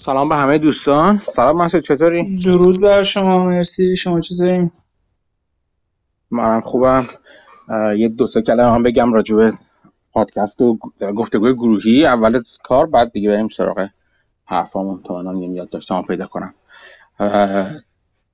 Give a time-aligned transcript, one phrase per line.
[0.00, 1.18] سلام به همه دوستان.
[1.18, 3.96] سلام مسعود چطوری؟ درود بر شما مرسی.
[3.96, 4.70] شما چطوری؟
[6.30, 7.06] منم خوبم.
[7.96, 9.52] یه دو سه کلمه هم بگم راجع به
[10.12, 10.78] پادکست و
[11.16, 12.06] گفتگوی گروهی.
[12.06, 13.88] اول کار بعد دیگه بریم سراغ
[14.44, 15.02] حرفامون.
[15.02, 16.54] تا الان یه یاد داشتم پیدا کنم.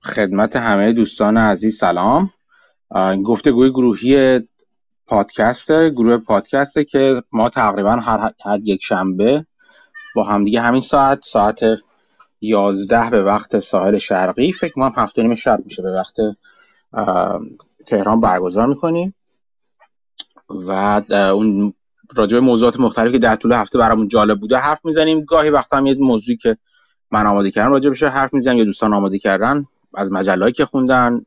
[0.02, 2.30] خدمت همه دوستان عزیز سلام.
[3.24, 4.40] گفتگوی گروهی
[5.06, 9.46] پادکست گروه پادکسته که ما تقریبا هر, هر یک شنبه
[10.16, 11.60] با همدیگه همین ساعت ساعت
[12.40, 14.52] یازده به وقت ساحل شرقی.
[14.52, 16.16] فکر کنم هفته نیم شب میشه به وقت
[17.86, 19.14] تهران برگزار می‌کنیم.
[20.48, 21.74] و اون
[22.16, 25.20] راجع به موضوعات مختلفی که در طول هفته برامون جالب بوده حرف می‌زنیم.
[25.20, 26.56] گاهی وقت هم یه موضوعی که
[27.10, 29.64] من آماده کردم راجع بشه حرف می‌زنم یا دوستان آماده کردن
[29.94, 31.20] از مجلهایی که خوندن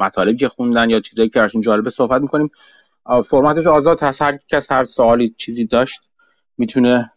[0.00, 2.50] مطالبی که خوندن یا چیزایی که براشون جالبه صحبت می‌کنیم.
[3.24, 4.22] فرمتش آزاد هست.
[4.22, 6.00] هر کس هر سوالی چیزی داشت
[6.58, 7.11] می‌تونه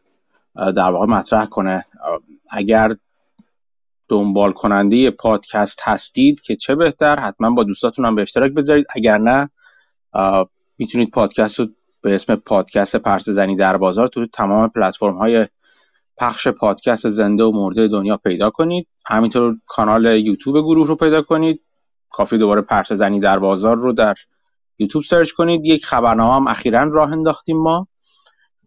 [0.55, 1.85] در واقع مطرح کنه.
[2.49, 2.95] اگر
[4.07, 8.85] دنبال کننده پادکست هستید که چه بهتر حتما با دوستاتون هم به اشتراک بذارید.
[8.95, 9.49] اگر نه
[10.77, 11.65] می‌تونید پادکست رو
[12.01, 15.47] به اسم پادکست پرس زنی در بازار تو تمام پلتفرم های
[16.17, 18.87] پخش پادکست زنده و مرده دنیا پیدا کنید.
[19.07, 21.61] همینطور کانال یوتیوب گروه رو پیدا کنید.
[22.09, 24.15] کافی دوباره پرس زنی در بازار رو در
[24.79, 25.65] یوتیوب سرچ کنید.
[25.65, 27.87] یک خبرنامه هم اخیرا راه انداختیم ما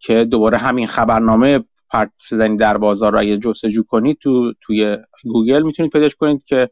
[0.01, 5.63] که دوباره همین خبرنامه پرسه زنی در بازار رو اگه جستجو کنید تو توی گوگل
[5.63, 6.71] می‌تونید پیداش کنید که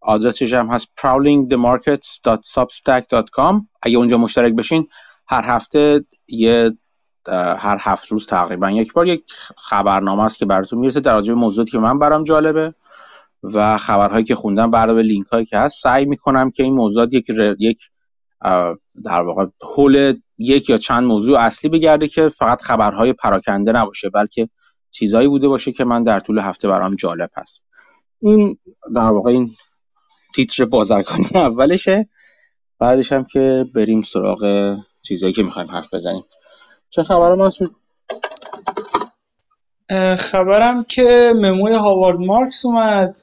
[0.00, 4.86] آدرسش هم هست prowlingthemarkets.substack.com اگه اونجا مشترک بشین
[5.28, 6.70] هر هفته یه
[7.58, 9.24] هر هفت روز تقریبا یک بار یک
[9.56, 12.74] خبرنامه است که براتون می‌رسه در راجع موضوعاتی که من برام جالبه
[13.42, 15.82] و خبرهایی که خوندم به لینک هایی که هست.
[15.82, 17.90] سعی می‌کنم که این موضوعات یک یک
[19.04, 24.48] در واقع حول یک یا چند موضوع اصلی بگرده که فقط خبرهای پراکنده نباشه بلکه
[24.90, 27.64] چیزایی بوده باشه که من در طول هفته برام جالب هست.
[28.20, 28.58] این
[28.94, 29.54] در واقع این
[30.34, 32.06] تیتر بازرگانی اولشه.
[32.78, 36.24] بعدش هم که بریم سراغ چیزایی که می‌خوایم حرف بزنیم.
[36.90, 37.76] چه خبر مسعود
[40.18, 43.18] خبرم که مموی هاوارد مارکس اومد.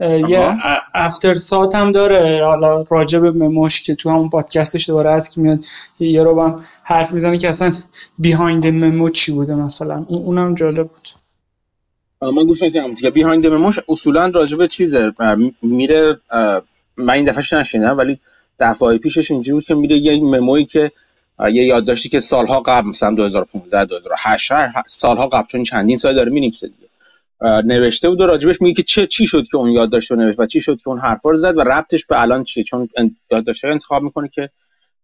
[0.00, 0.58] یه
[0.94, 2.44] افتر سات هم داره.
[2.44, 5.64] حالا راجع به مموش که تو همون پادکستش دوباره هست که میاد
[6.00, 7.72] یه رو هم حرف می‌زنه که اصلا
[8.18, 10.04] بیهایند ممو چی بوده مثلا.
[10.08, 11.08] اونم جالب بود.
[12.22, 15.12] من گوش نکردم که بیهایند مموش اصولا راجع به چیزه.
[15.62, 16.20] میره
[16.96, 18.18] من این دفعه نشینم ولی
[18.58, 20.92] دفعه پیشش اینجوری بود که میره یه ممویی که
[21.40, 24.52] یه یادداشتی که سالها قبل مثلا 2015 2008
[24.88, 26.87] سالها قبل چون چندین سال داره می‌نویسه دیگه.
[27.42, 30.46] نوشته بود و راجبش میگه که چه چی شد که اون یادداشت رو نوشت و
[30.46, 32.88] چی شد که اون حرفا رو زد و ربطش به الان چیه؟ چون
[33.30, 34.50] یادداشت انتخاب می‌کنه که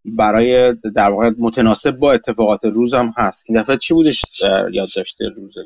[0.04, 3.44] برای در واقع متناسب با اتفاقات روز هم هست.
[3.46, 4.24] این دفعه چی بودش
[4.72, 5.60] یادداشت روزه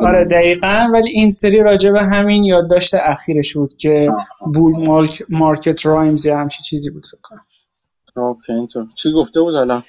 [0.00, 0.90] آره دقیقا.
[0.92, 4.10] ولی این سری راجع به همین یادداشت اخیرش بود که
[4.54, 7.44] بول مارکت رایمز یا همچی چیزی بود فکر کنم.
[8.16, 8.52] اوکی
[8.94, 9.82] چی گفته بود حالا؟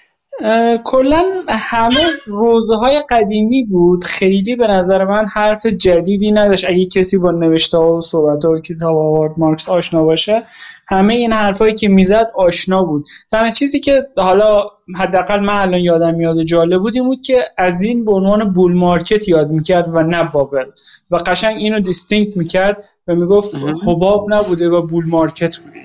[0.84, 1.96] کلا همه
[2.26, 4.04] روضه های قدیمی بود.
[4.04, 6.66] خیلی به نظر من حرف جدیدی نداشت.
[6.70, 10.44] اگه کسی با نوشته ها و صحبت ها و کتاب هاوارد مارکس آشنا باشه
[10.88, 13.06] همه این حرفایی که می‌زد آشنا بود.
[13.32, 14.64] تنها چیزی که حالا
[14.96, 18.74] حداقل من الان یادم میاد جالب بود این بود که از این به عنوان bull
[18.74, 20.66] market یاد می‌کرد و نه bubble.
[21.12, 23.56] و قشنگ اینو distinct می‌کرد و می‌گفت
[23.88, 25.78] حباب نبوده و bull market بوده.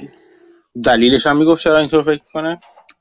[0.84, 2.58] دلیلش هم می‌گفت چرا اینطور فکر کنه؟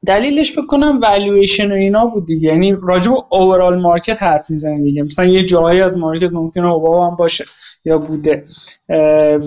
[0.07, 2.49] دلیلش فکر کنم والویشن و اینا بود دیگه.
[2.49, 5.03] یعنی راجع به overall market حرف می‌زنه دیگه.
[5.03, 7.45] مثلا یه جایی از market ممکنه اوبا هم باشه
[7.85, 8.45] یا بوده.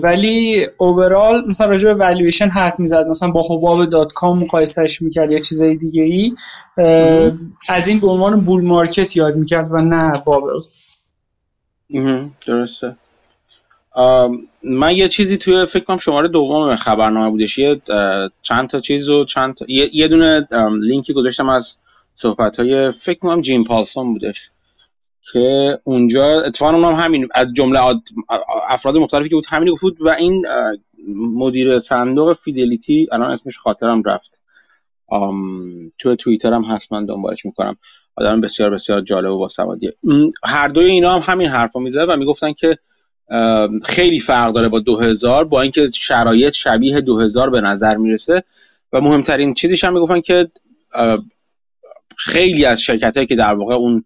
[0.03, 3.07] ولی overall مثلا راجع به والویشن حرف می‌زد.
[3.07, 6.33] مثلا با حباب dot-com مقایسش می‌کرد یا چیزای دیگه ای
[7.69, 10.59] از این به عنوان bull market یاد می‌کرد و نه bubble.
[12.47, 12.95] درسته.
[14.65, 17.57] من یه چیزی توی فکر کنم شماره دوم خبرنامه بودش.
[17.57, 17.81] یه
[18.41, 19.65] چند تا چیز و چند تا...
[19.67, 20.47] یه, دونه
[20.81, 21.77] لینکی گذاشتم از
[22.15, 24.49] صحبت های فکر کنم جیم پالسون بودش
[25.31, 27.79] که اونجا اتفاقا اونم همین از جمله
[28.69, 30.45] افراد مختلفی که بود همین گفت و این
[31.15, 34.39] مدیر صندوق فیدلیتی الان اسمش خاطرم رفت.
[35.99, 37.77] تو توییتر هم هست من دنبالش می‌کنم.
[38.17, 39.93] آدم بسیار بسیار جالب و باسوادیه
[40.43, 42.77] هر دوی اینا هم همین حرفا می‌زد و می‌گفتن که
[43.83, 48.43] خیلی فرق داره با 2000 با اینکه شرایط شبیه 2000 به نظر می‌رسه.
[48.93, 50.47] و مهمترین چیزش هم می‌گفتن که
[52.17, 54.05] خیلی از شرکت هایی که در واقع اون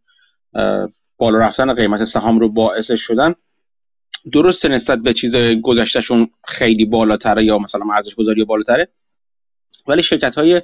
[1.18, 3.36] بالا رفتن قیمت سهام رو باعث شدن
[4.32, 8.88] درست نسبت به چیز گذشتهشون خیلی بالاتره یا مثلا ارزش گذاری بالاتره
[9.88, 10.62] ولی شرکت های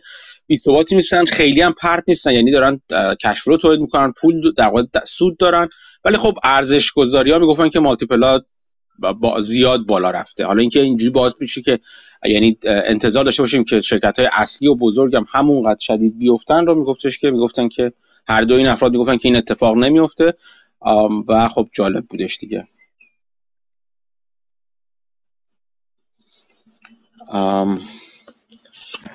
[0.48, 2.32] بی ثباتی نیستن خیلی هم پرت نیستن.
[2.32, 2.82] یعنی دارن
[3.24, 5.70] کشف رو تولید می‌کنن پول در واقع سود دارن.
[6.06, 8.40] ولی خب ارزش گذاری ها می‌گفتن که مالتیپل
[9.00, 10.46] با زیاد بالا رفته.
[10.46, 11.80] حالا اینکه اینجوری باز میشه که
[12.26, 16.76] یعنی انتظار داشته باشیم که شرکت های اصلی و بزرگ هم همونقدر شدید بیفتن رو
[16.76, 17.92] میگفتش که می‌گفتن که
[18.28, 20.34] هر دو این افراد می‌گفتن که این اتفاق نمیفته
[21.28, 22.68] و خب جالب بودش دیگه.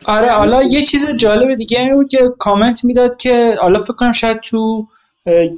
[0.07, 4.41] آره حالا یه چیز جالب دیگه بود که کامنت می‌داد که حالا فکر کنم شاید
[4.41, 4.87] تو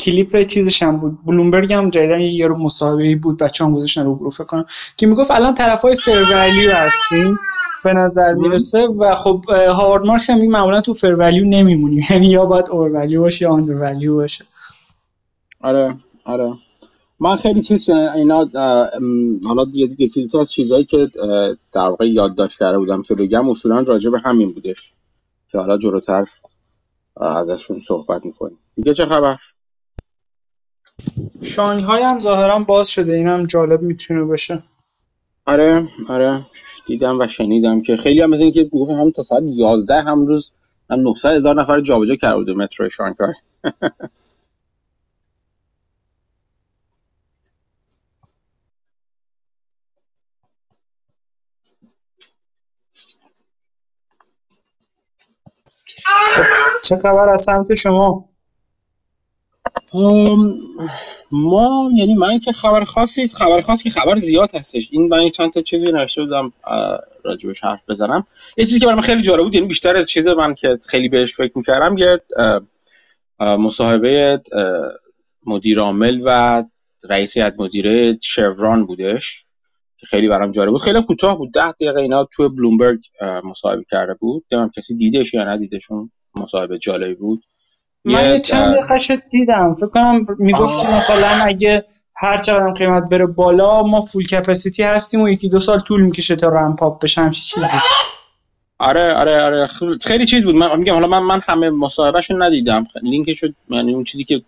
[0.00, 1.18] کلیپ چیزش هم بود.
[1.26, 4.64] بلومبرگ هم جدیدن یه رو مصاحبه بود بچه هم گذاشتن رو فکر کنم.
[4.96, 6.32] که می‌گفت؟ الان طرف های فر
[6.72, 7.38] هستیم
[7.84, 8.86] به نظر می‌رسه.
[8.86, 12.02] و خب هاوارد مارکس هم معمولا تو فر ولیو نمیمونیم.
[12.10, 14.44] یعنی یا باید اور ولیو باشه یا آندر ولیو باشه.
[15.60, 15.94] آره
[16.24, 16.52] آره.
[17.20, 18.48] من خیلی چیز اینا
[19.44, 21.08] حالا دیگه دیگه از چیزهایی که
[21.72, 24.92] در واقع یادداشت کرده بودم که بگم اصولا راجع به همین بودش
[25.48, 26.24] که حالا جلوتر
[27.16, 28.58] ازشون صحبت می‌کنیم.
[28.74, 29.36] دیگه چه خبر؟
[31.42, 33.12] شانگهای هم ظاهرا باز شده.
[33.12, 34.62] اینم جالب می‌تونه باشه.
[35.46, 36.46] آره آره.
[36.86, 40.52] دیدم و شنیدم که خیلی هم مثل اینکه گفت هم تا ساعت 11 هم روز
[40.90, 43.34] هم 900 هزار نفر جابجا کرده بوده مترو شانگهای.
[56.88, 58.31] چه خبر از سمت شما؟
[61.30, 64.88] ما یعنی من که خبر خاصی خبر خاصی که خبر زیاد هستش.
[64.92, 66.52] این من چند تا چیزی نوشته بودم
[67.24, 68.26] راجبش حرف بزنم.
[68.56, 71.08] یه چیزی که برای من خیلی جالب بود یعنی بیشتر از چیز من که خیلی
[71.08, 72.20] بهش فکر می‌کردم یه
[73.40, 74.40] مصاحبه
[75.46, 76.64] مدیر عامل و
[77.08, 79.44] رئیس هیئت مدیره شوران بودش
[79.98, 80.80] که خیلی برام جالب بود.
[80.80, 82.98] خیلی کوتاه بود ده دقیقه اینا تو بلومبرگ
[83.44, 84.44] مصاحبه کرده بود.
[84.52, 87.44] نمی‌دونم کسی دیدش یا ندیدشون مصاحبه جالبی بود.
[88.04, 89.74] من یه چند دقیقه دیدم.
[89.74, 91.84] فکر کنم می‌گفت مثلا اگه
[92.16, 96.36] هر چقدر قیمت بره بالا ما فول کپاسیتی هستیم و یکی دو سال طول می‌کشه
[96.36, 97.78] تا رمپ اپ بشه همچی چیزی؟
[98.78, 99.68] آره آره آره.
[100.00, 100.54] خیلی چیز بود.
[100.54, 102.86] من میگم حالا من من همه مصاحبهشون ندیدم.
[103.02, 104.42] لینکشو یعنی اون چیزی که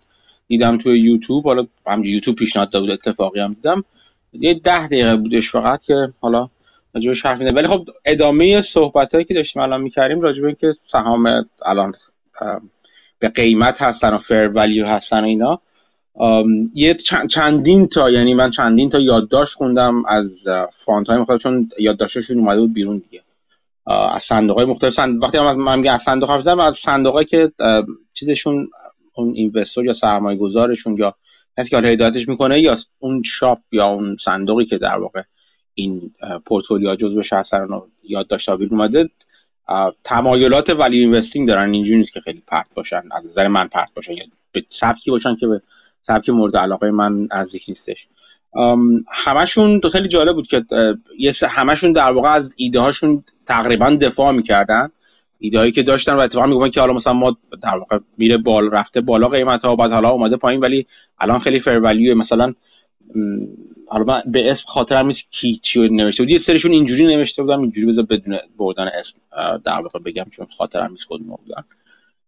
[0.47, 3.83] دیدم توی یوتیوب حالا هم یوتیوب پیشنهاد داد بود اتفاقی هم دیدم.
[4.33, 6.49] یه ده دقیقه بودش فقط که حالا
[6.95, 11.93] راجبش حرف ولی خب ادامه صحبت که داشتیم الان می‌کردیم راجبه اینکه سهام الان
[13.19, 15.61] به قیمت هستن و فر ولیو هستن و اینا.
[16.73, 16.93] یه
[17.29, 22.61] چندین تا یعنی من چندین تا یادداشت خوندم از فانت های مختلف چون یادداشتشون اومده
[22.61, 23.23] بود بیرون دیگه.
[23.85, 25.23] از صندوق های مختلف سند...
[25.23, 27.51] وقتی من میگم از صندوق حرف از صندوق که
[28.13, 28.69] چیزشون
[29.13, 31.15] اون اینوستور یا سرمایه گذارشون یا
[31.57, 35.21] کسی که حالا هدایتش می‌کنه یا اون شاپ یا اون صندوقی که در واقع
[35.73, 36.13] این
[36.45, 39.09] پورتفولیو جزوش هستن و یادداشت بیرون اومده
[40.03, 44.13] تمایلات ولی اینوستینگ دارن اینجوری نیست که خیلی پرت باشن از نظر من پرت باشن
[44.13, 45.61] یا به سبکی باشن که به
[46.01, 48.07] سبک مورد علاقه من نزدیک نیستش.
[49.11, 50.65] همشون خیلی جالب بود که
[51.47, 54.89] همشون در واقع از ایده هاشون تقریبا دفاع می‌کردن.
[55.39, 58.71] ایده هایی که داشتن و اتفاقا می‌گفتن که حالا مثلا ما در واقع میره بال
[58.71, 60.87] رفته بالا قیمت ها بعد حالا اومده پایین ولی
[61.19, 61.79] الان خیلی فر
[62.13, 62.53] مثلا
[63.87, 66.31] حالا من به اسم خاطرم نیست کی چی نوشته بود.
[66.31, 69.17] یه سریشون اینجوری نوشته بودم اینجوری بذار بدون بردن اسم
[69.63, 71.63] در واقع بگم چون خاطرم نیست کدوم بودن.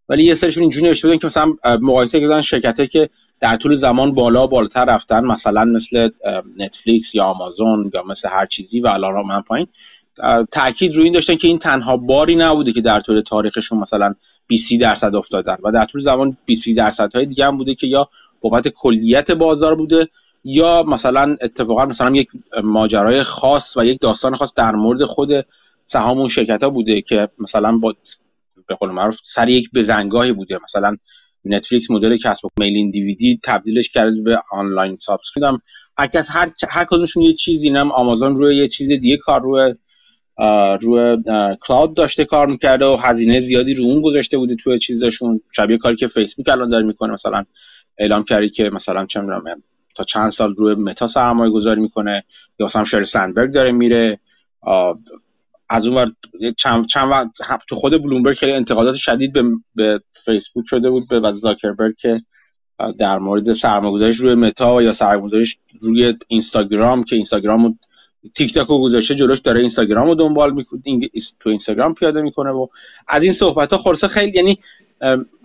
[0.08, 3.08] ولی یه سریشون اینجوری نوشته بودن که مثلا مقایسه کردن شرکتایی که
[3.40, 6.08] در طول زمان بالا بالاتر رفتن مثلا مثل
[6.56, 9.66] نتفلیکس یا آمازون یا مثل هر چیزی و الان من پایین.
[10.50, 14.14] تاکید روی این داشتن که این تنها باری نبوده که در طول تاریخشون مثلا
[14.46, 18.08] 20 درصد افتادن و در طول زمان 20 درصد های دیگه هم بوده که یا
[18.40, 20.08] بابت کلیت بازار بوده
[20.50, 22.28] یا مثلا اتفاقا مثلا یک
[22.62, 25.30] ماجرای خاص و یک داستان خاص در مورد خود
[25.86, 27.94] سهام اون شرکت ها بوده که مثلا با
[28.66, 30.58] به قول معروف سر یک بزنگاهی بوده.
[30.64, 30.96] مثلا
[31.44, 35.58] نتفلیکس مدل کسب و میلین دیویدی تبدیلش کرده به online subscription
[35.98, 39.74] هر کس هر هر کدومشون یه چیزی نم آمازون روی یه چیز دیگه کار روی
[40.80, 41.16] روی
[41.60, 45.40] کلاود داشته کار می‌کرده و هزینه زیادی رو اون گذاشته بوده توی چیزشون.
[45.52, 47.44] شبیه کاری که فیسبوک الان داره می‌کنه مثلا
[47.98, 49.20] اعلام کردی که مثلا چه
[49.98, 52.24] تا چند سال روی متا سرمایه گذاری می‌کنه
[52.58, 54.18] یا مثلا شر سندبرگ داره میره.
[55.68, 56.10] از اون ور
[56.56, 57.32] چند, چند
[57.68, 59.42] تو خود بلومبرگ خیلی انتقادات شدید به,
[59.76, 62.22] به فیسبوک شده بود به زاکربرگ که
[62.98, 67.78] در مورد سرمایه‌گذاریش روی متا یا سرمایه‌گذاریش روی اینستاگرام که اینستاگرام
[68.38, 70.80] تیک تاک رو گذاشته جلوش داره اینستاگرام رو دنبال می‌کنه
[71.40, 72.66] تو اینستاگرام پیاده می‌کنه و
[73.08, 74.58] از این صحبت ها خلاصه خیلی یعنی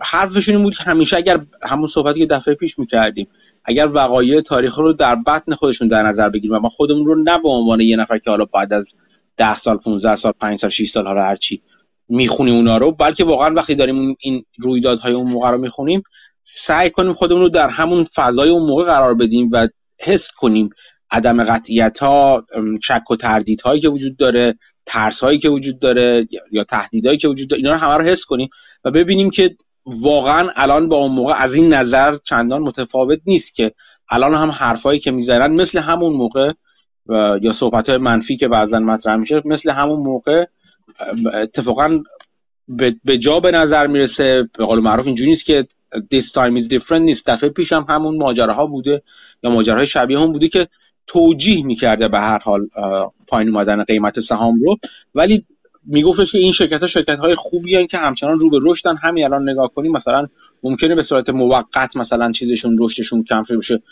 [0.00, 3.28] حرفشون بود همیشه اگر همون صحبتی که دفعه پیش می‌کردیم
[3.64, 7.38] اگر وقایع تاریخ رو در بطن خودشون در نظر بگیریم و ما خودمون رو نه
[7.38, 8.94] به عنوان یه نفر که حالا بعد از
[9.36, 11.62] 10 سال 15 سال 5 سال 6 سال حالا هر چی
[12.08, 16.02] می‌خونیم اونا رو بلکه واقعا وقتی داریم این رویدادهای اون موقع رو می‌خونیم
[16.54, 19.68] سعی کنیم خودمون رو در همون فضای اون موقع قرار بدیم و
[19.98, 20.70] حس کنیم
[21.10, 22.46] عدم قطعیت ها
[22.82, 24.54] شک و تردید هایی که وجود داره
[24.86, 28.24] ترس هایی که وجود داره یا تهدیدهایی که وجود داره اینا رو همه رو حس
[28.24, 28.48] کنیم
[28.84, 29.56] و ببینیم که
[29.86, 33.72] واقعا الان با اون موقع از این نظر چندان متفاوت نیست که
[34.10, 36.52] الان هم حرفایی که می‌زنن مثل همون موقع
[37.42, 40.44] یا صحبت های منفی که بعضا مطرح میشه مثل همون موقع
[41.32, 41.98] اتفاقا
[43.04, 44.48] به جا به نظر می‌رسه.
[44.58, 45.66] به قول معروف اینجوری نیست که
[46.14, 47.26] this time is different نیست.
[47.26, 49.02] دفعه پیش هم همون ماجراها بوده
[49.42, 50.68] یا ماجراهای شبیه هم بوده که
[51.06, 52.68] توجیه می‌کرده به هر حال
[53.26, 54.76] پایین اومدن قیمت سهام رو.
[55.14, 55.46] ولی
[55.86, 58.96] میگفتش که این شرکت ها شرکت های خوبی هن که همچنان رو به رشدن.
[58.96, 60.28] همین الان نگاه کنیم مثلا
[60.62, 63.82] ممکنه به صورت موقت مثلا چیزشون رشدشون کم بشه.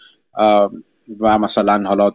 [1.20, 2.12] و مثلا حالا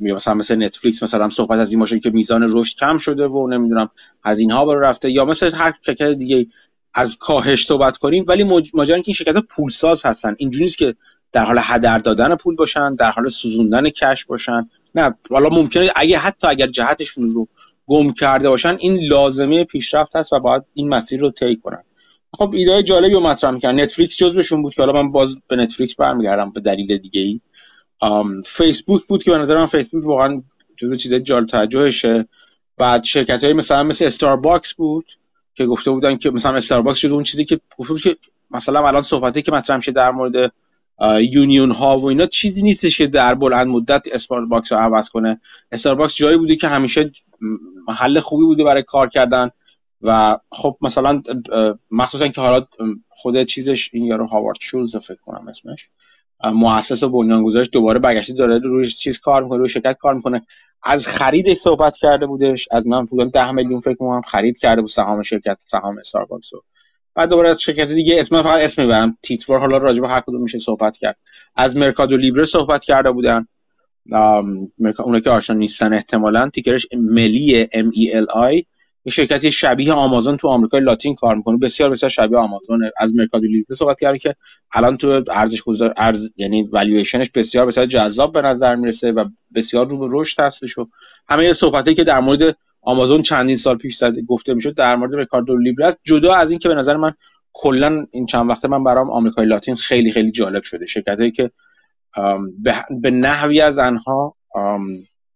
[0.00, 3.90] مثلا مثل نتفلیکس مثلا صحبت از این باشه که میزان رشد کم شده و نمی‌دونم
[4.22, 5.10] از اینها برو رفته.
[5.10, 6.46] یا مثل هر شرکت دیگه
[6.94, 10.34] از کاهش صحبت کنیم ولی ماجرا که این شرکت پولساز هستن.
[10.38, 10.94] اینجوری نیست که
[11.32, 14.70] در حال هدر دادن پول باشن در حال سوزوندن کش باشن.
[14.94, 17.48] نه حالا ممکنه اگه حتی اگر جهتشون رو
[17.86, 21.82] گم کرده باشن این لازمه پیشرفت هست و باید این مسیر رو طی کنن.
[22.32, 25.94] خب ایده جالبی رو مطرح می‌کنن نتفلیکس جزوشون بود که حالا من باز به نتفلیکس
[25.94, 27.40] برمیگردم به دلیل دیگه ای.
[28.46, 30.42] فیسبوک بود که به نظر من فیسبوک واقعا
[30.76, 32.24] جزو چیز جالب توجهشه.
[32.76, 35.06] بعد شرکت های مثلا مثل استارباکس بود
[35.54, 38.16] که گفته بودن که مثلا استارباکس شده اون چیزی که گفته که
[38.50, 40.52] مثلا الان صحبتی که مطرح میشه در مورد
[41.32, 45.40] union ها و اینا چیزی نیستش که در بلند مدت استارباکس رو عوض کنه.
[45.72, 47.10] استارباکس جایی بوده که همیشه
[47.88, 49.50] محل خوبی بوده برای کار کردن
[50.02, 51.22] و خب مثلا
[51.90, 52.66] مخصوصا که حالا
[53.08, 55.88] خود چیزش این یارو هاوارد شولز فکر کنم اسمش
[56.52, 60.46] مؤسس و بنیانگذارش دوباره برگشته داره روی چیز کار می‌کنه روی شرکت کار می‌کنه.
[60.82, 64.90] از خریدش صحبت کرده بودش از من پول ده میلیون فکر کنم خرید کرده بود
[64.90, 66.62] سهام شرکت سهام استارباکس رو.
[67.16, 69.18] بعد دوباره از شرکت دیگه اسم فقط اسم می‌برم.
[69.22, 69.60] تیتوار.
[69.60, 71.16] حالا راجع به هر کدوم میشه صحبت کرد.
[71.56, 73.46] از مرکادو لیبره صحبت کرده بودن.
[74.98, 76.48] اونایی که آشنا نیستن احتمالا.
[76.48, 78.64] ticker ش ملی M E L I
[79.04, 81.58] یه شرکتی شبیه آمازون تو آمریکای لاتین کار می‌کنه.
[81.58, 82.90] بسیار بسیار شبیه آمازون.
[83.00, 84.34] از مرکادو لیبره صحبت کرده که
[84.72, 89.88] الان تو ارزش گذار ارز یعنی والویشنش بسیار بسیار جذاب به نظر می‌رسه و بسیار
[89.88, 90.88] رو به رشد هستش و
[91.28, 92.56] همه صحبتی که در مورد
[92.86, 96.58] آمازون چندین سال پیش زده گفته می‌شد در مورد ریکاردو لیبره است جدا از این
[96.58, 97.12] که به نظر من
[97.52, 100.86] کلا این چند وقته من برام آمریکای لاتین خیلی خیلی جالب شده.
[100.86, 101.50] شرکتایی که
[103.02, 104.36] به نحوی از آنها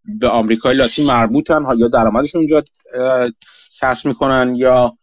[0.04, 2.62] به آمریکای لاتین مربوطن یا درآمدشون اونجا
[3.80, 4.94] کسب می‌کنن یا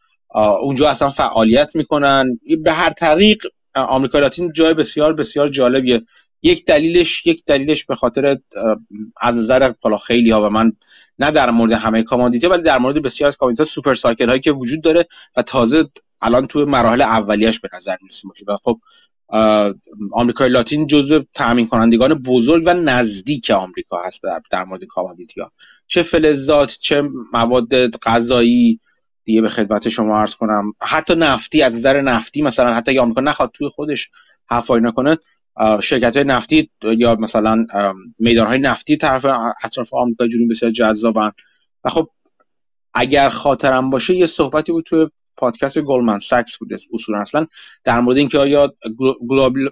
[0.62, 2.39] اونجا اصلا فعالیت می‌کنن.
[2.63, 3.44] به هر طریق
[3.75, 6.01] آمریکای لاتین جای بسیار بسیار جالبیه.
[6.42, 8.38] یک دلیلش یک دلیلش به خاطر
[9.22, 10.72] از نظر بالا خیلی ها و من
[11.19, 14.51] نه در مورد همه commodity ولی در مورد بسیار از commodity super cycle هایی که
[14.51, 15.05] وجود داره
[15.38, 15.83] و تازه
[16.21, 18.45] الان توی مراحل اولیش به نظر می‌رسه باشه.
[18.47, 18.79] و خب
[20.12, 24.21] آمریکای لاتین جزو تامین کنندگان بزرگ و نزدیک آمریکا هست
[24.51, 25.41] در مورد commodity
[25.88, 27.01] چه فلزات چه
[27.33, 28.79] مواد غذایی
[29.24, 30.74] دیگه به خدمت شما عرض کنم.
[30.81, 34.09] حتی نفتی از نظر نفتی مثلا حتی اگه آمریکا نخواد توی خودش
[34.51, 35.17] حفاری نکنه
[35.81, 37.65] شرکت های نفتی یا مثلا
[38.19, 39.25] میدان های نفتی طرف
[39.63, 41.31] اطراف آمریکا جنوبی بسیار جذابن.
[41.83, 42.09] و خب
[42.93, 47.47] اگر خاطرم باشه یه صحبتی بود توی پادکست گلدمن ساکس بود اصولا اصلا
[47.83, 48.73] در مورد اینکه آیا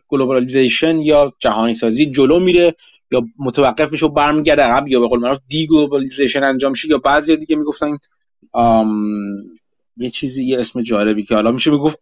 [0.07, 2.75] globalization یا جهانی سازی جلو میره
[3.11, 7.37] یا متوقف میشه و برمیگرده عقب یا به قول معروف deglobalization انجام میشه یا بعضی
[7.37, 7.97] دیگه می‌گفتن
[9.97, 11.99] یه چیزی یه اسم جالبی که حالا میشه بگفت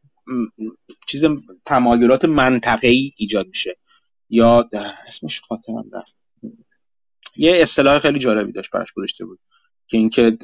[1.07, 1.25] چیز
[1.65, 3.77] تمایلات منطقه‌ای ایجاد میشه.
[4.29, 4.69] یا
[5.07, 6.15] اسمش خاطرم رفت.
[7.35, 9.39] یه اصطلاح خیلی جالبی داشت براش گذاشته بود.
[9.87, 10.37] که اینکه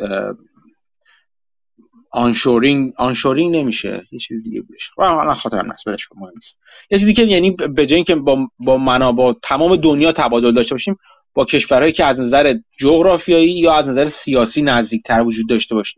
[2.12, 3.94] آنشورینگ آنشورینگ نمیشه.
[4.12, 4.92] یه چیز دیگه بودش.
[4.98, 6.60] الان خاطر نست برش مهم نیست.
[6.92, 10.76] یه چیزی که یعنی به جای اینکه با با منا با تمام دنیا تبادل داشته
[10.76, 10.98] باشیم
[11.34, 15.96] با کشورهایی که از نظر جغرافیایی یا از نظر سیاسی نزدیکتر وجود داشته باشه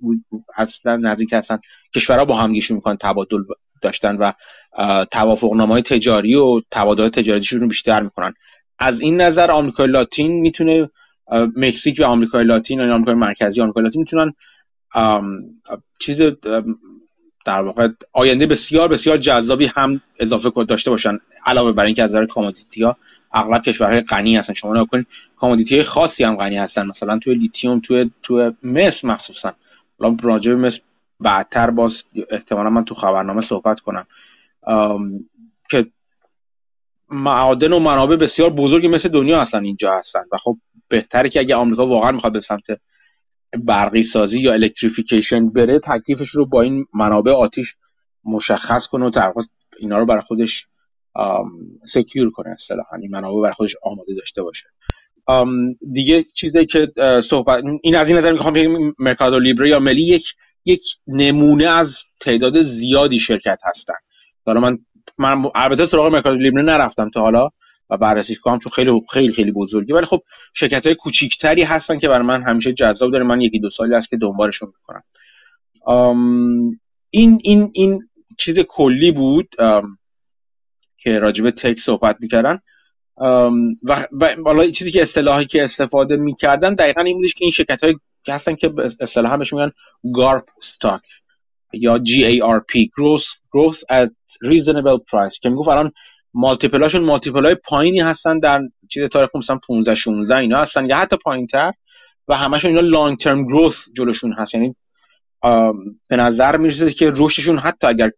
[0.58, 1.60] اصلا نزدیک هستن
[1.96, 3.38] کشورها با هم می‌کنن تبادل
[3.82, 4.32] داشتن و
[5.12, 8.34] توافق های تجاری و تبادل تجاریشون رو بیشتر می‌کنن.
[8.80, 10.90] از این نظر آمریکای لاتین می‌تونه
[11.56, 14.34] مکزیک و آمریکای لاتین و آمریکای مرکزی آمریکای لاتین می‌تونن
[16.00, 16.22] چیز
[17.46, 22.26] در واقع آینده بسیار بسیار جذابی هم اضافه داشته باشن علاوه بر اینکه از نظر
[22.26, 22.98] کامودیتی ها.
[23.34, 24.54] اغلب کشورهای غنی هستن.
[24.54, 26.86] شما نکنید commodity خاصی هم غنی هستن.
[26.86, 29.54] مثلا توی لیتیوم توی توی مس مخصوصا.
[30.00, 30.80] الان راجع مس
[31.20, 34.08] بعدتر باز احتمالا من تو خبرنامه صحبت کنم.
[35.72, 35.86] که
[37.10, 40.24] معادن و منابع بسیار بزرگی مثل دنیا هستن اینجا هستن.
[40.32, 40.58] و خب
[40.88, 42.64] بهتره که اگه آمریکا واقعا می‌خواد به سمت
[43.58, 47.76] برقی سازی یا electrification بره تکلیفش رو با این منابع آتیش
[48.24, 49.42] مشخص کنه و
[49.80, 50.66] اینا رو برای خودش
[51.86, 52.98] سکیور کنه اصطلاحا.
[53.01, 54.65] این منابع برای خودش آماده داشته باشه.
[55.94, 56.88] دیگه چیزی که
[57.24, 60.34] صحبت این از این نظر می‌خوام بگم مرکادو لیبره یا ملی یک
[60.65, 63.94] یک نمونه از تعداد زیادی شرکت هستن.
[64.46, 64.77] حالا من
[65.18, 67.50] من البته سراغ مرکادو لیبره نرفتم تا حالا
[67.89, 70.22] و بررسیش کنم چون خیلی خیلی خیلی بزرگی ولی خب
[70.53, 73.25] شرکت های کوچیکتری هستن که برای من همیشه جذاب داره.
[73.25, 75.03] من یکی دو سالی است که دنبالشون می‌کنم.
[77.10, 79.56] این این این چیز کلی بود.
[81.03, 82.60] که راجب تک صحبت می‌کردن.
[83.84, 84.08] و
[84.43, 87.96] بالا چیزی که اصطلاحی که استفاده می‌کردن دقیقا این بودش که این شرکت های
[88.29, 89.72] هستن که اصطلاحا بهشون میگن
[90.15, 91.01] گارپ استاک
[91.74, 94.10] یا GARP growth growth at
[94.46, 95.91] reasonable price که می‌گفت الان
[96.34, 101.17] مالتیپلاشون مالتیپل های پایینی هستن در چیز تاریخ مثلا 15 16 اینا هستن یا حتی
[101.17, 101.72] پایینتر
[102.27, 104.55] و همشون اینا لانگ ترم گروث جلوشون هست.
[104.55, 104.75] یعنی
[106.08, 108.12] به نظر می‌رسه که رشدشون حتی اگر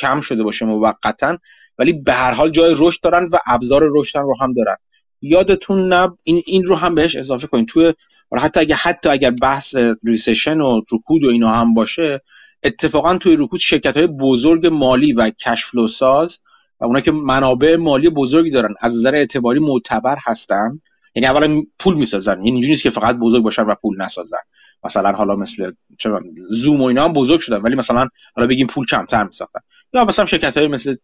[0.00, 1.38] کم شده باشه موقتا
[1.82, 4.76] ولی به هر حال جای رشد دارن و ابزار رشد رو هم دارن.
[5.20, 7.92] یادتون نب این این رو هم بهش اضافه کنید توی
[8.38, 12.20] حتی اگر حتی اگر بحث ریسشن و رکود و اینا هم باشه
[12.62, 16.38] اتفاقا توی رکود شرکت های بزرگ مالی و کشفلو ساز
[16.80, 20.80] و اونا که منابع مالی بزرگی دارن از نظر اعتباری معتبر هستن.
[21.14, 22.32] یعنی اولا پول می‌سازن.
[22.32, 24.36] یعنی اینجوری نیست که فقط بزرگ باشن و پول نسازن.
[24.84, 26.10] مثلا حالا مثل چه
[26.50, 29.60] زوم و اینا هم بزرگ شدن ولی مثلا حالا بگیم پول کمتر میساختن.
[29.94, 30.96] یا مثلا شرکت های مثل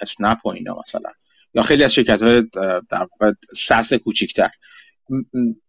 [0.00, 1.10] اسنپ و اینا مثلا.
[1.54, 2.42] یا خیلی از شرکت های
[2.90, 4.48] در واقع سس کوچیکتر.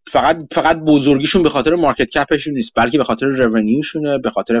[0.06, 4.30] فقط فقط بزرگیشون به خاطر market cap شون نیست بلکه به خاطر revenue شونه به
[4.30, 4.60] خاطر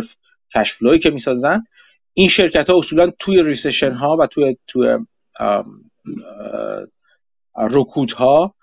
[0.56, 1.64] cash flow ی که می‌سازن.
[2.14, 4.98] این شرکت ها اصولا توی recession ها و توی توی
[7.56, 8.54] رکود ها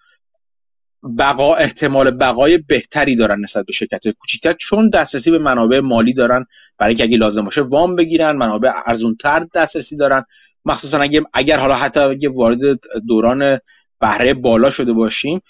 [1.05, 6.45] بقا احتمال بقای بهتری دارن نسبت به شرکت کوچیکتر چون دسترسی به منابع مالی دارن.
[6.77, 10.25] برای اینکه اگه لازم باشه وام بگیرن منابع ارزونتر دسترسی دارن.
[10.65, 12.59] مخصوصا اگه اگر حالا حتی اگه وارد
[13.07, 13.59] دوران
[14.01, 15.41] بهره بالا شده باشیم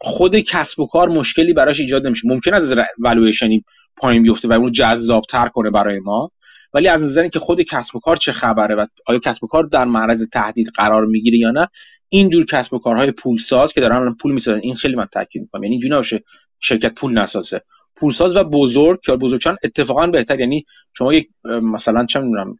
[0.00, 2.28] خود کسب و کار مشکلی براش ایجاد نمیشه.
[2.28, 3.64] ممکن از والویشنی
[3.96, 6.30] پایین بیفته و اون جذابتر کنه برای ما.
[6.74, 9.64] ولی از نظر که خود کسب و کار چه خبره و آیا کسب و کار
[9.64, 11.68] در معرض تهدید قرار می‌گیره یا نه
[12.08, 14.60] اینجور کسب و کارهای پولساز که دارن پول می‌سازن.
[14.62, 15.62] این خیلی من تاکید می‌کنم.
[15.62, 16.22] یعنی اینجوری نباشه
[16.60, 17.60] شرکت پول نسازه.
[17.96, 20.40] پولساز و بزرگ که بزرگچان اتفاقا بهتر.
[20.40, 20.66] یعنی
[20.98, 22.58] شما یک مثلا چه می‌دونم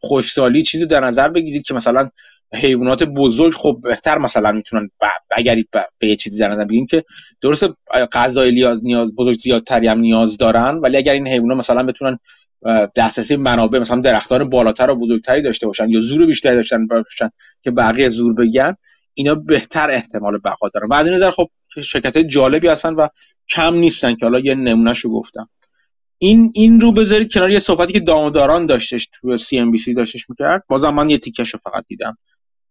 [0.00, 2.10] خوشسالی چیزی در نظر بگیرید که مثلا
[2.54, 4.90] حیوانات بزرگ خب بهتر مثلا می‌تونن
[5.30, 5.56] اگر
[5.98, 7.04] به یه چیزی در نظر بگیریم که
[7.40, 7.68] درست
[8.12, 12.18] غذای نیاز بزرگ زیادتری هم نیاز دارن ولی اگر این حیوانات مثلا بتونن
[12.96, 17.30] دسترسی منابع مثلا درختان بالاتر و بزرگتری داشته باشن یا زور بیشتری داشتن باشن
[17.62, 18.76] که بقیه زور بگن
[19.14, 20.88] اینا بهتر احتمال بقا دارن.
[20.88, 21.48] و از این نظر خب
[21.82, 23.08] شرکت جالبی هستن و
[23.50, 25.48] کم نیستن که حالا یه نمونهشو گفتم.
[26.18, 29.94] این این رو بذارید کنار یه صحبتی که داماداران داشتش تو سی ام بی سی
[29.94, 30.64] داشتش می‌کرد.
[30.68, 32.18] بازم من یه تیکش رو فقط دیدم.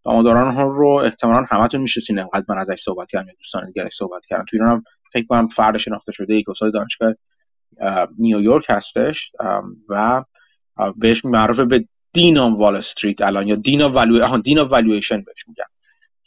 [0.05, 4.45] داماداران ها رو احتمالا همتون می‌شناسین انقدر من ازش صحبت کردم دوستان دیگه صحبت کردم
[4.49, 7.13] تو ایران هم فکر کنم فرد شناخته شده یک استاد دانشگاه
[8.17, 9.31] نیویورک هستش
[9.89, 10.23] و
[10.95, 15.21] بهش معروف به dean of Wall Street الان یا dean of value dean of valuation
[15.21, 15.63] بهش میگن.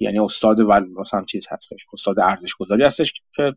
[0.01, 3.55] یعنی استاد ول مثلا چیز هستش استاد ارزش گذاری هستش که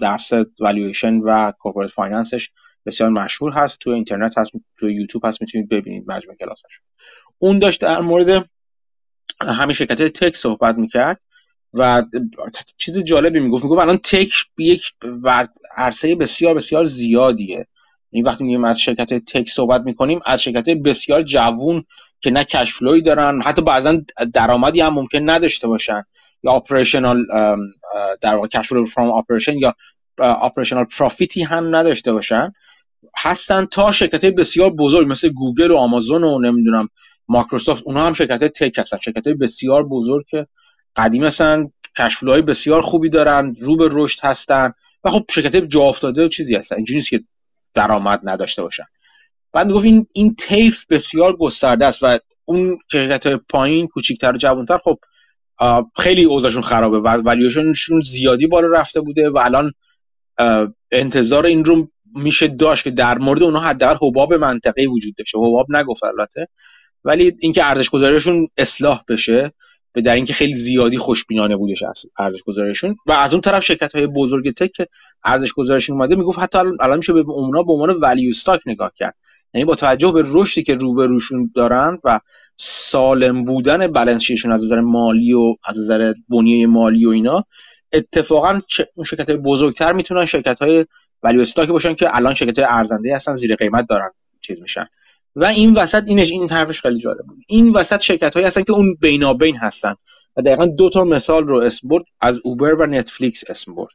[0.00, 0.30] درس
[0.60, 2.50] valuation و corporate finance ش
[2.86, 3.80] بسیار مشهور هست.
[3.80, 6.80] تو اینترنت هست تو یوتیوب هست می‌تونید ببینید مجموع کلاسش
[7.38, 8.50] اون داشت در مورد
[9.58, 11.20] همین شرکت tech صحبت می‌کرد.
[11.74, 12.02] و
[12.78, 13.64] چیز جالبی می‌گفت.
[13.64, 14.82] می‌گفت الان tech یک
[15.76, 17.66] عرصه بسیار بسیار زیادیه.
[18.10, 21.84] این وقتی میگیم از شرکت tech صحبت می‌کنیم از شرکت بسیار جوون
[22.20, 23.98] که نه cash flow ی دارن حتی بعضا
[24.34, 26.02] درآمدی هم ممکن نداشته باشن.
[26.42, 27.26] یا operational
[28.20, 29.74] در واقع cash flow from operation یا
[30.18, 32.52] operational profit ی هم نداشته باشن.
[33.18, 36.88] هستن تا شرکت بسیار بزرگ مثل گوگل و آمازون و نمی‌دونم
[37.28, 38.98] مایکروسافت اونها هم شرکت tech هستن.
[38.98, 40.46] شرکت بسیار بزرگ که
[40.96, 44.72] قدیم هستن کشفلوهای بسیار خوبی دارن رو به رشد هستن
[45.04, 46.76] و خب شرکت جا افتاده و چیزی هستن.
[46.76, 47.20] اینجوری نیست که
[47.74, 48.84] درآمد نداشته باشن.
[49.52, 54.36] بعد می‌گفت این این تیف بسیار گسترده است و اون شرکت های پایین کوچیکتر و
[54.36, 54.98] جوانتر خب
[55.96, 59.72] خیلی اوضاعشون خرابه و ولیوشنشون زیادی بالا رفته بوده و الان
[60.90, 65.38] انتظار این رو میشه داشت که در مورد اونها حداقل حباب منطقه وجود داشته.
[65.38, 66.48] حباب نگفت البته.
[67.04, 69.52] ولی اینکه ارزش گذاریشون اصلاح بشه
[70.00, 71.82] در اینکه خیلی زیادی خوشبینانه بودش
[72.18, 74.88] ارزش گذاریشون و از اون طرف شرکت های بزرگ تک
[75.24, 79.14] ارزش گذاریشون اومده می‌گفت حتی الان میشه به اونا به عنوان ولیو استاک نگاه کرد.
[79.54, 82.20] یعنی با توجه به رشدی که روبروشون دارن و
[82.56, 87.44] سالم بودن بالانس از نظر مالی و از نظر بنیه مالی و اینا
[87.92, 88.60] اتفاقا
[89.06, 90.86] شرکت های بزرگتر می‌تونن شرکت های
[91.22, 94.86] ولی استاکی باشن که الان شرکت های ارزنده هستن زیر قیمت دارن چیز میشن.
[95.38, 97.38] و این وسط اینش این طرفش خیلی جالب بود.
[97.46, 99.94] این وسط شرکت هایی هستن که اون بینابین هستن
[100.36, 103.94] و دقیقا دو تا مثال رو اسم برد از اوبر و نتفلیکس اسم برد.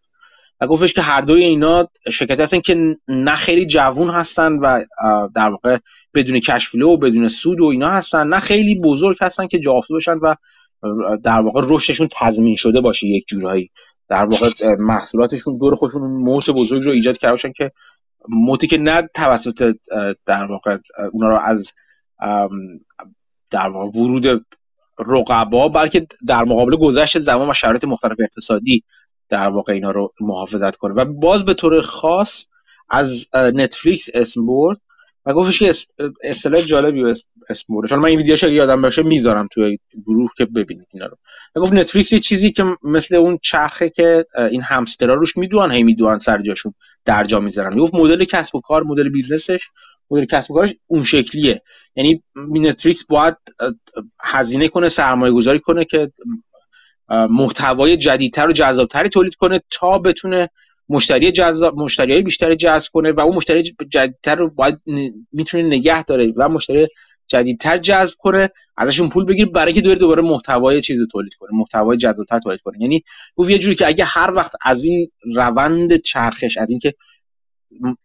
[0.62, 2.75] و گفتش که هر دوی اینا شرکت هستن که
[3.08, 4.86] نه خیلی جوون هستن و
[5.36, 5.77] در واقع
[6.13, 10.17] بدون کشفلو و بدون سود و اینا هستن نه خیلی بزرگ هستن که جا باشن
[10.17, 10.36] و
[11.23, 13.69] در واقع رشدشون تضمین شده باشه یک جورایی.
[14.10, 17.71] در واقع محصولاتشون دور خودشون موت بزرگ رو ایجاد کرده باشن که
[18.29, 19.75] موتی که نه توسط
[20.25, 20.77] در واقع
[21.12, 21.73] اونا رو از
[23.51, 24.45] در واقع ورود
[24.99, 28.83] رقبا بلکه در مقابل گذشت زمان و شرایط مختلف اقتصادی
[29.29, 30.93] در واقع اینا رو محافظت کنه.
[30.93, 32.45] و باز به طور خاص
[32.89, 34.77] از نتفلیکس اسم برد
[35.25, 35.73] و گفتش که
[36.23, 37.03] اصطلاح جالبی
[37.49, 41.05] اسم برد چون من این ویدیوشو اگه یادم باشه می‌ذارم توی گروه که ببینید اینا
[41.05, 41.17] رو.
[41.55, 45.83] و گفت نتفلیکس یه چیزی که مثل اون چرخه که این همسترا روش میدوان هی
[45.83, 46.73] میدوان سر جاشون.
[47.05, 49.59] درجا می‌زنن گفت مدل کسب و کار مدل business ش
[50.11, 51.61] مدل کسب و کارش اون شکلیه.
[51.95, 53.35] یعنی نتفلیکس باید
[54.23, 56.11] هزینه کنه سرمایه گذاری کنه که
[57.09, 60.49] محتوای جدیدتر و جذابتری تولید کنه تا بتونه
[60.89, 64.81] مشتری جذاب مشتری بیشتری جذب کنه و اون مشتری جدیدتر رو باید
[65.31, 66.87] می‌تونه نگه داره و مشتری
[67.27, 71.49] جدیدتر جذب کنه ازشون پول بگیر برای که دوباره دوباره محتوای چیز رو تولید کنه
[71.53, 72.81] محتوای جذابتر تولید کنه.
[72.81, 73.03] یعنی
[73.36, 76.93] گفت یه جوری که اگه هر وقت از این روند چرخش از اینکه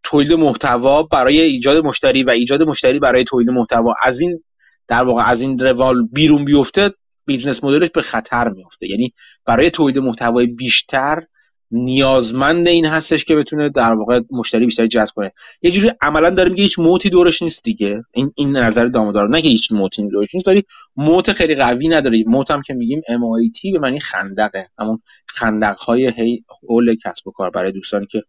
[0.02, 4.42] تولید محتوا برای ایجاد مشتری و ایجاد مشتری برای تولید محتوا از این
[4.88, 6.90] در واقع از این روال بیرون بیفته
[7.26, 9.14] business model ش به خطر میفته یعنی
[9.46, 11.22] برای تولید محتوای بیشتر
[11.70, 15.32] نیازمند این هستش که بتونه در واقع مشتری بیشتری جذب کنه.
[15.62, 18.02] یه جوری عملا داره میگه هیچ moat ی دورش نیست دیگه.
[18.12, 20.64] این این نظر داموداران نه که هیچ moat ی دورش نیست ولی
[20.96, 22.24] موت خیلی قوی نداره.
[22.26, 24.68] موت هم که میگیم MIT به معنی خندقه.
[24.78, 28.22] همون خندق های هی اول کسب و کار برای دوستانی که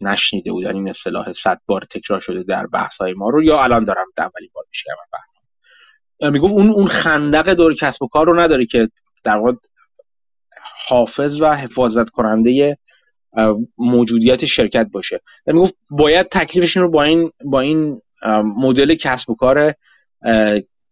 [0.00, 3.84] نشنیده بودن این اصطلاح صد بار تکرار شده در بحث های ما رو یا الان
[3.84, 4.90] دارم اولی بار میشم
[6.32, 8.88] می‌گفت اون اون خندق دور کسب و کار رو نداره که
[9.24, 9.52] در واقع
[10.88, 12.78] حافظ و حفاظت کننده
[13.78, 15.20] موجودیت شرکت باشه.
[15.46, 18.00] و می‌گفت باید تکلیفشون رو با این با این
[18.56, 19.74] مدل کسب و کار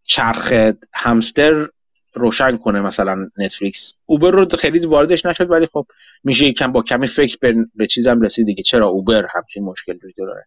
[0.04, 0.52] چرخ
[0.94, 1.68] همستر
[2.14, 3.94] روشن کنه مثلا نتفلیکس.
[4.06, 5.86] اوبر رو خیلی واردش نشد ولی خب
[6.24, 8.62] میشه یکم با کمی فکر به, به چیزم رسید دیگه.
[8.62, 10.44] چرا اوبر همچین مشکل رو داره؟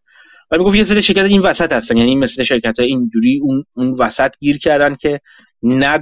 [0.52, 1.98] و می‌گفت یه سری شرکت این وسط هستن.
[1.98, 5.20] یعنی مثل شرکت های اینجوری اون اون وسط گیر کردن که
[5.64, 6.00] نه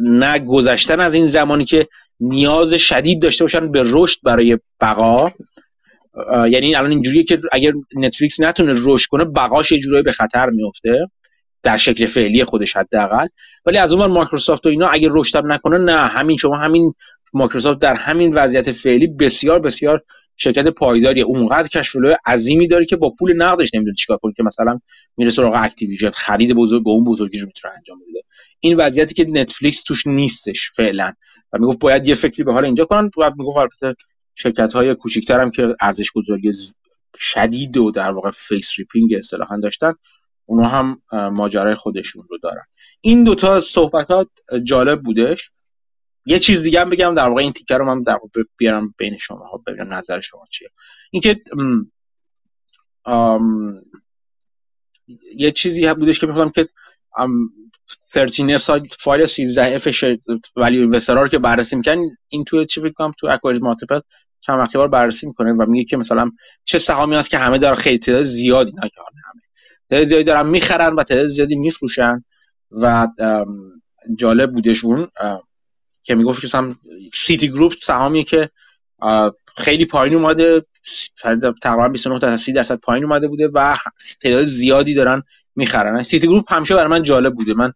[0.00, 1.88] نه گذشتن از این زمانی که
[2.22, 5.30] نیاز شدید داشته باشن به رشد برای بقا.
[6.50, 11.06] یعنی الان اینجوریه که اگر نتفلیکس نتونه رشد کنه بقاش یه جورایی به خطر میفته
[11.62, 13.26] در شکل فعلی خودش حداقل.
[13.66, 16.94] ولی از اون مایکروسافت و اینا اگر رشد نکنه نه همین شما همین
[17.32, 20.02] مایکروسافت در همین وضعیت فعلی بسیار بسیار
[20.36, 24.42] شرکت پایداری اونقدر cash flow عظیمی داره که با پول نقدش نمی‌دونه چیکار کنه که
[24.42, 24.80] مثلا
[25.16, 26.10] میره سراغ اکتیویژن.
[26.10, 28.22] خرید بزرگ به اون بزرگی رو می‌تونه انجام بده.
[28.60, 31.12] این وضعیتی که نتفلیکس توش نیستش فعلا.
[31.52, 33.10] و می‌گفت باید یه فکری به حال اینجا کنن.
[33.16, 33.94] و می‌گفت البته
[34.34, 36.52] شرکت های کوچیکتر هم که ارزش گذاری
[37.18, 39.94] شدید و در واقع face ripping اصطلاحا داشتن
[40.46, 42.64] اونا هم ماجرای خودشون رو دارن.
[43.00, 44.28] این دوتا صحبتات
[44.64, 45.50] جالب بودش.
[46.26, 49.18] یه چیز دیگه هم بگم در واقع این ticker رو من در واقع بیارم بین
[49.18, 50.68] شما ها ببینم نظر شما چیه.
[51.10, 51.40] اینکه
[55.36, 56.68] یه چیزی هم بودش که می‌خوام که
[58.12, 60.04] 13 F فایل 13 F
[60.56, 64.00] ولی اینوسترها رو که بررسی می‌کنن این تو چی فکر تو اکوایرد مالتیپل
[64.40, 66.30] چند وقتی بار بررسی می‌کنه و میگه که مثلا
[66.64, 69.42] چه سهامی هست که همه دارن خیلی تعداد زیادی نه همه.
[69.90, 72.24] تعداد زیادی دارن می‌خرن و تعداد زیادی میفروشن
[72.70, 73.08] و
[74.18, 75.08] جالب بودشون
[76.02, 76.74] که می‌گفت که مثلا
[77.12, 78.50] سیتی گروپ سهامی که
[79.56, 80.64] خیلی پایین اومده
[81.62, 83.76] تقریبا 29 تا 30 درصد پایین اومده بوده و
[84.22, 85.22] تعداد زیادی دارن
[85.56, 86.02] می‌خرن.
[86.02, 87.54] سیتی گروپ همیشه برای من جالب بوده.
[87.54, 87.72] من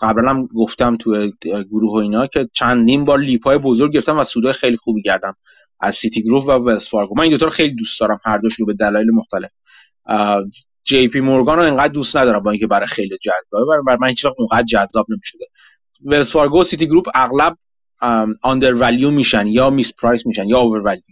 [0.00, 1.30] قبلا هم گفتم تو
[1.70, 5.36] گروه و اینا که چندین بار LEAP های بزرگ گرفتم و سودای خیلی خوبی کردم
[5.80, 8.66] از سیتی گروپ و ولزفارگو من این دوتا رو خیلی دوست دارم هر دوش رو
[8.66, 9.50] به دلایل مختلف.
[10.84, 14.26] جی پی مورگان رو انقدر دوست ندارم با اینکه برای خیلی جذابه برای من هیچ
[14.38, 15.46] اونقدر جذاب نمی‌شده.
[16.04, 17.56] ولزفارگو و سیتی گروپ اغلب
[18.42, 21.02] undervalue میشن یا misprice میشن یا اوور ولیو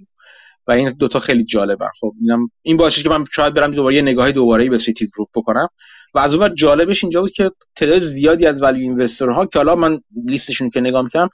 [0.70, 4.02] و این دوتا خیلی جالبه خب اینم این باعث که من شاید برم دوباره یه
[4.02, 5.68] نگاه دوباره به سیتی گروپ بکنم.
[6.14, 8.88] و از اون جالبش اینجا بود که تعداد زیادی از ولی
[9.20, 11.28] ها که حالا من لیستشون که نگاه می‌کنم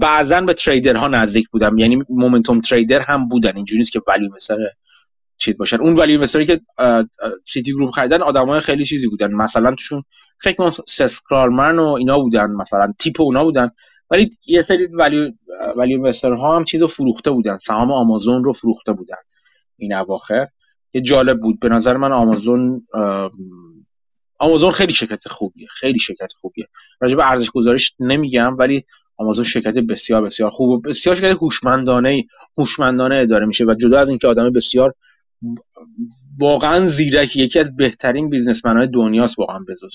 [0.00, 0.54] بعضا به
[0.96, 3.56] ها نزدیک بودم یعنی مومنتوم تریدر هم بودن.
[3.56, 4.56] اینجوری نیست که ولی اینوستر
[5.38, 5.80] چیز باشن.
[5.80, 6.60] اون ولی اینوستری که
[7.44, 9.34] سیتی گروپ خریدن آدمای خیلی چیزی بودن.
[9.34, 10.02] مثلا توشون
[10.40, 12.50] فکر کنم سسکرالمن و اینا بودن.
[12.50, 13.70] مثلا تیپ اونا بودن.
[14.10, 15.38] ولی یه سری ولی
[15.76, 17.58] ولی ها هم چیزو فروخته بودن.
[17.66, 19.16] سهام آمازون رو فروخته بودن
[19.76, 20.46] این اواخر.
[20.92, 21.60] که جالب بود.
[21.60, 22.86] به نظر من آمازون
[24.38, 25.66] آمازون خیلی شرکت خوبیه.
[25.70, 26.66] خیلی شرکت خوبیه.
[27.00, 28.84] راجع به ارزش گذاریش نمیگم ولی
[29.16, 32.24] آمازون شرکت بسیار بسیار خوب و بسیار شرکت هوشمندانه
[32.58, 34.94] هوشمندانه اداره میشه و جدا از اینکه آدم بسیار
[36.38, 39.92] واقعا زیرک یکی از بهترین بیزنسمنهای دنیاست واقعا بزرگ.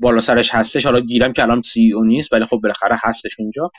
[0.00, 0.86] بالا سرش هستش.
[0.86, 3.70] حالا گیرم که الان سی او نیست ولی خب بالاخره هستش اونجا.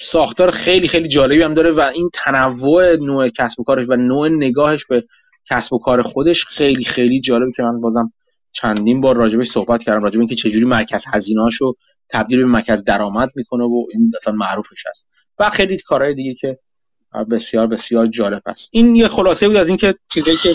[0.00, 4.28] ساختار خیلی خیلی جالبی هم داره و این تنوع نوع کسب و کارش و نوع
[4.28, 5.04] نگاهش به
[5.50, 8.12] کسب و کار خودش خیلی خیلی جالبه که من بازم
[8.52, 11.74] چندین بار راجبش صحبت کردم راجب اینکه چجوری مرکز هزینه‌اشو
[12.10, 15.04] تبدیل به مرکز درآمد می‌کنه و این اصلا معروفش هست.
[15.38, 16.58] و خیلی کارهای دیگه که
[17.30, 20.48] بسیار بسیار جالب است این یه خلاصه بود از اینکه چیزی که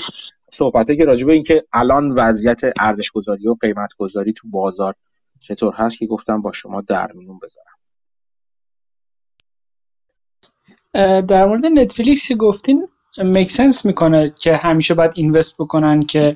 [0.53, 4.95] صحبته که راجبه اینکه الان وضعیت ارزش گذاری و قیمت گذاری تو بازار
[5.47, 7.71] چطور هست که گفتم با شما در میون بذارم.
[11.21, 16.35] در مورد نتفلیکس گفتین make sense می‌کنه که همیشه باید invest بکنن که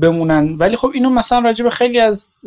[0.00, 0.48] بمونن.
[0.60, 2.44] ولی خب اینو مثلا راجع به خیلی از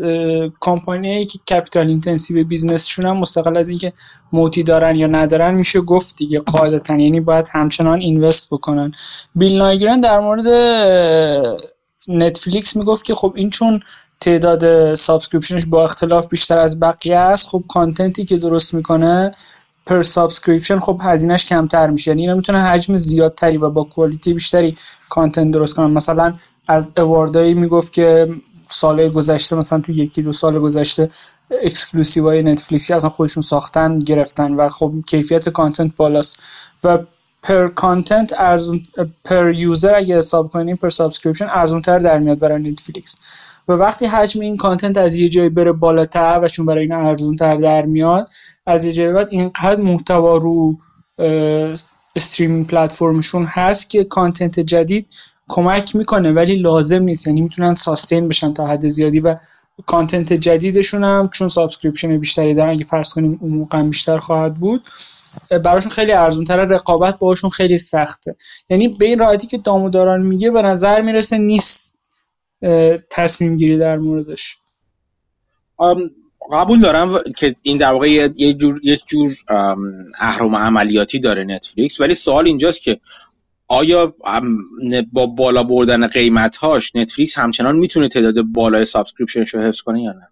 [0.60, 3.94] کمپانیایی که capital intensive business شون هم مستقل از اینکه
[4.32, 6.96] moat ی دارن یا ندارن میشه گفت دیگه قاعدتا.
[6.96, 8.92] یعنی باید همچنان invest بکنن.
[9.36, 10.48] بیل نایگرن در مورد
[12.08, 13.82] نتفلیکس می‌گفت که خب این چون
[14.20, 19.36] تعداد subscription ش با اختلاف بیشتر از بقیه است خب content ی که درست می‌کنه
[19.88, 22.12] per subscription خب هزینهش کمتر میشه.
[22.12, 24.78] یعنی اینا می‌تونه حجم زیادتری و با quality بیشتری
[25.10, 25.92] content درست کنن.
[25.92, 26.34] مثلا
[26.68, 28.28] از award ایی می‌گفت که
[28.68, 31.10] سال گذشته مثلا تو یکی دو سال گذشته
[31.64, 36.44] exclusive های نتفلیکسی اصلا خودشون ساختن گرفتن و خب کیفیت content بالاست.
[36.84, 37.00] و
[37.44, 38.84] per content ارزون
[39.26, 43.16] per user اگه حساب کنیم per subscription ارزون تر در میاد برای نتفلیکس
[43.68, 47.36] و وقتی حجم این content از یه جایی بره بالاتر و چون برای این ارزون
[47.36, 48.30] تر در میاد
[48.68, 50.78] از یه جایی بعد اینقدر محتوا رو
[52.16, 55.08] streaming platform شون هست که content جدید
[55.48, 57.28] کمک می‌کنه ولی لازم نیست.
[57.28, 59.36] یعنی می‌تونن sustain بشن تا حد زیادی و
[59.86, 64.84] content جدیدشون هم چون subscription بیشتری دارن اگه فرض کنیم اون بیشتر خواهد بود
[65.64, 68.36] براشون خیلی ارزون تره رقابت باشون خیلی سخته.
[68.70, 71.98] یعنی به این راحتی که داموداران میگه به نظر می‌رسه نیست
[73.12, 74.58] تصمیم گیری در موردش.
[76.52, 79.36] قبول دارم که این در واقع یه جور یک جور
[80.20, 83.00] اهرم عملیاتی داره نتفلیکس ولی سوال اینجاست که
[83.68, 84.16] آیا
[85.12, 90.12] با بالا بردن قیمتهاش نتفلیکس همچنان می‌تونه تعداد بالای subscription ش رو حفظ کنه یا
[90.12, 90.28] نه؟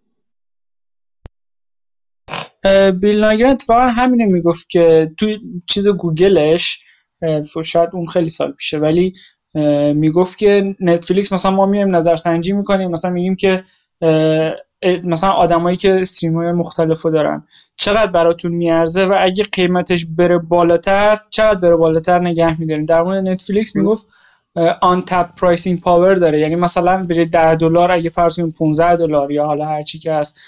[2.91, 6.79] بیل نایگرن اتفاقا همینه می‌گفت که توی چیز گوگلش
[7.65, 9.13] شاید اون خیلی سال پیشه ولی
[9.93, 13.63] می‌گفت که نتفلیکس مثلا ما میایم نظرسنجی می‌کنیم مثلا میگیم که
[15.03, 17.43] مثلا آدمایی که stream های مختلف دارن.
[17.75, 23.29] چقدر براتون میارزه و اگه قیمتش بره بالاتر چقدر بره بالاتر نگه میدارین؟ در مورد
[23.29, 24.07] نتفلیکس می‌گفت
[24.81, 26.39] untapped pricing power داره.
[26.39, 29.99] یعنی مثلا به جای 10 دلار اگه فرض کنیم 15 دلار یا حالا هر چی
[29.99, 30.39] که هست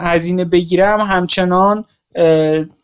[0.00, 1.00] هزینه بگیرم.
[1.00, 1.84] همچنان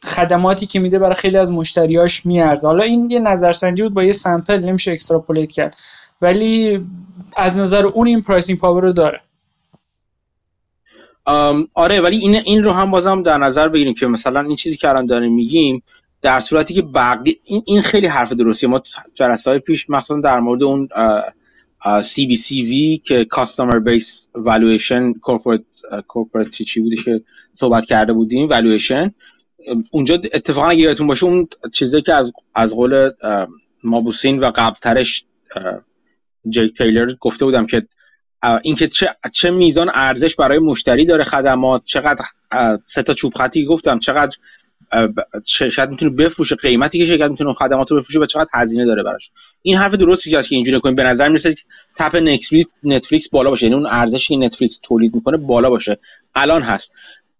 [0.02, 2.68] خدماتی که میده برای خیلی از مشتریاش میارزه.
[2.68, 5.76] حالا این یه نظرسنجی بود با یه sample نمیشه extrapolate کرد.
[6.22, 6.86] ولی
[7.36, 9.20] از نظر اون این pricing power رو داره.
[11.74, 14.88] آره ولی این این رو هم بازم در نظر بگیریم که مثلا این چیزی که
[14.88, 15.82] الان داریم میگیم
[16.22, 18.68] در صورتی که بقیه این, این خیلی حرف درستیه.
[18.68, 18.82] ما
[19.14, 20.88] جلسه پیش مثلا در مورد اون
[21.84, 25.64] CBCV که Customer Base Valuation Corporate
[26.08, 27.22] Corporate چی بودش که
[27.60, 29.10] صحبت کرده بودیم Valuation.
[29.90, 33.10] اونجا اتفاقا اگه یادتون باشه اون چیزی که از از قول
[33.84, 35.24] مابوسین و قبلترش
[36.48, 37.86] جیک تیلر گفته بودم که
[38.62, 42.24] اینکه چه چه میزان ارزش برای مشتری داره خدمات چقدر
[43.06, 44.36] تا چوب خطی گفتم چقدر
[45.44, 49.30] شاید می‌تونه بفروشه قیمتی که شرکت می‌تونه خدمات رو بفروشه و چقدر هزینه داره براش.
[49.62, 51.54] این حرف درستی که اینجوری کنیم به نظر می‌رسه
[51.98, 52.16] تپ
[52.84, 53.66] Netflix بالا باشه.
[53.66, 55.98] یعنی اون ارزشی که Netflix تولید می‌کنه بالا باشه.
[56.34, 56.90] الان هست.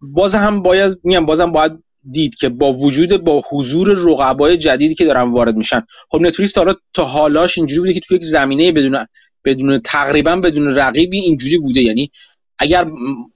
[0.01, 5.05] باز هم باید میگم بازم باید دید که با وجود با حضور رقبای جدیدی که
[5.05, 5.81] دارن وارد میشن.
[6.09, 9.05] خب Netflix تا حالا تا حالاش اینجوری بوده که تو یک زمینه بدون
[9.47, 11.81] بدون تقریبا بدون رقیبی اینجوری بوده.
[11.81, 12.11] یعنی
[12.59, 12.87] اگر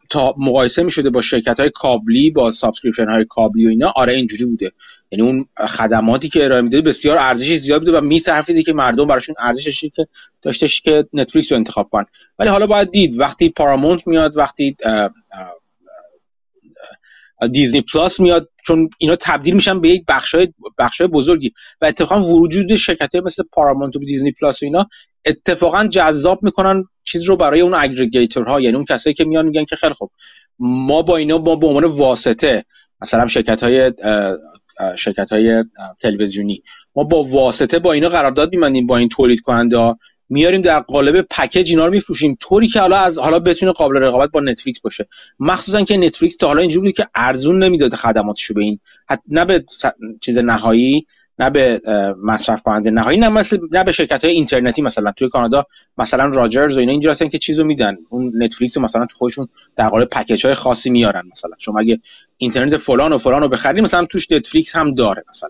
[0.09, 4.13] تا مقایسه می شده با شرکت های کابلی با subscription های کابلی و اینا آره
[4.13, 4.71] اینجوری بوده.
[5.11, 9.35] یعنی اون خدماتی که ارائه میده بسیار ارزشی زیاد بوده و میصرفیده که مردم براشون
[9.39, 10.07] ارزشش که
[10.41, 12.05] داشتش که Netflix رو انتخاب کنن.
[12.39, 14.75] ولی حالا باید دید وقتی Paramount میاد وقتی
[17.51, 21.53] Disney Plus میاد چون اینا تبدیل میشن به یک بخشای بخشای بزرگی.
[21.81, 24.89] و اتفاقا وجود شرکت مثل Paramount و Disney Plus و اینا
[25.25, 29.65] اتفاقا جذاب می‌کنن چیز رو برای اون aggregator ها یعنی اون کسایی که میان میگن
[29.65, 30.11] که خیلی خوب
[30.59, 32.65] ما با اینا با به عنوان واسطه
[33.01, 33.93] مثلا شرکت های
[34.97, 35.63] شرکت های
[36.01, 36.63] تلویزیونی
[36.95, 39.95] ما با واسطه با اینا قرارداد می‌بندیم با این تولید کننده
[40.29, 42.37] میاریم در قالب پکیج اینا رو میفروشیم.
[42.39, 45.07] طوری که حالا از حالا بتونه قابل رقابت با نتفلیکس باشه.
[45.39, 48.79] مخصوصا که نتفلیکس تا حالا اینجوری که ارزون نمی‌داده خدماتشو به این
[49.27, 49.65] نه به
[50.21, 51.05] چیز نهایی
[51.41, 51.81] نه به
[52.23, 55.11] مصرف کننده نهایی نه مثل نه به شرکت های اینترنتی مثلا.
[55.11, 55.65] توی کانادا
[55.97, 57.97] مثلا راجرز و اینا اینجا هستن که چیزو میدن.
[58.09, 61.51] اون نتفلیکس مثلا تو خودشون در قالب پکیج های خاصی میارن مثلا.
[61.57, 61.99] شما اگه
[62.37, 65.49] اینترنت فلان و فلان رو بخرید مثلا توش نتفلیکس هم داره مثلا.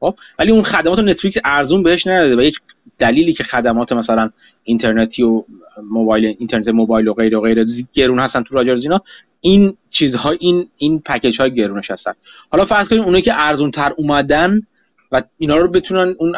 [0.00, 2.36] خب؟ ولی اون خدمات نتفلیکس ارزون بهش نداده.
[2.36, 2.60] و یک
[2.98, 4.30] دلیلی که خدمات مثلا
[4.64, 5.44] اینترنتی و
[5.90, 9.00] موبایل اینترنت موبایل و غیره و غیره گرون هستن تو راجرز اینا
[9.40, 12.12] این چیزها این این پکیج های گرونش هستن.
[12.50, 14.66] حالا فرض کنیم اونایی که ارزون تر اومدن
[15.12, 16.34] و اینا رو بتونن اون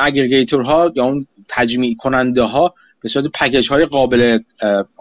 [0.64, 4.38] ها یا اون تجمیع کننده ها به صورت پکیج های قابل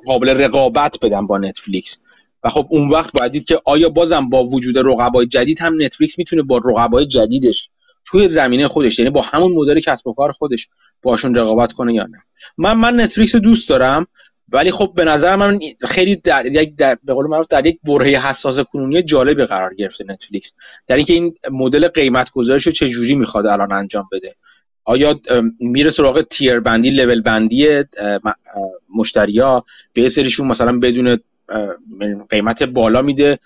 [0.06, 1.98] قابل رقابت بدن با نتفلیکس
[2.44, 6.18] و خب اون وقت باید دید که آیا بازم با وجود رقبای جدید هم نتفلیکس
[6.20, 7.70] می‌تونه با رقبای جدیدش
[8.06, 10.68] توی زمینه خودش یعنی با همون مدل کسب و کار خودش
[11.02, 12.18] باشون رقابت کنه یا نه.
[12.58, 14.08] من من نتفلیکس رو دوست دارم
[14.54, 18.28] ولی خب به نظر من خیلی در یک در به قول معروف در یک برهه
[18.28, 20.54] حساس کنونی جالبی قرار گرفته نتفلیکس.
[20.88, 24.36] در اینکه این مدل قیمت گذاریش چه جوری می‌خواد الان انجام بده.
[24.86, 25.20] آیا
[25.60, 27.84] میره سراغ تیر بندی لول بندی
[28.96, 31.18] مشتریا؟ به سریشون مثلا بدون
[32.30, 33.40] قیمت بالا میده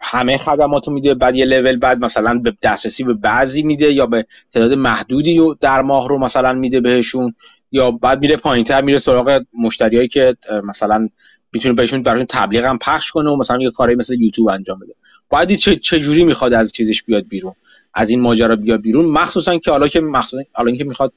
[0.00, 4.06] همه خدمات رو میده بعد یه لول بعد مثلا به دسترسی به بعضی میده یا
[4.06, 7.34] به تعداد محدودی در ماه رو مثلا میده بهشون.
[7.72, 11.08] یا بعد میره پایینتر میره سراغ مشتریایی که مثلا
[11.52, 14.94] می‌تونه بهشون براشون تبلیغ هم پخش کنه و مثلا یه کاری مثل یوتیوب انجام بده.
[15.28, 17.52] باید چه چه جوری می‌خواد از چیزش بیاد بیرون؟
[17.94, 21.12] از این ماجرا بیاد بیرون؟ مخصوصا که حالا که مخصوصا حالا اینکه می‌خواد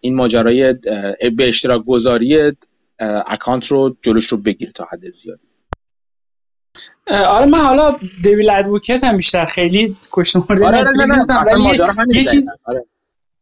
[0.00, 0.72] این ماجرای
[1.36, 2.52] به اشتراک گذاری
[3.26, 5.40] اکانت رو جلوش رو بگیره تا حد زیادی.
[7.06, 11.58] آره من حالا devil's advocate هم بیشتر خیلی کشت آره, آره،
[12.14, 12.84] یه چیز آره.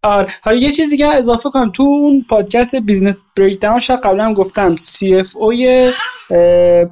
[0.04, 0.28] آره.
[0.42, 1.70] حالا یه چیز دیگه اضافه کنم.
[1.72, 4.76] تو اون پادکست Business Breakdown شاید قبلا هم گفتم.
[4.76, 5.90] CFO ی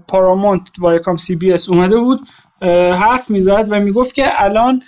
[0.09, 2.21] Paramount Viacom CBS اومده بود.
[2.93, 4.83] حرف می‌زد و می‌گفت که الان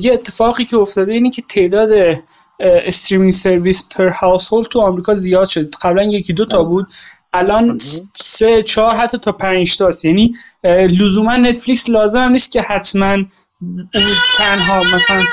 [0.00, 1.88] یه اتفاقی که افتاده اینه که تعداد
[2.60, 5.74] streaming service per house تو آمریکا زیاد شد.
[5.82, 6.86] قبلا یکی دو تا بود.
[7.32, 7.78] الان
[8.14, 10.04] سه چهار حتی تا پنج تاست.
[10.04, 13.16] یعنی لزوما Netflix لازم نیست که حتما
[14.38, 15.24] تنها مثلا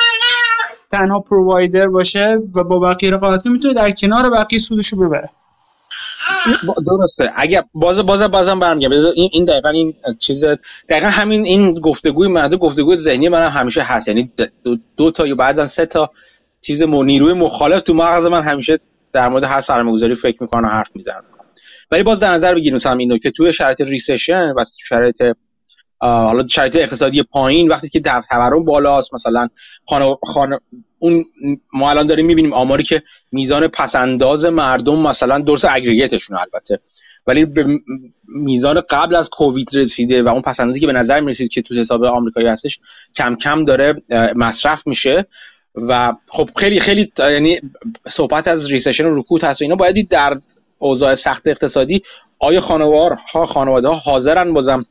[0.91, 5.29] تنها provider باشه و با بقیه رقابت کنه می‌تونه در کنار بقیه سودشو ببره.
[6.85, 7.31] درسته.
[7.35, 10.45] اگه باز باز بازم برمیگم این این دقیقا این چیز
[10.89, 14.07] دقیقا همین این گفتگوی مرده گفتگوی ذهنی من همیشه هست.
[14.07, 14.31] یعنی
[14.63, 16.11] دو, دو تا یا بعضا سه تا
[16.61, 18.79] چیز نیروی مخالف تو مغز من همیشه
[19.13, 21.23] در مورد هر سرمایه‌گذاری فکر می‌کنه و حرف می‌زنم.
[21.91, 25.23] ولی باز در نظر بگیریم مثلا این که توی شرایط ریسشن و شرایط
[25.99, 29.47] حالا شرایط اقتصادی پایین وقتی که در تورم بالاست مثلا
[29.89, 30.59] خانه, خانه
[30.99, 31.25] اون
[31.73, 36.79] ما الان داریم می‌بینیم آماری که میزان پسنداز مردم مثلا درس اگریگیتشون البته.
[37.27, 37.79] ولی به
[38.27, 42.03] میزان قبل از کووید رسیده و اون پسندازی که به نظر می‌رسید که تو حساب
[42.03, 42.79] آمریکایی هستش
[43.15, 44.01] کم کم داره
[44.35, 45.25] مصرف میشه.
[45.75, 47.59] و خب خیلی خیلی یعنی
[48.07, 50.41] صحبت از ریسشن و رکود هست و اینا باید در
[50.77, 52.01] اوضاع سخت اقتصادی
[52.39, 54.85] آیا خانوار ها خانواده ها حاضرن بازم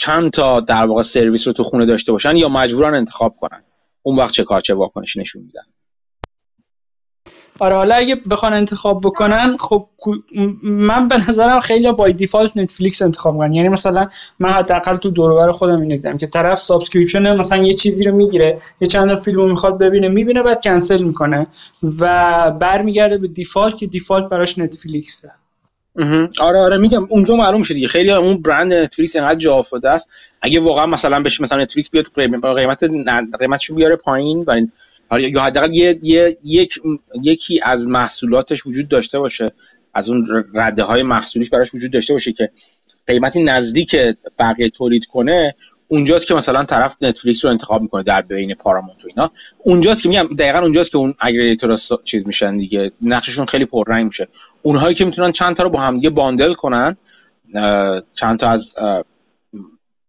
[0.00, 3.62] چند تا در واقع سرویس رو تو خونه داشته باشن یا مجبورن انتخاب کنن؟
[4.02, 5.62] اون وقت چه کار چه واکنشی نشون میدن؟
[7.58, 9.88] آره حالا اگه بخوان انتخاب بکنن خب
[10.62, 14.08] من به نظرم خیلی با default Netflix انتخاب کنن یعنی مثلا
[14.38, 18.58] من حداقل تو دور خودم این دیدم که طرف subscription مثلا یه چیزی رو می‌گیره
[18.80, 21.46] یه چند فیلمو می‌خواد ببینه می‌بینه بعد کنسل می‌کنه
[21.82, 25.32] و برمیگرده به default که default براش Netflix ه
[26.40, 30.08] آره آره میگم اونجا معلوم شد خیلی اون برند Netflix انقدر جا افتاده است.
[30.42, 32.06] اگه واقعا مثلا بشه مثلا Netflix بیاد
[32.56, 32.84] قیمت
[33.40, 36.80] قیمتش بیاره پایین و یا حداقل یه،, یه یک
[37.22, 39.50] یکی از محصولاتش وجود داشته باشه.
[39.94, 42.50] از اون رده های محصولیش براش وجود داشته باشه که
[43.06, 43.96] قیمتی نزدیک
[44.38, 45.54] بقیه تولید کنه
[45.88, 49.30] اونجاست که مثلا طرف نتفلیکس رو انتخاب می‌کنه در بین پارامونت و اینا.
[49.58, 52.92] اونجاست که میگم دقیقا اونجاست که اون اگریگیتور چیز میشن دیگه.
[53.02, 54.28] نقششون خیلی پررنگ میشه.
[54.62, 56.96] اونهایی که می‌تونن چند تا رو با هم دیگه باندل کنن
[58.20, 58.74] چند تا از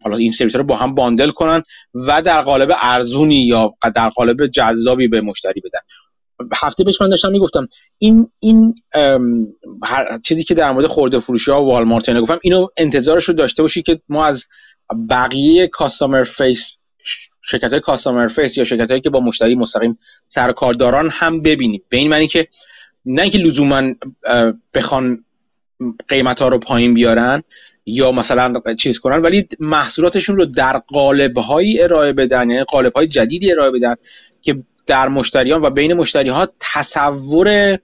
[0.03, 4.47] حالا این سرویس رو با هم bundle کنن و در قالب ارزونی یا در قالب
[4.47, 5.79] جذابی به مشتری بدن.
[6.55, 8.75] هفته پیش من داشتم می‌گفتم این این
[9.83, 13.61] هر چیزی که در مورد خورده فروشی ها و والمارت گفتم اینو انتظارش رو داشته
[13.63, 14.45] باشی که ما از
[15.09, 16.77] بقیه customer face
[17.51, 19.99] شرکت های face یا شرکت هایی که با مشتری مستقیم
[20.35, 21.81] سر و کار دارن هم ببینیم.
[21.89, 22.47] به این معنی که
[23.05, 23.93] نه اینکه لزوما
[24.73, 25.25] بخوان
[26.07, 27.43] قیمت ها رو پایین بیارن
[27.85, 31.37] یا مثلا چیز کنن ولی محصولاتشون رو در قالب
[31.79, 33.95] ارائه بدن یعنی قالب های جدیدی ارائه بدن
[34.41, 37.77] که در مشتریان و بین مشتری ها تصور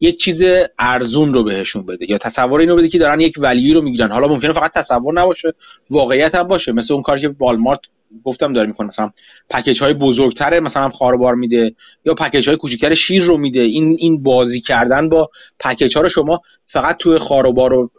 [0.00, 0.44] یک چیز
[0.78, 4.12] ارزون رو بهشون بده یا تصور اینو بده که دارن یک ولی رو می‌گیرن.
[4.12, 5.52] حالا ممکنه فقط تصور نباشه
[5.90, 6.72] واقعیت هم باشه.
[6.72, 7.80] مثل اون کاری که والمارت
[8.24, 8.86] گفتم داره می‌کنه.
[8.86, 9.10] مثلا
[9.50, 13.60] پکیج های بزرگتره مثلا خاربار میده یا پکیج های کوچیکتر شیر رو میده.
[13.60, 16.40] این این بازی کردن با پکیج ها رو شما
[16.72, 17.90] فقط توی خواربار رو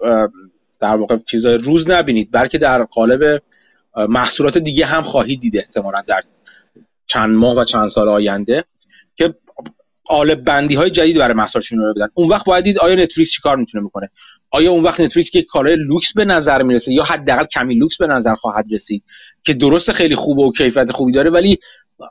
[0.79, 3.43] در واقع چیزای روز نبینید بلکه در قالب
[4.09, 6.21] محصولات دیگه هم خواهید دیده احتمالا در
[7.07, 8.63] چند ماه و چند سال آینده
[9.15, 9.35] که
[10.03, 13.57] قالب بندی های جدید برای محصولشون رو بدن اون وقت باید دید آیا Netflix چیکار
[13.57, 14.09] می‌تونه بکنه.
[14.55, 18.07] آیا اون وقت Netflix که کالای لوکس به نظر می‌رسه یا حداقل کمی لوکس به
[18.07, 19.03] نظر خواهد رسید
[19.43, 21.57] که درست خیلی خوبه و کیفیت خوبی داره ولی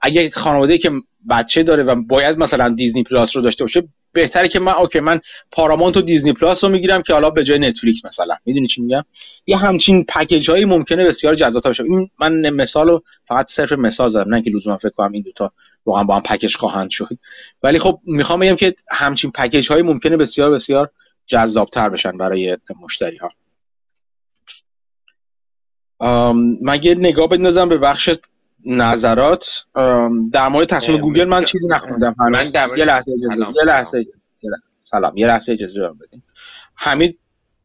[0.02, 0.90] اگه خانواده که
[1.30, 5.20] بچه داره و باید مثلا Disney Plus رو داشته باشه بهتره که من okay من
[5.52, 8.36] Paramount و Disney Plus رو می‌گیرم که حالا به جای Netflix مثلا.
[8.44, 9.02] می‌دونی چی میگم؟
[9.46, 11.84] یه همچین پکیج هایی ممکنه بسیار جذاب باشه.
[11.84, 15.52] این من مثال رو فقط صرف مثال زدم نه که لزوما فکر کنم این دوتا
[15.86, 17.18] واقعا با هم پکیج خواهند شد.
[17.62, 20.90] ولی خب می‌خوام بگم که همچین پکیج هایی ممکنه بسیار بسیار
[21.26, 23.30] جذابتر بشن برای مشتری ها
[26.62, 28.10] من یه نگاه بندازم به بخش
[28.66, 29.66] نظرات.
[30.32, 32.14] در مورد تصمیم گوگل من چیزی نخوندم.
[32.18, 34.06] من یه لحظه اجازه یه لحظه
[34.90, 35.16] سلام.
[35.16, 36.22] یه لحظه اجازه بدین.
[36.74, 37.18] حمید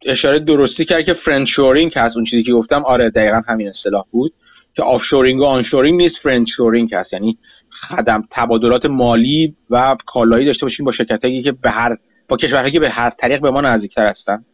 [0.05, 2.17] اشاره درستی کرد که friend-shoring هست.
[2.17, 4.33] اون چیزی که گفتم آره دقیقا همین اصطلاح بود
[4.75, 6.17] که offshoring و onshoring نیست.
[6.17, 7.13] friend-shoring هست.
[7.13, 7.37] یعنی
[7.69, 11.95] خدم تبادلات مالی و کالایی داشته باشیم با شرکتایی که به هر
[12.29, 14.45] با کشورهایی که به هر طریق به ما نزدیکتر هستن.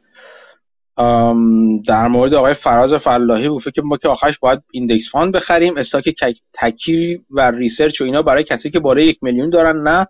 [1.87, 5.77] در مورد آقای فراز فلاحی گفته که ما که آخرش باید index fund بخریم.
[5.77, 6.15] stock
[6.53, 9.81] تکی و research و اینا برای کسی که بالای یک میلیون دارن.
[9.81, 10.07] نه.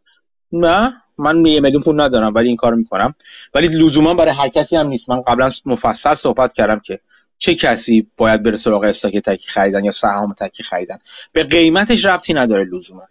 [0.51, 0.93] نه.
[1.17, 3.15] من یه میلیون پول ندارم ولی این کارو می‌کنم.
[3.53, 5.09] ولی لزوما برای هر کسی هم نیست.
[5.09, 6.99] من قبلا مفصل صحبت کردم که
[7.39, 10.97] چه کسی باید بره سراغ stock تکی خریدن یا سهام تکی خریدن.
[11.31, 13.03] به قیمتش ربطی نداره لزوما.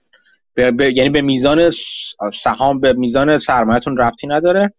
[0.56, 1.70] یعنی به میزان
[2.32, 4.72] سهام به میزان سرمایه‌تون ربطی نداره.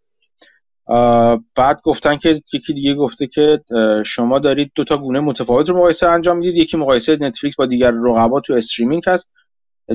[1.56, 3.60] بعد گفتن که یکی دیگه گفته که
[4.06, 6.56] شما دارید دو تا گونه متفاوت رو مقایسه انجام می‌دید.
[6.56, 9.30] یکی مقایسه Netflix با دیگر رقبا تو streaming هست.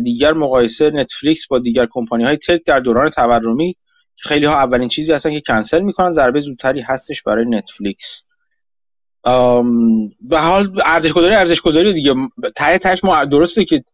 [0.02, 3.76] دیگر مقایسه Netflix با دیگر کمپانی های tech در دوران تورمی.
[4.16, 6.10] خیلی ها اولین چیزی هستن که کنسل می‌کنن.
[6.10, 8.22] ضربه زودتری هستش برای Netflix.
[10.20, 12.14] به حال ارزش گذاری ارزش گذاری دیگه.
[12.56, 13.84] ته تهش ما درسته که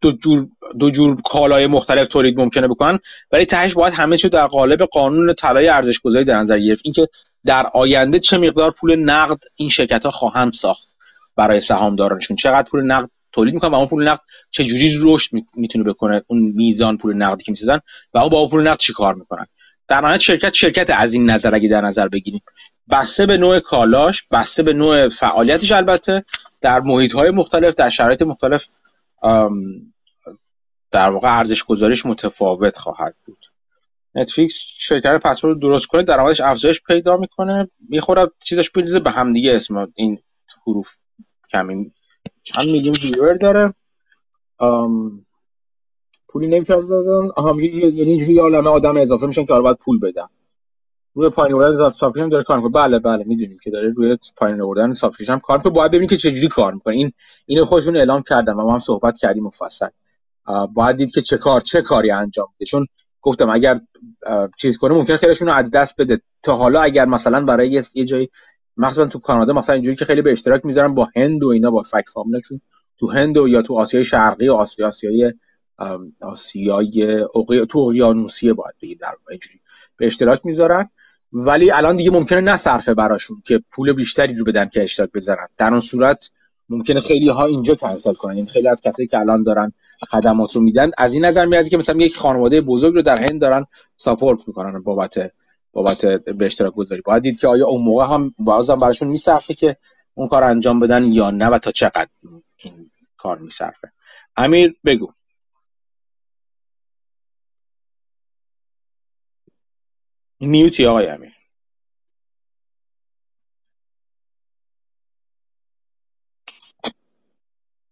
[0.00, 0.48] دو جور
[0.78, 2.98] دو جور کالای مختلف تولید ممکنه بکنن.
[3.32, 6.82] ولی تهش باید همه چیز در قالب قانون طلای ارزش گذاری در نظر گرفت.
[6.84, 7.08] اینکه
[7.44, 10.88] در آینده چه مقدار پول نقد این شرکت ها خواهند ساخت
[11.36, 12.36] برای سهامدارانشون.
[12.36, 14.20] چقدر پول نقد تولید می‌کنن و اون پول نقد
[14.50, 17.78] چه جوری رشد می‌تونه بکنه؟ اون میزان پول نقدی که می‌سازن
[18.14, 19.46] و اون با اون پول نقد چیکار می‌کنن؟
[19.88, 22.42] در نهایت شرکت شرکت از این نظر اگه در نظر بگیریم.
[22.90, 26.24] بسته به نوع کالاش بسته به نوع فعالیتش البته
[26.60, 28.66] در محیط های مختلف در شرایط مختلف
[30.90, 33.38] در واقع ارزش گذاریش متفاوت خواهد بود.
[34.14, 37.68] نتفلیکس شرکت پسورد درست کنه درآمدش افزایش پیدا می‌کنه.
[37.88, 40.18] می‌خوره چیزش بریزه به هم دیگه اسم این
[40.66, 40.96] حروف
[41.52, 41.92] کمی
[42.42, 43.72] چند میلیون ویور داره.
[46.28, 49.98] پولی نمیشه از دادن آها یعنی اینجوری عالمه آدم اضافه میشن که آره باید پول
[50.00, 50.26] بدن.
[51.14, 52.72] روی پایین آوردن سابسکریپشن داره کار می‌کنه.
[52.72, 55.72] بله بله می‌دونیم که داره روی پایین آوردن سابسکریپشن هم کار می‌کنه.
[55.72, 56.96] باید ببینید که چجوری کار می‌کنه.
[56.96, 57.12] این
[57.46, 59.88] اینو خودشون اعلام کردن و ما هم صحبت کردیم مفصل.
[60.74, 62.86] باید دید که چه کار چه کاری انجام بده چون
[63.22, 63.80] گفتم اگر
[64.58, 66.20] چیز کنه ممکنه خیلیشون رو از دست بده.
[66.42, 68.28] تا حالا اگر مثلا برای یه جایی
[68.76, 71.82] مثلا تو کانادا مثلا اینجوری که خیلی به اشتراک می‌ذارن با هند و اینا با
[71.82, 72.60] فک فامیلا چون
[72.98, 75.32] تو هند و یا تو آسیای شرقی و آسیا آسیای
[76.22, 77.24] آسیای
[77.68, 79.60] تو اقیانوسیه باید بگید در اینجوری
[79.96, 80.90] به اشتراک می‌ذارن.
[81.32, 85.70] ولی الان دیگه ممکنه نصرفه براشون که پول بیشتری رو بدن که اشتراک بذارن در
[85.70, 86.30] اون صورت
[86.68, 88.36] ممکنه خیلی ها اینجا کنسل کنن.
[88.36, 89.72] یعنی خیلی از کسایی که الان دارن
[90.10, 93.40] خدمات رو میدن از این نظر میاد که مثلا یک خانواده بزرگ رو در هند
[93.40, 93.66] دارن
[94.04, 95.14] ساپورت می‌کنن بابت
[95.72, 97.02] بابت به اشتراک گذاری.
[97.02, 99.76] باید دید که آیا اون موقع هم بازم براشون میصرفه که
[100.14, 102.08] اون کار انجام بدن یا نه و تا چقدر
[102.56, 103.92] این کار میصرفه.
[104.36, 105.12] امیر بگو.
[110.40, 111.32] میوتی آقای امیر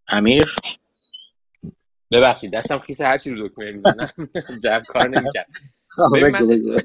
[0.09, 0.55] امیر؟
[2.11, 4.29] ببخشید دستم خیس هر چی رو دکمه می‌زنم.
[4.65, 5.47] جب کار نمی‌کرد.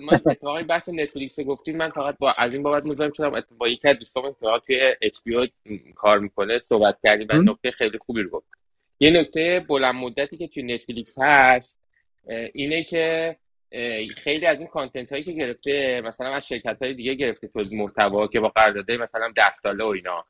[0.08, 1.78] من اتفاقی بحث نتفلیکس گفتیم.
[1.78, 5.18] من فقط با از این بابت مزاحم شدم با یکی از دوستام اتفاقا توی اچ
[5.96, 8.48] کار می‌کنه صحبت کردیم و نکته خیلی خوبی رو گفت.
[9.00, 11.80] یه نکته بلند مدتی که توی نتفلیکس هست
[12.54, 13.38] اینه که
[14.18, 18.28] خیلی از این کانتنت هایی که گرفته مثلا از شرکت های دیگه گرفته تو محتوا
[18.28, 20.26] که با قرارداد مثلا 10 ساله و اینا.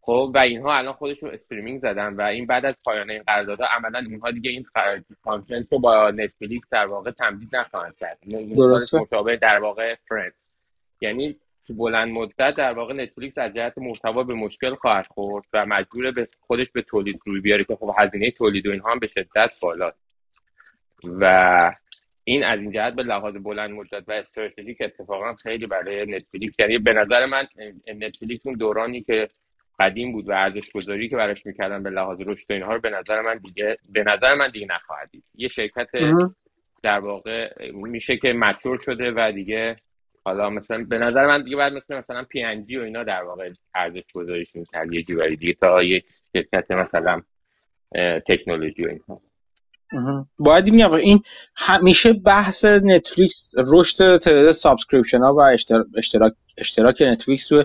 [0.00, 3.98] خب و اینها الان خودشون streaming زدن و این بعد از پایان این قراردادها عملا
[3.98, 4.66] اینها دیگه این
[5.22, 8.18] content رو با نتفلیکس در واقع تمدید نخواهند کرد.
[8.94, 10.34] مشابه در واقع Friends
[11.00, 11.36] یعنی
[11.66, 16.10] تو بلند مدت در واقع نتفلیکس از جهت محتوا به مشکل خواهد خورد و مجبور
[16.10, 19.54] به خودش به تولید روی بیاره که خب هزینه تولید و اینها هم به شدت
[19.62, 19.92] بالا
[21.04, 21.74] و
[22.24, 26.78] این از این جهت به لحاظ بلند مدت و استراتژیک اتفاقا خیلی برای نتفلیکس یعنی
[26.78, 27.44] به نظر من
[27.94, 29.28] نتفلیکس اون دورانی که
[29.80, 33.20] قدیم بود و ارزش گذاری که براش می‌کردن به لحاظ رشد اینها رو به نظر
[33.20, 35.24] من دیگه به نظر من دیگه نخواهد دید.
[35.34, 35.88] یه شرکت
[36.82, 39.76] در واقع میشه که mature شده و دیگه
[40.24, 43.22] حالا مثلا به نظر من دیگه بعد مثلا مثلا پی ان جی و اینا در
[43.22, 46.02] واقع ارزش گذاریش می‌کرد یه جوری دیگه تا یه
[46.32, 47.22] شرکت مثلا
[48.26, 49.20] تکنولوژی و اینها.
[50.38, 51.20] باید میگم این
[51.56, 55.40] همیشه بحث نتفلیکس رشد تعداد subscription ها و
[55.96, 57.64] اشتراک اشتراک نتفلیکس تو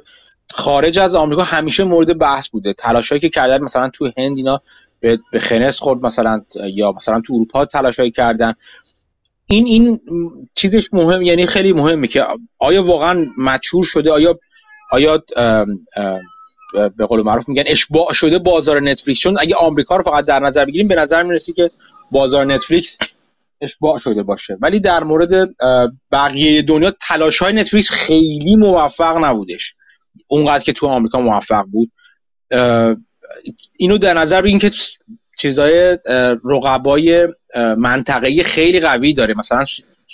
[0.51, 2.73] خارج از آمریکا همیشه مورد بحث بوده.
[2.73, 4.61] تلاشایی که کردن مثلا تو هند اینا
[4.99, 6.41] به خنس خورد مثلا
[6.73, 8.53] یا مثلا تو اروپا تلاشایی کردن.
[9.47, 9.99] این این
[10.55, 12.25] چیزش مهم یعنی خیلی مهمه که
[12.59, 14.39] آیا واقعا مچور شده آیا
[14.91, 15.23] آیا
[16.97, 19.19] به قول معروف میگن اشباع شده بازار نتفلیکس.
[19.19, 21.71] چون اگه آمریکا رو فقط در نظر بگیریم به نظر می‌رسی که
[22.11, 22.97] بازار نتفلیکس
[23.61, 24.57] اشباع شده باشه.
[24.61, 25.55] ولی در مورد
[26.11, 29.73] بقیه دنیا تلاش های نتفلیکس خیلی موفق نبودش.
[30.27, 31.91] اونقدر که تو آمریکا موفق بود.
[33.77, 34.71] اینو در نظر بگیریم که
[35.41, 35.97] چیزای
[36.45, 37.27] رقبای
[37.77, 39.33] منطقه خیلی قوی داره.
[39.37, 39.63] مثلا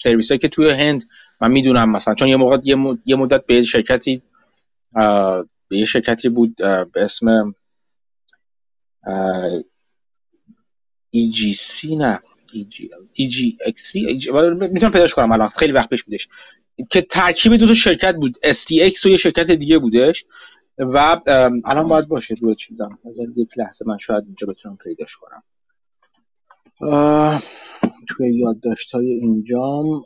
[0.03, 1.03] سرویس که توی هند
[1.41, 2.57] من می‌دونم مثلا چون یه موقع
[3.05, 4.21] یه مدت به شرکتی
[5.67, 6.55] به یه شرکتی بود
[6.93, 7.55] به اسم
[11.15, 12.19] EGC نه.
[13.19, 13.95] EGXC
[14.71, 15.47] می‌تونم پیداش کنم الان.
[15.47, 16.27] خیلی وقت پیش بودش.
[16.91, 18.37] که ترکیب دو تا شرکت بود.
[18.37, 20.25] STX و یه شرکت دیگه بودش.
[20.77, 21.19] و
[21.65, 22.35] الان باید باشه.
[22.35, 22.99] دو چیزم
[23.35, 25.43] یک لحظه من شاید اینجا بتونم پیداش کنم.
[28.09, 30.03] توی یادداشت های اینجام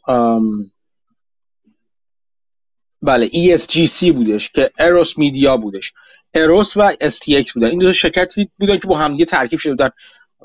[3.01, 5.93] بله ESGC بودش که اروس میدیا بودش.
[6.33, 7.67] اروس و STX بودن.
[7.67, 9.89] این دو شرکتی بودن که با هم ترکیب شده بودن.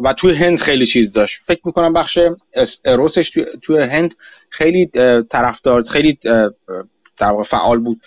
[0.00, 1.42] و توی هند خیلی چیز داشت.
[1.46, 2.18] فکر می‌کنم بخش
[2.84, 4.14] اروسش توی, توی هند
[4.50, 4.86] خیلی
[5.30, 6.18] طرفدار خیلی
[7.18, 8.00] در واقع فعال بود.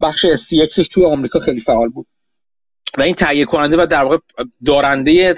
[0.00, 2.06] بخش STXش توی آمریکا خیلی فعال بود.
[2.98, 4.18] و این تهیه کننده و در واقع
[4.64, 5.34] دارنده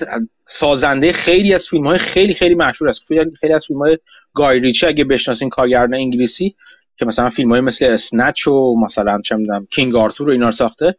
[0.53, 3.03] سازنده خیلی از فیلم های خیلی خیلی مشهور است.
[3.40, 3.99] خیلی از فیلم های
[4.34, 6.55] گای ریچی اگه بشناسین کارگردان انگلیسی
[6.99, 10.53] که مثلا فیلم های مثل Snatch و مثلا چه می‌دونم King Arthur و اینا رو
[10.53, 10.94] ساخته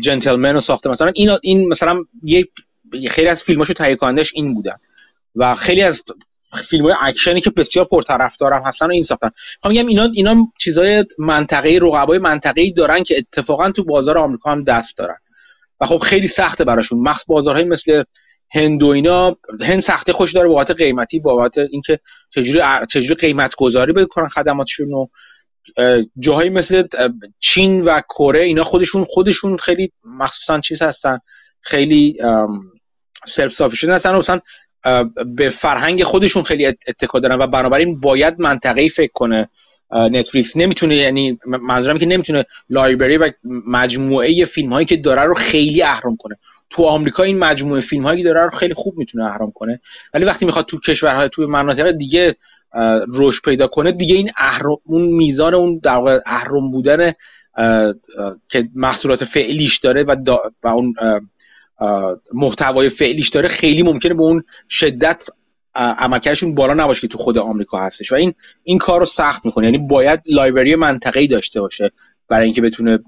[0.00, 0.90] Gentlemen رو ساخته.
[0.90, 2.44] مثلا این این مثلا یه
[3.10, 4.76] خیلی از فیلماشو تهیه کنندش این بودن
[5.34, 6.02] و خیلی از
[6.68, 9.30] فیلم های اکشنی که بسیار پرطرفدارم هستن و این ساختن.
[9.64, 14.64] هم میگم اینا اینا چیزای منطقه رقبای منطقه‌ای دارن که اتفاقا تو بازار آمریکا هم
[14.64, 15.16] دست دارن.
[15.80, 17.00] و خب خیلی سخته براشون.
[17.00, 18.02] مخصوص بازارهای مثل
[18.50, 21.98] هند و اینا هند سخته خوش داره بابت قیمتی بابت اینکه
[22.34, 22.60] چجوری
[22.90, 25.06] چجوری قیمت گذاری بکنن خدماتشون و
[26.18, 26.82] جاهایی مثل
[27.40, 31.18] چین و کره اینا خودشون خودشون خیلی مخصوصا چیز هستن.
[31.60, 32.16] خیلی
[33.26, 34.40] self-sufficient هستن مثلا
[35.26, 39.48] به فرهنگ خودشون خیلی اتکا دارن و بنابراین باید منطقه فکر کنه
[39.90, 43.30] نتفلیکس نمی‌تونه یعنی منظورم که نمی‌تونه library و
[43.66, 46.36] مجموعه فیلم هایی که داره رو خیلی اهرم کنه.
[46.70, 49.80] تو آمریکا این مجموعه فیلم هایی که داره رو خیلی خوب می‌تونه اهرم کنه.
[50.14, 52.34] ولی وقتی می‌خواد تو کشورهای تو مناطق دیگه
[53.14, 57.12] رشد پیدا کنه دیگه این اهرم اون میزان اون در واقع اهرم بودن
[58.48, 60.16] که محصولات فعلیش داره و,
[60.62, 60.94] و اون
[62.32, 65.26] محتوای فعلیش داره خیلی ممکنه به اون شدت
[65.74, 68.12] عملکردشون بالا نباشه که تو خود آمریکا هستش.
[68.12, 69.66] و این این کار رو سخت می‌کنه.
[69.66, 71.90] یعنی باید لایبرری منطقه‌ای داشته باشه
[72.28, 72.98] برای اینکه بتونه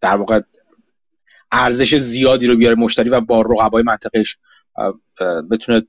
[0.00, 0.40] در واقع
[1.52, 4.36] ارزش زیادی رو بیاره مشتری و با رقبای منطقهش
[5.50, 5.82] بتونه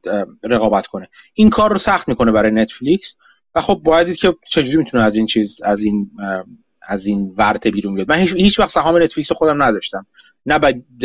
[0.43, 1.07] رقابت کنه.
[1.34, 3.16] این کار رو سخت می‌کنه برای نتفلیکس.
[3.55, 6.11] و خب باید دید که چجوری می‌تونه از این چیز از این
[6.88, 8.09] از این ورته بیرون بیاد.
[8.09, 10.05] من هیچ وقت سهام نتفلیکس خودم نداشتم.
[10.45, 10.59] نه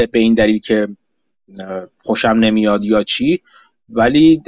[0.06, 0.88] به این دلیل که
[2.02, 3.42] خوشم نمیاد یا چی
[3.88, 4.42] ولی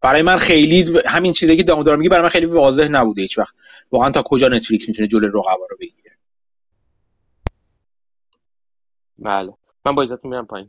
[0.00, 3.54] برای من خیلی همین چیزی که دارم میگه برای من خیلی واضح نبوده هیچ وقت.
[3.92, 6.16] واقعا تا کجا نتفلیکس می‌تونه جلوی رقبا رو بگیره؟
[9.18, 9.52] بله.
[9.86, 10.68] من با اجازهتون میرم پایین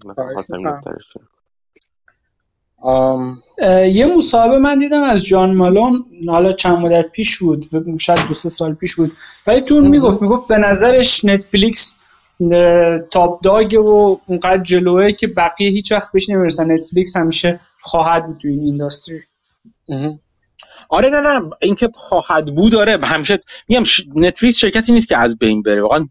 [3.92, 7.66] یه مصاحبه من دیدم از جان مالون حالا چند مدت پیش بود
[8.00, 9.10] شاید دو سه سال پیش بود.
[9.48, 11.98] ولی تو اون می‌گفت می‌گفت به نظرش نتفلیکس
[13.12, 16.72] تاپ داگ و اونقدر جلوه که بقیه هیچ وقت بهش نمی‌رسن.
[16.72, 19.22] نتفلیکس همیشه خواهد بود تو این اینداستری
[20.90, 23.84] آره نه نه اینکه خواهد بود داره همیشه میگم
[24.16, 25.82] نتفلیکس شرکتی نیست که از بین بره.
[25.82, 26.08] واقعا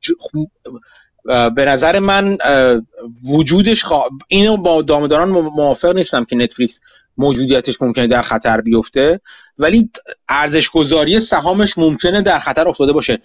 [1.51, 2.39] به نظر من
[3.29, 4.05] وجودش خوا...
[4.29, 6.79] اینو با دامداران موافق نیستم که نتفلیکس
[7.19, 9.21] موجودیتش ممکنه در خطر بیفته
[9.59, 9.91] ولی
[10.29, 13.19] ارزش گذاری سهامش ممکنه در خطر افتاده باشه.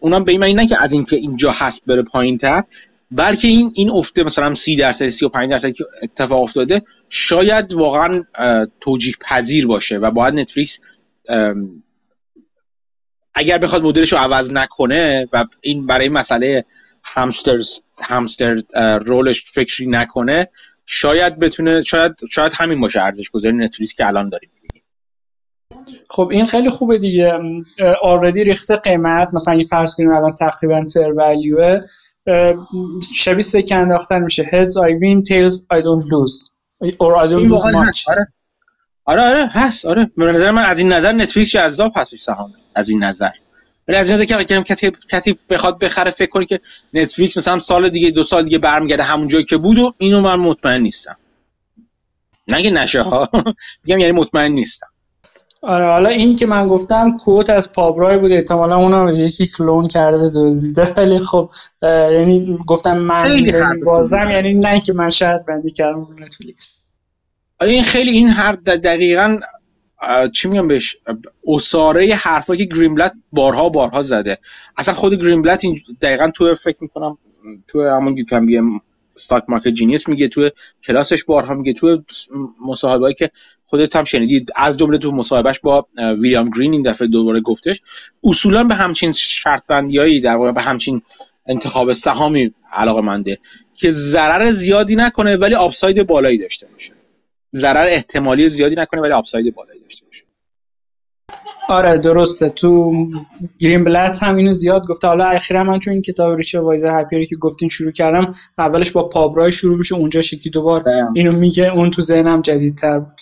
[0.00, 2.64] اونم به این معنی نه که از اینکه اینجا هست بره پایین تر
[3.10, 6.82] بلکه این این افته مثلا 30 درصد 35 درصد که اتفاق افتاده
[7.28, 8.24] شاید واقعا
[8.80, 10.80] توجیه پذیر باشه و باید نتفلیکس
[13.34, 16.64] اگر بخواد مدلش رو عوض نکنه و این برای مسئله
[17.04, 17.58] همستر
[17.98, 18.62] همستر
[18.98, 20.48] رولش فکری نکنه
[20.86, 24.50] شاید بتونه شاید شاید همین باشه ارزش گذاری نتفلیکس که الان داریم
[26.10, 27.32] خب این خیلی خوبه دیگه.
[28.02, 29.28] آردی ریخته قیمت.
[29.32, 31.80] مثلا این فرض کنیم الان تقریبا فر ولیو
[33.14, 34.44] شبیه سکه انداختن میشه.
[34.44, 35.22] Heads I win.
[35.22, 36.54] Tails I don't lose.
[36.98, 38.08] Or I don't lose much.
[38.08, 38.26] آره.
[39.04, 39.86] آره آره هست.
[39.86, 40.10] آره.
[40.16, 42.52] به نظر من از این نظر نتفلیکس جذاب هست سهام.
[42.74, 43.30] از این نظر.
[43.88, 46.60] ولی از این که کسی کسی بخواد بخره فکر کنه که
[46.94, 50.36] نتفلیکس مثلا سال دیگه دو سال دیگه برمیگرده همون جایی که بود و اینو من
[50.36, 51.16] مطمئن نیستم.
[52.48, 53.28] نگه نشه ها.
[53.84, 54.86] میگم یعنی مطمئن نیستم.
[55.62, 60.30] آره حالا این که من گفتم کوت از پابرای بود احتمالا اونم یکی کلون کرده
[60.34, 60.92] دزدیده.
[60.96, 61.50] ولی خب
[61.82, 63.36] یعنی گفتم من
[63.86, 66.86] بازم یعنی نه که من شاید بندی کردم نتفلیکس.
[67.60, 69.38] این خیلی این هر دقیقا
[70.32, 70.96] چی میگم بهش؟
[71.46, 74.38] عصاره حرفایی که گرینبلت بارها بارها زده.
[74.76, 77.18] اصلا خود گرینبلت این دقیقا تو فکر می‌کنم
[77.68, 78.80] تو همون You Can Be
[79.24, 80.50] a Stock Market Genius میگه تو
[80.86, 82.02] کلاسش بارها میگه تو
[82.66, 83.30] مصاحبهایی که
[83.66, 84.46] خودت هم شنیدی.
[84.56, 87.82] از جمله تو مصاحبهش با ویلیام گرین این دفعه دوباره گفتش.
[88.24, 91.02] اصولا به همچین شرط بندیایی در واقع به همچین
[91.46, 93.38] انتخاب سهامی علاقه منده
[93.74, 96.92] که ضرر زیادی نکنه ولی آپساید بالایی داشته باشه.
[97.54, 99.75] ضرر احتمالی زیادی نکنه ولی آپساید بالایی.
[101.68, 102.48] آره درسته.
[102.50, 102.92] تو
[103.60, 105.08] گرین بلت هم اینو زیاد گفته.
[105.08, 109.08] حالا اخیرا من چون این کتاب ریچر وایزر هپیری که گفتین شروع کردم اولش با
[109.08, 113.20] پابرای شروع میشه اونجا شکی دوبار اینو میگه اون تو ذهنم جدیدتر بود.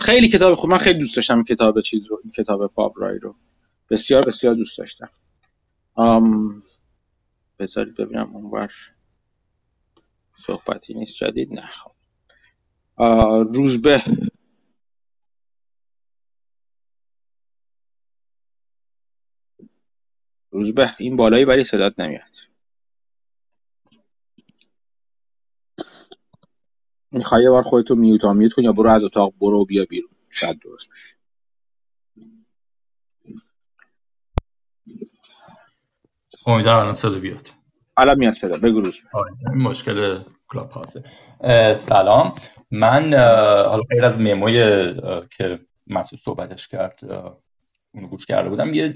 [0.00, 0.70] خیلی کتاب خوب.
[0.70, 3.34] من خیلی دوست داشتم کتاب چیز رو کتاب پابرای رو.
[3.90, 5.10] بسیار بسیار دوست داشتم.
[5.96, 6.62] ام
[7.58, 8.70] بذارید ببینم اونور.
[10.46, 11.90] صحبتی نیست جدید نه خب
[20.52, 22.38] روزبه روزبه این بالایی ولی صدات نمیاد.
[27.10, 30.10] می‌خوای یه بار خودتو میوت میوت کن یا برو از اتاق برو بیا بیرون.
[30.30, 31.16] شاید درست بشه.
[36.46, 37.48] امیدوارم الان صدا بیاد.
[37.96, 38.58] الان میاد صدا.
[38.58, 41.02] بگو روز آره، مشکل کلاب هاسته
[41.74, 42.34] سلام.
[42.70, 43.02] من
[43.68, 44.54] حالا غیر از میموی
[45.36, 47.00] که مسعود صحبتش کرد
[47.94, 48.94] اونو گوش کرده بودم یه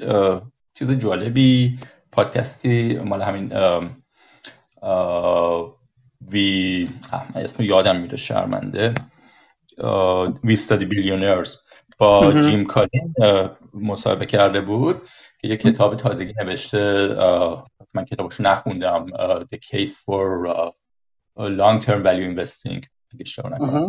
[0.79, 1.79] چیز جالبی
[2.13, 3.53] پادکستی مال همین
[6.33, 6.89] وی
[7.35, 8.95] اسم یادم میره شرمنده.
[10.45, 11.57] وی استادی بیلیونرز
[11.99, 13.15] با جیم کالین
[13.75, 15.03] مصاحبه کرده بود
[15.41, 17.09] که یه کتاب تازگی نوشته.
[17.95, 19.07] من کتابشو نخوندم.
[19.39, 20.47] The Case for
[21.39, 22.87] Long Term Value Investing.
[23.13, 23.87] اگه نکنم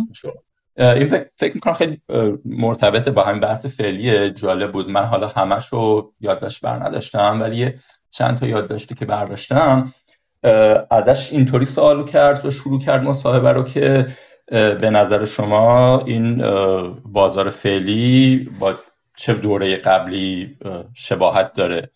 [0.77, 2.01] این فکر می‌کنم خیلی
[2.45, 4.89] مرتبط با همین بحث فعلی جالب بود.
[4.89, 7.73] من حالا همش رو یادداشت بر نداشتم ولی
[8.11, 9.93] چند تا یادداشتی که برداشتم
[10.91, 14.05] ازش اینطوری سوال کرد و شروع کرد مصاحبه رو که
[14.51, 16.43] به نظر شما این
[17.05, 18.73] بازار فعلی با
[19.17, 20.57] چه دوره قبلی
[20.93, 21.89] شباهت داره؟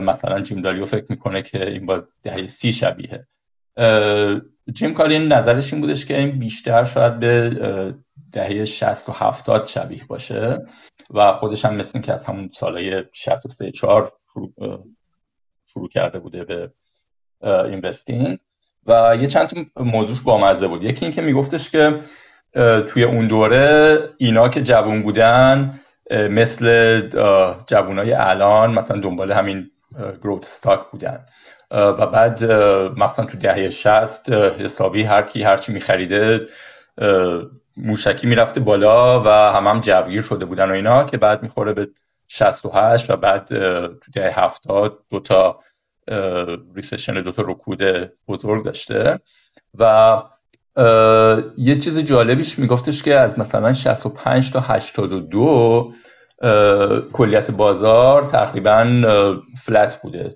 [0.00, 3.26] مثلا جیم فکر می‌کنه که این با دهه سی شبیه.
[4.72, 7.94] جیم کالین نظرش این بودش که این بیشتر شاید به
[8.32, 10.66] دهه 60 و 70 شبیه باشه
[11.10, 14.12] و خودش هم مثل که از همون سالهای 63 4
[15.72, 16.70] شروع, کرده بوده به
[17.42, 18.38] اینوستینگ
[18.86, 20.84] و یه چند موضوعش بامزه بود.
[20.84, 22.00] یکی اینکه میگفتش که
[22.88, 27.00] توی اون دوره اینا که جوون بودن مثل
[27.66, 29.70] جوانای الان مثلا دنبال همین
[30.22, 31.24] گروت ستاک بودن.
[31.70, 32.44] و بعد
[32.98, 36.48] مثلا تو دهه 60 حسابی هر کی هر چی میخریده
[37.76, 41.88] موشکی می‌رفته بالا و هم هم جوگیر شده بودن و اینا که بعد می‌خوره به
[42.28, 43.46] 68 و بعد
[43.88, 45.60] تو دهه 70 دو تا
[46.74, 47.82] ریسشن دو تا رکود
[48.28, 49.20] بزرگ داشته
[49.78, 50.22] و
[51.56, 55.92] یه چیز جالبیش میگفتش که از مثلا 65 تا 82
[57.12, 58.84] کلیت بازار تقریبا
[59.56, 60.30] فلت بوده.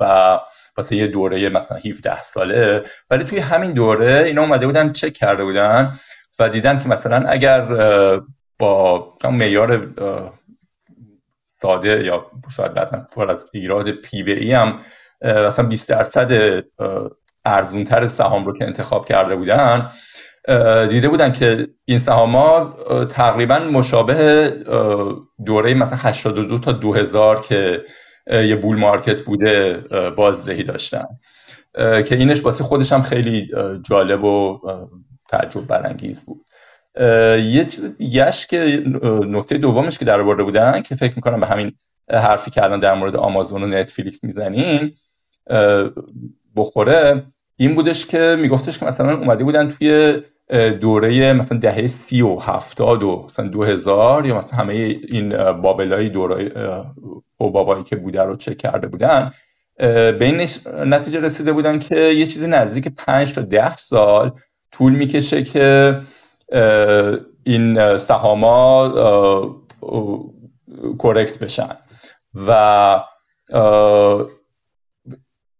[0.00, 0.38] و
[0.76, 2.82] واسه یه دوره مثلا 17 ساله.
[3.10, 5.94] ولی توی همین دوره اینا اومده بودن چک کرده بودن
[6.38, 7.66] و دیدن که مثلا اگر
[8.58, 9.88] با معیار
[11.46, 14.78] ساده یا شاید بعدا پر از ایراد پی به ای هم
[15.24, 16.62] مثلا 20 درصد
[17.44, 19.90] ارزونتر سهام رو که انتخاب کرده بودن
[20.88, 24.50] دیده بودن که این سهام ها تقریبا مشابه
[25.46, 27.82] دوره مثلا 82 تا 2000 که
[28.26, 29.84] یه بول مارکت بوده
[30.16, 31.04] بازدهی داشتن.
[31.74, 33.48] که اینش واسه خودش هم خیلی
[33.88, 34.60] جالب و
[35.28, 36.44] تعجب برانگیز بود.
[37.44, 38.82] یه چیز دیگهش که
[39.28, 41.72] نکته دومش که در بودن که فکر می‌کنم به همین
[42.10, 44.92] حرفی که الان در مورد آمازون و نتفلیکس می‌زنین
[46.56, 47.24] بخوره
[47.56, 50.18] این بودش که میگفتش که مثلا اومده بودن توی
[50.80, 56.08] دوره مثلا دهه سی و هفتاد و مثلا دو هزار یا مثلا همه این بابلای
[56.08, 56.52] دوره
[57.50, 59.30] بابایی که بوده رو چک کرده بودن
[59.78, 60.48] به این
[60.86, 64.32] نتیجه رسیده بودن که یه چیزی نزدیک پنج تا ده سال
[64.72, 66.00] طول می‌کشه که
[67.44, 68.88] این سهاما
[70.98, 71.76] correct بشن.
[72.34, 73.00] و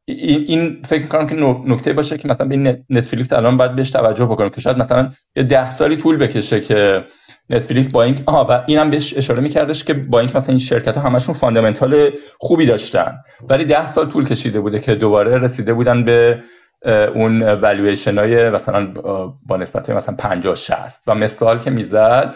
[0.06, 1.34] این فکر کنم که
[1.66, 5.42] نکته باشه که مثلا به نتفلیکس الان باید بهش توجه بکنم که شاید مثلا یه
[5.42, 7.04] ده سالی طول بکشه که
[7.50, 10.96] نتفلیکس با این آها و اینم بهش اشاره میکردش که با اینکه مثلا این شرکت
[10.96, 13.18] ها همشون fundamental خوبی داشتن
[13.48, 16.38] ولی ده سال طول کشیده بوده که دوباره رسیده بودن به
[17.14, 18.86] اون والویشن های مثلا
[19.46, 22.34] با نسبت مثلا 50 60 و مثال که می‌زد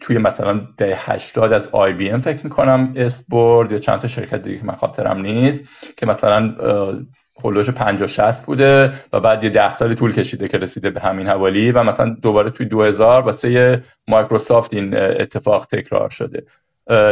[0.00, 4.42] توی مثلا ده 80 از آی بی ام فکر می‌کنم اسپری یا چند تا شرکت
[4.42, 6.54] دیگه که من خاطرم نیست که مثلا
[7.44, 11.26] هولوش 50 60 بوده و بعد یه ده سالی طول کشیده که رسیده به همین
[11.26, 16.44] حوالی و مثلا دوباره توی 2000 واسه مایکروسافت این اتفاق تکرار شده.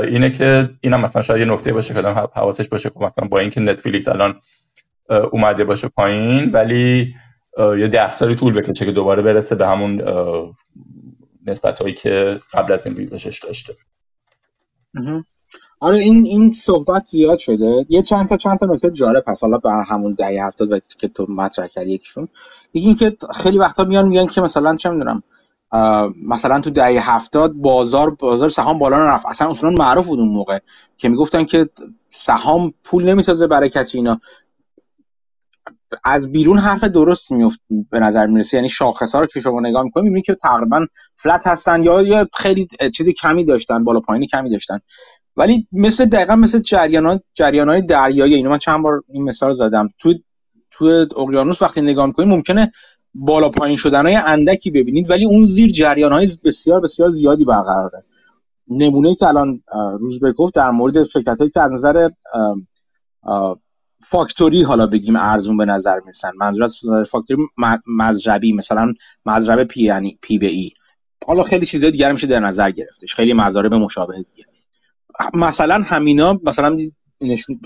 [0.05, 2.01] اینه که اینم مثلا شاید یه نکته باشه که
[2.35, 2.91] حواسش باشه.
[2.91, 4.41] که مثلا با اینکه نتفلیکس الان
[5.31, 7.15] اومده باشه پایین ولی
[7.59, 10.03] یه ده سالی طول بکشه که دوباره برسه به همون
[11.47, 13.73] نسبت هایی که قبل از این ریزشش داشته.
[15.81, 17.87] آره این این صحبت زیاد شده.
[17.89, 21.27] یه چند تا چند تا نکته جالب پس حالا به همون دهه هفتاد که تو
[21.29, 22.29] مطرح کردی یکیشون.
[22.75, 25.23] یکی اینکه خیلی وقتا میان میگن که مثلا چه می‌دونم
[26.29, 30.59] مثلا تو دهه هفتاد بازار بازار سهام بالا رفت اصلا اصلا معروف بود اون موقع
[30.99, 31.69] که می‌گفتن که
[32.27, 34.21] سهام پول نمی‌سازه برای کسی اینا.
[36.05, 37.61] از بیرون حرف درست میفت
[37.91, 38.57] به نظر می‌رسه.
[38.57, 40.81] یعنی شاخص ها رو که شما نگاه می‌کنید می‌بینید که تقریبا
[41.23, 44.79] فلت هستن یا یا خیلی چیزی کمی داشتن بالا پایین کمی داشتن.
[45.39, 46.61] ولی مثل دقیقا مثل
[47.35, 49.89] جریان های دریایی اینو من چند بار این مثال زدم.
[49.99, 50.15] تو
[50.71, 52.73] تو اقیانوس وقتی نگاه می‌کنید ممکنه
[53.15, 58.05] بالا پایین شدن های اندکی ببینید ولی اون زیر جریان های بسیار بسیار زیادی برقراره.
[58.69, 59.63] نمونه که الان
[60.01, 62.09] روز گفت در مورد شرکت هایی که از نظر
[64.11, 66.31] فاکتوری حالا بگیم ارزون به نظر می‌رسن.
[66.37, 66.81] منظور از
[67.11, 67.43] فاکتوری
[67.87, 68.95] مزربی مثلا
[69.27, 70.71] مزربه پی یعنی پی به ای.
[71.27, 73.15] حالا خیلی چیزای دیگر میشه در نظر گرفتش.
[73.15, 74.49] خیلی مزارب مشابه دیگه.
[75.35, 76.79] مثلا همینا مثلا
[77.21, 77.61] نشون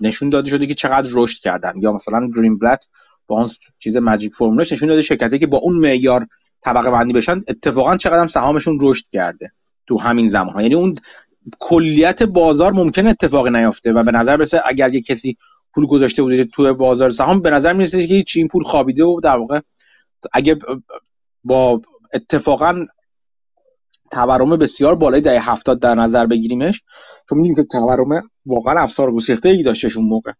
[0.00, 1.72] نشون داده شده که چقدر رشد کردن.
[1.80, 2.88] یا مثلا گرین بلت
[3.26, 3.46] با اون
[3.78, 6.26] چیز ماجیک فرمولش نشون داده شرکتی که با اون معیار
[6.64, 9.52] طبقه بندی بشن اتفاقا چقدر سهامشون رشد کرده
[9.86, 10.94] تو همین زمان ها یعنی اون
[11.58, 15.36] کلیت بازار ممکن اتفاقی نیافته و به نظر برسه اگر یه کسی
[15.74, 19.36] پول گذاشته بودید تو بازار سهام به نظر می‌رسه که این پول خوابیده و در
[19.36, 19.60] واقع
[20.32, 20.56] اگه
[21.44, 21.80] با
[22.14, 22.86] اتفاقا
[24.12, 26.80] تورم بسیار بالای دهه هفتاد در نظر بگیریمش.
[27.28, 30.32] تو می‌دونید که تورم واقعا افسار گسیخته ای داشتش اون موقع.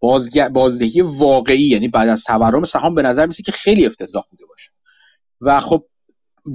[0.00, 0.48] بازگ...
[0.48, 4.70] بازدهی واقعی یعنی بعد از تورم سهام به نظر میسه که خیلی افتضاح بوده باشه.
[5.40, 5.84] و خب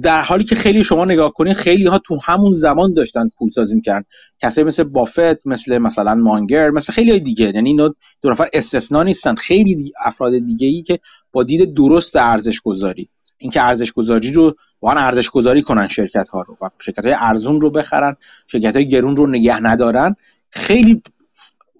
[0.02, 3.74] در حالی که خیلی شما نگاه کنین خیلی ها تو همون زمان داشتن پول سازی
[3.74, 4.04] می‌کردن.
[4.42, 7.52] کسایی مثل بافت مثل مثلا مانگر مثل خیلی دیگه.
[7.54, 9.34] یعنی اینا دو نفر استثنا نیستن.
[9.34, 10.98] خیلی افراد دیگه ای که
[11.32, 13.10] با دید درست ارزش گذاری
[13.42, 17.60] اینکه ارزش گذاری رو واقعا ارزش گذاری کنن شرکت ها رو و شرکت های ارزون
[17.60, 18.16] رو بخرن
[18.52, 20.16] شرکت های گرون رو نگه ندارن.
[20.50, 21.02] خیلی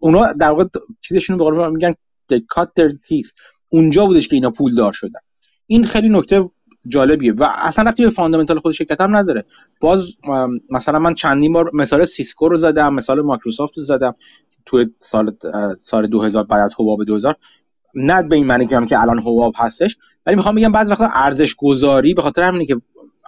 [0.00, 0.64] اونا در واقع
[1.08, 1.94] چیزشون به قول میگن
[3.68, 5.20] اونجا بودش که اینا پول دار شدن.
[5.66, 6.50] این خیلی نکته
[6.86, 9.44] جالبیه و اصلا ربطی به fundamental خود شرکت هم نداره.
[9.80, 10.16] باز
[10.70, 14.14] مثلا من چندین بار مثال سیسکو رو زدم مثال مایکروسافت رو زدم.
[14.66, 15.36] تو سال
[15.86, 17.36] سال 2000 بعد از حباب 2000
[17.94, 19.96] نه به این معنی که الان حباب هستش.
[20.26, 22.76] ولی می‌خوام بگم بعضی وقتا ارزش گذاری به خاطر همینه که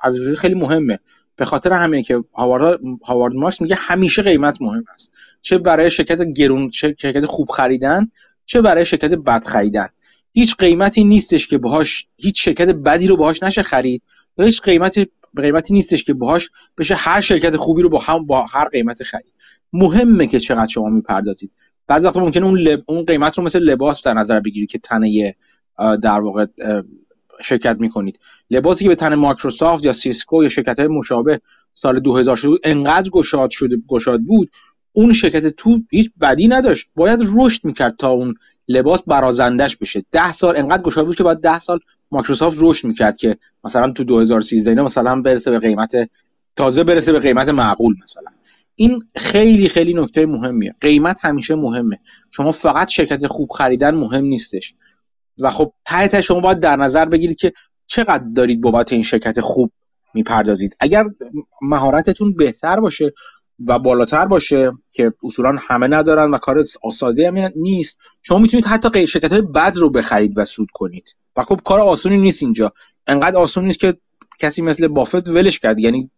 [0.03, 0.99] از خیلی مهمه.
[1.37, 5.11] به خاطر همینه که هاوارد هاوارد مارکس میگه همیشه قیمت مهم است.
[5.43, 8.11] چه برای شرکت گرون چه شرکت خوب خریدن
[8.47, 9.89] چه برای شرکت بد خریدن.
[10.33, 14.03] هیچ قیمتی نیستش که باهاش هیچ شرکت بدی رو باهاش نشه خرید.
[14.39, 18.45] و هیچ قیمتی قیمتی نیستش که باهاش بشه هر شرکت خوبی رو با هم با
[18.45, 19.35] هر قیمت خرید.
[19.73, 21.51] مهمه که چقدر شما می‌پردازید.
[21.87, 22.83] بعضی وقتا ممکنه اون, لب...
[22.87, 25.35] اون قیمت رو مثل لباس در نظر بگیرید که تنه
[26.03, 26.47] در واقع
[27.43, 28.19] شرکت می‌کنید.
[28.51, 31.41] لباسی که به تن مایکروسافت یا سیسکو یا شرکت های مشابه
[31.83, 34.51] سال 2000 شد انقدر گشاد شده گشاد بود
[34.93, 36.89] اون شرکت تو هیچ بدی نداشت.
[36.95, 38.35] باید رشد می‌کرد تا اون
[38.69, 40.05] لباس برازندش بشه.
[40.13, 41.79] ده سال انقدر گشاد بود که باید ده سال
[42.11, 46.11] مایکروسافت رشد می‌کرد که مثلا تو 2013 اینا مثلا برسه به قیمت
[46.57, 48.31] تازه برسه به قیمت معقول مثلا.
[48.77, 50.75] این خیلی خیلی نکته مهمیه.
[50.81, 51.99] قیمت همیشه مهمه.
[52.37, 54.75] شما فقط شرکت خوب خریدن مهم نیستش.
[55.39, 57.53] و خب ته شما باید در نظر بگیرید که
[57.97, 59.73] چقدر دارید بابت این شرکت خوب
[60.15, 60.77] می‌پردازید.
[60.81, 61.05] اگر
[61.63, 63.13] مهارتتون بهتر باشه
[63.67, 69.07] و بالاتر باشه که اصولا همه ندارن و کار آساده هم نیست شما می‌تونید حتی
[69.07, 71.15] شرکت های بد رو بخرید و سود کنید.
[71.37, 72.73] و خب کار آسونی نیست اینجا.
[73.07, 73.97] انقدر آسون نیست که
[74.41, 75.81] کسی مثل بافت ولش کرد.
[75.81, 76.11] یعنی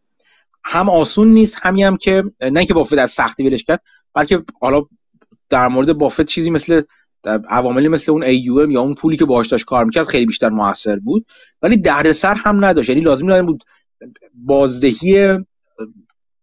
[0.64, 3.82] هم آسون نیست همی هم که نه که بافت از سختی ولش کرد
[4.14, 4.82] بلکه حالا
[5.50, 6.82] در مورد بافت چیزی مثل
[7.48, 11.26] عواملی مثل اون AUM یا اون پولی که باهاش کار می‌کرد خیلی بیشتر موثر بود.
[11.62, 12.88] ولی دردسر هم نداشت.
[12.88, 13.64] یعنی لازم بود
[14.34, 15.28] بازدهی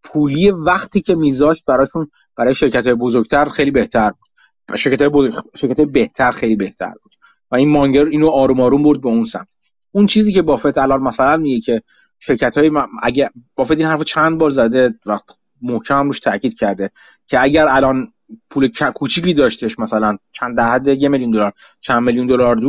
[0.03, 4.77] پولی وقتی که میذاشت براشون برای شرکت بزرگتر خیلی بهتر بود.
[4.77, 5.34] شرکت بزرگ...
[5.55, 7.15] شرکت بهتر خیلی بهتر بود.
[7.51, 9.47] و این مانگر اینو آروم آروم برد به اون سمت.
[9.91, 11.81] اون چیزی که بافت الان مثلا میگه که
[12.19, 12.71] شرکت های
[13.03, 15.17] اگه بافت این حرفو چند بار زده و
[15.61, 16.91] محکم روش تاکید کرده
[17.27, 18.13] که اگر الان
[18.49, 22.59] پول کوچیکی داشتش مثلا چند در حد یه میلیون دلار چند میلیون دلار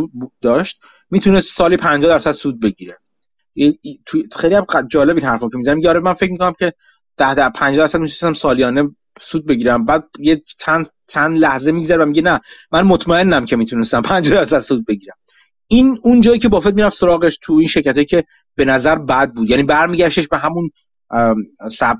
[0.43, 2.99] داشت می‌تونه سالی 50 درصد سود بگیره.
[4.37, 6.73] خیلی هم جالب این حرفا که می‌زنم یاره من فکر می‌کنم که
[7.17, 8.91] 10 در 50 درصد می‌تونستم سالیانه
[9.21, 9.85] سود بگیرم.
[9.85, 12.41] بعد یه چند چند لحظه میگذره و میگه نه
[12.73, 15.17] من مطمئنم که می‌تونستم 50 درصد سود بگیرم.
[15.69, 19.51] این اون جایی که بافت می‌رفت سراغش تو این شرکتی که به نظر بد بود.
[19.51, 20.71] یعنی برمیگشتش به همون
[21.71, 21.97] سب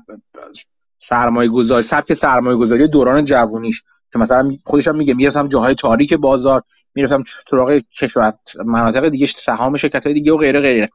[1.09, 3.83] سرمایه گذاری سبک سرمایه گذاری دوران جوونیش.
[4.13, 6.63] که مثلا خودش هم میگه می‌رفتم جاهای تاریک بازار
[6.95, 8.33] می‌رفتم سراغ کشور
[8.65, 10.89] مناطق دیگه سهام شرکت های دیگه و غیره غیره.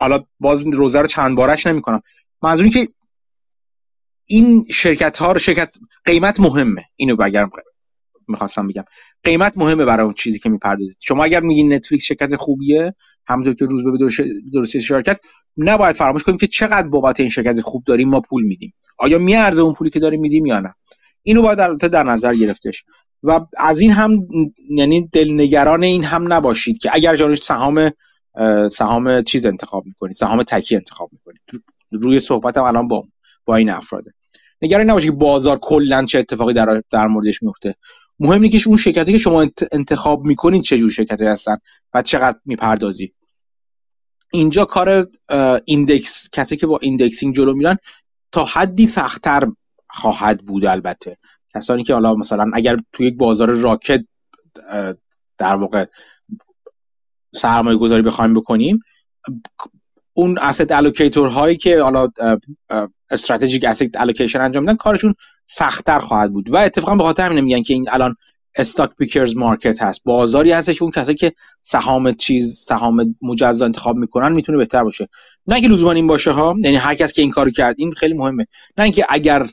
[0.00, 2.02] حالا باز روزه رو چند بارش نمی‌کنم.
[2.42, 2.88] منظوری که
[4.26, 5.74] این شرکت ها رو شرکت
[6.04, 6.84] قیمت مهمه.
[6.96, 7.50] اینو بگم
[8.28, 8.84] می‌خواستم بگم.
[9.24, 10.96] قیمت مهمه برای اون چیزی که می‌پردازید.
[11.00, 12.94] شما اگر میگین نتفلیکس شرکت خوبیه
[13.28, 14.08] همونطور که روز به
[14.52, 15.20] درستی شرکت
[15.56, 18.74] نباید فراموش کنیم که چقدر بابت این شرکت خوب داریم ما پول میدیم.
[18.98, 20.74] آیا میارزه اون پولی که داریم میدیم یا نه؟
[21.22, 22.84] اینو باید در, در نظر گرفتش.
[23.22, 24.28] و از این هم
[24.70, 27.90] یعنی دلنگران این هم نباشید که اگر جانوش سهام
[28.70, 31.40] سهام چیز انتخاب می‌کنید سهام تکی انتخاب می‌کنید.
[31.90, 33.04] روی صحبتم الان با
[33.44, 34.14] با این افراده.
[34.62, 37.74] نگران نباشید که بازار کلا چه اتفاقی در در موردش میفته
[38.20, 41.56] مهم اینه که اون شرکتی که شما انتخاب می‌کنید چه جور شرکتی هستن
[41.94, 43.14] و چقدر می‌پردازید.
[44.32, 45.08] اینجا کار
[45.64, 47.76] index کسی که با indexing جلو میرن
[48.32, 49.48] تا حدی سختتر
[49.90, 51.16] خواهد بود البته.
[51.54, 54.04] کسانی که حالا مثلا اگر توی یک بازار راکد
[55.38, 55.84] در واقع
[57.34, 58.80] سرمایه گذاری بخوایم بکنیم
[60.12, 62.06] اون asset allocator هایی که حالا
[63.10, 65.14] استراتژیک asset allocation انجام میدن کارشون
[65.58, 66.50] سختتر خواهد بود.
[66.50, 68.16] و اتفاقا به خاطر همین میگن که این الان
[68.56, 70.00] استاک پیکرز مارکت هست.
[70.04, 71.32] بازاری هستش اون کسایی که
[71.70, 75.08] سهام چیز سهام مجزا انتخاب می‌کنن می‌تونه بهتر باشه.
[75.46, 78.14] نه که لزوما این باشه ها یعنی هر کس که این کارو کرد این خیلی
[78.14, 78.46] مهمه.
[78.78, 79.46] نه اینکه اگر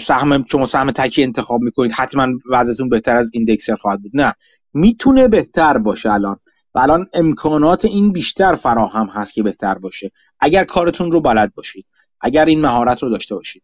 [0.00, 4.12] سهم شما سهم تکی انتخاب می‌کنید حتما وضعتون بهتر از ایندکسر خواهد بود.
[4.14, 4.32] نه.
[4.74, 6.36] می‌تونه بهتر باشه الان.
[6.74, 10.10] و الان امکانات این بیشتر فراهم هست که بهتر باشه.
[10.40, 11.86] اگر کارتون رو بلد باشید
[12.20, 13.62] اگر این مهارت رو داشته باشید.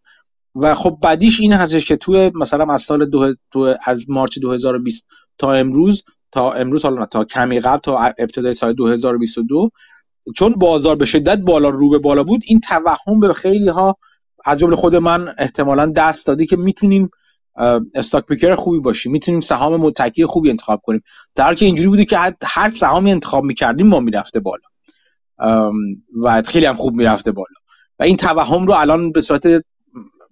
[0.55, 5.07] و خب بعدیش این هستش که توی مثلا از سال دو, دو از مارچ 2020
[5.39, 9.71] تا امروز تا امروز حالا تا کمی قبل تا ابتدای سال 2022
[10.37, 13.97] چون بازار به شدت بالا رو به بالا بود این توهم به خیلی ها
[14.45, 17.11] از جمله خود من احتمالا دست دادی که می‌تونیم
[17.95, 21.03] استاک پیکر خوبی باشیم می‌تونیم سهام متکی خوبی انتخاب کنیم.
[21.35, 24.63] در که اینجوری بوده که هر سهامی انتخاب می‌کردیم ما می‌رفته بالا.
[26.25, 27.55] و خیلی هم خوب می‌رفته بالا.
[27.99, 29.47] و این توهم رو الان به صورت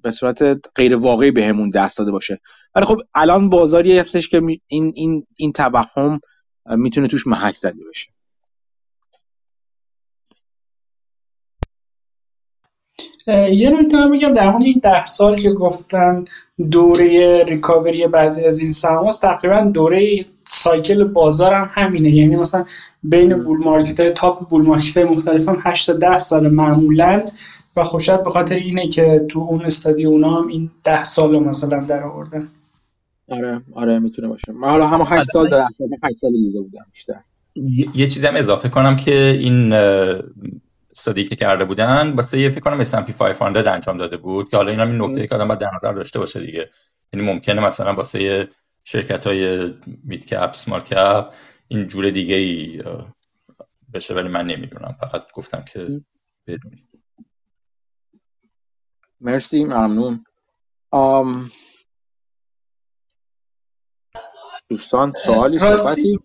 [0.02, 0.42] به صورت
[0.74, 2.40] غیر واقعی بهمون به دست داده باشه.
[2.76, 6.20] ولی خب الان بازاری هستش که این این این توهم
[6.66, 8.08] می‌تونه توش محک زده بشه.
[13.52, 16.24] یه نکته میگم در مورد این ده سال که گفتن
[16.70, 22.10] دوره ریکاوری بعضی از این سهام تقریبا دوره سایکل بازار هم همینه.
[22.10, 22.64] یعنی مثلا
[23.02, 27.24] بین بول مارکت های تاپ بول مارکت های مختلف هم 8 تا 10 سال معمولا.
[27.76, 31.80] و شاید به خاطر اینه که تو اون استادی اونا هم این 10 سال مثلا
[31.80, 32.48] در آوردن.
[33.28, 34.52] آره آره می‌تونه باشه.
[34.52, 35.66] من حالا هم 8 سال در
[36.02, 37.20] 8 سال دیده بودم بیشتر.
[37.94, 39.72] یه چیزی هم اضافه کنم که این
[40.90, 44.70] استادی که کرده بودن واسه یه فکر کنم S&P 500 انجام داده بود که حالا
[44.70, 46.70] این هم این نکته که آدم باید در نظر داشته باشه دیگه.
[47.12, 48.48] یعنی ممکنه مثلا واسه
[48.84, 49.72] شرکت های
[50.04, 51.32] میت کپ سمال کپ
[51.68, 52.82] این جور دیگه ای
[53.94, 54.96] بشه ولی من نمی‌دونم.
[55.00, 56.00] فقط گفتم که
[56.46, 56.82] بدونی.
[59.20, 60.24] مرسی ممنون.
[60.90, 61.48] آم...
[64.68, 66.20] دوستان سوالی صحبتی؟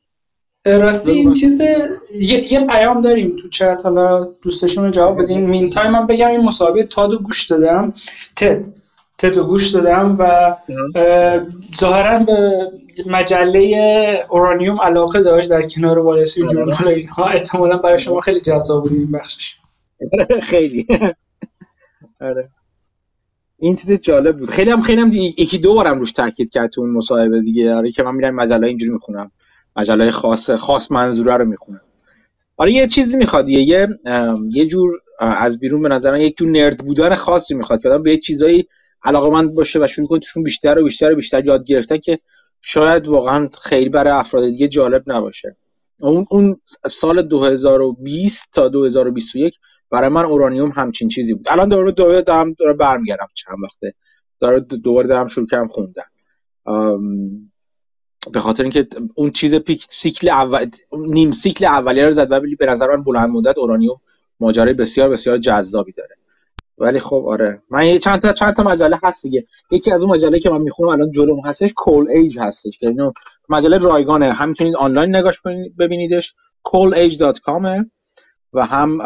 [0.66, 5.70] راستی این چیز یه،, یه پیام داریم تو چت حالا دوستشون رو جواب بدین مین
[5.70, 7.94] تایم من بگم این مسابقه تادو گوش دادم.
[8.36, 8.66] تد
[9.18, 10.56] تد رو گوش دادم و
[11.76, 12.72] ظاهرا به
[13.08, 17.28] مجله اورانیوم علاقه داشت در کنار والسی جورنال اینها.
[17.28, 19.58] احتمالا برای شما خیلی جذاب بود این بخشش.
[20.52, 20.88] خیلی.
[22.22, 22.50] آره.
[23.62, 24.50] این چیز جالب بود.
[24.50, 27.74] خیلی هم خیلی هم یکی دو بارم روش تاکید کرد تو اون مصاحبه دیگه.
[27.74, 29.32] آره که من میرم مجله اینجوری می‌خونم.
[29.76, 31.82] مجله خاص خاص منظوره رو می‌خونم.
[32.58, 33.50] آره یه چیزی می‌خواد.
[33.50, 33.88] یه
[34.54, 38.18] یه جور از بیرون به نظر یک جور نرد بودن خاصی می‌خواد که آدم به
[38.18, 38.68] چیزایی
[39.04, 42.20] علاقه من باشه و شروع کنه توشون بیشتر و بیشتر و بیشتر یاد گرفته که
[42.74, 45.56] شاید واقعا خیلی برای افراد دیگه جالب نباشه.
[46.00, 46.60] اون اون
[46.90, 49.56] سال 2020 تا 2021
[49.92, 51.46] برای من اورانیوم همچین چیزی بود.
[51.50, 53.94] الان دوباره دوباره دارم دوباره برمیگردم چند وقته.
[54.40, 56.04] داره دوباره دارم شروع کردم خوندن.
[58.34, 62.66] به خاطر اینکه اون چیز پیک سیکل اول نیم سیکل اولیه رو زد و به
[62.66, 64.02] نظر من بلند مدت اورانیوم
[64.40, 66.16] ماجرای بسیار بسیار جذابی داره.
[66.78, 67.62] ولی خب آره.
[67.70, 69.44] من چند تا چند تا مجله هست دیگه.
[69.72, 72.78] یکی از اون مجله که من می‌خونم الان جلوم هستش کول ایج هستش.
[72.78, 73.12] که اینو
[73.50, 74.32] مجله رایگانه.
[74.32, 76.34] هم می‌تونید آنلاین نگاش کنید ببینیدش.
[76.68, 77.86] coleage.com
[78.54, 79.02] و هم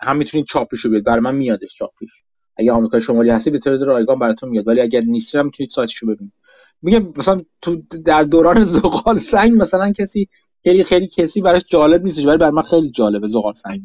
[0.00, 2.08] هم می‌تونید چاپش رو بیاد برای من میادش چاپش
[2.56, 4.68] اگه آمریکا شمالی هستی به طور رایگان براتون میاد.
[4.68, 6.32] ولی اگر نیستی هم می‌تونید سایتش رو ببینید.
[6.82, 10.28] میگم مثلا تو در دوران زغال سنگ مثلا کسی
[10.62, 12.26] خیلی خیلی کسی براش جالب نیستش.
[12.26, 13.80] ولی برای من خیلی جالبه زغال سنگ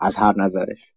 [0.00, 0.92] از هر نظرش.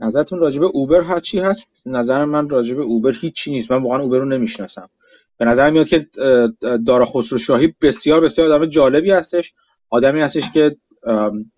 [0.00, 3.72] نظرتون راجب اوبر هر چی هست؟ نظر من راجب اوبر هیچی نیست.
[3.72, 4.88] من واقعا اوبر رو نمی‌شناسم.
[5.38, 6.06] به نظر میاد که
[6.86, 9.52] دارا خسرو شاهی بسیار بسیار آدم جالبی هستش.
[9.92, 10.76] آدمی هستش که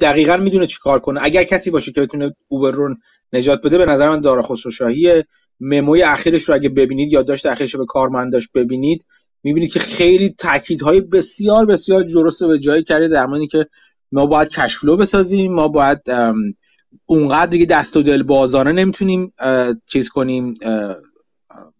[0.00, 1.20] دقیقا می‌دونه چی کار کنه.
[1.22, 2.94] اگر کسی باشه که بتونه اوبر رو
[3.32, 5.24] نجات بده به نظر من دارا خسرو شاهی
[5.60, 9.04] مموی اخیرش رو اگه ببینید یا داشت اخیرش رو به کارمنداش ببینید
[9.42, 13.66] می‌بینید که خیلی تاکیدهای بسیار بسیار درست به جایی کرده در که
[14.12, 15.98] ما باید کشفلو بسازیم ما باید
[17.06, 19.32] اونقدر دیگه دست و دل بازانه نمی‌تونیم
[19.86, 20.54] چیز کنیم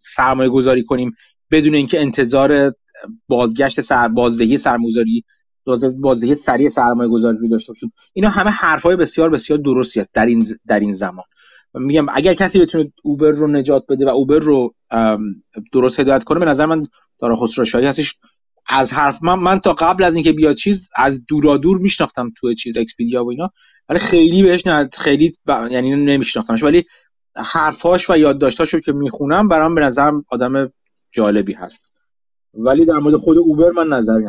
[0.01, 1.17] سرمایه گذاری کنیم
[1.51, 2.73] بدون اینکه انتظار
[3.29, 5.25] بازگشت سر بازدهی سرمایه‌گذاری
[6.01, 7.93] بازدهی سریع سرمایه گذاری رو داشته باشیم.
[8.13, 11.25] اینا همه حرفای بسیار بسیار درستی است در این در این زمان.
[11.75, 14.75] میگم اگر کسی بتونه اوبر رو نجات بده و اوبر رو
[15.73, 16.87] درست هدایت کنه به نظر من
[17.21, 18.15] دارا خسرو شاهی هستش.
[18.67, 22.55] از حرف من من تا قبل از اینکه بیاد چیز از دورا دور میشناختم تو
[22.55, 23.51] چیز اکسپیدیا و اینا.
[23.89, 25.53] ولی خیلی بهش نه خیلی ب...
[25.71, 26.63] یعنی نمیشناختمش.
[26.63, 26.85] ولی
[27.37, 30.73] حرفاش و یادداشتاشو که می‌خونم برام به نظرم آدم
[31.13, 31.83] جالبی هست.
[32.55, 34.25] ولی در مورد خود اوبر من نظری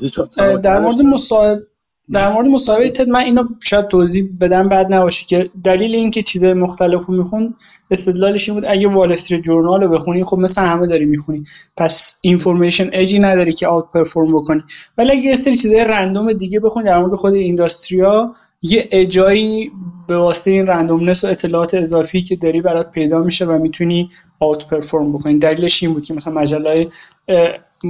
[0.00, 0.20] هیچ
[0.62, 1.62] در مورد مصاحبه
[2.10, 6.52] در مورد مصاحبه تد من اینو شاید توضیح بدم بعد نباشه که دلیل اینکه چیزای
[6.52, 7.54] مختلف رو می‌خونه
[7.90, 11.44] استدلالش این بود اگه وال استریت جورنال رو بخونی خب مثل همه داری می‌خونی.
[11.76, 14.62] پس information edge ی نداری که outperform بکنی.
[14.98, 18.34] ولی اگه یه سری چیزای random دیگه بخونی در مورد خود industry ا
[18.70, 19.72] یه اجایی
[20.08, 24.08] به واسطه این randomness و اطلاعات اضافی که داری برات پیدا میشه و می‌تونی
[24.40, 25.38] outperform بکنی.
[25.38, 26.88] دلیلش این بود که مثلا مجله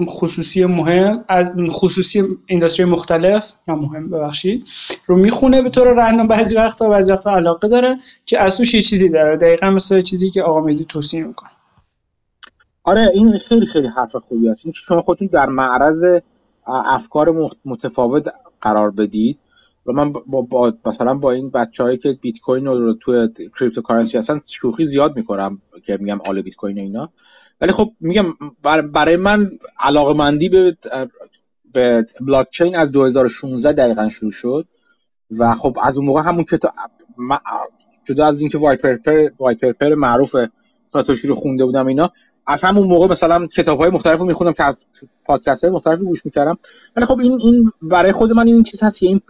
[0.09, 1.25] خصوصی مهم
[1.71, 4.69] خصوصی industry مختلف نه مهم ببخشید
[5.07, 8.75] رو می‌خونه به طور random بعضی وقتا و بعضی وقتا علاقه داره که از توش
[8.75, 9.37] یه چیزی داره.
[9.37, 11.51] دقیقا مثل چیزی که آقا مهدی توصیه می‌کنه.
[12.85, 16.05] آره این خیلی خیلی حرف خوبی هست اینکه شما خودتون در معرض
[16.67, 18.29] افکار متفاوت
[18.61, 19.39] قرار بدید.
[19.87, 23.29] و من با, با مثلا با این بچه‌هایی که بیت کوین رو تو
[23.59, 27.13] cryptocurrency هستن شوخی زیاد می‌کنم که میگم آل بیت کوین اینا.
[27.61, 28.25] ولی خب میگم
[28.93, 30.77] برای من علاقه مندی به
[31.73, 34.67] به بلاک چین از 2016 دقیقا شروع شد
[35.31, 36.73] و خب از اون موقع همون کتاب
[38.09, 40.37] جدا از اینکه white paper white paper معروف
[40.93, 42.11] ساتوشی رو خونده بودم اینا
[42.47, 44.85] از همون موقع مثلا کتاب های مختلف رو میخوندم که از
[45.25, 46.59] پادکست های مختلف گوش می‌کردم.
[46.97, 49.21] ولی خب این این برای خود من این چیز هست که این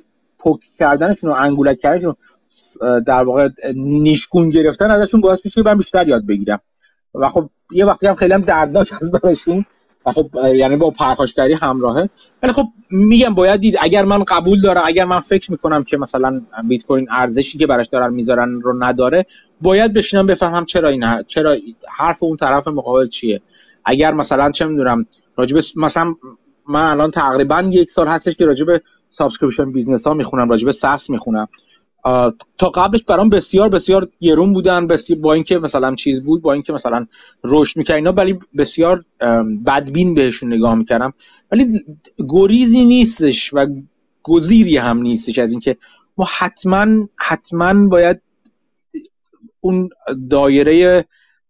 [0.46, 2.14] poke کردنشون و انگولک کردنشون
[3.06, 6.60] در واقع نیشگون گرفتن ازشون باعث میشه من بیشتر یاد بگیرم.
[7.14, 9.64] و خب یه وقتی هم خیلی هم دردناک از براشون.
[10.06, 12.08] و خب یعنی با پرخاشگری همراهه.
[12.42, 16.42] ولی خب میگم باید دید اگر من قبول دارم اگر من فکر می‌کنم که مثلا
[16.68, 19.26] بیت کوین ارزشی که براش دارن می‌ذارن رو نداره
[19.60, 21.56] باید بشینم بفهمم چرا این چرا
[21.98, 23.40] حرف اون طرف مقابل چیه.
[23.84, 26.14] اگر مثلا چه می‌دونم راجب مثلا
[26.68, 28.66] من الان تقریبا یک سال هستش که راجب
[29.18, 31.48] subscription business ها می‌خونم راجب SaaS می‌خونم.
[32.58, 36.72] تا قبلش برام بسیار بسیار گرون بودن بسیار با اینکه مثلا چیز بود با اینکه
[36.72, 37.06] مثلا
[37.44, 39.04] رشد می‌کرد اینا ولی بسیار
[39.66, 41.12] بدبین بهشون نگاه می‌کردم.
[41.52, 41.80] ولی
[42.28, 43.66] گریزی نیستش و
[44.22, 45.76] گزیری هم نیستش از اینکه
[46.16, 46.86] ما حتما
[47.16, 48.20] حتما باید
[49.60, 49.88] اون
[50.30, 51.04] دایره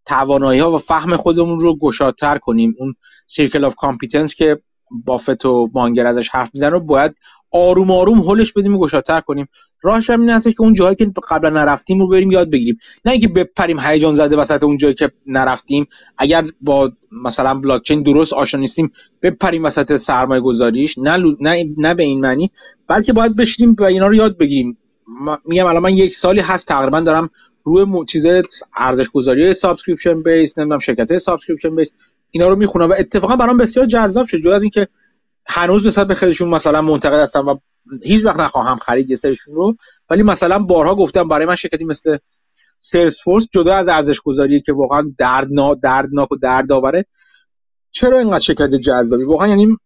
[0.07, 2.77] توانایی ها و فهم خودمون رو گشادتر کنیم.
[2.79, 2.95] اون
[3.37, 4.61] circle of competence که
[4.91, 7.15] بافت و مانگر ازش حرف می‌زنن رو باید
[7.57, 9.49] آروم آروم هلش بدیم و گشادتر کنیم.
[9.83, 12.79] راهش هم این هستش که اون جایی که قبلا نرفتیم رو بریم یاد بگیریم.
[13.05, 15.87] نه اینکه بپریم هیجان زده وسط اون جایی که نرفتیم.
[16.19, 16.93] اگر با
[17.25, 18.93] مثلا بلاک چین درست آشنا نیستیم
[19.23, 20.99] بپریم وسط سرمایه گذاریش.
[20.99, 22.51] نه, نه, نه به این معنی
[22.89, 24.79] بلکه باید بشینیم و اینا رو یاد بگیریم.
[25.45, 27.31] میگم الان من یک سالی هست تقریبا دارم
[27.65, 28.05] روی م...
[28.05, 28.27] چیز
[28.77, 31.93] ارزش گذاری subscription based نمی‌دونم شرکت subscription based
[32.31, 34.39] اینا رو می‌خونم و اتفاقا برام بسیار جذاب شد.
[34.39, 34.89] جز از اینکه
[35.49, 37.57] هنوز نسبت به خودشون مثلا منتقد هستم و
[38.03, 39.77] هیچ وقت نخواهم خرید یه سرشون رو
[40.11, 42.19] ولی مثلا بارها گفتم برای من شرکتی مثل
[42.93, 47.05] Salesforce جدا از ارزش گذاری که واقعا دردنا دردناک و دردآوره.
[48.01, 49.77] چرا اینقدر شرکت جذابی؟ واقعا یعنی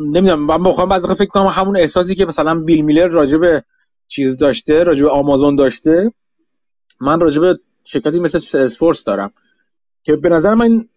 [0.00, 3.60] نمی‌دونم من واقعا بعضی فکر کنم همون احساسی که مثلا بیل میلر راجع
[4.08, 6.12] چیز داشته راجع آمازون داشته
[7.00, 9.32] من راجع به شرکتی مثل Salesforce دارم.
[10.02, 10.88] که به نظر من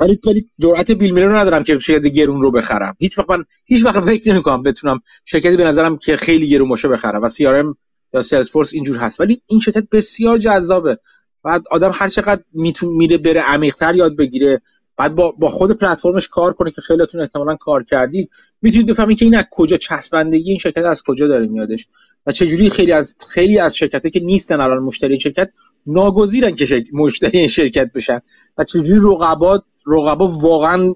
[0.00, 2.96] ولی ولی جرأت بیل میلر رو ندارم که شرکت گرون رو بخرم.
[2.98, 6.68] هیچ وقت من هیچ وقت فکر نمی کنم بتونم شرکتی به نظرم که خیلی گرون
[6.68, 7.76] باشه بخرم و CRM
[8.14, 9.20] یا Salesforce اینجور هست.
[9.20, 10.98] ولی این شرکت بسیار جذابه.
[11.42, 14.60] بعد آدم هر چقدر میتون میره بره عمیق‌تر یاد بگیره
[14.96, 18.30] بعد با, با خود پلتفرمش کار کنه که خیلیتون احتمالا کار کردید
[18.62, 21.86] می‌تونید بفهمید که این از کجا چسبندگی این شرکت از کجا داره میادش
[22.26, 25.50] و چجوری خیلی از خیلی از شرکتایی که نیستن الان مشتری شرکت
[25.86, 28.20] ناگزیرن که مشتری این شرکت بشن
[28.58, 30.94] و چجوری رقبا رقبا واقعا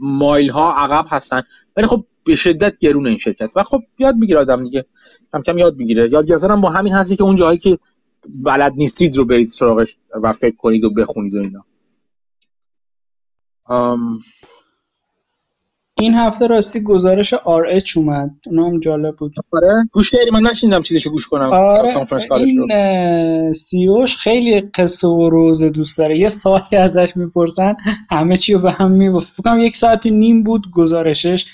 [0.00, 1.42] مایل ها عقب هستن.
[1.76, 3.50] ولی خب به شدت گرون این شرکت.
[3.56, 4.86] و خب یاد می‌گیره آدم دیگه.
[5.32, 6.08] کم کم یاد می‌گیره.
[6.12, 7.78] یاد گرفتن با همین هستی که اون جایی که
[8.28, 11.64] بلد نیستید رو برید سراغش و فکر کنید و بخونید و اینا.
[15.98, 18.30] این هفته راستی گزارش آر اچ اومد.
[18.46, 19.34] اونم جالب بود.
[19.52, 19.72] آره.
[19.92, 21.52] گوش کردی؟ من نشیندم چیزشو گوش کنم.
[21.52, 22.04] آره.
[22.30, 26.18] این سیوش خیلی قصه و روز دوست داره.
[26.18, 27.76] یه ساعتی ازش می‌پرسن
[28.10, 31.46] همه چی رو به هم می‌گفت فکرم یک ساعت و نیم بود گزارشش.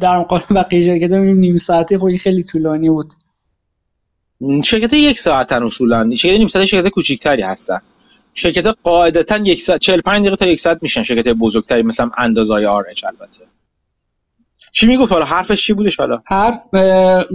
[0.00, 3.12] در مقابل بقیه شرکت نیم ساعتی خب خیلی طولانی بود.
[4.64, 7.80] شرکت یک ساعتن اصولا شرکت نیم ساعت شرکت کوچیکتری هستن.
[8.42, 13.04] شرکت قاعدتا یک ساعت 45 دقیقه تا یک ساعت میشن شرکت بزرگتری مثلا اندازای RH
[13.04, 13.44] البته.
[14.80, 16.62] چی می‌گفت حالا؟ حرفش چی بودش حالا؟ حرف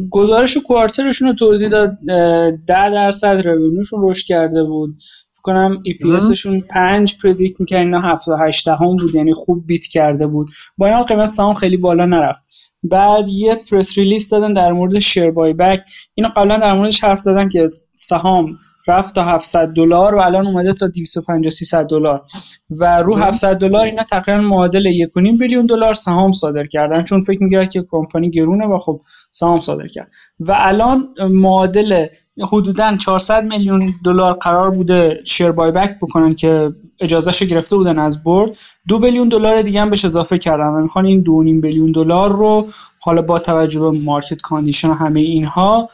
[0.09, 4.97] گزارش quarter شون رو توضیح داد 10 درصد revenue شون رشد کرده بود.
[5.31, 9.67] فکر کنم EPS شون 5 predict می‌کرد اینا 7 و 8 هم بود یعنی خوب
[9.67, 10.49] beat کرده بود.
[10.77, 12.45] با این قیمت سهام خیلی بالا نرفت.
[12.83, 15.83] بعد یه press release دادن در مورد share buyback
[16.15, 18.49] اینو قبلا در موردش حرف زدن که سهام
[18.89, 22.21] رفت تا 700 دلار و الان اومده تا 250 300 دلار.
[22.69, 27.03] و رو 700 دلار اینا تقریبا معادل 1.5 بیلیون دلار سهام صادر کردن.
[27.03, 30.11] چون فکر می‌کرد که کمپانی گرونه و خب سهام صادر کرد.
[30.39, 32.05] و الان معادل
[32.45, 38.23] حدودا 400 میلیون دلار قرار بوده شیر بای بک بکنن که اجازهش گرفته بودن از
[38.23, 38.57] برد.
[38.87, 42.31] دو بیلیون دلار دیگه هم بهش اضافه کردن و می‌خوان این دو نیم بیلیون دلار
[42.31, 42.67] رو
[42.99, 45.89] حالا با توجه به market condition همه اینها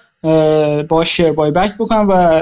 [0.90, 2.42] با share buyback بکنن و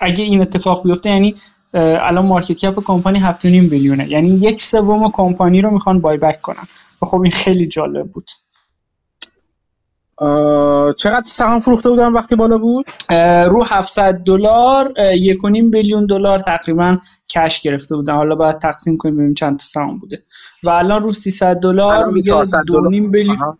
[0.00, 1.34] اگه این اتفاق بیفته یعنی
[1.74, 4.08] الان market cap کمپانی 7.5 billion ه.
[4.08, 6.64] یعنی یک سوم کمپانی رو می‌خوان buyback کنن.
[7.02, 8.30] و خب این خیلی جالب بود.
[10.96, 12.86] چقدر سهام فروخته بودن وقتی بالا بود؟
[13.46, 16.98] رو 700 دلار 1.5 billion دلار تقریبا
[17.34, 18.14] cash گرفته بودن.
[18.14, 20.22] حالا باید تقسیم کنیم ببینیم چند تا سهام بوده.
[20.62, 23.58] و الان رو 300 دلار میگه 2.5 بیلیون.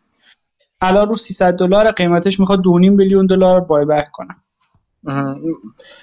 [0.81, 4.37] الان رو 300 دلار قیمتش می‌خواد 2.5 بیلیون دلار بای بک کنن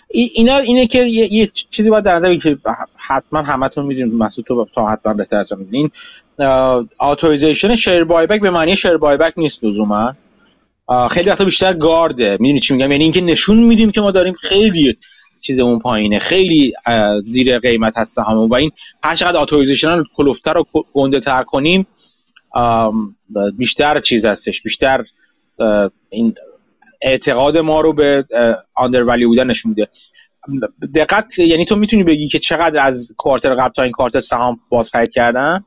[0.09, 2.57] اینا اینه که یه, یه چیزی باید در نظر که
[2.95, 5.91] حتما همتون می‌دونید مسعود تو تا حتما بهتر از این
[6.99, 10.13] اتوریزیشن شیر بای بک به معنی شیر بای بک نیست لزوما.
[11.11, 12.37] خیلی وقتا بیشتر گارده.
[12.39, 14.97] می‌دونی چی میگم؟ یعنی اینکه نشون میدیم که ما داریم خیلی
[15.43, 16.73] چیزمون پایینه خیلی
[17.23, 18.71] زیر قیمت هست سهاممون و این
[19.03, 21.87] هر چقدر authorization رو کلفت‌تر و گنده تر کنیم
[23.57, 24.61] بیشتر چیز هستش.
[24.61, 25.03] بیشتر
[26.09, 26.35] این
[27.01, 28.25] اعتقاد ما رو به
[29.07, 29.87] value بودن نشون میده.
[30.95, 34.91] دقت یعنی تو می‌تونی بگی که چقدر از quarter قبل تا این quarter سهام باز
[34.91, 35.63] خرید کردن؟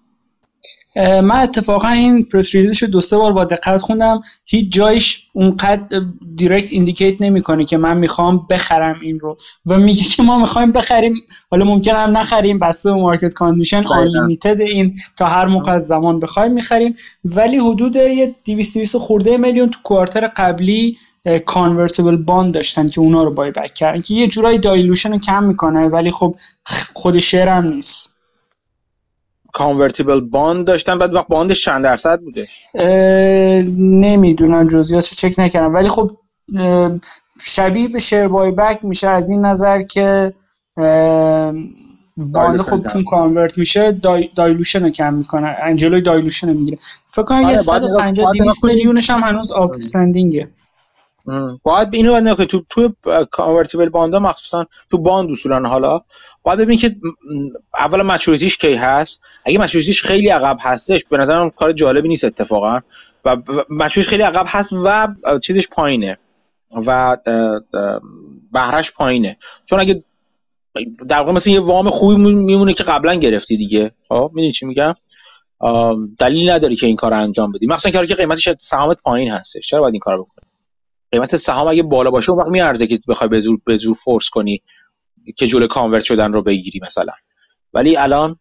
[0.97, 4.23] من اتفاقا این press release ش دو سه بار با دقت خوندم.
[4.45, 6.01] هیچ جایش اونقدر
[6.37, 9.37] direct indicate نمی‌کنه که من می‌خوام بخرم این رو.
[9.67, 11.15] و میگه که ما می‌خوایم بخریم.
[11.51, 12.59] حالا ممکن هم نخریم.
[12.59, 16.97] بسته به market condition unlimited این تا هر موقع از زمان بخوایم می‌خریم.
[17.25, 20.97] ولی حدود یه 200 200 خورده میلیون تو quarter قبلی
[21.47, 25.89] convertible bond داشتن که اونا رو buyback کردن که یه جورایی dilution رو کم می‌کنه.
[25.89, 26.37] ولی خب
[26.95, 28.20] خود share هم نیست.
[29.53, 32.47] convertible bond داشتن بعد وقت bond ش چند درصد بوده؟
[33.79, 35.75] نمی‌دونم جزئیاتش چک نکردم.
[35.75, 36.11] ولی خب
[37.41, 40.35] شبیه به share buyback میشه از این نظر که
[42.17, 45.57] bond خب چون convert میشه di- dilution رو کم می‌کنه.
[45.63, 46.79] جلوی dilution رو می‌گیره.
[47.13, 50.49] فکر کنم یه 150 200 میلیونش هم هنوز outstanding ه
[51.63, 52.95] باید اینو باید که تو تو
[53.31, 56.01] convertible bond ا مخصوصا تو bond اصولا حالا
[56.43, 56.97] باید ببین که
[57.75, 59.21] اولا maturity ش کی هست.
[59.45, 62.81] اگه maturity ش خیلی عقب هستش به نظرم کار جالبی نیست اتفاقا.
[63.25, 63.37] و
[63.71, 65.09] مچوریتیش خیلی عقب هست و
[65.43, 66.19] چیزش پایینه.
[66.87, 67.17] و
[68.53, 69.37] بهرش پایینه.
[69.71, 70.05] چون اگه
[71.09, 73.91] در واقع مثل یه وام خوبی میمونه که قبلا گرفتی دیگه.
[74.09, 74.95] خب می‌دونی چی میگم؟
[76.19, 77.67] دلیل نداری که این کار انجام بدی.
[77.67, 79.67] مثلا کاری که قیمتش سهامت پایین هستش.
[79.67, 80.50] چرا باید این کار بکنی؟
[81.13, 84.29] قیمت سهام اگه بالا باشه اون وقت میارزه که بخوای به زور به زور فورس
[84.31, 84.63] کنی
[85.37, 87.13] که جلو کانورت شدن رو بگیری مثلا.
[87.75, 88.37] ولی الان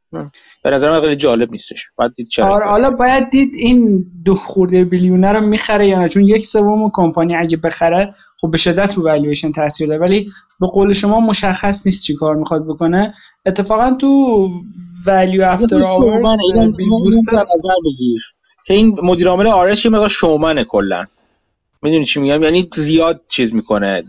[0.64, 1.86] به نظر من خیلی جالب نیستش.
[1.96, 6.10] باید دید چرا آره حالا باید دید این دو خورده بیلیونه رو می‌خره یا نه؟
[6.10, 10.02] چون یک سوم کمپانی اگه بخره خب به شدت رو والویشن تاثیر داره.
[10.02, 13.14] ولی به قول شما مشخص نیست چی کار می‌خواد بکنه.
[13.46, 14.08] اتفاقا تو
[15.08, 16.30] ولیو افتر آورز
[18.68, 21.06] که این مدیر عامل آرش یه مقدار شومنه کلا.
[21.82, 24.04] می‌دونی چی میگم؟ یعنی زیاد چیز می‌کنه.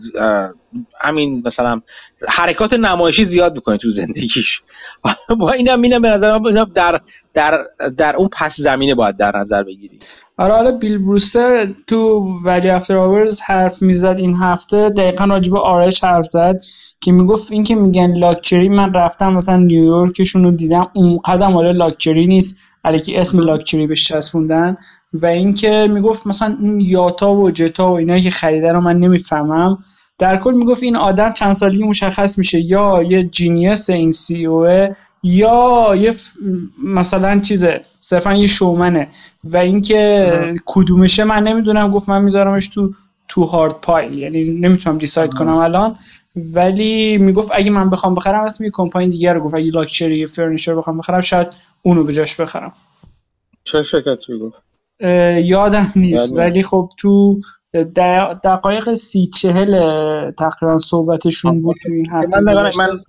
[1.01, 1.81] همین مثلا
[2.29, 4.61] حرکات نمایشی زیاد می‌کنه تو زندگیش.
[5.39, 6.99] با اینم اینم به نظر من در
[7.33, 7.63] در
[7.97, 9.99] در اون پس زمینه باید در نظر بگیری.
[10.37, 14.89] آره حالا بیل بروستر تو ولی افتر آورز حرف می‌زد این هفته.
[14.89, 16.57] دقیقا راجب آرش حرف زد
[17.01, 21.71] که می‌گفت این که میگن لاکچری من رفتم مثلا نیویورکشون رو دیدم اون قدم حالا
[21.71, 22.69] لاکچری نیست.
[22.83, 24.77] علیکی اسم لاکچری بهش چسبوندن.
[25.13, 29.77] و اینکه می‌گفت مثلا این یاتا و جتا و اینایی که خریده رو من نمی‌فهمم
[30.19, 32.61] در کل می‌گفت این آدم چند سالگی مشخص میشه.
[32.61, 36.13] یا یه genius این CEO ه یا یه
[36.83, 39.07] مثلا چیزه صرفا یه شومنه.
[39.43, 42.93] و اینکه کدومشه من نمی‌دونم گفت من میذارمش تو
[43.27, 45.95] too hard pile یعنی نمی‌تونم decide کنم الان.
[46.35, 49.55] ولی می‌گفت اگه من بخوام بخرم اسم یه کمپانی دیگه رو گفت.
[49.55, 51.47] اگه luxury furniture بخوام بخرم شاید
[51.81, 52.73] اونو به جاش بخرم.
[53.63, 54.70] چه شرکتی گفت
[55.43, 56.37] یادم نیست.
[56.37, 57.39] ولی خب تو
[58.43, 59.71] دقایق سی چهل
[60.31, 62.99] تقریبا صحبتشون بود تو این هفته من من من,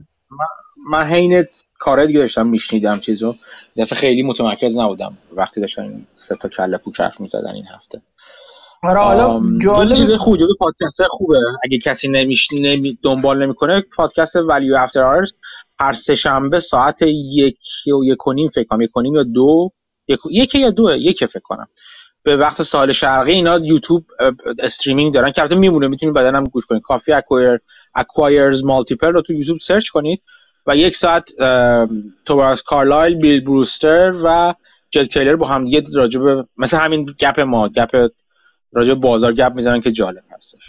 [0.91, 1.45] من حین
[1.79, 3.35] کارهای دیگه داشتم میشنیدم چیزو
[3.77, 5.19] دفعه خیلی متمرکز نبودم.
[5.37, 8.03] وقتی داشتم سه تا کله پوچ حرف می‌زدن این هفته.
[8.83, 11.39] آره حالا جالب چیز خوبه جزو پادکست خوبه.
[11.65, 15.33] اگه کسی نمیش نمی دنبال نمی‌کنه پادکست ولیو افتر آرز
[15.81, 17.59] هر سه شنبه ساعت یک
[18.01, 19.73] و یک و نیم فکر کنم یک و نیم یا دو
[20.13, 21.69] یک, یک یا دو یک فکر کنم.
[22.23, 24.07] به وقت ساحل شرقی اینا یوتیوب
[24.59, 26.83] streaming دارن که البته میمونه می‌تونید بعدا هم گوش کنید.
[26.83, 27.59] کافی Acquire
[27.95, 30.23] Acquirer's Multiple رو تو یوتیوب سرچ کنید
[30.67, 31.31] و یک ساعت
[32.27, 34.55] توبیاس کارلایل بیل بروستر و
[34.91, 38.09] جک تیلر با هم دیگه راجع به مثل همین گپ ما گپ
[38.73, 40.67] راجع بازار گپ می‌زنن که جالب هستش.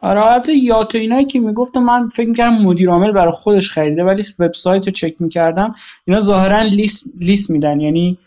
[0.00, 4.24] آره البته یاتو اینایی که می‌گفتم من فکر می‌کردم مدیر عامل برای خودش خریده ولی
[4.38, 5.74] وبسایت رو چک می‌کردم.
[6.04, 7.80] اینا ظاهرا lease لیست میدن.
[7.80, 8.18] یعنی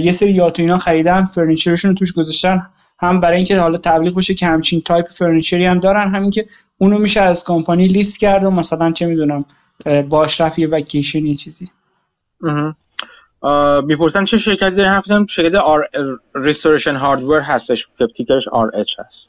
[0.00, 2.66] یه سری yacht و اینا خریدن furniture شون رو توش گذاشتن.
[3.00, 6.46] هم برای اینکه حالا تبلیغ بشه که همچین type furniture ی هم دارن همین که
[6.78, 9.44] اونو میشه از کمپانی lease کرد و مثلا چه می‌دونم
[10.08, 11.70] باش رفت یه وکیشن یه چیزی.
[13.84, 15.54] می‌پرسن چه شرکتی داره حرف شرکت
[16.34, 19.28] Restoration Hardware هستش که ticker ش RH هست.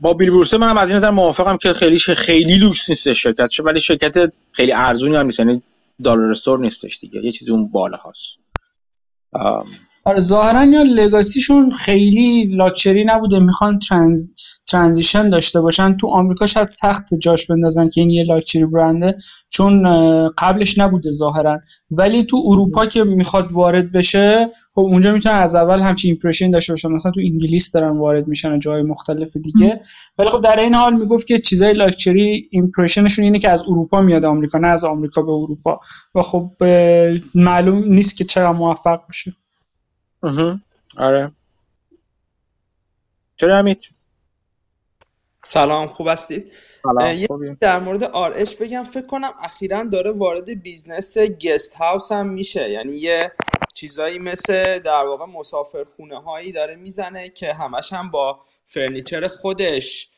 [0.00, 3.80] با بیل بروسه منم از این نظر موافقم که خیلی خیلی لوکس نیست شرکت ولی
[3.80, 5.62] شرکت خیلی ارزونی هم نیست یعنی
[6.04, 8.38] dollar store نیستش دیگه یه چیزی اون بالا هست
[10.06, 13.38] آره ظاهرا یا legacy شون خیلی لاکچری نبوده.
[13.38, 14.34] می‌خوان trans
[14.66, 15.96] transition داشته باشن.
[15.96, 19.16] تو آمریکاش از سخت جاش بندازن که این یه luxury brand ه.
[19.48, 19.88] چون
[20.28, 21.60] قبلش نبوده ظاهرا.
[21.90, 26.72] ولی تو اروپا که می‌خواد وارد بشه خب اونجا می‌تونن از اول همچین impression داشته
[26.72, 26.92] باشن.
[26.92, 29.80] مثلا تو انگلیس دارن وارد میشن جای مختلف دیگه.
[30.18, 34.02] ولی خب در این حال می‌گفت که چیزای luxury impression شون اینه که از اروپا
[34.02, 35.80] میاد آمریکا نه از آمریکا به اروپا.
[36.14, 36.50] و خب
[37.34, 39.00] معلوم نیست که چرا موفق
[40.96, 41.32] آره.
[43.36, 43.90] چرا امید
[45.44, 46.52] سلام خوب هستید؟
[47.60, 52.70] در مورد RH بگم فکر کنم اخیرا داره وارد business guest house هم میشه.
[52.70, 53.32] یعنی یه
[53.74, 60.10] چیزایی مثل در واقع مسافرخونه هایی داره می‌زنه که همش هم با furniture خودش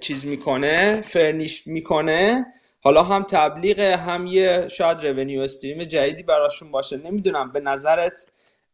[0.00, 2.46] چیز می‌کنه furnish می‌کنه.
[2.80, 6.96] حالا هم تبلیغ هم یه شاید رونیو استریم جدیدی براشون باشه.
[6.96, 8.26] نمی‌دونم به نظرت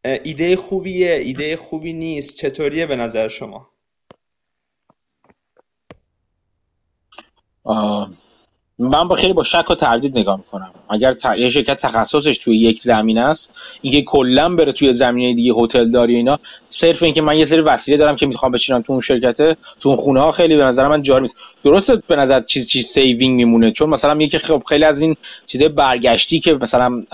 [0.04, 2.38] ایده خوبیه ایده خوبی نیست.
[2.38, 3.68] چطوریه به نظر شما؟
[8.80, 10.72] من با خیلی با شک و تردید نگاه می‌کنم.
[10.90, 13.50] اگر یه شرکت تخصصش توی یک زمین است
[13.80, 16.38] اینکه کلا بره توی زمینه دیگه هتل داری اینا
[16.70, 19.98] صرف اینکه من یه سری وسیله دارم که می‌خوام بچینم تو اون شرکته تو اون
[19.98, 21.36] خونه ها خیلی به نظر من جاری نیست.
[21.64, 25.16] درسته به نظر چیز چیز saving میمونه چون مثلا یکی خب خیلی از این
[25.46, 27.04] چیزای برگشتی که مثلا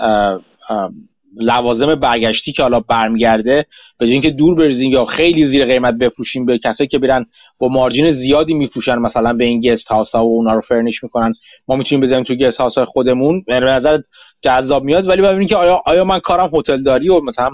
[1.39, 3.65] لوازم برگشتی که حالا برمیگرده
[3.97, 7.25] به اینکه دور بریزین یا خیلی زیر قیمت بفروشیم به کسایی که برن
[7.57, 11.33] با margin زیادی میفروشن مثلا به این guest house ها و اونا رو furnish می‌کنن.
[11.67, 13.43] ما می‌تونیم بزنیم تو guest house های خودمون.
[13.47, 13.99] به نظر
[14.41, 17.49] جذاب میاد ولی ببینید که آیا آیا من کارم هتل داری و مثلا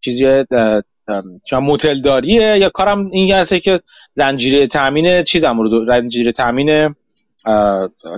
[0.00, 0.44] چیزی
[1.46, 3.80] چون موتل داریه یا کارم این هست که
[4.14, 6.94] زنجیره تامین چیزم رو زنجیره تامین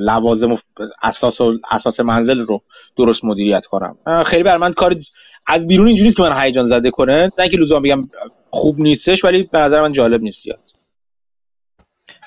[0.00, 0.56] لوازم
[1.02, 2.60] اساس و اساس منزل رو
[2.96, 3.96] درست مدیریت کنم.
[4.26, 4.96] خیلی بر من کار
[5.46, 7.30] از بیرون اینجوریه که من هیجان زده کنه.
[7.38, 8.08] نه که لزوما بگم
[8.50, 10.60] خوب نیستش ولی به نظر من جالب نیست یاد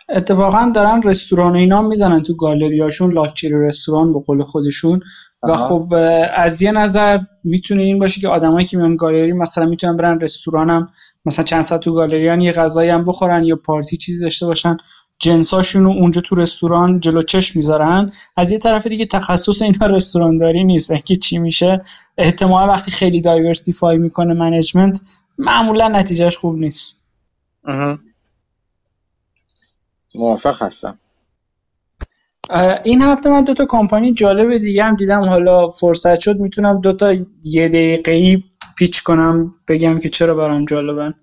[0.10, 5.02] اتفاقا دارن رستوران اینا می‌زنن تو گالریاشون لاکچری رستوران به قول خودشون.
[5.50, 5.94] و خب
[6.36, 10.90] از یه نظر می‌تونه این باشه که آدمایی که میان گالری مثلا می‌تونن برن رستورانم
[11.26, 14.78] مثلا چند ساعت تو گالریان یه غذایی هم بخورن یا پارتی چیزی داشته باشن.
[15.22, 18.12] جنساشون رو اونجا تو رستوران جلو چشم می‌ذارن.
[18.38, 20.92] از یه طرف دیگه تخصص اینا رستورانداری نیست.
[20.92, 21.82] اینکه چی میشه؟
[22.18, 25.02] احتمال وقتی خیلی diversify می‌کنه management
[25.38, 27.02] معمولا نتیجهش خوب نیست.
[30.16, 31.00] موافق هستم.
[32.84, 35.20] این هفته من دوتا کمپانی جالب دیگه هم دیدم.
[35.20, 38.44] حالا فرصت شد می‌تونم دوتا یه دقیقه ای
[38.78, 41.14] پیچ کنم بگم که چرا برام جالبن.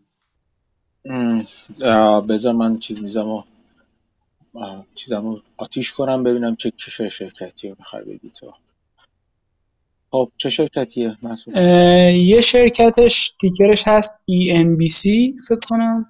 [2.28, 3.44] بذار من چیز میزم
[4.94, 8.52] چیزمو آتیش کنم ببینم چه چه شرکتی رو می‌خوای بگی تو.
[10.10, 11.54] خب چه شرکتیه مسئول
[12.14, 15.02] یه شرکتش تیکرش هست ENBC
[15.48, 16.06] فکر کنم.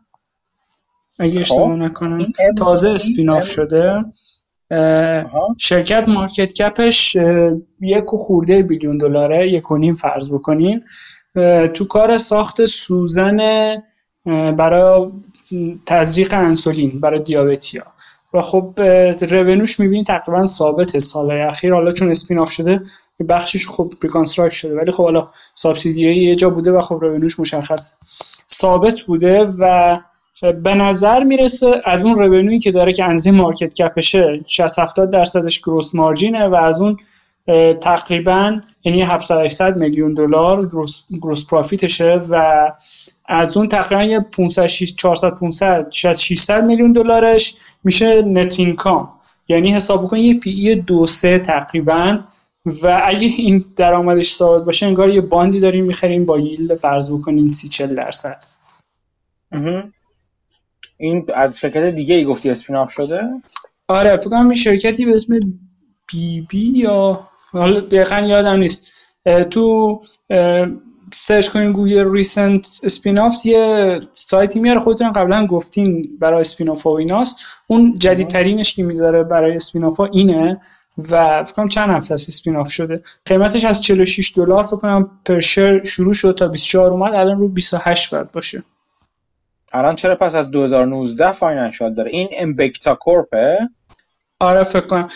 [1.19, 1.39] اگه خب.
[1.39, 2.33] اشتباه نکنم.
[2.59, 4.05] تازه spin-off شده.
[5.59, 7.17] شرکت market cap ش
[7.81, 10.85] یک و خورده billion دلاره یک و نیم فرض بکنین.
[11.75, 13.37] تو کار ساخت سوزن
[14.59, 15.11] برای
[15.87, 17.87] تزریق انسولین برای دیابتیا
[18.35, 18.75] و خب
[19.31, 21.75] revenue ش می‌بینی تقریبا ثابت سالهای اخیر.
[21.75, 22.81] حالا چون spin-off شده
[23.29, 24.77] بخشش خب reconstruct شده.
[24.77, 27.99] ولی خب حالا subsidiary یه جا بوده و خب revenue ش مشخص
[28.51, 29.97] ثابت بوده و
[30.43, 34.79] به نظر می‌رسه از اون revenue ی که داره که اندازه market cap شه 60
[34.79, 36.97] 70 درصدش gross margin ه و از اون
[37.81, 42.73] تقریبا یعنی 700 800 میلیون دلار gross, gross profit شه و
[43.29, 49.13] از اون تقریبا یه 500 400 500 600 میلیون دلارش میشه net income.
[49.49, 52.21] یعنی حساب بکن یه P/E دو سه تقریبا
[52.83, 57.13] و اگه این درآمدش ثابت باشه انگار یه bond ی داریم می‌خریم با yield فرض
[57.13, 58.45] بکنین 30 40 درصد.
[60.97, 63.21] این از شرکت دیگه ای گفتی spin-off شده؟
[63.89, 65.39] آره فکر کنم این شرکتی به اسم
[66.13, 68.93] BD یا حالا دقیقا یادم نیست.
[69.51, 70.03] تو
[71.13, 77.39] search کنین گوگل recent spin-offs یه سایتی میاره خودتون قبلا گفتین برای spin-off و ایناست.
[77.67, 80.61] اون جدیدترینش که می‌ذاره برای spin-off اینه
[81.11, 83.03] و فکر کنم چند هفته است spin-off شده.
[83.25, 85.41] قیمتش از 46 دلار فکر کنم per share
[85.85, 88.63] شروع شد تا 24 اومد الان رو 28 بعد باشه.
[89.73, 93.59] الان چرا پس از 2019 financial داره؟ این Embecta Corp ه
[94.41, 95.09] آره فکر کنم.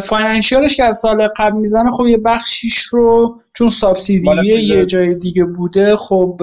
[0.00, 5.14] financial ش که از سال قبل می‌زنه خب یه بخشیش رو چون subsidiary یه جای
[5.14, 6.40] دیگه بوده خب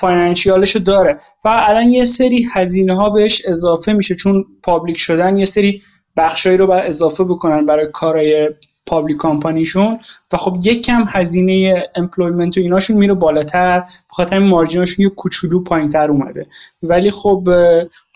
[0.00, 1.16] financial ش رو داره.
[1.38, 4.14] فقط الان یه سری هزینه ها بهش اضافه میشه.
[4.14, 5.82] چون public شدن یه سری
[6.16, 8.48] بخشایی رو باید اضافه بکنن برای کارهای
[8.86, 9.98] public company شون
[10.32, 13.82] و خب یک کم هزینه employment و ایناشون میره بالاتر.
[14.10, 16.46] بخاطر مارجیناشون یه کوچولو پایینتر اومده.
[16.82, 17.48] ولی خب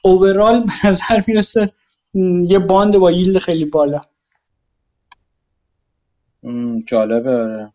[0.03, 1.71] اوورال به نظر می‌رسه
[2.49, 4.01] یه باند با ییلد خیلی بالا.
[6.87, 7.69] جالبه.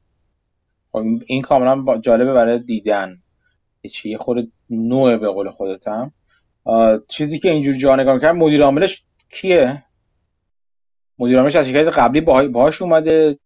[0.92, 3.22] خب این کاملا جالبه برای دیدن.
[4.06, 6.12] یه خود نوع به قول خودتم.
[7.08, 9.84] چیزی که اینجوری جا نگاه می‌کنم مدیر عاملش کیه؟
[11.20, 13.40] مدیر عاملش از شرکت قبلی باهاش اومده.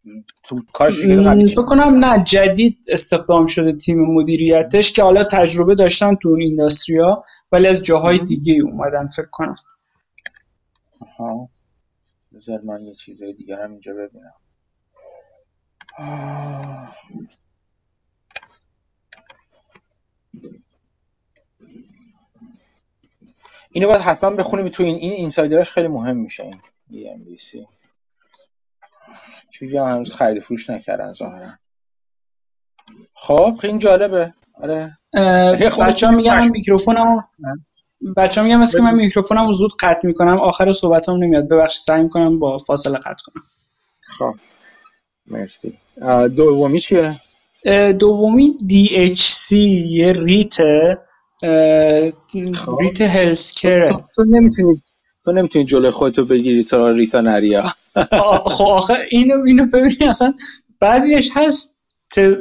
[0.44, 6.30] تو کارش فکر کنم نه جدید استخدام شده تیم مدیریتش که حالا تجربه داشتن تو
[6.30, 9.56] اون اینداستریا ولی از جاهای دیگه اومدن فکر کنم.
[11.18, 11.50] ها.
[12.34, 14.34] بذار من یه چیزای دیگر هم اینجا ببینم.
[23.72, 26.44] اینو باید حتما بخونیم تو این این اینسایدرش خیلی مهم میشه
[26.90, 27.68] این سی
[29.52, 31.48] چیزی هم هنوز خرید فروش نکردن ظاهرا.
[33.14, 34.32] خب این جالبه.
[34.54, 34.98] آره.
[35.80, 37.28] بچه ها میگم میکروفونم
[38.18, 41.50] بچه میگم مثل که من میکروفونم زود قطع می‌کنم آخر صحبتم نمیاد.
[41.50, 43.44] ببخشید سعی می‌کنم با فاصله قطع کنم.
[44.20, 44.36] خب.
[45.28, 45.78] مرسی.
[46.36, 47.20] دومی چیه؟
[48.00, 50.58] دومی DHC یه ریت
[52.56, 52.78] خب.
[52.80, 54.84] REIT healthcare ه تو نمی‌تونی
[55.26, 57.64] تو نمی‌تونی جلوی خودتو بگیری تا REIT ا نریا.
[58.48, 60.34] خب آخه اینو اینو ببین اصلا
[60.80, 61.73] بعضیش هست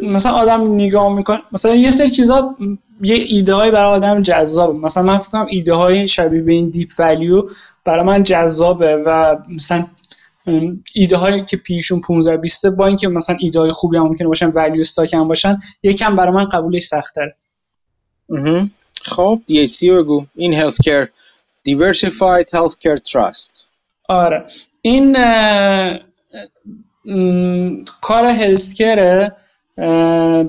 [0.02, 2.56] مثلا آدم نگاه می‌کنه مثلا یه سری چیزا
[3.00, 4.78] یه ایده های برای آدم جذابه.
[4.78, 7.42] مثلا من فکر کنم ایده های شبیه به این deep value
[7.84, 9.86] برای من جذابه و مثلا
[10.94, 14.28] ایده هایی که P/E شون 15 20 با اینکه مثلا ایده های خوبی هم ممکنه
[14.28, 17.36] باشن value stock هم باشن یکم برای من قبولش سخت‌تره.
[19.02, 20.26] خب DHC بگو.
[20.34, 21.04] این healthcare
[21.68, 23.62] Diversified Healthcare Trust.
[24.08, 24.46] آره.
[24.82, 25.16] این
[28.00, 29.36] کار healthcare ه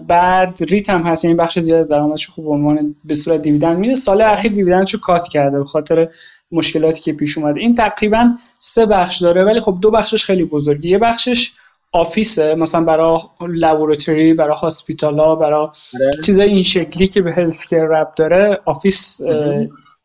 [0.08, 3.96] بعد REIT هم هست این بخش زیاد از درآمدش خوب عنوان به صورت dividend میده
[3.96, 6.10] سال اخیر dividend شو cut کرده به خاطر
[6.52, 7.60] مشکلاتی که پیش اومده.
[7.60, 11.52] این تقریبا سه بخش داره ولی خب دو بخشش خیلی بزرگی یه بخشش
[11.92, 13.20] office ه مثلا برای
[13.50, 16.12] laboratory برای hospital ا برای آره.
[16.26, 19.22] چیزای این شکلی که به health ربط داره office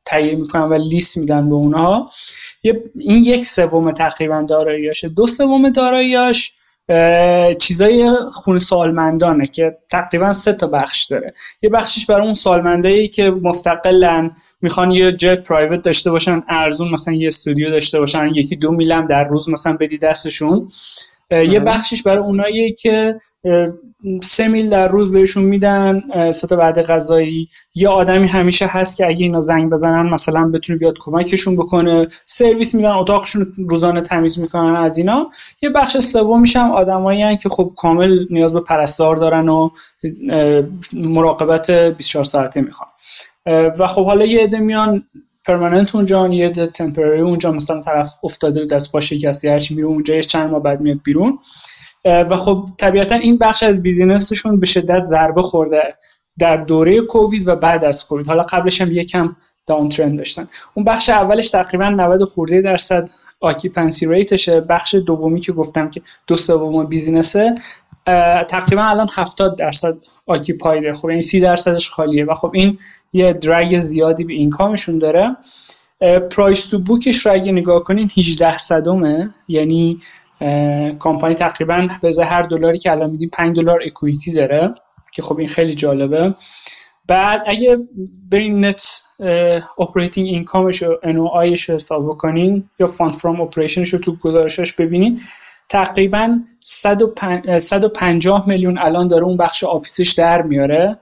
[0.04, 2.10] تهیه می‌کنن و لیست میدن به اونها.
[2.94, 5.08] این یک سوم تقریبا داراییاشه.
[5.08, 6.52] دو سوم داراییاش
[7.59, 11.35] چیزای خون سالمندانه که تقریبا سه تا بخش داره.
[11.62, 14.31] یه بخشش برای اون سالمندایی که مستقلن
[14.62, 19.06] می‌خوان یه جت پرایوت داشته باشن ارزون مثلا یه استودیو داشته باشن یکی دو میلم
[19.06, 20.69] در روز مثلا بدی دستشون.
[21.30, 23.16] یه بخشش برای اونایی که
[24.22, 27.48] سه میل در روز بهشون میدن سه تا بعد غذایی.
[27.74, 32.74] یه آدمی همیشه هست که اگه اینا زنگ بزنن مثلا بتونه بیاد کمکشون بکنه سرویس
[32.74, 35.30] میدن اتاقشون روزانه تمیز می‌کنن از اینا.
[35.62, 39.70] یه بخش سوم میشم آدمایی که خب کامل نیاز به پرستار دارن و
[40.92, 42.90] مراقبت 24 ساعته می‌خوان.
[43.78, 45.05] و خب حالا یه عده میان
[45.48, 50.22] پرمننت اونجا یه تمپرری اونجا مثلا طرف افتاده دست پا شکسته هرچی میره اونجا یه
[50.22, 51.38] چند ماه بعد میاد بیرون.
[52.04, 55.82] و خب طبیعتا این بخش از business شون به شدت ضربه خورده
[56.38, 58.26] در دوره کووید و بعد از کووید.
[58.26, 59.36] حالا قبلش هم یکم
[59.66, 60.48] down trend داشتن.
[60.74, 63.10] اون بخش اولش تقریبا 90 خورده درصد
[63.40, 67.55] occupancy rate شه بخش دومی که گفتم که دو سوم business ه.
[68.48, 72.24] تقریبا الان 70 درصد occupied ه خب این 30 درصدش خالیه.
[72.24, 72.78] و خب این
[73.12, 75.36] یه drag زیادی به income شون داره.
[76.30, 79.35] price to book ش رو اگه نگاه کنین 18 صدمه.
[79.48, 79.98] یعنی
[80.98, 84.74] کمپانی تقریبا به هر دلاری که الان میدیم 5 دلار equity داره.
[85.12, 86.35] که خب این خیلی جالبه.
[87.09, 87.78] بعد اگه
[88.30, 89.02] برین net
[89.78, 93.98] operating income ش و NOI ش رو حساب بکنین یا fund from operation ش رو
[93.98, 95.20] تو گزارشش ببینین.
[95.68, 100.98] تقریبا 150 میلیون الان داره اون بخش office ش در میاره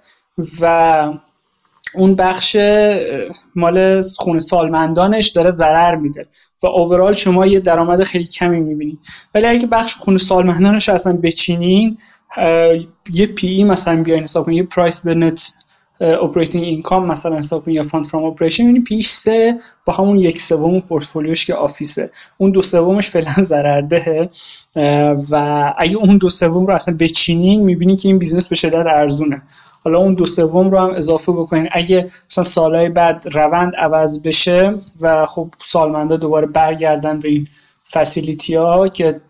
[0.60, 1.12] و
[1.94, 2.56] اون بخش
[3.54, 6.26] مال خونه سالمندانش داره ضرر میده
[6.62, 8.98] و overall شما یه درآمد خیلی کمی می‌بینید.
[9.34, 11.98] ولی اگه بخش خونه سالمندانش اصلا بچینین
[13.12, 15.65] یه P/E مثلا بیاین حساب یه price به net
[16.00, 20.40] operating income مثلا حساب یا fund from operation یعنی P/E ش سه با همون یک
[20.40, 22.10] سوم پورتفولیوش که office ه.
[22.38, 24.30] اون دو سومش فعلا ضررده.
[25.30, 29.42] و اگه اون دو سوم رو اصلا بچینین می‌بینی که این business به شدت ارزونه.
[29.84, 31.68] حالا اون دو سوم رو هم اضافه بکنین.
[31.72, 37.48] اگه مثلا سالهای بعد روند عوض بشه و خب سالمندا دوباره برگردن به این
[37.92, 39.20] فسیلیتی ها که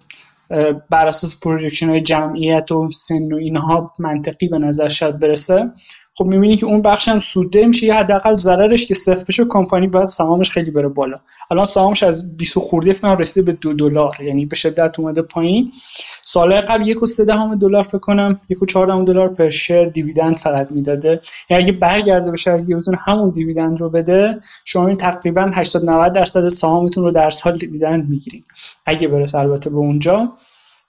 [0.91, 5.71] بر اساس پروژکشن های جمعیت و سن و اینها منطقی به نظر شاید برسه
[6.19, 9.87] خب می‌بینی که اون بخش هم سوده میشه یا حداقل ضررش که صفر بشه کمپانی
[9.87, 11.17] باید سهامش خیلی بره بالا.
[11.51, 15.73] الان سهامش از 20 خورده فکر رسیده به دو دلار یعنی به شدت اومده پایین.
[16.21, 19.85] سال قبل یک و سه دهم دلار فکر کنم یک و چهار دلار پر شیر
[19.85, 21.21] دیویدند فقط می‌داده.
[21.51, 26.13] یعنی اگه برگرده بشه اگه بتونه همون دیویدند رو بده شما این تقریبا 80 90
[26.13, 28.47] درصد سهامتون رو در سال دیویدند می‌گیرید
[28.87, 30.33] اگه برسه البته به اونجا.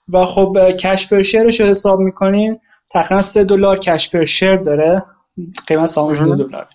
[0.08, 2.60] و خب کش پر شیرش رو حساب می‌کنین؟
[2.90, 5.02] تقریبا 3 دلار کش پر شیر داره.
[5.66, 6.66] قیمت سهامش دو دلار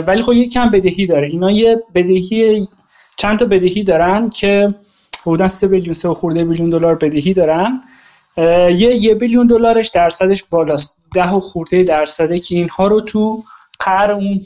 [0.00, 1.28] ولی خب یک کم بدهی داره.
[1.28, 2.68] اینا یه بدهی
[3.16, 4.74] چند تا بدهی دارن که
[5.22, 7.80] حدودا 3 بیلیون 3 خورده بیلیون دلار بدهی دارن.
[8.36, 11.02] یه یه billion دلارش درصدش بالاست.
[11.14, 13.42] ده و خورده درصده که اینها رو تو
[13.80, 14.40] قعر اون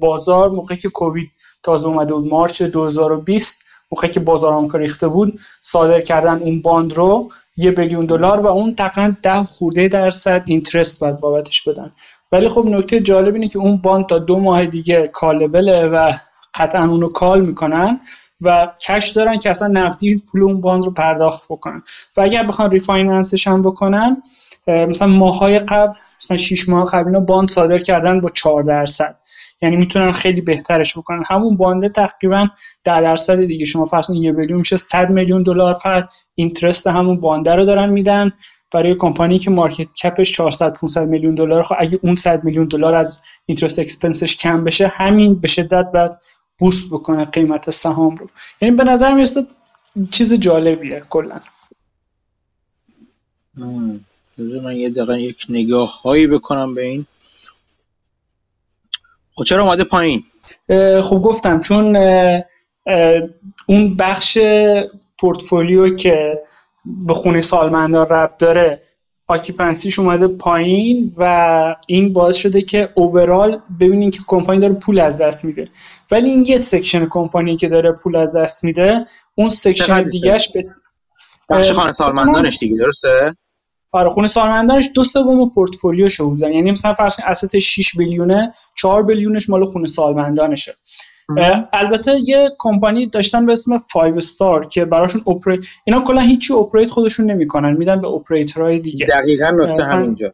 [0.00, 1.30] بازار موقعی که کووید
[1.62, 6.92] تازه اومده بود March 2020 موقعی که بازار آمریکا ریخته بود صادر کردن اون bond
[6.92, 11.92] رو یه billion دلار و اون تقریبا ده خورده درصد interest باید بابتش بدن.
[12.32, 16.12] ولی خب نکته جالب اینه که اون bond تا دو ماه دیگه callable ه و
[16.54, 18.00] قطعا اونو call می‌کنن
[18.40, 21.82] و cash دارن که اصلا نقدی پول اون bond رو پرداخت بکنن.
[22.16, 24.22] و اگر بخوان refinance ش هم بکنن
[24.66, 29.16] مثلا ماهای قبل مثلا 6 ماه قبل اینا bond صادر کردن با 4 درصد.
[29.62, 31.22] یعنی می‌تونن خیلی بهترش بکنن.
[31.26, 32.48] همون bond ه تقریبا
[32.84, 33.64] 10 درصد دیگه.
[33.64, 37.64] شما فرض کنید 1 میلیون میشه 100 میلیون دلار فقط interest همون bond ه رو
[37.64, 38.32] دارن میدن.
[38.72, 42.66] برای کمپانی که market cap ش 400 500 میلیون دلار خب اگه اون 100 میلیون
[42.66, 46.20] دلار از interest expense ش کم بشه همین به شدت بعد
[46.58, 48.28] بوست بکنه قیمت سهام رو.
[48.60, 49.40] یعنی به نظر می‌رسه
[50.10, 51.40] چیز جالبیه کلا.
[54.64, 57.06] من یه دقیقه یک نگاه هایی بکنم به این.
[59.34, 60.24] خب چرا اومده پایین؟
[61.02, 61.96] خب گفتم چون
[63.66, 64.38] اون بخش
[65.18, 66.42] پورتفولیو که
[66.86, 68.80] به خونه سالمندان رب داره
[69.28, 75.22] آکیپنسیش اومده پایین و این باعث شده که اوورال ببینین که کمپانی داره پول از
[75.22, 75.68] دست میده.
[76.10, 80.64] ولی این یه section کمپانی که داره پول از دست میده اون section دیگهش به
[81.50, 83.36] بخش خانه سالمندانش دیگه درسته؟
[83.92, 86.52] آره خونه سالمندانش دو سوم پورتفولیو شو بودن.
[86.52, 90.74] یعنی مثلا فرض کن asset 6 billion ه 4 billion ش مال خونه سالمندانشه.
[91.72, 96.90] البته یه کمپانی داشتن به اسم 5 Star که براشون operate اینا کلا هیچی operate
[96.90, 99.06] خودشون نمی‌کنن میدن به اپریتورهای دیگه.
[99.06, 100.32] دقیقاً نکته همینجا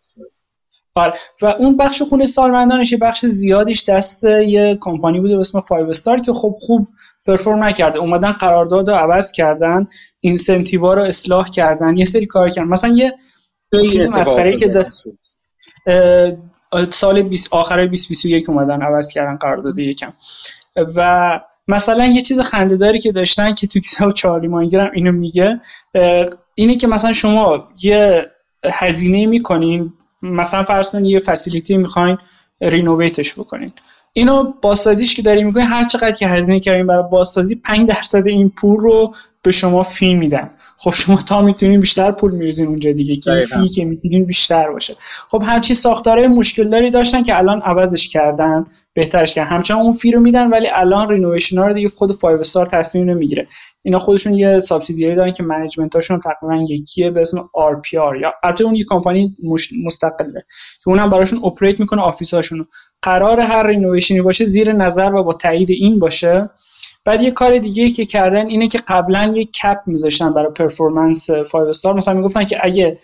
[0.95, 1.15] آره.
[1.43, 5.89] و اون بخش خونه سالمندانش یه بخش زیادیش دست یه کمپانی بوده به اسم 5
[5.89, 6.89] استار که خب خوب
[7.27, 7.99] پرفورم نکرده.
[7.99, 9.87] اومدن قرارداد رو عوض کردن
[10.21, 12.69] اینسنتیوا رو اصلاح کردن یه سری کار کردن.
[12.69, 13.13] مثلا یه
[13.91, 14.87] چیز مسخره که
[16.91, 20.13] سال 20 آخر 2021 اومدن عوض کردن قرارداد یکم.
[20.77, 25.61] و مثلا یه چیز خندهداری که داشتن که تو کتاب چارلی مانگر اینو میگه
[26.55, 28.27] اینه که مثلا شما یه
[28.73, 29.93] هزینه می‌کنین
[30.23, 32.19] مثلا فرض کنید یه facility می‌خواین
[32.61, 33.73] renovate ش بکنین.
[34.13, 38.51] اینو بازسازیش که داری می‌کنین هر چقدر که هزینه کردین برای بازسازی 5 درصد این
[38.51, 40.51] پول رو به شما fee میدن.
[40.85, 44.95] خب شما تا می‌تونین بیشتر پول میریزین اونجا دیگه که fee که می‌تونین بیشتر باشه.
[45.31, 49.51] خب همچین ساختارهای مشکل داری داشتن که الان عوضش کردن بهترش کردن.
[49.51, 53.11] همچنان اون fee رو میدن ولی الان renovation ها رو دیگه خود 5 Star تصمیم
[53.11, 53.47] نمی‌گیره.
[53.83, 58.65] اینا خودشون یه subsidiary دارن که management هاشون تقریبا یکیه به اسم RMR یا البته
[58.65, 59.35] اون یه کمپانی
[59.85, 60.45] مستقله
[60.85, 62.67] که اونم براشون operate می‌کنه office هاشون
[63.03, 66.51] قراره هر renovation ی باشه زیر نظر و با تایید این باشه
[67.05, 71.69] بعد یه کار دیگه که کردن اینه که قبلا یه cap میذاشتن برای performance 5
[71.69, 72.99] Star مثلا می‌گفتن که اگه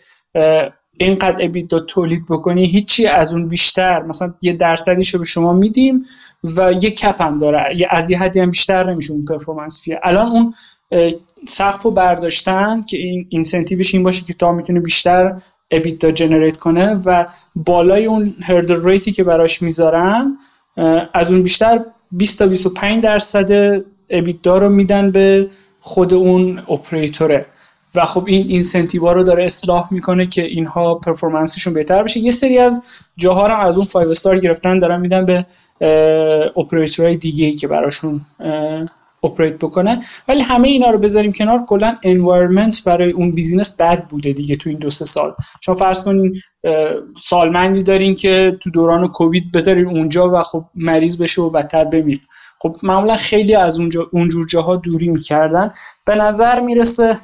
[0.99, 4.03] اینقدر EBITDA تولید بکنی هیچی از اون بیشتر.
[4.03, 6.05] مثلا یه درصدیش رو به شما میدیم
[6.45, 7.77] و یه cap هم داره.
[7.77, 10.55] یه از یه حدی هم بیشتر نمیشه اون performance fee ه الان اون
[11.49, 16.57] سقف رو برداشتن که این incentive ش این باشه که تا می‌تونه بیشتر EBITDA generate
[16.57, 17.25] کنه و
[17.57, 20.37] بالای اون hurdle rate ی که براش می‌ذارن
[21.15, 25.49] از اون بیشتر 20 تا 25 درصد EBITDA رو میدن به
[25.81, 27.47] خود اون اپریتوره.
[27.95, 32.21] و خب این incentive ا رو داره اصلاح می‌کنه که اینها performance شون بهتر بشه.
[32.21, 32.83] یه سری از
[33.17, 35.47] جاها رو از اون 5 Star گرفتن دارن میدن به
[36.57, 38.21] اپریتورهای دیگه ای که براشون
[39.25, 41.65] operate بکنن ولی همه اینا رو بذاریم کنار.
[41.67, 45.35] کلا environment برای اون business بد بوده دیگه تو این دو سه سال.
[45.63, 46.37] شما فرض کنین
[47.17, 52.21] سالمندی دارین که تو دوران کووید بذارین اونجا و خب مریض بشه و بدتر بمیره
[52.61, 55.71] خب معمولا خیلی از اونجا اونجور جاها دوری می‌کردن.
[56.07, 57.17] به نظر می‌رسه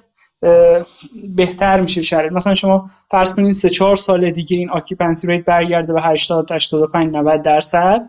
[1.37, 2.33] بهتر میشه شرایط.
[2.33, 7.15] مثلا شما فرض کنید سه چهار سال دیگه این occupancy rate برگرده به 80 85
[7.17, 8.07] 90 درصد.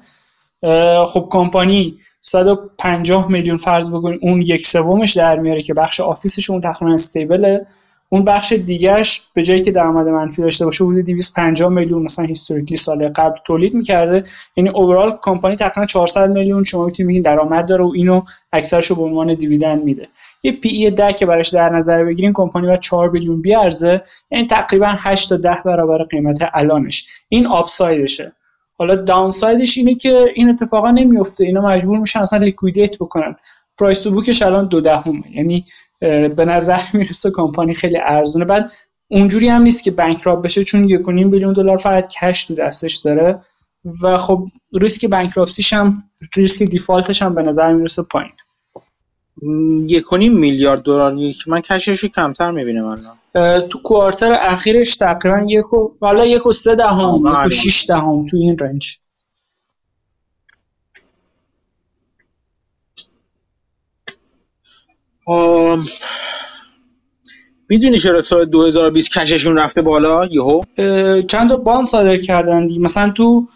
[1.06, 6.49] خب کمپانی 150 میلیون فرض بکنید اون یک سومش در میاره که بخش office ش
[6.50, 7.68] اون تقریبا stable ه.
[8.10, 12.78] اون بخش دیگهش به جایی که درآمد منفی داشته باشه حدود 250 میلیون مثلا historically
[12.78, 14.24] سال قبل تولید می‌کرده.
[14.58, 18.22] یعنی overall کمپانی تقریبا 400 میلیون شما می‌تونید بگین درآمد داره و اینو
[18.54, 20.08] اکثرش به عنوان dividend میده.
[20.44, 24.02] یه P/E ده که براش در نظر بگیرین کمپانی باید 4 billion بیارزه.
[24.32, 27.06] یعنی تقریبا 8 تا 10 برابر قیمت الانش.
[27.30, 28.34] این upside شه
[28.77, 31.45] حالا downside ش اینه که این اتفاقا نمیفته.
[31.45, 33.35] اینا مجبور میشن اصلا liquidate بکنن.
[33.80, 35.65] price to book ش الان دو دهمه یعنی
[36.35, 38.45] به نظر می‌رسه کمپانی خیلی ارزونه.
[38.45, 38.72] بعد
[39.07, 43.41] اونجوری هم نیست که bankrupt بشه چون 1.5 billion دلار فقط cash تو دستش داره.
[44.03, 46.03] و خب ریسک بانکراپسیش هم
[46.35, 48.31] ریسک دیفالتش هم به نظر می‌رسه پایین.
[49.88, 51.14] یک میلیارد دلار
[51.48, 53.18] من کشش رو کمتر می‌بینم الان.
[53.60, 58.26] تو کوارتر اخیرش تقریبا یک و حالا یک و سه دهم یک و شیش دهم
[58.26, 58.98] تو این رنج.
[67.70, 70.62] می‌دونی چرا سال 2020 کششون رفته بالا یهو؟
[71.28, 73.48] چند تا bond صادر کردن مثلا تو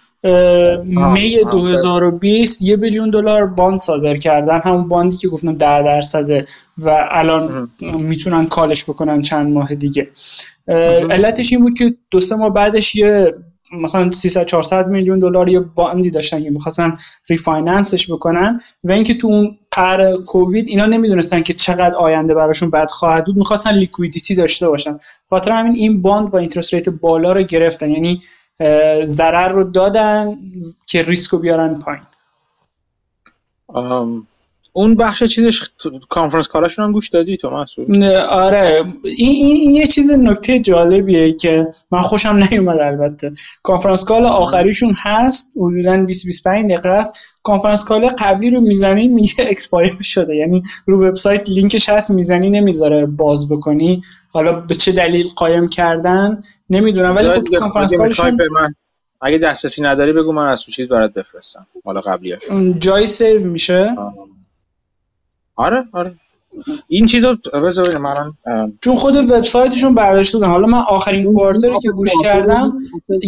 [1.13, 4.61] می 2020 یه billion دلار bond صادر کردن.
[4.63, 6.45] همون bond ی که گفتم 10 درصده
[6.77, 10.07] و الان می‌تونن call ش بکنن چند ماه دیگه.
[11.09, 13.33] علتش این بود که دو سه ماه بعدش یه
[13.81, 16.97] مثلا 300 400 میلیون دلار یه bond ی داشتن که می‌خواستن
[17.29, 22.71] refinance ش بکنن و اینکه تو اون قرار کووید اینا نمی‌دونستن که چقدر آینده براشون
[22.71, 23.37] بد خواهد بود.
[23.37, 24.97] می‌خواستن liquidity داشته باشن.
[25.29, 27.89] خاطر همین این bond با interest rate بالا رو گرفتن.
[27.89, 28.19] یعنی
[29.03, 30.35] ضرر رو دادن
[30.85, 32.03] که ریسک رو بیارن پایین.
[34.73, 35.69] اون بخش چیزش
[36.09, 38.83] conference call اشون هم گوش دادی تو مسعود آره.
[39.03, 43.31] این, این, یه چیز نکته جالبیه که من خوشم نیومد البته.
[43.63, 47.35] conference call آخریشون هست حدودا 20 25 دقیقه است.
[47.43, 50.35] conference call قبلی رو می‌زنی میگه expire شده.
[50.35, 54.03] یعنی رو وبسایت لینکش هست می‌زنی نمی‌ذاره باز بکنی.
[54.31, 58.37] حالا به چه دلیل قایم کردن؟ نمی‌دونم ولی خب conference call شون
[59.21, 62.39] اگه دسترسی نداری بگو من از چیز برات بفرستم حالا قبلیاش
[62.79, 63.95] جای save میشه؟
[65.55, 66.11] آره آره.
[66.87, 68.33] این چیزو بذار من
[68.81, 72.77] چون خود وبسایتشون برداشته بودن حالا من آخرین quarter ی که گوش کردم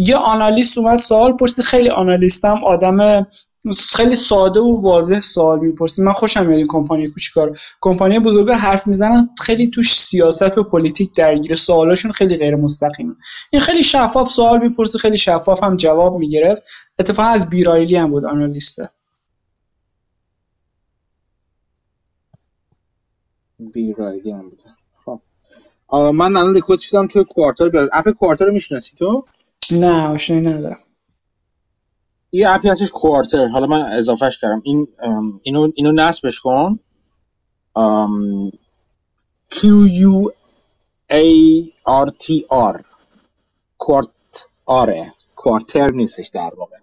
[0.06, 3.26] یه analyst اومد سوال پرسید خیلی analyst م آدم
[3.96, 8.86] خیلی ساده و واضح سوال می‌پرسید من خوشم میاد این کمپانی کوچیکار کمپانی بزرگ حرف
[8.86, 13.14] می‌زنن خیلی توش سیاست و پلیتیک درگیر سوالاشون خیلی غیر مستقیمه
[13.50, 16.62] این خیلی شفاف سوال می‌پرسید خیلی شفاف هم جواب می‌گرفت.
[16.98, 18.90] اتفاقا از بیرایلی هم بود آنالیسته
[23.72, 25.20] بی رایدی هم بودن خب.
[25.96, 27.88] من الان ریکورد شدم توی کوارتر بر...
[27.92, 29.24] اپ کوارتر رو می‌شناسی تو؟
[29.70, 30.78] نه آشنایی ندارم.
[32.32, 33.46] یه اپی هستش کوارتر.
[33.46, 34.60] حالا من اضافهش کردم.
[34.64, 34.88] این
[35.42, 36.78] اینو اینو نصبش کن.
[39.54, 40.30] Q U
[41.12, 41.24] A
[41.86, 42.42] R T
[42.74, 42.82] R.
[43.78, 44.08] Quartr
[44.66, 45.12] آره.
[45.36, 46.76] quarter نیستش در واقع.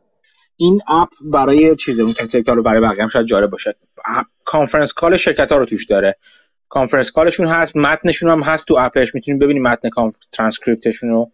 [0.55, 3.75] این اپ برای چیزه اون کسی که برای بقیه هم شاید جالب باشه.
[4.43, 6.17] conference call شرکت ها رو توش داره.
[6.69, 9.15] conference call شون هست متنشون هم هست تو اپش.
[9.15, 9.89] می‌تونید ببینید متن
[10.31, 11.27] ترانسکریپتشون رو.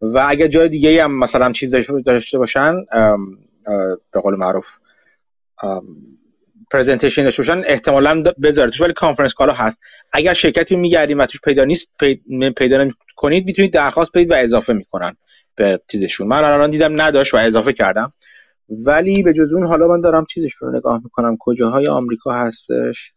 [0.00, 1.74] و اگر جای دیگه هم مثلا چیز
[2.06, 2.74] داشته باشن
[4.12, 4.66] به قول معروف
[6.70, 9.80] presentation داشته باشن احتمالا بذاره توش ولی conference call ا هست.
[10.12, 11.92] اگر شرکتی میگردیم و توش پیدا نیست
[12.56, 15.16] پیدا کنید می‌تونید درخواست بدید و اضافه می‌کنن
[15.54, 16.26] به چیزشون.
[16.26, 18.12] من الان دیدم نداشت و اضافه کردم.
[18.86, 21.36] ولی به جز اون حالا من دارم چیزشون رو نگاه می‌کنم.
[21.40, 23.12] کجاهای آمریکا هستش؟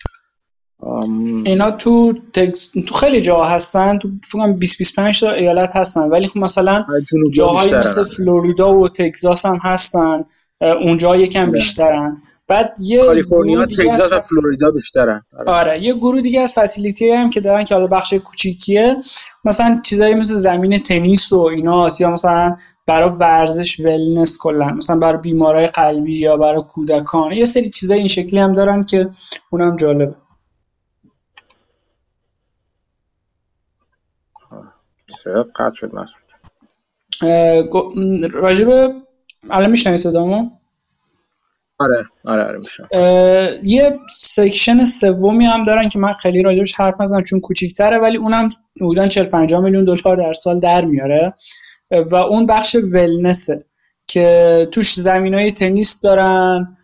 [1.46, 2.72] اینا تو تکس...
[2.88, 4.00] تو خیلی جا هستن.
[4.00, 6.10] تو فکر 20 25 تا ایالت هستن.
[6.10, 6.86] ولی خب مثلا
[7.34, 10.26] جاهایی مثل فلوریدا و تگزاس هم هستن.
[10.62, 11.52] اونجا یکم.
[11.52, 12.22] بیشترن.
[12.48, 15.24] بعد یه کالیفرنیا تگزاس و فلوریدا بیشترن.
[15.38, 15.52] آره.
[15.52, 18.96] آره یه گروه دیگه از فسیلیتی هم که دارن که حالا بخش کوچیکیه.
[19.46, 22.56] مثلا چیزایی مثل زمین تنیس و اینا یا مثلا
[22.88, 27.32] برای ورزش ولنس کلا مثلا برای بیمارای قلبی یا برای کودکان.
[27.32, 29.10] یه سری چیزای این شکلی هم دارن که
[29.50, 30.16] اونم جالبه.
[35.56, 36.32] قطع شد مسعود.
[38.34, 38.94] راجب
[39.50, 40.50] الان میشنوی صدامو؟
[41.80, 42.60] آره آره آره
[43.64, 48.50] یه section سومی هم دارن که من خیلی راجبش حرف نزنم چون کوچیک‌تره ولی اونم
[48.82, 51.34] حدودا 40 50 میلیون دلار در سال در میاره.
[52.12, 53.66] و اون بخش wellness ه
[54.08, 56.78] که توش زمینای تنیس دارن.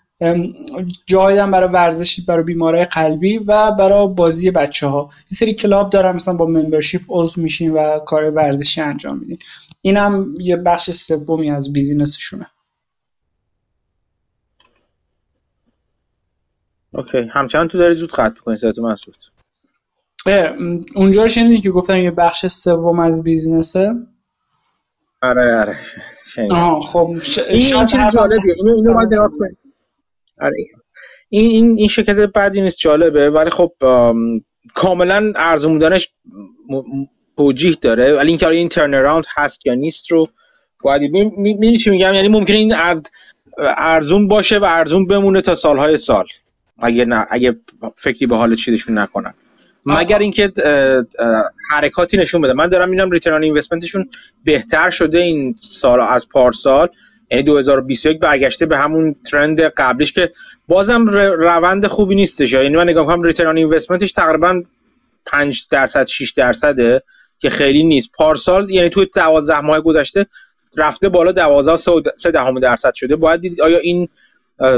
[1.06, 6.16] جای برای ورزشی برای بیمارای قلبی و برای بازی بچه ها یه سری club دارن
[6.16, 9.40] مثلا با membership عضو میشین و کار ورزشی انجام میدین.
[9.82, 12.48] این هم یه بخش سومی از بیزینسشونه.
[16.92, 17.18] اوکی.
[17.18, 19.18] همچنان تو داری زود قطع می‌کنی صداتو مسعود.
[20.96, 23.94] اونجا شنیدی که گفتم یه بخش سوم از بیزینسه؟
[25.22, 25.80] آره آره.
[26.52, 27.40] آه خب ش...
[27.40, 28.56] این چیز جالبیه.
[28.58, 29.32] اینو اینو باید نگاه
[30.42, 30.56] آره.
[31.30, 33.30] این این این شرکت بعدی نیست جالبه.
[33.30, 33.72] ولی خب
[34.74, 36.10] کاملا ارزون بودنش
[37.38, 38.16] توجیه داره.
[38.16, 40.28] ولی اینکه این ترن اراوند هست یا نیست رو
[40.84, 42.76] باید می چی میگم؟ یعنی ممکنه این
[43.78, 46.26] ارزون باشه و ارزون بمونه تا سالهای سال.
[46.80, 47.56] اگه نه اگه
[47.96, 49.34] فکری به حال چیزشون نکنن.
[49.86, 50.52] مگر اینکه
[51.70, 52.54] حرکاتی نشون بده.
[52.54, 54.10] من دارم می‌بینم ریترن اینوستمنتشون
[54.44, 56.90] بهتر شده این سال از پارسال.
[57.32, 60.32] یعنی 2021 برگشته به همون ترند قبلیش که
[60.68, 61.06] بازم
[61.40, 62.54] روند خوبی نیستش.
[62.54, 64.64] یعنی من نگاه کنم ریترن اینوستمنتش تقریبا
[65.26, 67.04] 5 درصد 6 درصده
[67.40, 68.10] که خیلی نیست.
[68.14, 70.26] پارسال یعنی توی 12 ماه گذشته
[70.78, 71.78] رفته بالا 12
[72.18, 73.16] 3 دهم درصد شده.
[73.16, 74.10] باید دید آیا این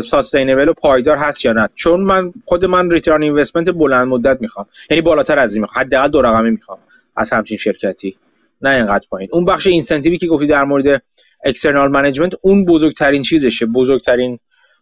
[0.03, 1.69] sustainable و پایدار هست یا نه.
[1.75, 4.65] چون من خود من return investment بلند مدت می‌خوام.
[4.89, 5.85] یعنی بالاتر از این می‌خوام.
[5.85, 6.79] حداقل دو رقمی می‌خوام
[7.15, 8.17] از همچین شرکتی.
[8.61, 9.29] نه اینقدر پایین.
[9.31, 11.01] اون بخش incentive ی که گفتی در مورد
[11.43, 14.39] external management اون بزرگترین چیزشه بزرگترین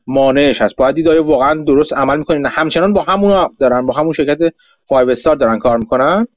[0.08, 0.76] مانعش هست.
[0.76, 4.40] باید دید واقعا درست عمل می‌کنین همچنان با همون دارن با همون شرکت
[4.90, 6.28] 5 Star دارن کار می‌کنن.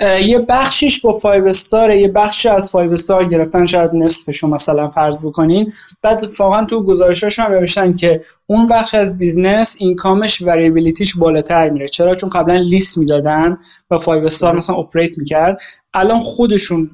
[0.00, 3.64] یه بخشیش با 5 Star یه بخشی از 5 Star گرفتن.
[3.64, 5.72] شاید نصفشو مثلا فرض بکنین.
[6.02, 11.16] بعد واقعا تو گزارشاشون هم نوشتن که اون بخش از business income ش variability ش
[11.16, 11.88] بالاتر میره.
[11.88, 13.58] چرا؟ چون قبلا lease می‌دادن
[13.90, 15.60] و 5 Star مثلا operate می‌کرد.
[15.94, 16.90] الان خودشون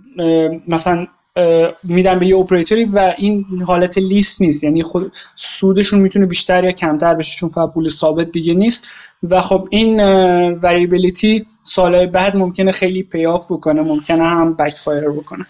[0.69, 1.07] مثلا
[1.82, 4.65] میدن به یه اپراتوری و این حالت lease نیست.
[4.65, 8.89] یعنی خود سودشون می‌تونه بیشتر یا کمتر بشه چون فقط پول ثابت دیگه نیست.
[9.23, 10.01] و خب این
[10.53, 15.47] variability سالهای بعد ممکنه خیلی pay off بکنه ممکنه هم backfire بکنه.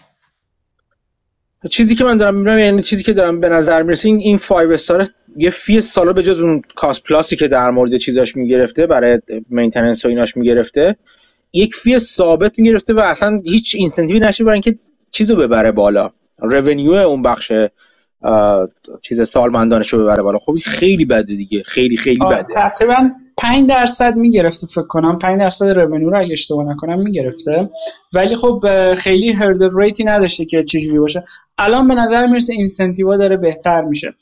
[1.69, 5.07] چیزی که من دارم می‌بینم یعنی چیزی که دارم به نظر می‌رسه این 5 Star
[5.37, 9.19] یه fee سالا به جز اون cost plus ی که در مورد چیزاش می‌گرفته برای
[9.49, 10.95] maintenance و ایناش می‌گرفته
[11.53, 14.79] یک fee ثابت می‌گرفته و اصلا هیچ incentive ی نشه برای اینکه
[15.15, 16.09] چیزو ببره بالا.
[16.39, 17.51] revenue اون بخش
[19.01, 20.39] چیز سالمندانش رو ببره بالا.
[20.39, 21.63] خب خیلی بده دیگه.
[21.63, 22.53] خیلی خیلی بده.
[22.53, 25.19] تقریبا 5 درصد می‌گرفته فکر کنم.
[25.19, 27.69] 5 درصد revenue رو اگه اشتباه نکنم می‌گرفته.
[28.13, 28.63] ولی خب
[28.93, 31.23] خیلی hurdle rate ی نداشته که چجوری باشه.
[31.57, 34.13] الان به نظر می‌رسه incentive ا داره بهتر میشه.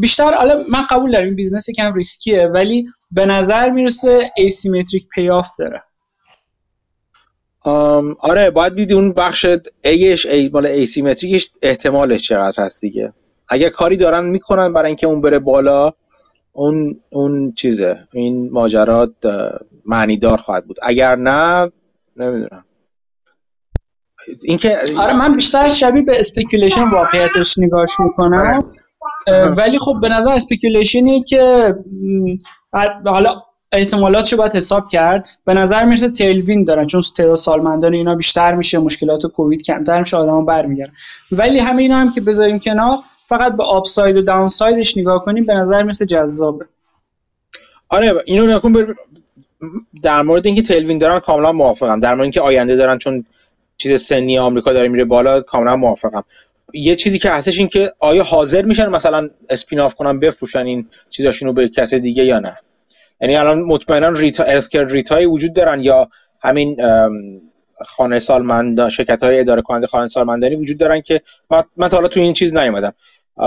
[0.00, 5.48] بیشتر حالا من قبول دارم این business کم ریسکیه ولی به نظر می‌رسه asymmetric payoff
[5.58, 5.82] داره.
[8.20, 9.46] آره باید دید اون بخش
[9.84, 13.12] ایش ای مال asymmetric ش احتمالش چقدر هست دیگه.
[13.48, 15.92] اگر کاری دارن می‌کنن برای اینکه اون بره بالا
[16.52, 19.12] اون اون چیزه این ماجرات
[19.86, 20.76] معنی دار خواهد بود.
[20.82, 21.70] اگر نه
[22.16, 22.64] نمی‌دونم.
[24.44, 28.72] اینکه آره من بیشتر شبیه به speculation واقعیتش نگاهش می‌کنم.
[29.26, 29.50] آره.
[29.50, 31.74] ولی خب به نظر speculation ی که
[33.04, 33.42] حالا
[33.72, 35.28] احتمالاتشو باید حساب کرد.
[35.44, 40.16] به نظر می‌رسه tailwind دارن چون تعداد سالمندان اینا بیشتر میشه مشکلات کووید کمتر میشه
[40.16, 40.92] آدما برمیگردن.
[41.32, 42.98] ولی همه اینا هم که بذاریم کنار
[43.28, 46.64] فقط به upside و downside ش نگاه کنیم به نظر می‌رسه جذابه.
[47.88, 48.94] آره اینو نکن بر...
[50.02, 52.00] در مورد اینکه tailwind دارن کاملا موافقم.
[52.00, 53.24] در مورد اینکه آینده دارن چون
[53.78, 56.24] چیز سنی آمریکا داره میره بالا کاملا موافقم.
[56.74, 60.88] یه چیزی که هستش این که آیا حاضر میشن مثلا spin off کنن بفروشن این
[61.10, 62.56] چیزاشونو به کس دیگه یا نه؟
[63.20, 66.08] یعنی الان مطمئنا REIT ا REIT ای وجود دارن یا
[66.42, 66.76] همین
[67.86, 71.20] خانه سالمند شرکت های اداره کننده خانه سالمندانی وجود دارن که
[71.50, 72.92] من, من تا حالا تو این چیز نیومدم.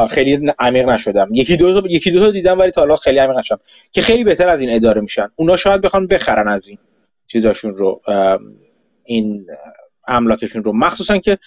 [0.09, 1.29] خیلی عمیق نشدم.
[1.33, 3.59] یکی دو تا یکی دو تا دیدم ولی تا حالا خیلی عمیق نشدم.
[3.91, 5.29] که خیلی بهتر از این اداره میشن.
[5.35, 6.77] اونا شاید بخوان بخرن از این
[7.27, 8.01] چیزاشون رو
[9.03, 9.45] این
[10.07, 10.73] املاکشون رو.
[10.73, 11.37] مخصوصا که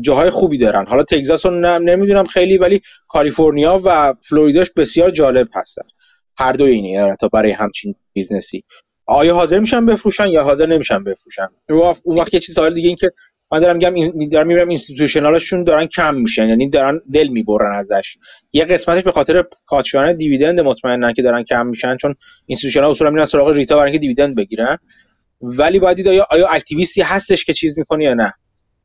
[0.00, 0.86] جاهای خوبی دارن.
[0.86, 5.82] حالا تگزاس رو نمی‌دونم خیلی ولی کالیفرنیا و فلوریداش بسیار جالب هستن.
[6.40, 8.64] هر دو این تا برای همچین business ی.
[9.06, 11.48] آیا حاضر میشن بفروشن یا حاضر نمیشن بفروشن؟
[12.02, 13.10] اون وقت یه چیز سوال دیگه این که
[13.52, 17.72] من دارم میگم این دارم می‌بینم institutional شون دارن کم میشن یعنی دارن دل می‌برن
[17.72, 18.16] ازش.
[18.52, 22.14] یه قسمتش به خاطر cut شدن dividend مطمئنا که دارن کم میشن چون
[22.46, 24.76] institutional اصولا میرن سراغ REIT ا برای اینکه dividend بگیرن.
[25.40, 28.32] ولی باید دید آیا, آیا activist ی هستش که چیز می‌کنه یا نه؟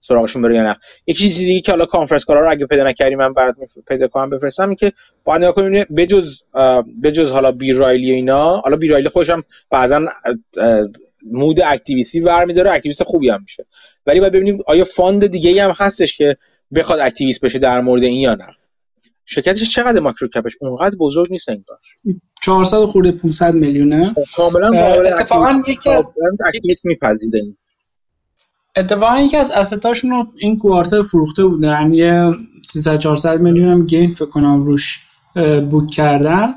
[0.07, 0.77] سراغشون بره یا نه.
[1.07, 3.55] یکی چیزی دیگه که حالا conference call ا رو اگه پیدا نکردی من برات
[3.87, 4.91] پیدا کنم بفرستم این که
[5.23, 6.41] باید نگاه کنیم بجز
[7.03, 10.05] بجز حالا بیرایلی اینا حالا بیرایلی خودش هم بعضا
[11.31, 13.65] mode activist ی برمیداره activist خوبی هم میشه.
[14.05, 16.37] ولی باید ببینیم آیا fund دیگه هم هستش که
[16.75, 18.47] بخواد activist بشه در مورد این یا نه.
[19.25, 21.77] شرکتش چقدر market cap ش؟ اونقدر بزرگ نیست انگار.
[22.41, 24.15] 400 خورده 500 میلیونه.
[24.37, 26.13] کاملا اتفاقا یکی از
[26.47, 27.55] activist میپذیره.
[28.77, 32.31] اتفاقا یکی از asset اشون رو این quarter فروخته بودن یه
[32.63, 35.03] 300 400 میلیون هم گین فکر کنم روش
[35.69, 36.55] بوک کردن.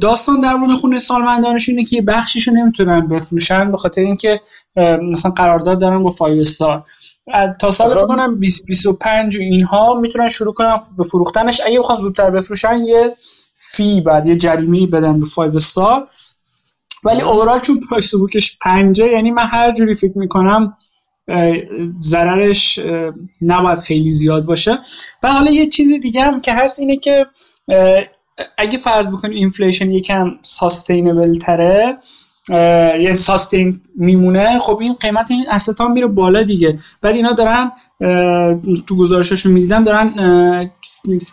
[0.00, 4.40] داستان در مورد خونه سالمندانش اینه که بخشیشو نمی‌تونن بفروشن به خاطر اینکه
[5.12, 6.84] مثلا قرارداد دارن با 5 استار
[7.60, 11.60] تا سال فکر کنم 2025 و اینها می‌تونن شروع کنن به فروختنش.
[11.66, 13.14] اگه بخوان زودتر بفروشن یه
[13.54, 16.08] فی بعد یه جریمه بدن به 5 استار
[17.04, 20.76] ولی اورال چون پرایس بوکش 5 یعنی من هر جوری فکر می‌کنم
[22.00, 22.78] ضررش
[23.40, 24.78] نباید خیلی زیاد باشه.
[25.22, 27.26] و حالا یه چیز دیگه هم که هست اینه که
[28.58, 31.96] اگه فرض بکنیم inflation یکم sustainable تره
[33.00, 36.78] یه sustain میمونه خب این قیمت این asset ا میره بالا دیگه.
[37.02, 37.72] بعد اینا دارن
[38.86, 40.14] تو گزارشاشون می‌دیدم دارن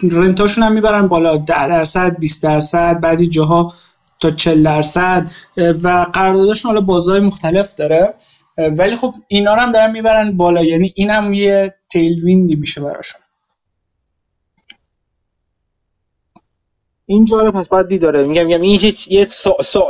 [0.02, 1.38] rent اشون هم می‌برن بالا.
[1.38, 3.74] 10 درصد 20 درصد بعضی جاها
[4.20, 8.14] تا 40 درصد و قراردادشون حالا بازار مختلف داره.
[8.58, 10.64] ولی خب اینا رو هم دارن می‌برن بالا.
[10.64, 13.22] یعنی این هم یه تیل ویندی میشه براشون.
[17.06, 19.28] این جالب پس باید داره میگم میگم این یه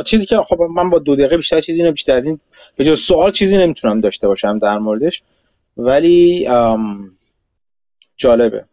[0.05, 2.39] چیزی که خب من با دو دقیقه بیشتر چیزی نه بیشتر از این
[2.75, 5.23] به جز سوال چیزی نمی‌تونم داشته باشم در موردش.
[5.77, 6.47] ولی
[8.17, 8.65] جالبه.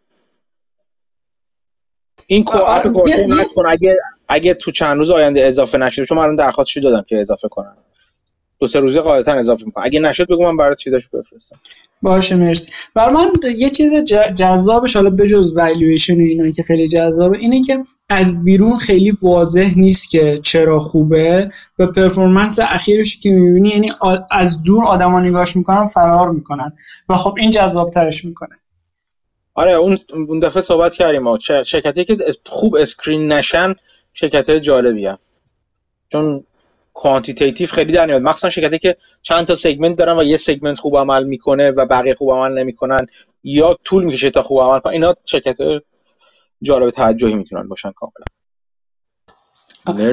[2.26, 2.86] این کوآپ
[3.68, 3.96] اگه
[4.28, 7.76] اگه تو چند روز آینده اضافه نشده چون من درخواستش دادم که اضافه کنم.
[8.60, 9.84] دو سه روزه قاعدتا اضافه می‌کنم.
[9.84, 11.56] اگه نشد بگو من برات چیزاشو بفرستم.
[12.02, 12.72] باشه مرسی.
[12.94, 13.92] برا من یه چیز
[14.36, 17.78] جذابش حالا بجز والویشن اینا که خیلی جذابه اینه که
[18.08, 21.50] از بیرون خیلی واضح نیست که چرا خوبه.
[21.76, 23.90] به performance اخیرش که می‌بینی یعنی
[24.30, 26.72] از دور آدما نگاهش می‌کنن فرار می‌کنن.
[27.08, 28.56] و خب این جذاب ترش می‌کنه.
[29.54, 31.22] آره اون اون دفعه صحبت کردیم.
[31.22, 32.16] ما شرکتی که
[32.46, 33.74] خوب screen نشن
[34.12, 35.18] شرکت جالبی هم.
[36.12, 36.44] چون
[36.94, 38.22] quantitative خیلی در میاد.
[38.22, 42.14] مخصوصا شرکتی که چند تا segment دارن و یه segment خوب عمل می‌کنه و بقیه
[42.14, 43.06] خوب عمل نمی‌کنن
[43.44, 45.56] یا طول می‌کشه تا خوب عمل کنن اینا شرکت
[46.62, 48.24] جالب توجهی می‌تونن باشن کاملا.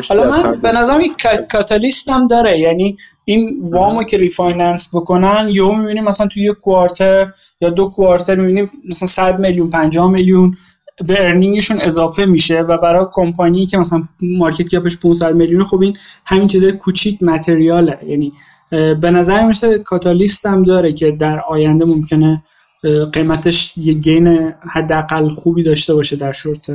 [0.09, 1.11] حالا من به نظرم یک
[1.51, 2.59] کاتالیست هم داره.
[2.59, 8.35] یعنی این وامو که refinance بکنن یهو می‌بینیم مثلا توی یک quarter یا دو quarter
[8.35, 10.55] می‌بینیم مثلا 100 میلیون 50 میلیون
[11.07, 15.63] به earning شون اضافه میشه و برای کمپانی که مثلا market cap ش 500 میلیون
[15.63, 17.99] خب این همین چیزای کوچیک material ه.
[18.07, 18.33] یعنی
[18.71, 22.43] به نظر می‌رسه کاتالیست هم داره که در آینده ممکنه
[23.13, 26.69] قیمتش یه gain حداقل خوبی داشته باشه در شورت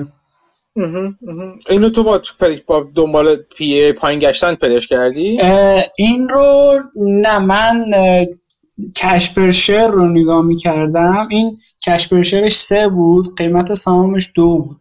[1.71, 2.21] اینو تو با,
[2.67, 5.41] با دنبال P/E پایین گشتن پیداش کردی؟
[5.99, 7.85] این رو نه من
[9.03, 11.57] cash per share رو نگاه می‌کردم این
[11.87, 14.77] cash per share ش سه بود قیمت سهامش دو بود.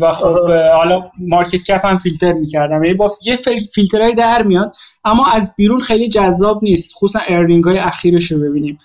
[0.00, 2.84] و خب حالا market cap هم فیلتر می‌کردم.
[2.84, 3.36] یعنی با یه
[3.74, 4.74] فیلترهای در میاد
[5.04, 6.94] اما از بیرون خیلی جذاب نیست.
[6.96, 8.78] خصوصا earning های اخیرش رو ببینیم.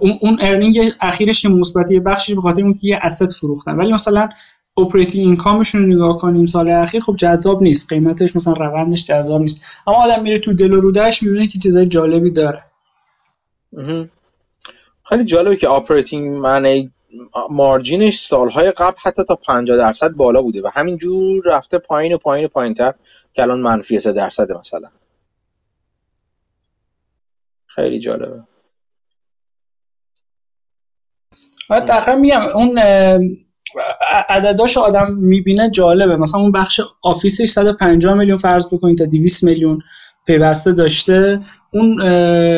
[0.00, 4.28] اون اون earning اخیرش مثبت یه بخشش به خاطر اینکه یه asset فروختن ولی مثلا
[4.78, 7.88] operating income شون رو نگاه کنیم سال اخیر خب جذاب نیست.
[7.88, 9.64] قیمتش مثلا روندش جذاب نیست.
[9.86, 12.62] اما آدم میره تو دل و رودش می‌بینه که چیزای جالبی داره.
[15.04, 16.92] خیلی جالبه که operating معنی
[17.50, 22.18] margin ش سالهای قبل حتی تا 50 درصد بالا بوده و همینجور رفته پایین و
[22.18, 22.94] پایین و پایین تر
[23.32, 24.88] که الان منفی 3 درصد مثلا.
[27.66, 28.42] خیلی جالبه.
[31.70, 32.78] آره تقریبا میگم اون
[34.28, 36.16] عدداش آدم می‌بینه جالبه.
[36.16, 39.82] مثلا اون بخش office ش 150 میلیون فرض بکنید تا 200 میلیون.
[40.26, 41.40] positive داشته.
[41.70, 41.96] اون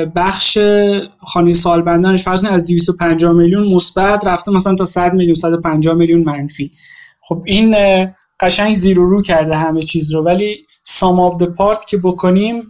[0.04, 0.58] بخش
[1.20, 6.70] خانه سالمندانش فرض از 250 میلیون مثبت رفته مثلا تا 100 میلیون 150 میلیون منفی.
[7.20, 7.76] خب این
[8.40, 10.22] قشنگ زیرو رو کرده همه چیز رو.
[10.22, 12.62] ولی sum of part که بکنیم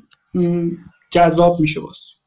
[1.12, 2.23] جذاب میشه واسه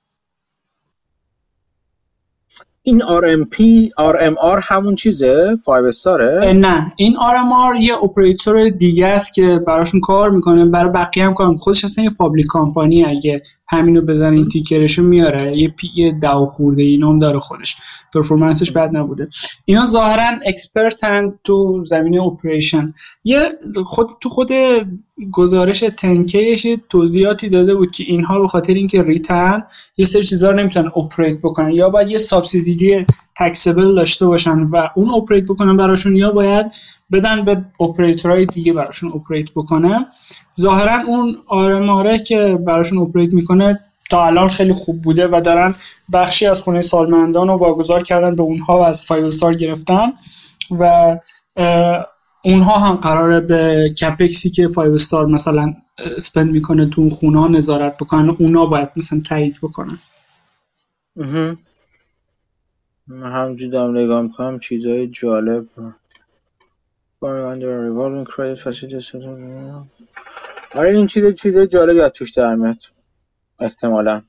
[2.88, 3.55] این RMP
[3.99, 6.93] RMR همون چیزه؟ Five Star ه نه.
[6.95, 10.65] این RMR یه اپراتور دیگه است که براشون کار می‌کنه.
[10.65, 15.57] برای بقیه هم کار خودش اصلا یه public company اگه همینو بزنین ticker شو میاره.
[15.57, 17.77] یه P/E دو خورده اینم داره خودش.
[18.14, 19.27] performance ش بد نبوده.
[19.65, 23.39] اینا ظاهرا expert ن تو زمینه operation یه
[23.85, 24.52] خود تو خود
[25.31, 29.64] گزارش تنکیش توضیحاتی داده بود که اینها به خاطر اینکه REIT ن
[29.98, 33.06] یه سری چیزا رو نمی‌تونن operate بکنن یا باید یه subsidiary
[33.40, 36.65] taxable داشته باشن و اون operate بکنن براشون یا باید
[37.11, 40.05] بدن به اپریتورهای دیگه براشون operate بکنه.
[40.59, 45.73] ظاهرا اون RMR ه که براشون operate می‌کنه تا الان خیلی خوب بوده و دارن
[46.14, 50.07] بخشی از خونه سالمندان رو واگذار کردن به اونها و از Five Star گرفتن
[50.72, 51.15] و
[52.43, 55.73] اونها هم قراره به CapEx ی که Five Star مثلا
[56.18, 58.35] spend می‌کنه تو اون خونه ها نظارت بکنن.
[58.39, 59.97] اونا باید مثلا تایید بکنن.
[63.10, 65.66] همینجوری نگاه می‌کنم چیزهای جالب.
[70.76, 72.78] آره این چیز چیز جالبی از توش در میاد.
[73.60, 74.24] احتمالا.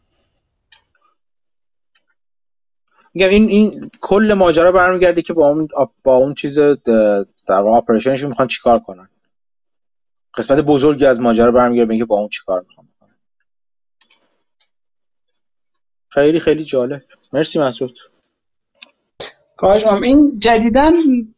[3.15, 5.69] میگم این این کل ماجرا برمیگرده که با اون
[6.05, 9.09] با اون چیز در واقع اپریشنشون می‌خوان چیکار کنن.
[10.35, 12.89] قسمت بزرگی از ماجرا برمیگرده اینکه با اون چیکار می‌خوان
[16.09, 17.03] خیلی خیلی جالب.
[17.33, 17.99] مرسی مسعود.
[19.59, 20.93] کاش این جدیدن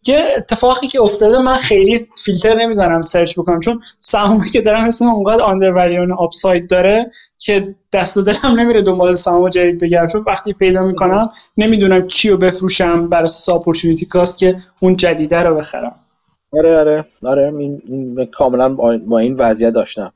[0.07, 5.07] یه اتفاقی که افتاده من خیلی فیلتر نمی‌زنم سرچ بکنم چون سهامی که دارم اسم
[5.07, 10.53] اونقدر آندرولیون آپساید داره که دست و دلم نمیره دنبال سهام جدید بگردم چون وقتی
[10.53, 15.95] پیدا می‌کنم نمی‌دونم چی رو بفروشم بر اساس اپورتونتی کاست که اون جدیده رو بخرم.
[16.53, 18.69] آره آره آره این, این کاملا
[19.07, 20.13] با این وضعیت داشتم.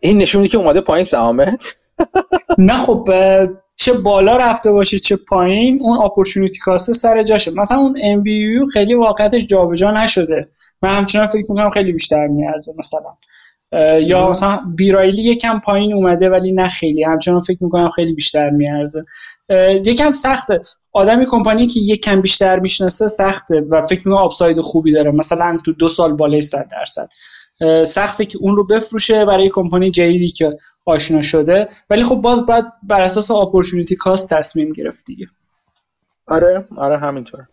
[0.00, 1.76] این نشون که اومده پایین سهامت؟
[2.58, 3.08] نه خب
[3.80, 7.50] چه بالا رفته باشه چه پایین اون اپورتونتی کاسته سر جاشه.
[7.50, 8.24] مثلا اون ام
[8.72, 10.48] خیلی واقعیتش جابجا نشده.
[10.82, 13.16] من همچنان فکر می‌کنم خیلی بیشتر میارزه مثلا.
[14.00, 17.04] یا مثلا بیرایلی یکم پایین اومده ولی نه خیلی.
[17.04, 19.02] همچنان فکر می‌کنم خیلی بیشتر میارزه.
[19.84, 20.60] یکم سخته.
[20.92, 25.10] آدمی کمپانی که یک کم بیشتر می‌شناسه سخته و فکر می‌کنه آپساید خوبی داره.
[25.10, 27.08] مثلا تو دو سال بالای 100 درصد.
[27.86, 31.68] سخته که اون رو بفروشه برای کمپانی جدیدی که آشنا شده.
[31.90, 35.26] ولی خب باز باید بر اساس اپورتونتی کاست تصمیم گرفت دیگه.
[36.26, 37.46] آره آره همینطور.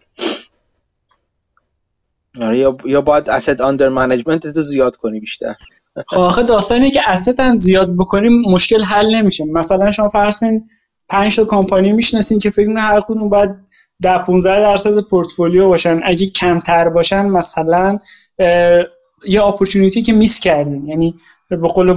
[2.41, 5.55] آره یا یا باید asset under management تو زیاد کنی بیشتر.
[6.07, 9.45] خب آخه داستانی که asset هم زیاد بکنیم مشکل حل نمیشه.
[9.45, 10.63] مثلا شما فرض کنید
[11.09, 13.49] 5 تا کمپانی می‌شناسین که فکر هر کدوم باید
[14.01, 16.01] در 15 درصد پورتفولیو باشن.
[16.03, 17.99] اگه کمتر باشن مثلا
[19.27, 21.15] یه اپورتونیتی که میس کردین یعنی
[21.49, 21.91] به قول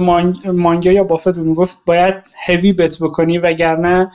[0.51, 2.15] مانگا یا بافت می‌گفت باید
[2.47, 4.11] هوی بت بکنی وگرنه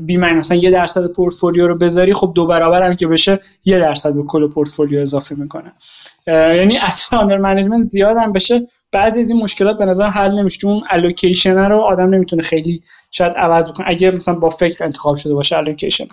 [0.00, 4.14] بی مثلا یه درصد پورتفولیو رو بذاری خب دو برابر هم که بشه یه درصد
[4.14, 5.72] به کل پورتفولیو اضافه می‌کنه.
[6.26, 8.68] یعنی اصلا آندر منیجمنت زیاد هم بشه.
[8.92, 13.32] بعضی از این مشکلات به نظر حل نمیشه چون الوکیشن رو آدم نمی‌تونه خیلی شاید
[13.32, 13.86] عوض بکنه.
[13.88, 16.06] اگه مثلا با فکر انتخاب شده باشه الوکیشن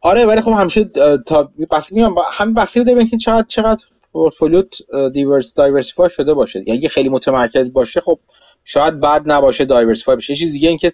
[0.00, 0.84] آره ولی خب همیشه
[1.26, 3.84] تا بس میام هم بسیار داره که چقدر چقدر
[4.14, 4.76] پورتفولیوت
[5.12, 6.58] diverse diversify شده باشه.
[6.58, 8.20] یعنی اگه خیلی متمرکز باشه خب
[8.64, 10.34] شاید بعد نباشه diversify بشه.
[10.34, 10.92] چیز دیگه اینکه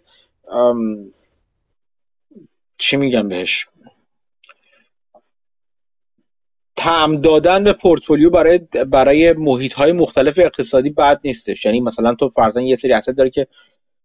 [2.79, 3.67] چی میگم بهش؟
[6.77, 11.65] تعم دادن به پورتفولیو برای برای محیط های مختلف اقتصادی بد نیستش.
[11.65, 13.47] یعنی مثلا تو فرضاً یه سری asset داره که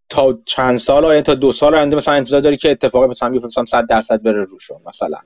[0.10, 3.66] تا چند سال آینده تا دو سال آینده مثلا انتظار داری که اتفاق مثلا مثلا
[3.66, 5.18] 100 درصد بره روشون مثلا.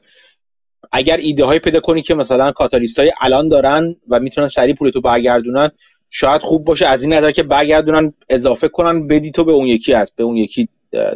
[0.91, 5.01] اگر ایده های پیدا کنی که مثلا کاتالیست های الان دارن و می‌تونن سریع پولتو
[5.01, 5.69] برگردونن
[6.09, 6.87] شاید خوب باشه.
[6.87, 10.37] از این نظر که برگردونن اضافه کنن بدی تو به اون یکی از به اون
[10.37, 10.69] یکی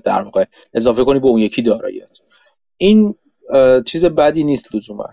[0.05, 2.17] در واقع اضافه کنی به اون یکی داراییت
[2.77, 3.15] این
[3.85, 5.09] چیز بدی نیست لزوما.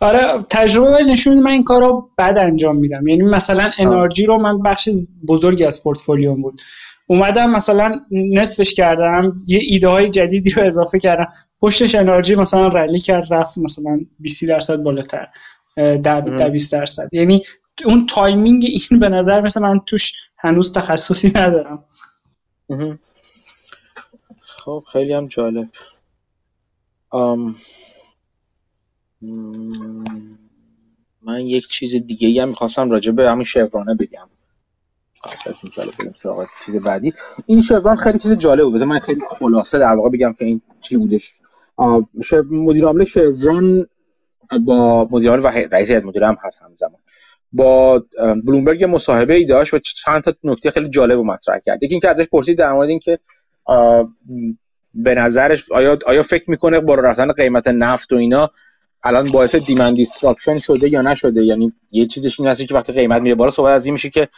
[0.00, 3.08] آره تجربه نشون من این کار رو بد انجام میدم.
[3.08, 4.88] یعنی مثلا انرژی رو من بخش
[5.28, 6.60] بزرگی از پورتفولیوم بود.
[7.10, 11.28] اومدم مثلا نصفش کردم یه ایده های جدیدی رو اضافه کردم.
[11.60, 15.28] پشتش انرژی مثلا rally کرد رفت مثلا 20 درصد بالاتر
[15.76, 17.08] در 20 درصد.
[17.12, 17.42] یعنی
[17.84, 21.84] اون timing این به نظر مثل من توش هنوز تخصصی ندارم.
[24.64, 25.68] خب خیلی هم جالب.
[31.22, 34.28] من یک چیز دیگه هم می‌خواستم راجع به همین Chevron ه بگم.
[35.46, 37.14] از این جالب بریم سراغ چیز بعدی.
[37.46, 40.96] این Chevron خیلی چیز جالب بود من خیلی خلاصه در واقع بگم که این چی
[40.96, 41.34] بودش.
[42.50, 43.86] مدیر عامل Chevron
[44.64, 47.00] با مدیر عامل و رئیس هیئت مدیره هم هست همزمان.
[47.52, 48.04] با
[48.44, 51.82] بلومبرگ مصاحبه ای داشت و چند تا نکته خیلی جالب و مطرح کرد.
[51.82, 53.18] یکی اینکه ازش پرسید در مورد اینکه
[54.94, 58.50] به نظرش آیا آیا فکر می‌کنه بالا رفتن قیمت نفت و اینا
[59.02, 63.22] الان باعث demand destruction شده یا نشده؟ یعنی یه چیزش این هست که وقتی قیمت
[63.22, 64.28] میره بالا صحبت از این میشه که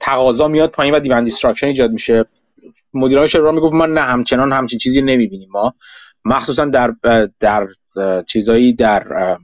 [0.00, 2.24] تقاضا میاد پایین و demand destruction ایجاد میشه.
[2.94, 5.74] مدیران شرکت می‌گفت ما نه همچنان همچین چیزی نمی‌بینیم ما.
[6.24, 6.94] مخصوصا در
[7.40, 7.68] در
[8.26, 9.36] چیزایی در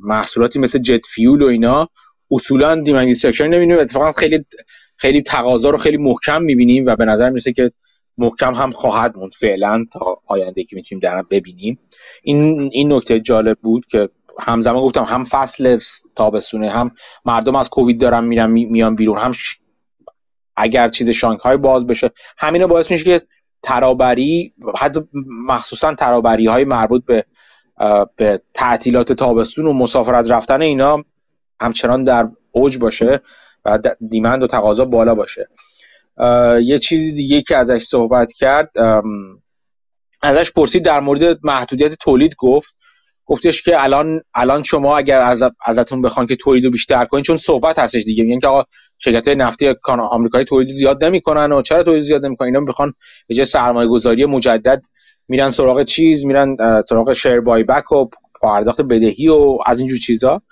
[0.00, 1.88] محصولاتی مثل jet fuel و اینا
[2.30, 3.78] اصولا demand destruction نمی‌بینیم.
[3.78, 4.44] اتفاقا خیلی
[4.96, 7.70] خیلی تقاضا رو خیلی محکم می‌بینیم و به نظر می‌رسه که
[8.18, 9.32] محکم هم خواهد موند.
[9.32, 11.78] فعلا تا آینده که می‌تونیم در ببینیم.
[12.22, 14.08] این این نکته جالب بود که
[14.40, 15.78] همزمان گفتم هم فصل
[16.16, 16.90] تابستونه هم
[17.24, 19.32] مردم از کووید دارن میرن میان بیرون هم
[20.56, 22.10] اگر چیز شانگهای باز بشه.
[22.38, 23.26] همین باعث میشه که
[23.62, 25.00] ترابری حتی
[25.46, 27.24] مخصوصا ترابری های مربوط به
[28.16, 31.04] به تعطیلات تابستون و مسافرت رفتن اینا
[31.60, 33.20] همچنان در اوج باشه
[33.64, 33.78] و
[34.08, 35.48] دیمند و تقاضا بالا باشه.
[36.62, 38.70] یه چیزی دیگه که ازش صحبت کرد
[40.22, 42.77] ازش پرسید در مورد محدودیت تولید گفت.
[43.28, 47.36] گفتش که الان الان شما اگر از ازتون بخوان که تولید رو بیشتر کنین چون
[47.36, 48.64] صحبت هستش دیگه میگن که آقا
[48.98, 52.92] شرکت نفتی آمریکایی تولید زیاد نمی‌کنن و چرا تولید زیاد نمی‌کنن؟ اینا می‌خوان
[53.26, 54.82] به جای سرمایه گذاری مجدد
[55.28, 56.56] میرن سراغ چیز میرن
[56.88, 58.06] سراغ شیر بای بک و
[58.42, 60.42] پرداخت بدهی و از اینجور چیزا.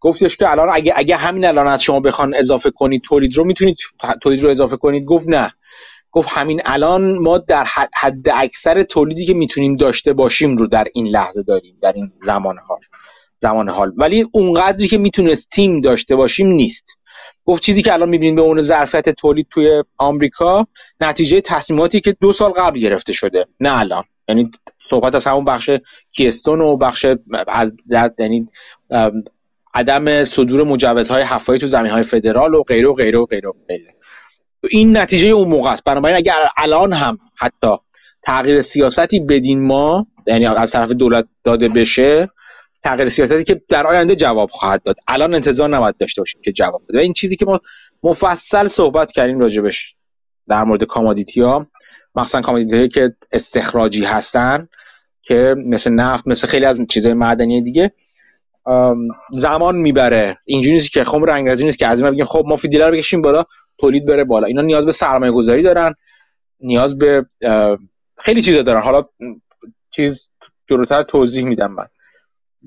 [0.00, 3.76] گفتش که الان اگه اگه همین الان از شما بخوان اضافه کنید تولید رو می‌تونید
[4.22, 5.50] تولید رو اضافه کنید؟ گفت نه.
[6.14, 7.64] گفت همین الان ما در
[7.94, 12.56] حد, اکثر تولیدی که می‌تونیم داشته باشیم رو در این لحظه داریم در این زمان
[12.68, 12.80] حال
[13.42, 13.92] زمان حال.
[13.96, 16.98] ولی اونقدری که می‌تونستیم داشته باشیم نیست.
[17.44, 20.66] گفت چیزی که الان می‌بینید به اون ظرفیت تولید توی آمریکا
[21.00, 24.04] نتیجه تصمیماتی که دو سال قبل گرفته شده نه الان.
[24.28, 24.50] یعنی
[24.90, 25.70] صحبت از همون بخش
[26.18, 27.06] گستون و بخش
[27.48, 27.72] از
[28.18, 28.46] یعنی
[29.74, 33.52] عدم صدور مجوزهای حفاری تو زمین های فدرال و غیره و غیره و غیره, و
[33.68, 33.94] غیره.
[34.70, 35.84] این نتیجه اون موقع است.
[35.84, 37.70] بنابراین اگر الان هم حتی
[38.26, 42.28] تغییر سیاستی بدین ما یعنی از طرف دولت داده بشه
[42.84, 44.96] تغییر سیاستی که در آینده جواب خواهد داد.
[45.08, 46.98] الان انتظار نباید داشته باشیم که جواب بده.
[46.98, 47.60] و این چیزی که ما
[48.02, 49.94] مفصل صحبت کردیم راجبش
[50.48, 51.66] در مورد commodity ها
[52.14, 54.68] مخصوصا commodity که استخراجی هستن
[55.22, 57.92] که مثل نفت مثل خیلی از چیزهای معدنی دیگه
[59.32, 60.38] زمان می‌بره.
[60.44, 63.44] اینجوری نیست که خب رنگرزی نیست که از این بگیم خب ما فیدیلر بکشیم بالا.
[63.78, 64.46] تولید بره بالا.
[64.46, 65.94] اینا نیاز به سرمایه گذاری دارن
[66.60, 67.26] نیاز به
[68.24, 68.82] خیلی چیزا دارن.
[68.82, 69.04] حالا
[69.96, 70.28] چیز
[70.66, 71.86] جلوتر توضیح میدم من.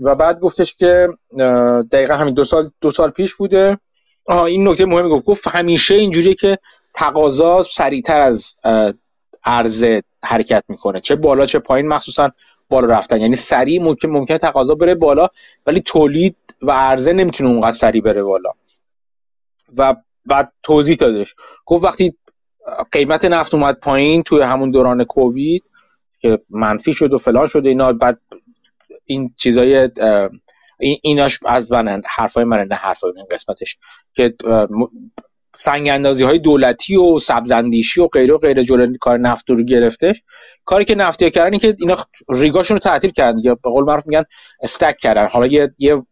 [0.02, 1.08] و بعد گفتش که
[1.92, 3.78] دقیقا همین دو سال دو سال پیش بوده.
[4.26, 5.26] آها این نکته مهمی گفت.
[5.26, 6.58] گفت همیشه اینجوریه که
[6.96, 8.58] تقاضا سریعتر از
[9.44, 11.00] عرضه حرکت می‌کنه.
[11.00, 12.32] چه بالا چه پایین مخصوصا
[12.70, 13.22] بالا رفتن.
[13.22, 15.28] یعنی سریع ممکن ممکن تقاضا بره بالا
[15.66, 18.50] ولی تولید و عرضه نمی‌تونه اونقدر سریع بره بالا.
[19.78, 19.96] و
[20.28, 21.36] بعد توضیح دادش.
[21.66, 22.18] گفت وقتی
[22.92, 25.64] قیمت نفت اومد پایین توی همون دوران کووید
[26.20, 28.22] که منفی شد و فلان شد اینا بعد
[29.06, 29.90] این چیزای
[31.02, 33.78] ایناش از من حرفای من نه حرفای این قسمتش
[34.16, 34.34] که
[35.66, 40.16] سنگ اندازی های دولتی و سبزندیشی و غیره و غیره جلوی کار نفت رو گرفته.
[40.66, 41.98] کاری که نفتی کردن این که اینا
[42.30, 44.24] ریگاشون رو تعطیل کردن یا به قول معروف میگن
[44.62, 45.28] استک کردن.
[45.28, 46.04] حالا یه یه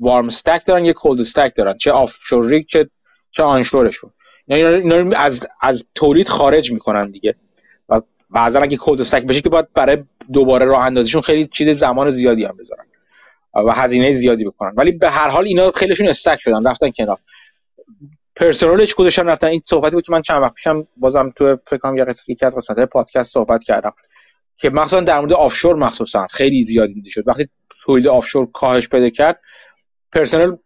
[0.00, 1.76] وارم استک دارن یه کولد استک دارن.
[1.76, 2.90] چه آفشور ریگ چه
[3.36, 4.10] چه آنشورشون
[4.46, 7.34] اینا, اینا از از تولید خارج می‌کنن دیگه.
[7.88, 8.00] و
[8.30, 12.44] بعضا اگه کولد استک بشه که باید برای دوباره راه اندازیشون خیلی چیز زمان زیادی
[12.44, 12.84] هم بذارن
[13.54, 14.72] و هزینه زیادی بکنن.
[14.76, 17.18] ولی به هر حال اینا خیلیشون استک شدن رفتن کنار.
[18.36, 19.46] پرسنلش گذاشتن رفتن.
[19.46, 21.96] این صحبتی بود که من چند وقت پیشم بازم تو فکر کنم
[22.28, 23.92] یکی از قسمت پادکست صحبت کردم
[24.58, 27.22] که مخصوصا در مورد آفشور مخصوصا خیلی زیاد دیده شد.
[27.26, 27.48] وقتی
[27.84, 29.40] تولید آفشور کاهش پیدا کرد
[30.12, 30.56] پرسنل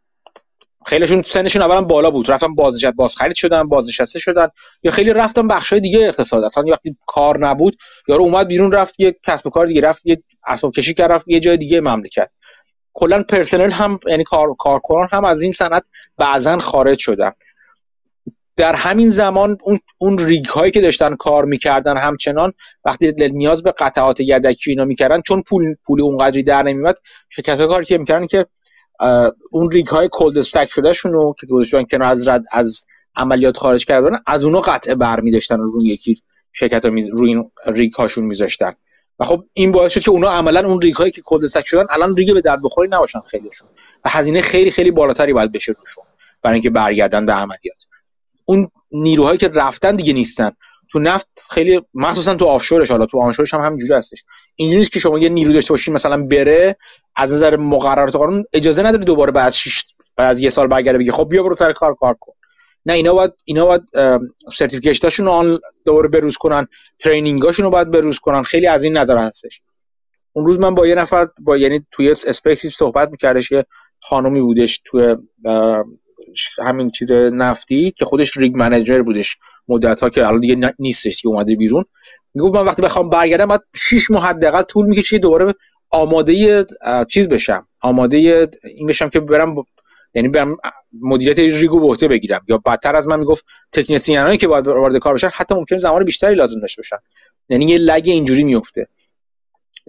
[0.86, 2.30] خیلیشون سنشون اولا بالا بود.
[2.30, 4.48] رفتن بازنشست باز خرید شدن بازنشسته شدن.
[4.82, 6.44] یا خیلی رفتن بخشای دیگه اقتصاد.
[6.44, 7.76] اصلا وقتی کار نبود
[8.08, 11.28] یارو اومد بیرون رفت یه کسب و کار دیگه رفت یه اسباب کشی کرد رفت
[11.28, 12.30] یه جای دیگه مملکت.
[12.92, 15.82] کلا پرسنل هم یعنی کار کارکنان هم از این صنعت
[16.18, 17.32] بعضا خارج شدن.
[18.56, 22.52] در همین زمان اون, اون rig هایی که داشتن کار می‌کردن همچنان
[22.84, 26.94] وقتی نیاز به قطعات یدکی اینا می‌کردن چون پول پول اونقدری در نمیومد
[27.36, 28.46] شرکت کاری که می‌کردن که
[29.50, 32.86] اون rig های cold stack شده شونو که گذاشتن کنار از رد از
[33.16, 36.22] عملیات خارج کردن از اونو قطعه بر میداشتن روی یکی
[36.52, 38.72] شرکت ها روی این rig هاشون میذاشتن.
[39.18, 41.86] و خب این باعث شد که اونا عملا اون ریگ هایی که کولد استک شدن
[41.90, 43.68] الان ریگ به درد بخوری نباشن خیلیشون.
[44.04, 46.04] و هزینه خیلی خیلی بالاتری باید بشه روشون
[46.42, 47.86] برای اینکه برگردن به عملیات.
[48.44, 50.50] اون نیروهایی که رفتن دیگه نیستن.
[50.92, 54.24] تو نفت خیلی مخصوصا تو آفشورش حالا تو آنشورش هم همینجوری هستش.
[54.56, 56.76] اینجوری نیست که شما یه نیرو داشته باشین مثلا بره
[57.16, 59.84] از نظر مقررات قانون اجازه نداره دوباره بعد شش
[60.16, 62.32] بعد از یه سال برگرده بگه خب بیا برو سر کار کار کن.
[62.86, 63.82] نه اینا باید اینا باید
[64.48, 66.66] سرتیفیکیشناشون رو دوباره بروز کنن
[67.04, 68.42] ترینینگاشون رو باید بروز کنن.
[68.42, 69.60] خیلی از این نظر هستش.
[70.32, 73.64] اون روز من با یه نفر با یعنی توی اسپیسی صحبت میکردش یه
[74.08, 75.16] خانومی بودش توی
[76.58, 79.36] همین چیز نفتی که خودش ریگ منیجر بودش.
[79.70, 81.84] مدت ها که الان دیگه نیستش که اومده بیرون.
[82.34, 85.54] می‌گفت من وقتی بخوام برگردم بعد 6 ماه حداقل طول می‌کشه دوباره
[85.90, 86.66] آماده
[87.10, 87.68] چیز بشم.
[87.80, 89.54] آماده این بشم که برم
[90.14, 90.56] یعنی برم
[91.02, 92.40] مدیریت ریگو به بگیرم.
[92.48, 96.34] یا بدتر از من می‌گفت تکنسینایی که باید وارد کار بشن حتی ممکن زمان بیشتری
[96.34, 96.96] لازم داشته باشن.
[97.48, 98.88] یعنی یه لگ اینجوری میفته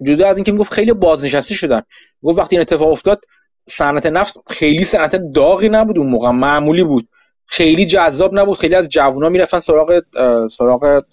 [0.03, 1.81] جدا از اینکه می‌گفت خیلی بازنشسته شدن.
[2.23, 3.21] گفت وقتی این اتفاق افتاد
[3.69, 6.31] صنعت نفت خیلی صنعت داغی نبود اون موقع.
[6.31, 7.07] معمولی بود.
[7.51, 8.57] خیلی جذاب نبود.
[8.57, 10.01] خیلی از جوونا می‌رفتن سراغ
[10.47, 11.03] سراغ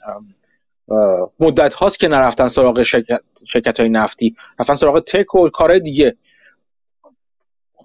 [1.41, 3.21] مدت هاست که نرفتن سراغ شرکت,
[3.53, 4.37] شرکت های نفتی.
[4.61, 6.17] رفتن سراغ تک و کارهای دیگه.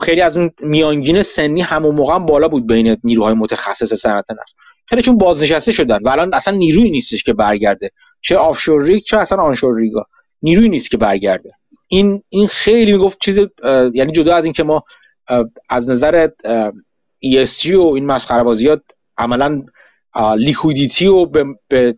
[0.02, 4.56] خیلی از اون میانگین سنی همون موقع هم بالا بود بین نیروهای متخصص صنعت نفت.
[4.90, 7.90] خیلی چون بازنشسته شدن و الان اصلا نیروی نیستش که برگرده.
[8.22, 10.06] چه offshore rig چه اصلا onshore rig ا.
[10.42, 11.52] نیروی نیست که برگرده.
[11.88, 13.40] این این خیلی می‌گفت چیز
[13.94, 14.84] یعنی جدا از اینکه ما
[15.70, 16.28] از نظر
[17.26, 18.82] ESG و این مسخره بازیات
[19.18, 19.62] عملا
[20.38, 21.96] liquidity و به, به,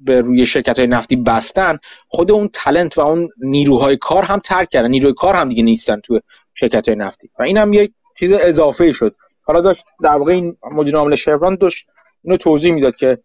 [0.00, 1.78] به روی شرکت های نفتی بستن
[2.08, 4.90] خود اون talent و اون نیروهای کار هم ترک کردن.
[4.90, 6.20] نیروهای کار هم دیگه نیستن تو
[6.54, 7.30] شرکت های نفتی.
[7.38, 9.14] و این هم یک چیز اضافه شد.
[9.42, 11.86] حالا داشت در واقع این مدیر عامل شفران داشت
[12.24, 13.18] اینو توضیح می‌داد که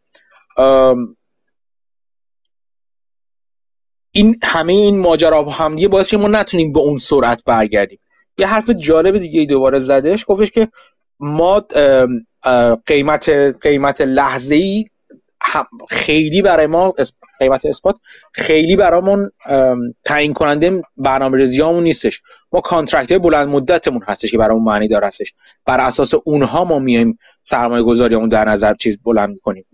[4.12, 8.00] این همه این ماجرا با هم دیگه باعث که ما نتونیم به اون سرعت برگردیم.
[8.38, 10.68] یه حرف جالب دیگه ای دوباره زدش گفتش که
[11.20, 11.66] ما
[12.86, 13.30] قیمت
[13.62, 14.86] قیمت لحظه ای
[15.90, 16.94] خیلی برای ما
[17.40, 17.98] قیمت اثبات
[18.32, 19.32] خیلی برامون
[20.06, 22.22] تعیین کننده برنامه ریزیامون نیستش.
[22.52, 25.34] ما contract های بلند مدتمون هستش که برامون معنی دار هستش.
[25.66, 27.20] بر اساس اونها ما میایم
[27.52, 29.66] سرمایه گذاریمون در نظر چیز بلند می‌کنیم.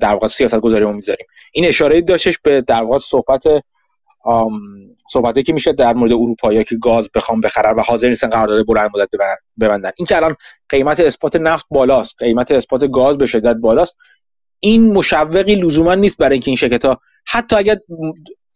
[0.00, 1.26] در واقع سیاست گذاریمون می‌ذاریم.
[1.52, 3.44] این اشاره داشتش به در واقع صحبت
[5.10, 8.90] صحبتی که میشه در مورد اروپایی که گاز بخوام بخرن و حاضر نیستن قرارداد بلند
[8.94, 9.08] مدت
[9.60, 9.90] ببندن.
[9.96, 10.34] این که الان
[10.68, 13.94] قیمت spot نفت بالاست قیمت spot گاز به شدت بالاست
[14.60, 17.76] این مشوقی لزوما نیست برای اینکه این شرکت ها حتی اگر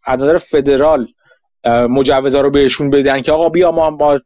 [0.03, 1.07] از نظر فدرال
[1.65, 4.19] مجوزا رو بهشون بدن که آقا بیا ما با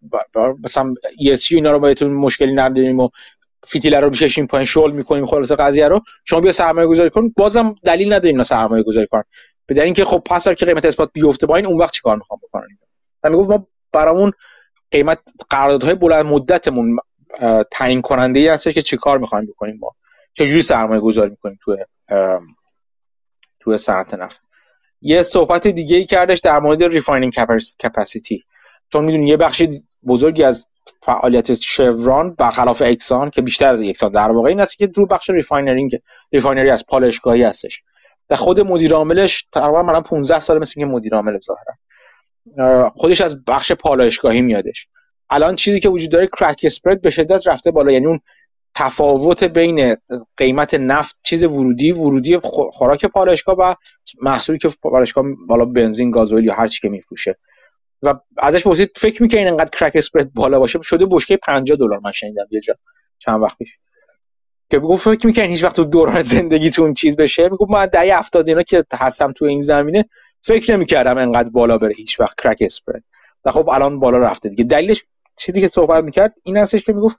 [0.63, 0.93] مثلا
[1.25, 3.09] ESG اینا رو بهتون مشکلی نداریم و
[3.67, 7.33] فیتیله رو بششیم پایین شغل می‌کنیم خلاص قضیه رو شما بیا سرمایه گذاری کن.
[7.37, 9.23] بازم دلیل نداریم اینا سرمایه گذاری کنن.
[9.73, 12.67] به اینکه خب پس که قیمت اثبات بیفته با این اون وقت چیکار می‌خوام بکنن
[13.23, 14.31] من میگم ما برامون
[14.91, 15.19] قیمت
[15.49, 16.97] قراردادهای بلند مدتمون
[17.71, 19.95] تعیین کننده ای هستش که چیکار می‌خوایم بکنیم ما؟
[20.37, 21.77] چجوری سرمایه گذاری می‌کنیم توی
[23.59, 24.41] توی صنعت نفت؟
[25.01, 27.33] یه صحبت دیگه ای کردش در مورد refining
[27.83, 28.43] capacity
[28.93, 29.67] چون می‌دونی یه بخشی
[30.07, 30.67] بزرگی از
[31.01, 35.29] فعالیت Chevron برخلاف Exxon که بیشتر از Exxon در واقع این است که رو بخش
[35.29, 35.91] refining
[36.33, 37.79] refinery از پالایشگاهی هستش.
[38.31, 42.89] و خود مدیر عاملش تقریبا من 15 سال مثل که مدیر عامل ظاهرا.
[42.89, 44.87] خودش از بخش پالایشگاهی میادش.
[45.29, 47.91] الان چیزی که وجود داره کرک اسپرد به شدت رفته بالا.
[47.91, 48.19] یعنی اون
[48.75, 49.95] تفاوت بین
[50.37, 52.39] قیمت نفت چیز ورودی ورودی
[52.71, 53.75] خوراک پالایشگاه و
[54.21, 57.37] محصولی که پالایشگاه بالا بنزین گازوئیل یا هر چی که میفروشه.
[58.03, 61.99] و ازش پرسید فکر می‌کنین انقدر کرک اسپرد بالا باشه؟ شده بشکه 50 دلار.
[62.03, 62.75] من شنیدم یه جا
[63.19, 63.69] چند وقت پیش.
[64.71, 67.43] که گفت فکر می‌کنین هیچ وقت تو دوران زندگیتون چیز بشه.
[67.49, 70.05] میگم من دهه 70 اینا که هستم تو این زمینه
[70.41, 73.03] فکر نمی‌کردم انقدر بالا بره هیچ وقت کرک اسپرد
[73.45, 74.63] و خب الان بالا رفته دیگه.
[74.63, 75.03] دلیلش
[75.37, 77.17] چیزی که صحبت می‌کرد این هستش که می‌گفت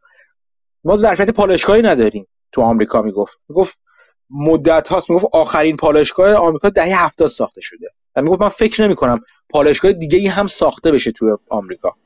[0.85, 3.39] ما ظرفیت پالایشگاهی نداریم تو آمریکا می‌گفت.
[3.49, 3.79] می‌گفت
[4.31, 5.11] مدت هاست.
[5.11, 7.87] می‌گفت آخرین پالایشگاه آمریکا دهه 70 ساخته شده.
[8.17, 9.21] و می‌گفت من فکر نمی کنم
[9.51, 11.97] پالایشگاه دیگه ای هم ساخته بشه توی آمریکا.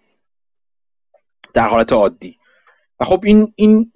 [1.55, 2.39] در حالت عادی.
[3.01, 3.93] و خب این این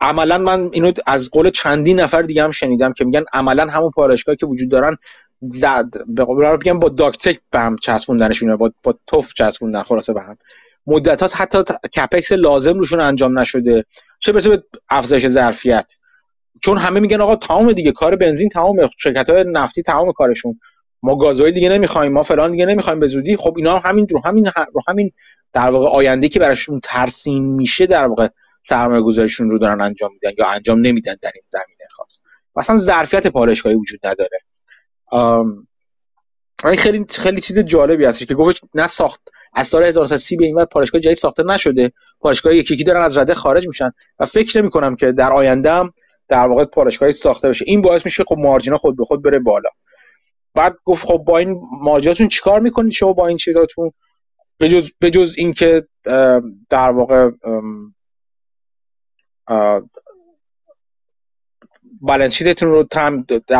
[0.00, 4.36] عملا من اینو از قول چندین نفر دیگه هم شنیدم که میگن عملا همون پالایشگاهی
[4.36, 4.96] که وجود دارن
[5.50, 5.88] زد.
[6.06, 10.38] به قول بگم با داکتک به هم چسبوندنشون با با توف چسبوندن خلاصه به هم.
[10.86, 11.58] مدت هاست حتی
[11.96, 13.84] کپکس لازم روشون انجام نشده.
[14.20, 15.86] چه برسه به افزایش ظرفیت.
[16.62, 20.60] چون همه میگن آقا تمام دیگه کار بنزین تمام شرکت های نفتی تمام کارشون.
[21.02, 23.36] ما گازوئیل دیگه نمی‌خوایم ما فلان دیگه نمی‌خوایم به زودی.
[23.36, 25.12] خب اینا همین رو همین رو همین
[25.52, 28.28] در واقع آینده که براشون ترسیم میشه در واقع
[28.70, 32.18] سرمایه گذاریشون رو دارن انجام میدن یا انجام نمیدن در این زمینه خاص.
[32.56, 34.40] مثلا ظرفیت پالایشگاهی وجود نداره.
[36.64, 39.20] این خیلی خیلی چیز جالبی هستش که گفت نه ساخت.
[39.54, 41.90] از سال 1930 به این وقت پالایشگاه جدید ساخته نشده.
[42.20, 45.72] پالایشگاه یکی یکی دارن از رده خارج میشن و فکر نمی کنم که در آینده
[45.72, 45.92] هم
[46.28, 49.70] در واقع پالایشگاهی ساخته بشه این باعث میشه خب مارجینا خود به خود بره بالا.
[50.54, 53.92] بعد گفت خب با این مارجیناتون چیکار می‌کنید شما با این چیزاتون؟
[55.00, 55.82] به جز اینکه
[56.70, 57.30] در واقع
[62.00, 62.84] بالانس شیتتون رو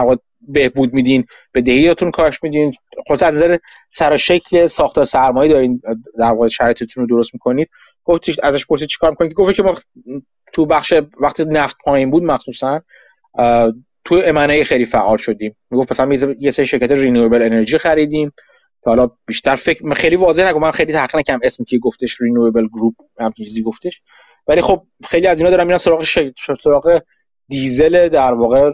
[0.03, 2.73] واقع بهبود میدین به دهیاتون کاش میدین.
[3.09, 3.57] خلاص از نظر
[3.95, 5.83] سر شکل ساختار سرمایه دارین
[6.19, 7.69] در واقع شرایطتون رو درست می‌کنید.
[8.05, 9.75] گفتش ازش پرسید چیکار می‌کنید؟ گفت که ما
[10.53, 12.81] تو بخش وقتی نفت پایین بود مخصوصا
[14.05, 15.57] تو امنه خیلی فعال شدیم.
[15.71, 18.33] می‌گفت مثلا یه سری شرکت رینیوبل انرژی خریدیم.
[18.85, 22.67] که حالا بیشتر فکر خیلی واضح نگم من خیلی تحقیق نکردم اسمی که گفتش رینیوبل
[22.67, 24.01] گروپ هم چیزی گفتش.
[24.49, 26.05] ولی خب خیلی از اینا دارم میرن سراغ
[26.61, 27.01] سراغ
[27.49, 28.71] دیزل در واقع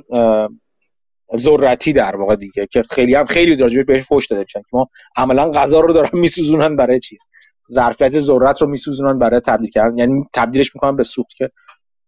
[1.37, 4.89] ذرتی در واقع دیگه که خیلی هم خیلی راجع بهش فوش داده میشن که ما
[5.17, 7.27] عملا غذا رو دارن میسوزونن برای چیز.
[7.73, 9.99] ظرفیت ذرت رو میسوزونن برای تبدیل کردن.
[9.99, 11.51] یعنی تبدیلش می‌کنن به سوخت که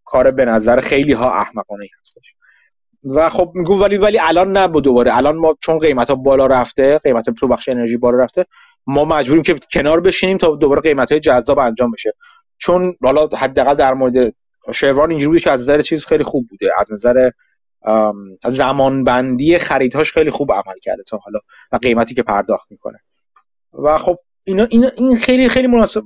[0.05, 2.23] کار به نظر خیلی ها احمقانه ای هستش.
[3.03, 5.17] و خب میگو ولی ولی الان نه دوباره.
[5.17, 8.45] الان ما چون قیمت ها بالا رفته قیمت تو بخش انرژی بالا رفته
[8.87, 12.13] ما مجبوریم که کنار بشینیم تا دوباره قیمت های جذاب انجام بشه.
[12.57, 14.33] چون حالا حداقل در مورد
[14.73, 17.29] شوران اینجوری بود که از نظر چیز خیلی خوب بوده از نظر
[18.49, 21.39] زمانبندی خریدهاش خیلی خوب عمل کرده تا حالا
[21.71, 22.99] و قیمتی که پرداخت می‌کنه.
[23.73, 26.03] و خب اینا, اینا این خیلی خیلی مناسب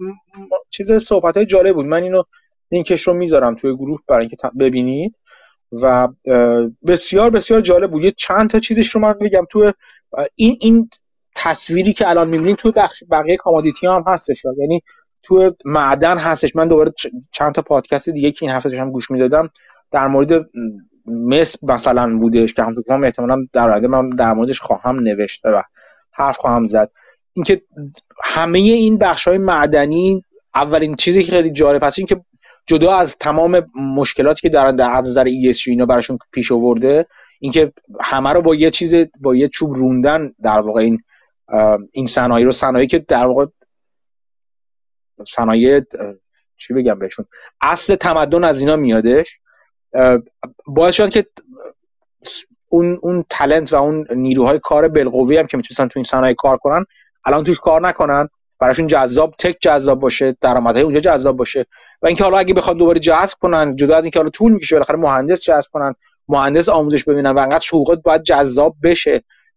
[0.69, 1.85] چیز صحبت های جالب بود.
[1.85, 2.23] من اینو
[2.71, 5.15] لینکش رو می‌ذارم توی گروه برای اینکه ببینید.
[5.71, 6.07] و
[6.87, 8.05] بسیار بسیار جالب بود.
[8.05, 9.71] یه چند تا چیزش رو من بگم تو
[10.35, 10.89] این این
[11.35, 12.71] تصویری که الان می‌بینید تو
[13.11, 14.45] بقیه کامادیتی هم هستش.
[14.57, 14.81] یعنی
[15.23, 16.55] تو معدن هستش.
[16.55, 16.93] من دوباره
[17.31, 19.49] چند تا پادکست دیگه که این هفته هم گوش می‌دادم
[19.91, 20.45] در مورد
[21.05, 25.61] مس مثلا بودش که هم کنم احتمالا در آینده من در موردش خواهم نوشته و
[26.11, 26.91] حرف خواهم زد.
[27.33, 27.61] اینکه
[28.23, 30.23] همه این بخش های معدنی
[30.55, 32.21] اولین چیزی که خیلی جالب هست این که
[32.65, 37.05] جدا از تمام مشکلاتی که در در نظر ESG اینا براشون پیش آورده
[37.39, 41.03] اینکه همه رو با یه چیز با یه چوب روندن در واقع این
[41.91, 43.45] این صنایع رو صنایعی که در واقع
[45.27, 45.81] صنایع
[46.57, 47.25] چی بگم بهشون؟
[47.61, 49.33] اصل تمدن از اینا میادش.
[50.67, 51.25] باعث شد که
[52.69, 56.57] اون اون تلنت و اون نیروهای کار بالقوه هم که می‌تونستن تو این صنایع کار
[56.57, 56.85] کنن
[57.25, 58.29] الان توش کار نکنن.
[58.59, 61.65] براشون جذاب تک جذاب باشه درآمدهای اونجا جذاب باشه.
[62.01, 64.97] و اینکه حالا اگه بخواد دوباره جذب کنن جدا از اینکه حالا طول می‌کشه بالاخره
[64.97, 65.95] مهندس جذب کنن
[66.27, 69.13] مهندس آموزش ببینن و انقدر حقوقات باید جذاب بشه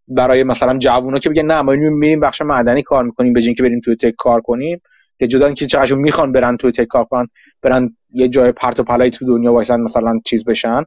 [0.08, 3.80] برای مثلا جوونا که بگن نه ما میریم بخش معدنی کار می‌کنیم به که بریم
[3.80, 4.82] توی tech کار کنیم.
[5.18, 7.28] که جدا که چقدر می‌خوان برن توی tech کار کنن
[7.62, 10.84] برن یه جای پرت و پلای تو دنیا وایسن مثلا چیز بشن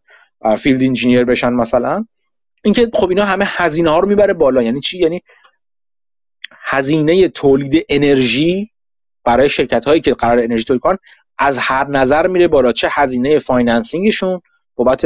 [0.57, 2.05] field engineer بشن مثلا.
[2.63, 4.61] اینکه خب اینا همه هزینه ها رو می‌بره بالا.
[4.61, 5.21] یعنی چی؟ یعنی
[6.65, 8.71] هزینه تولید انرژی
[9.23, 10.97] برای شرکت هایی که قرار انرژی تولید کنن
[11.37, 12.71] از هر نظر میره بالا.
[12.71, 14.41] چه هزینه financing شون
[14.75, 15.05] بابت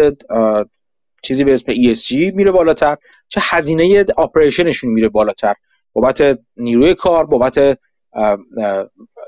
[1.23, 5.53] چیزی به اسم ESG میره بالاتر چه هزینه operation شون میره بالاتر
[5.93, 7.77] بابت نیروی کار بابت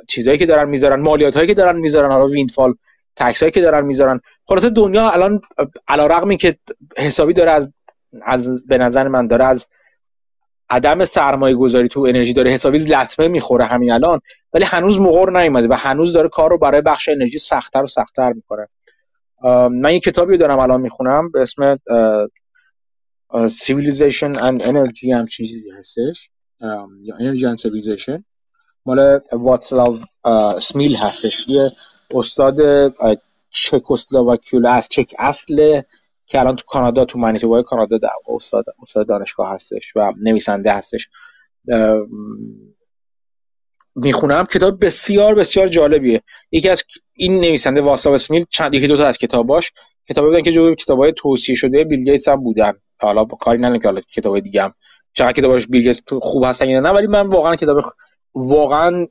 [0.07, 2.73] چیزهایی که دارن می‌ذارن مالیات هایی که دارن می‌ذارن حالا windfall
[3.15, 4.21] tax هایی که دارن می‌ذارن.
[4.45, 5.41] خلاصه دنیا الان
[5.87, 6.57] علی که
[6.97, 7.69] حسابی داره از,
[8.25, 9.67] از به نظر من داره از
[10.69, 12.51] عدم سرمایه گذاری تو انرژی داره.
[12.51, 14.19] حسابی لطمه می‌خوره همین الان
[14.53, 18.33] ولی هنوز مقر نیومده و هنوز داره کار رو برای بخش انرژی سختتر و سختتر
[18.33, 18.67] می‌کنه.
[19.69, 21.79] من یه کتابی دارم الان می‌خونم به اسم
[23.33, 26.29] Civilization and Energy هم چیزی هستش.
[27.01, 28.32] یا Energy and Civilization.
[28.85, 29.99] مال واتسلاو
[30.59, 31.47] سمیل هستش.
[31.47, 31.71] یه
[32.11, 32.57] استاد
[33.65, 35.81] چکسلواکیول از چک اصل
[36.25, 41.07] که الان تو کانادا تو منیتوبای کانادا در استاد استاد دانشگاه هستش و نویسنده هستش.
[43.95, 44.45] می‌خونم.
[44.45, 46.21] کتاب بسیار بسیار جالبیه.
[46.51, 46.83] یکی از
[47.13, 49.71] این نویسنده واسلاو اسمیل چند یکی دو تا از کتاباش
[50.09, 52.73] کتابی بودن که جزو کتابای توصیه شده بیل گیتس هم بودن.
[53.01, 54.73] حالا با کاری ندارم که حالا کتابای دیگه هم.
[55.13, 57.81] چقدر کتاباش بیل گیتس خوب هستن نه ولی من واقعا کتاب
[58.35, 59.07] واقعا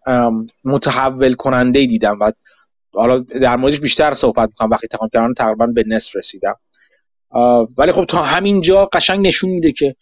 [0.65, 2.31] متحول کننده دیدم و
[2.95, 6.57] حالا در موردش بیشتر صحبت می‌کنم وقتی تمام کردن تقریبا به نصف رسیدم.
[7.79, 9.97] ولی خب تا همینجا قشنگ نشون میده که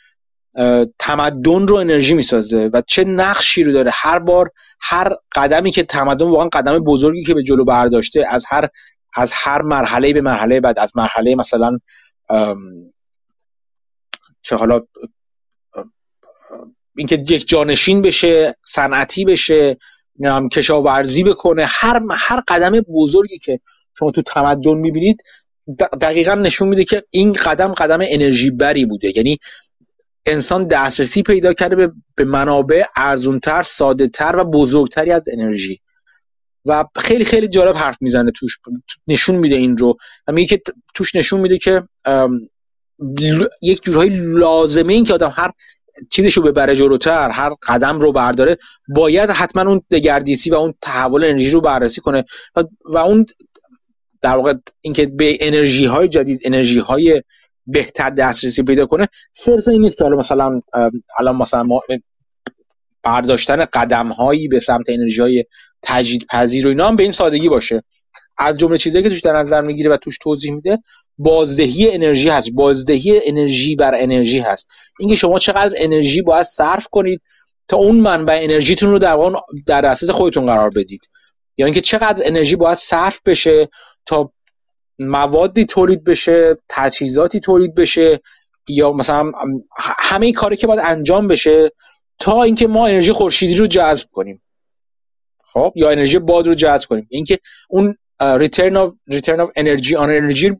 [0.98, 3.90] تمدن رو انرژی می‌سازه و چه نقشی رو داره.
[3.94, 8.64] هر بار هر قدمی که تمدن واقعا قدم بزرگی که به جلو برداشته از هر
[9.14, 11.78] از هر مرحله به مرحله بعد از مرحله مثلا
[14.42, 14.80] چه حالا
[17.00, 19.76] اینکه یک جانشین بشه صنعتی بشه
[20.52, 23.60] کشاورزی بکنه هر هر قدم بزرگی که
[23.98, 25.22] شما تو تمدن می‌بینید
[26.00, 29.12] دقیقا نشون میده که این قدم قدم انرژی بری بوده.
[29.16, 29.36] یعنی
[30.26, 35.80] انسان دسترسی پیدا کرده به, منابع ارزونتر ساده تر و بزرگتری از انرژی.
[36.66, 38.58] و خیلی خیلی جالب حرف می‌زنه توش
[39.08, 39.96] نشون میده این رو.
[40.26, 40.62] و میگه که
[40.94, 41.82] توش نشون میده که
[43.62, 45.50] یک جورهای لازمه این که آدم هر
[46.10, 48.56] چیزش رو ببره جلوتر هر قدم رو برداره
[48.88, 52.24] باید حتما اون دگردیسی و اون تحول انرژی رو بررسی کنه.
[52.84, 53.26] و, اون
[54.22, 57.22] در واقع اینکه به انرژی های جدید انرژی های
[57.66, 60.60] بهتر دسترسی پیدا کنه صرف این نیست که حالا مثلا
[61.18, 61.80] الان مثلا ما
[63.02, 65.44] برداشتن قدم هایی به سمت انرژی های
[65.82, 67.82] تجدید پذیر و اینا هم به این سادگی باشه.
[68.38, 70.78] از جمله چیزایی که توش در نظر می‌گیره و توش توضیح میده
[71.22, 72.50] بازدهی انرژی هست.
[72.52, 74.66] بازدهی انرژی بر انرژی هست.
[75.00, 77.20] اینکه شما چقدر انرژی باید صرف کنید
[77.68, 81.08] تا اون منبع انرژیتون رو در واقع در دسترس خودتون قرار بدید.
[81.58, 83.68] یا اینکه چقدر انرژی باید صرف بشه
[84.06, 84.32] تا
[84.98, 88.20] موادی تولید بشه تجهیزاتی تولید بشه
[88.68, 89.32] یا مثلا
[89.78, 91.72] همه کاری که باید انجام بشه
[92.18, 94.42] تا اینکه ما انرژی خورشیدی رو جذب کنیم.
[95.52, 97.06] خب؟ یا انرژی باد رو جذب کنیم.
[97.10, 97.38] اینکه
[97.68, 100.50] اون return of return of energy on energy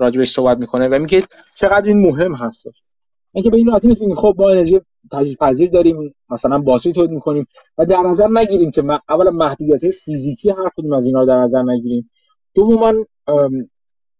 [0.00, 1.22] راجبش صحبت می‌کنه و میگه
[1.56, 2.64] چقدر این مهم هست.
[3.32, 4.80] اینکه به این راحتی نیست خب با انرژی
[5.12, 7.46] تجدید پذیر داریم مثلا باتری تولید می‌کنیم
[7.78, 11.62] و در نظر نگیریم که اولا محدودیت فیزیکی هر کدوم از اینا رو در نظر
[11.62, 12.10] نگیریم.
[12.54, 12.92] دوما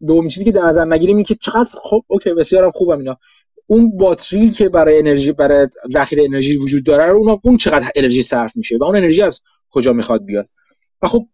[0.06, 3.16] دومین چیزی که در نظر نگیریم این که چقدر خب اوکی بسیار خوبم اینا.
[3.66, 8.56] اون باتری که برای انرژی برای ذخیره انرژی وجود داره اون اون چقدر انرژی صرف
[8.56, 9.40] میشه و اون انرژی از
[9.70, 10.48] کجا می‌خواد بیاد؟
[11.02, 11.26] و خب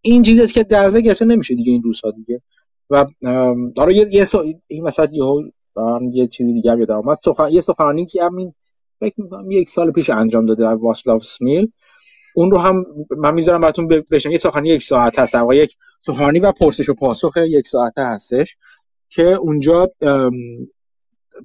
[0.00, 2.42] این چیزی که در نظر گرفته نمیشه دیگه این روزها دیگه.
[2.90, 3.04] و
[3.78, 4.24] حالا یه یه
[4.66, 5.22] این مثلا یه
[6.12, 8.54] یه چیزی دیگه یادم اومد سخن یه سخنرانی که همین
[9.00, 11.72] فکر می‌کنم یک سال پیش انجام داده از واسلاو سمیل.
[12.34, 12.86] اون رو هم
[13.16, 15.74] من می‌ذارم براتون بشن یه سخنرانی یک ساعت هست در یک
[16.06, 18.56] سخنرانی و پرسش و پاسخ یک ساعته هستش
[19.10, 19.90] که اونجا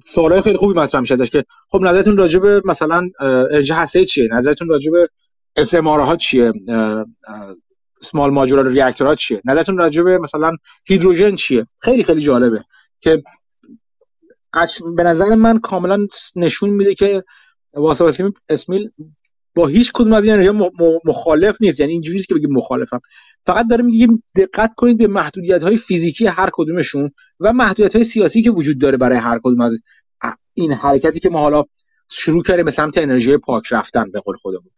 [0.06, 4.68] سوالای خیلی خوبی مطرح میشه که خب نظرتون راجع به مثلا انرژی هسته چیه؟ نظرتون
[4.68, 5.08] راجع به
[5.82, 6.52] ها چیه؟
[8.00, 10.50] سمال ماجورال ریاکتورها چیه؟ نظرتون راجع به مثلا
[10.84, 12.64] هیدروژن چیه؟ خیلی خیلی جالبه
[13.00, 13.22] که
[14.96, 16.06] به نظر من کاملا
[16.36, 17.24] نشون میده که
[17.74, 18.90] واسه اسمیل
[19.54, 20.50] با هیچ کدوم از این انرژی
[21.04, 21.80] مخالف نیست.
[21.80, 23.00] یعنی اینجوری نیست که بگیم مخالفم.
[23.46, 27.10] فقط داره میگه دقت کنید به محدودیت های فیزیکی هر کدومشون
[27.40, 29.78] و محدودیت های سیاسی که وجود داره برای هر کدوم از
[30.54, 31.64] این حرکتی که ما حالا
[32.10, 34.70] شروع کردیم به سمت انرژی پاک رفتن به قول خودمون.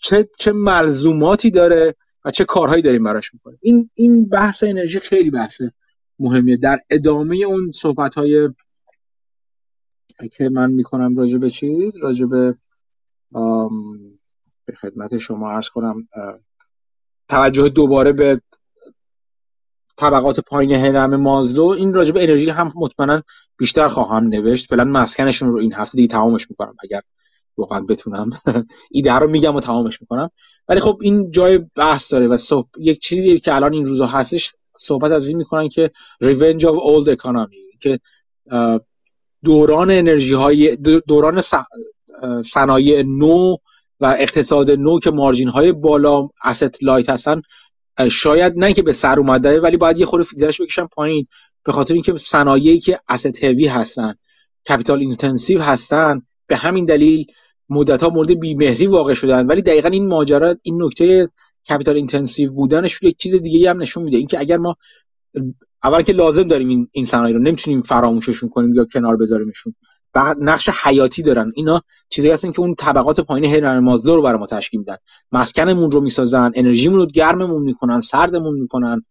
[0.00, 1.94] چه چه ملزوماتی داره
[2.24, 3.58] و چه کارهایی داریم براش می‌کنیم.
[3.62, 5.60] این این بحث انرژی خیلی بحث
[6.18, 6.56] مهمیه.
[6.56, 8.48] در ادامه اون صحبت های
[10.32, 12.54] که من می‌کنم راجع به چی؟ راجع به
[14.66, 16.08] به خدمت شما عرض کنم
[17.28, 18.40] توجه دوباره به
[19.96, 21.64] طبقات پایین هرم مازلو.
[21.68, 23.22] این راجع به انرژی هم مطمئنا
[23.56, 24.68] بیشتر خواهم نوشت.
[24.68, 26.76] فعلا مسکنشون رو این هفته دیگه تمامش می‌کنم.
[26.82, 27.00] اگر
[27.58, 28.30] واقعا بتونم.
[28.90, 30.30] ایده رو میگم و تمامش می‌کنم.
[30.68, 32.66] ولی خب این جای بحث داره و صحب...
[32.78, 34.52] یک چیزی که الان این روزا هستش
[34.82, 35.90] صحبت از این می‌کنن که
[36.24, 38.00] revenge of old economy که
[39.44, 40.76] دوران انرژی های
[41.08, 41.42] دوران
[42.44, 43.56] صنایع نو
[44.00, 47.42] و اقتصاد نو که مارجین های بالا asset لایت هستن
[48.10, 51.26] شاید نه که به سر اومده ولی باید یه خورده فیزرش بکشن پایین
[51.64, 54.14] به خاطر اینکه صنایعی که asset هوی هستن
[54.68, 57.26] capital intensive هستن به همین دلیل
[57.70, 59.46] مدت ها مورد بیمهری واقع شدن.
[59.46, 61.28] ولی دقیقا این ماجرا این نکته
[61.70, 64.16] capital intensive بودنش یک چیز دیگه هم نشون میده.
[64.16, 64.76] اینکه اگر ما
[65.84, 69.74] اول که لازم داریم این این صنایع رو نمی‌تونیم فراموششون کنیم یا کنار بذاریمشون.
[70.14, 71.52] و نقش حیاتی دارن.
[71.54, 74.96] اینا چیزایی هستن که اون طبقات پایین هرم مازلو رو برای ما تشکیل میدن.
[75.32, 79.02] مسکنمون رو می‌سازن انرژیمون رو گرممون می‌کنن سردمون می‌کنن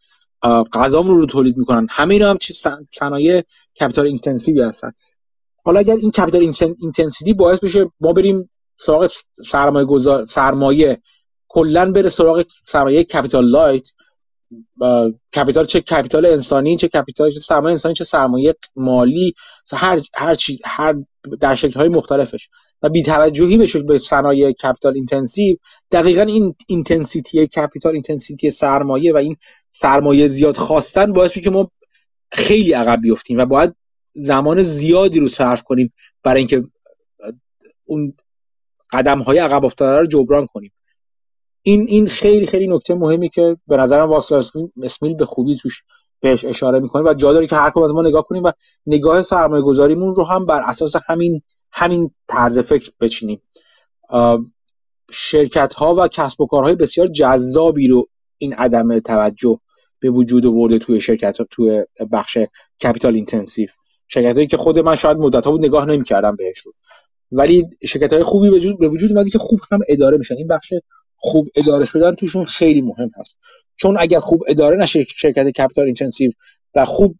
[0.73, 1.88] غذامون رو تولید می‌کنن.
[1.91, 3.41] همه اینا هم چیز صنایع
[3.81, 4.91] capital intensive هستن.
[5.68, 6.51] حالا اگر این capital
[6.81, 8.49] intensity باعث بشه ما بریم
[8.80, 9.07] سراغ
[9.45, 11.02] سرمایه گذار سرمایه
[11.48, 13.88] کلا بره سراغ سرمایه capital light.
[15.35, 19.34] capital چه capital انسانی چه capital چه سرمایه انسانی چه سرمایه مالی
[19.72, 20.95] هر هر چی هر
[21.39, 22.48] در شکل های مختلفش.
[22.81, 25.55] و بی‌توجهی بشه به صنایع capital intensive
[25.91, 29.35] دقیقا این intensity capital intensity سرمایه و این
[29.81, 31.72] سرمایه زیاد خواستن باعث میشه که ما
[32.31, 33.76] خیلی عقب بیفتیم و باید
[34.23, 36.64] زمان زیادی رو صرف کنیم برای اینکه
[37.85, 38.14] اون
[38.94, 40.72] قدم های عقب افتاده رو جبران کنیم.
[41.61, 44.39] این این خیلی خیلی نکته مهمی که به نظرم واسلاو
[44.84, 45.81] اسمیل به خوبی توش
[46.19, 48.52] بهش اشاره می‌کنه و جا داره که هر کدوم ما نگاه کنیم و
[48.85, 51.41] نگاه سرمایه گذاریمون رو هم بر اساس همین
[51.72, 53.41] همین طرز فکر بچینیم.
[55.11, 58.07] شرکت ها و کسب و کارهای بسیار جذابی رو
[58.38, 59.60] این عدم توجه
[59.99, 62.38] به وجود آورده توی شرکت ها توی بخش
[62.84, 63.67] capital intensive.
[64.09, 66.73] شرکت هایی که خود من شاید مدت ها بود نگاه نمی‌کردم بهشون.
[67.31, 70.35] ولی شرکت های خوبی به وجود به وجود اومده که خوب هم اداره میشن.
[70.35, 70.73] این بخش
[71.15, 73.38] خوب اداره شدن توشون خیلی مهم هست.
[73.81, 76.31] چون اگر خوب اداره نشه شرکت capital intensive
[76.75, 77.15] و خوب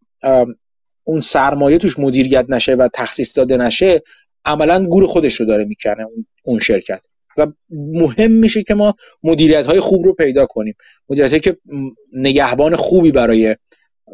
[1.04, 4.04] اون سرمایه توش مدیریت نشه و تخصیص داده نشه
[4.46, 6.08] عملا گور خودش رو داره می‌کنه
[6.44, 7.02] اون شرکت.
[7.38, 10.76] و مهم میشه که ما مدیریت های خوب رو پیدا کنیم.
[11.10, 11.58] مدیریت که
[12.14, 13.56] نگهبان خوبی برای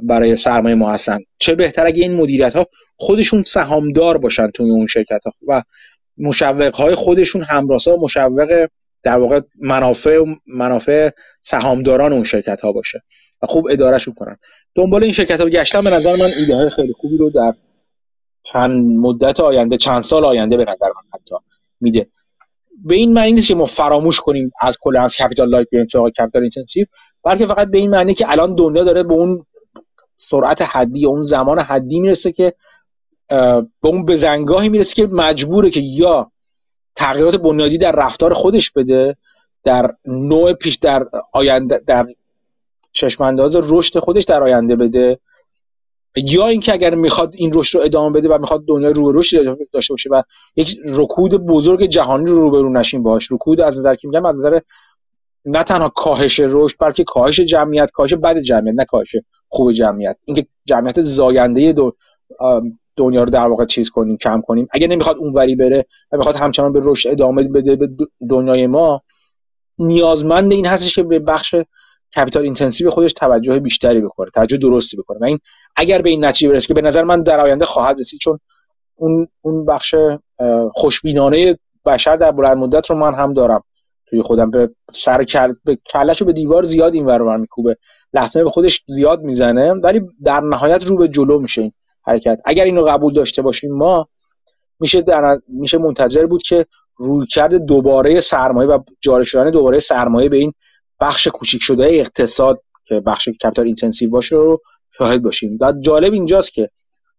[0.02, 1.18] برای سرمایه ما هستن.
[1.38, 5.64] چه بهتر اگه این مدیریت ها خودشون سهامدار باشن توی اون شرکت ها و
[6.18, 8.68] مشوق های خودشون همراسا مشوق
[9.04, 11.10] در واقع منافع منافع
[11.44, 13.04] سهامداران اون شرکت ها باشه
[13.42, 14.38] و خوب ادارهشون کنن.
[14.76, 17.54] دنبال این شرکت ها گشتم به نظر من ایده های خیلی خوبی رو در
[18.54, 21.36] چند مدت آینده چند سال آینده به نظر من حتی
[21.82, 22.08] میده.
[22.86, 26.10] به این معنی نیست که ما فراموش کنیم از کل از capital light بریم سراغ
[26.10, 26.86] capital intensive
[27.24, 29.46] بلکه فقط به این معنی که الان دنیا داره به اون
[30.34, 32.54] سرحدی اون زمان حدی می‌رسه که
[33.82, 36.32] به اون بزنگاهی می‌رسه که مجبوره که یا
[36.96, 39.18] تغییرات بنیادی در رفتار خودش بده
[39.64, 42.08] در نوع پیش در آینده در
[42.92, 45.20] چشمانداز رشد خودش در آینده بده
[46.16, 49.38] یا اینکه اگر می‌خواد این رشد رو ادامه بده و می‌خواد دنیا رو رشد
[49.74, 50.22] داشته باشه و
[50.56, 53.32] یک رکود بزرگ جهانی رو روبرو نشین باش.
[53.32, 54.60] رکود از نظر که میگم از نظر
[55.46, 59.16] نه تنها کاهش رشد بلکه کاهش جمعیت کاهش بد جمعیت نه کاهش
[59.54, 60.18] خوب جمعیت.
[60.26, 61.74] اینکه جمعیت زاینده
[62.96, 64.68] دنیا رو در واقع چیز کنیم کم کنیم.
[64.72, 67.90] اگه نمی‌خواد اونوری بره و می‌خواد همچنان به رشد ادامه بده به
[68.30, 69.02] دنیای ما
[69.80, 71.56] نیازمند این هستش که به بخش
[72.18, 75.40] capital intensive خودش توجه بیشتری بکنه توجه درستی بکنه و این
[75.76, 78.40] اگر به این نتیجه برسه که به نظر من در آینده خواهد رسید چون
[78.96, 79.96] اون اون بخش
[80.74, 83.64] خوشبینانه بشر در بلند مدت رو من هم دارم
[84.06, 84.52] توی خودم.
[84.52, 85.54] به سر کل...
[85.66, 87.78] به کلش به دیوار زیاد این ور میکوبه.
[88.14, 91.72] لطمه به خودش زیاد می‌زنه ولی در نهایت رو به جلو میشه این
[92.06, 92.40] حرکت.
[92.46, 94.08] اگر اینو قبول داشته باشیم ما
[94.80, 95.40] میشه در...
[95.48, 96.66] میشه منتظر بود که
[96.98, 100.54] رویکرد دوباره سرمایه و جاری شدن دوباره سرمایه به این
[101.00, 104.62] بخش کوچیک شده اقتصاد که بخش capital intensive باشه رو
[104.98, 105.58] شاهد باشیم.
[105.62, 106.70] و جالب اینجاست که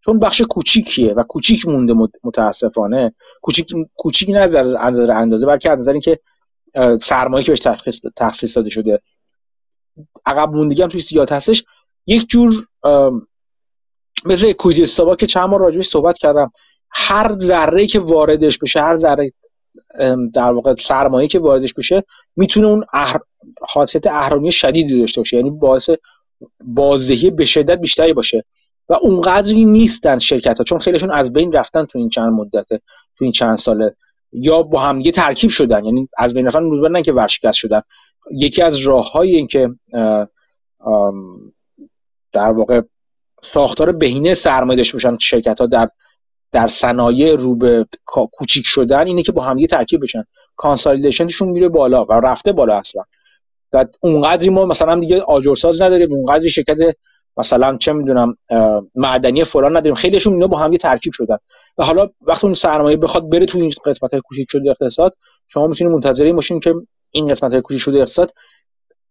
[0.05, 1.95] چون بخش کوچیکیه و کوچیک مونده
[2.25, 6.19] متاسفانه کوچیک کوچیک از اندازه بلکه از نظر اینکه
[7.01, 9.01] سرمایه که بهش تخصیص داده شده.
[10.27, 11.65] عقب موندگی هم توی زیاد هستش.
[12.07, 12.67] یک جور
[14.25, 16.53] مثل کویزیستابا که چند بار راجبش صحبت کردم
[16.91, 19.33] هر ذره که واردش بشه هر ذره
[20.35, 22.05] در واقع سرمایه که واردش بشه
[22.37, 23.17] می‌تونه اون احر...
[23.69, 25.37] حادثه اهرامی شدیدی داشته باشه.
[25.37, 25.91] یعنی باعث
[26.65, 28.45] بازدهی به شدت بیشتری باشه.
[28.89, 32.81] و اونقدری نیستن شرکت ها چون خیلیشون از بین رفتن تو این چند مدته
[33.19, 33.97] تو این چند ساله.
[34.33, 35.85] یا با همدیگه ترکیب شدن.
[35.85, 37.81] یعنی از بین رفتن نه که ورشکست شدن.
[38.31, 39.69] یکی از راه های این که
[42.33, 42.81] در واقع
[43.43, 45.89] ساختار بهینه سرمایه داشته باشن شرکت ها در
[46.53, 47.87] در صنایع رو به
[48.33, 50.25] کوچیک شدن اینه که با همدیگه ترکیب بشن.
[50.57, 53.03] کانسالیدیشنشون میره بالا و رفته بالا اصلا.
[53.73, 56.77] و اونقدری ما مثلا دیگه آجرساز نداریم اونقدری شرکت
[57.37, 58.37] مثلا چه می‌دونم
[58.95, 59.95] معدنی فلان نداریم.
[59.95, 61.37] خیلیشون اینا با هم ترکیب شدن.
[61.79, 65.15] و حالا وقتی اون سرمایه بخواد بره تو این قسمت کوچیک شده اقتصاد
[65.49, 66.75] شما می‌تونید منتظر باشین که
[67.15, 68.31] این قسمت های کوچیک شده اقتصاد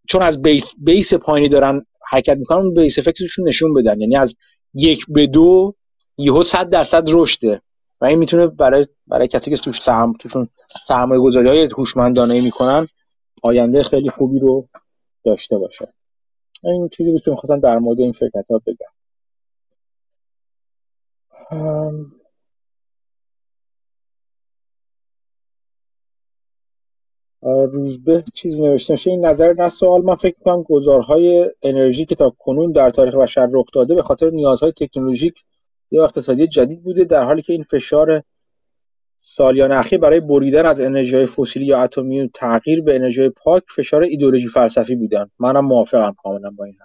[0.07, 4.01] چون از بیس بیس پایینی دارن حرکت می‌کنن بیس افکتشون نشون بدن.
[4.01, 4.35] یعنی از
[4.73, 5.75] یک به دو
[6.17, 7.61] یهو 100 درصد رشده.
[8.01, 10.49] و این می‌تونه برای برای کسی که توش سهم توشون
[10.85, 12.87] سرمایه گذاری های هوشمندانه می‌کنن
[13.43, 14.67] آینده خیلی خوبی رو
[15.25, 15.93] داشته باشه.
[16.63, 18.93] این چیزی بود که می‌خواستم در مورد این شرکت ها بگم
[27.45, 30.01] روزبه چیز نوشته این نظر نه سوال.
[30.01, 34.29] من فکر کنم گذارهای انرژی که تا کنون در تاریخ بشر رخ داده به خاطر
[34.29, 35.33] نیازهای تکنولوژیک
[35.91, 38.23] یا اقتصادی جدید بوده در حالی که این فشار
[39.37, 44.03] سالیان اخیر برای بریدن از انرژی فسیلی یا اتمی و تغییر به انرژی پاک فشار
[44.03, 45.29] ایدئولوژی فلسفی بودن.
[45.39, 46.77] منم موافقم کاملا با این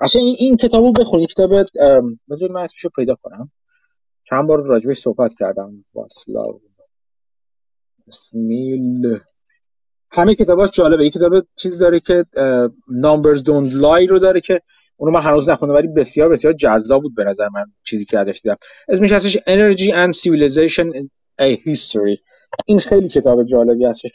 [0.00, 1.28] اصلا این, این کتابو بخونید.
[1.28, 1.50] کتاب
[2.30, 3.50] بذار من اسمشو پیدا کنم.
[4.24, 5.84] چند بار راجبش صحبت کردم.
[5.94, 6.60] واسلاو.
[8.08, 9.18] اسمیل
[10.12, 11.02] همه کتاباش جالبه.
[11.02, 12.24] این کتاب چیز داره که
[12.88, 14.60] نامبرز دونت لای رو داره که
[14.96, 18.40] اونو من هنوز نخوندم ولی بسیار بسیار جذاب بود به نظر من چیزی که ازش
[18.42, 18.56] دیدم.
[18.88, 20.86] اسمش هستش Energy and Civilization
[21.42, 22.18] a History.
[22.66, 24.10] این خیلی کتاب جالبی هستش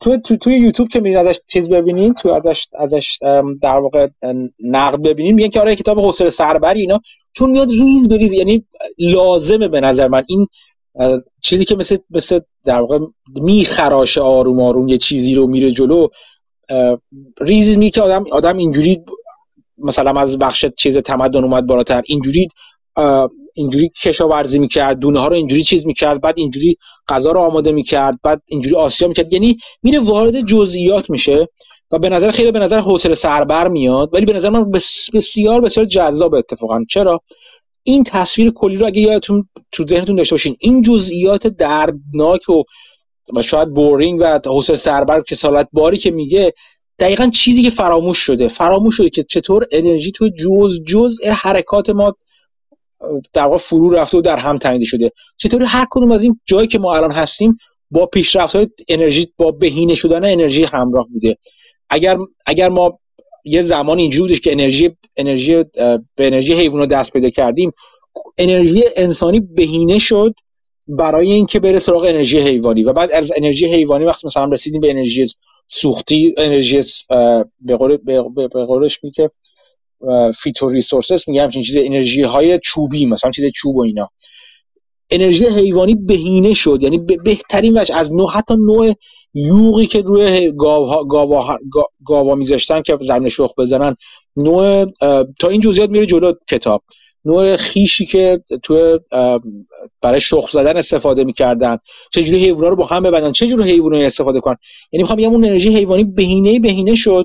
[0.00, 3.18] تو تو توی یوتیوب که میرین ازش چیز ببینین تو ازش ازش
[3.62, 4.08] در واقع
[4.60, 7.00] نقد ببینین میگن که آره کتاب حوصله سربری اینا.
[7.32, 8.66] چون میاد ریز بریز یعنی
[8.98, 10.22] لازمه به نظر من.
[10.28, 10.46] این
[11.42, 12.98] چیزی که مثل مثل در واقع
[13.34, 16.08] میخراشه آروم آروم یه چیزی رو میره جلو
[17.40, 19.04] ریز می که آدم آدم اینجوری
[19.78, 22.48] مثلا از بخش چیز تمدن اومد بالاتر اینجوری
[23.54, 26.76] اینجوری کشاورزی می‌کرد دونه ها رو اینجوری چیز می‌کرد بعد اینجوری
[27.08, 29.32] غذا رو آماده می‌کرد بعد اینجوری آسیا می‌کرد.
[29.32, 31.48] یعنی میره وارد جزئیات میشه
[31.90, 34.70] و به نظر خیلی به نظر حوصله سربر میاد ولی به نظر من
[35.14, 36.84] بسیار بسیار جذاب اتفاقا.
[36.88, 37.20] چرا؟
[37.84, 42.62] این تصویر کلی رو اگه یادتون تو ذهنتون داشته باشین این جزئیات دردناک و
[43.36, 46.52] و شاید بورینگ و حوصله سربر کسالت باری که میگه
[46.98, 48.48] دقیقا چیزی که فراموش شده.
[48.48, 52.16] فراموش شده که چطور انرژی تو جز جز حرکات ما
[53.32, 55.10] در واقع فرو رفته و در هم تنیده شده.
[55.36, 57.58] چطور هر کدوم از این جایی که ما الان هستیم
[57.90, 61.36] با پیشرفت های انرژی با بهینه شدن انرژی همراه بوده.
[61.90, 62.16] اگر
[62.46, 62.98] اگر ما
[63.44, 65.64] یه زمان اینجوری بودش که انرژی انرژی
[66.16, 67.72] به انرژی حیوانات دست پیدا کردیم.
[68.38, 70.34] انرژی انسانی بهینه شد
[70.88, 74.90] برای اینکه بره سراغ انرژی حیوانی و بعد از انرژی حیوانی وقتی مثلا رسیدیم به
[74.90, 75.26] انرژی
[75.68, 76.80] سوختی انرژی
[77.60, 77.96] به قول
[78.36, 79.30] به قولش میگه
[80.34, 84.10] فیتو ریسورسز میگه همچین چیز انرژی های چوبی مثلا چیز چوب و اینا.
[85.10, 88.94] انرژی حیوانی بهینه شد یعنی بهترین وجه از نوع حتی نوع
[89.34, 91.58] یوغی که روی گاوا گاوا
[92.06, 93.96] گاوا میذاشتن که زمین شخ بزنن
[94.36, 94.86] نوع
[95.40, 96.82] تا این جزئیات میره جلو کتاب.
[97.24, 98.98] نوع خیشی که تو
[100.02, 101.78] برای شخ زدن استفاده می‌کردن.
[102.12, 104.56] چجوری حیونا رو با هم ببندن چجوری حیونا استفاده کنن.
[104.92, 107.24] یعنی می‌خوام بگم اون انرژی حیوانی بهینه بهینه شد.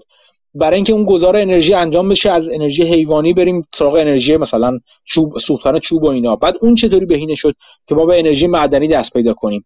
[0.55, 5.37] برای اینکه اون گذار انرژی انجام بشه از انرژی حیوانی بریم سراغ انرژی مثلا چوب
[5.37, 6.35] سوختن چوب و اینا.
[6.35, 7.55] بعد اون چطوری بهینه شد
[7.87, 9.65] که ما به انرژی معدنی دست پیدا کنیم.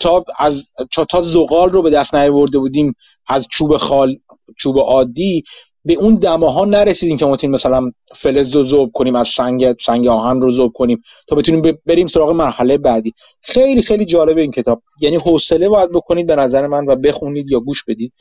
[0.00, 0.64] تا از
[1.10, 2.94] تا زغال رو به دست نیاورده بودیم
[3.28, 4.16] از چوب خال
[4.58, 5.44] چوب عادی
[5.84, 10.40] به اون دماها نرسیدیم که ما مثلا فلز رو ذوب کنیم از سنگ سنگ آهن
[10.40, 13.14] رو ذوب کنیم تا بتونیم بریم سراغ مرحله بعدی.
[13.42, 14.82] خیلی خیلی جالبه این کتاب.
[15.00, 18.12] یعنی حوصله باید بکنید به نظر من و بخونید یا گوش بدید.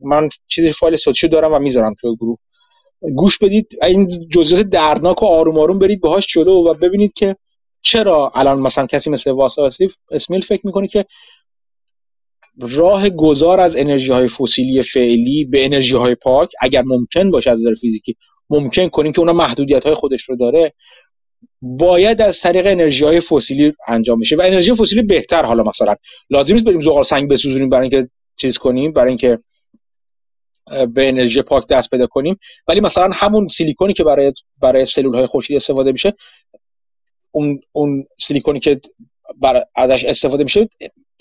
[0.00, 2.38] من چیزی فایل صوتیشو دارم و می‌ذارم تو گروه.
[3.14, 3.66] گوش بدید.
[3.82, 7.36] این جزئیات دردناک و آروم آروم برید باهاش جلو و ببینید که
[7.82, 9.68] چرا الان مثلا کسی مثل واسا
[10.10, 11.04] اسمیل فکر می‌کنه که
[12.76, 17.58] راه گذار از انرژی های فسیلی فعلی به انرژی های پاک اگر ممکن باشه از
[17.58, 18.16] نظر فیزیکی
[18.50, 20.74] ممکن کنیم که اونا محدودیت های خودش رو داره
[21.62, 24.36] باید از طریق انرژی های فسیلی انجام بشه.
[24.36, 25.94] و انرژی فسیلی بهتر حالا مثلا.
[26.30, 28.10] لازم نیست بریم زغال سنگ بسوزونیم برای اینکه
[28.40, 29.38] چیز کنیم برای اینکه
[30.94, 32.38] به انرژی پاک دست پیدا کنیم.
[32.68, 34.32] ولی مثلا همون سیلیکونی که برای
[34.62, 36.14] برای سلول های خورشیدی استفاده میشه
[37.30, 38.80] اون اون سیلیکونی که
[39.40, 40.68] بر ازش استفاده میشه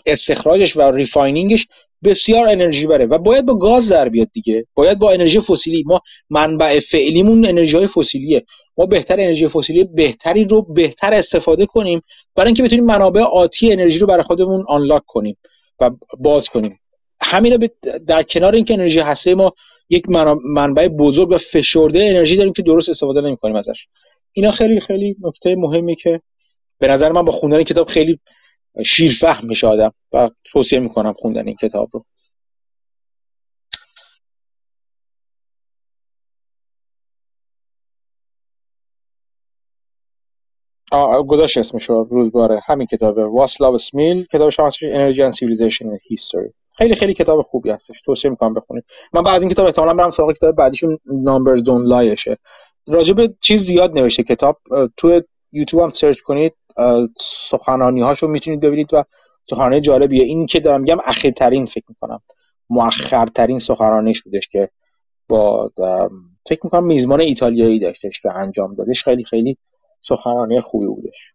[0.05, 1.67] استخراجش و refining ش
[2.03, 4.65] بسیار انرژی بره و باید با گاز در بیاد دیگه.
[4.73, 5.83] باید با انرژی فسیلی.
[5.85, 8.45] ما منبع فعلیمون انرژی های فسیلیه.
[8.77, 12.01] ما بهتر انرژی فسیلی بهتری رو بهتر استفاده کنیم
[12.35, 15.37] برای اینکه بتونیم منابع آتی انرژی رو برای خودمون آنلاک کنیم
[15.79, 15.89] و
[16.19, 16.79] باز کنیم.
[17.21, 17.69] همین
[18.07, 19.53] در کنار اینکه انرژی هسته ما
[19.89, 20.03] یک
[20.43, 23.85] منبع بزرگ و فشرده انرژی داریم که درست استفاده نمی‌کنیم ازش.
[24.37, 26.21] اینا خیلی خیلی نکته مهمی که
[26.79, 28.19] به نظر من با خوندن کتاب خیلی
[28.85, 32.05] شیرفهم میشه آدم و توصیه می‌کنم خوندن این کتاب رو.
[41.27, 42.61] گذاشت اسمش رو روزگاره.
[42.65, 47.69] همین کتابه واسلاو سمیل کتاب شانس Energy and Civilization: A History خیلی خیلی کتاب خوبی
[47.69, 48.01] هستش.
[48.05, 48.83] توصیه می‌کنم بخونید.
[49.13, 52.37] من بعد از این کتاب احتمالاً برم سراغ کتاب بعدیشون Numbers Don't Lie ئه
[52.87, 54.23] راجب چیز زیاد نوشته.
[54.23, 54.59] کتاب
[54.97, 56.53] تو یوتیوب هم search کنید
[57.19, 59.03] سخنرانی هاشو می‌تونید ببینید و
[59.49, 60.23] سخنرانی جالبیه.
[60.23, 62.21] این که دارم میگم اخیرترین فکر می‌کنم
[62.69, 64.69] مؤخرترین سخنرانیش بودش که
[65.27, 65.71] با
[66.49, 69.03] فکر می‌کنم میزبان ایتالیایی داشتش که انجام دادش.
[69.03, 69.57] خیلی خیلی
[70.07, 71.33] سخنرانی خوبی بودش.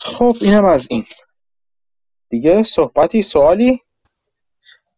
[0.00, 1.04] خب اینم از این.
[2.30, 3.80] دیگه صحبتی سوالی؟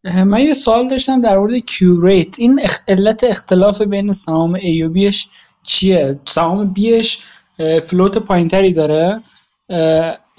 [0.03, 5.27] من یه سوال داشتم در مورد کیوریت این علت اختلاف بین سهام A و Bش
[5.63, 7.19] چیه؟ سهام بیش
[7.85, 9.19] فلوت پایینتری داره.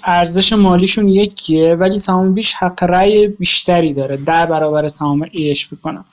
[0.03, 4.17] ارزش مالیشون یکیه ولی سهام بیش حق رأی بیشتری داره.
[4.17, 6.05] ده برابر سهام ایش فکر کنم.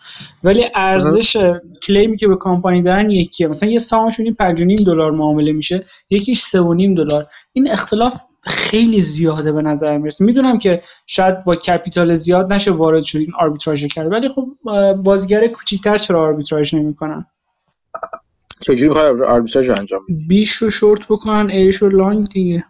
[0.44, 1.36] ولی ارزش
[1.82, 3.48] claim ی که به کمپانی دارن یکیه.
[3.48, 6.50] مثلا یه سهامشون این 5.5 دلار معامله میشه یکیش 3.5
[6.96, 7.22] دلار.
[7.52, 10.24] این اختلاف خیلی زیاده به نظر می‌رسه.
[10.24, 14.48] می‌دونم که شاید با capital زیاد نشه وارد شد این arbitrage کرد ولی خب
[14.92, 17.26] بازیگر کوچیک‌تر چرا arbitrage نمی‌کنن؟
[18.60, 22.64] چجوری می‌خوای arbitrage انجام بدی؟ B ش رو شورت بکنن A ش رو long دیگه.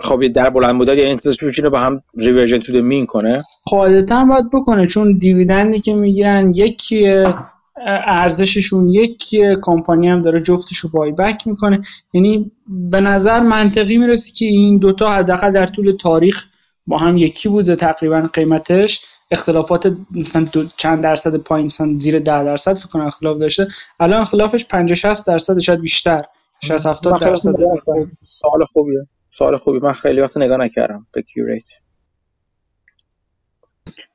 [0.00, 4.50] خب در بلند مدت یا انتظارش می‌شینه با هم reversion to mean کنه؟ قاعدتا باید
[4.52, 7.24] بکنه چون دیویدندی که می‌گیرن یکی
[8.06, 11.82] ارزششون یکی کمپانی هم داره جفتشو بای بک می‌کنه.
[12.14, 16.50] یعنی به نظر منطقی می‌رسه که این دوتا حداقل در طول تاریخ
[16.86, 19.00] با هم یکی بوده تقریبا قیمتش.
[19.30, 20.46] اختلافات مثلا
[20.76, 23.68] چند درصد پایین مثلا زیر 10 درصد فکر کنم اختلاف داشته.
[24.00, 26.24] الان اختلافش 50 60 درصد شاید بیشتر.
[26.64, 27.52] 60 70 درصد.
[28.40, 29.06] سوال خوبیه.
[29.38, 29.78] سوال خوبی.
[29.78, 31.06] من خیلی وقت نگاه نکردم.
[31.14, 31.64] به کیوریت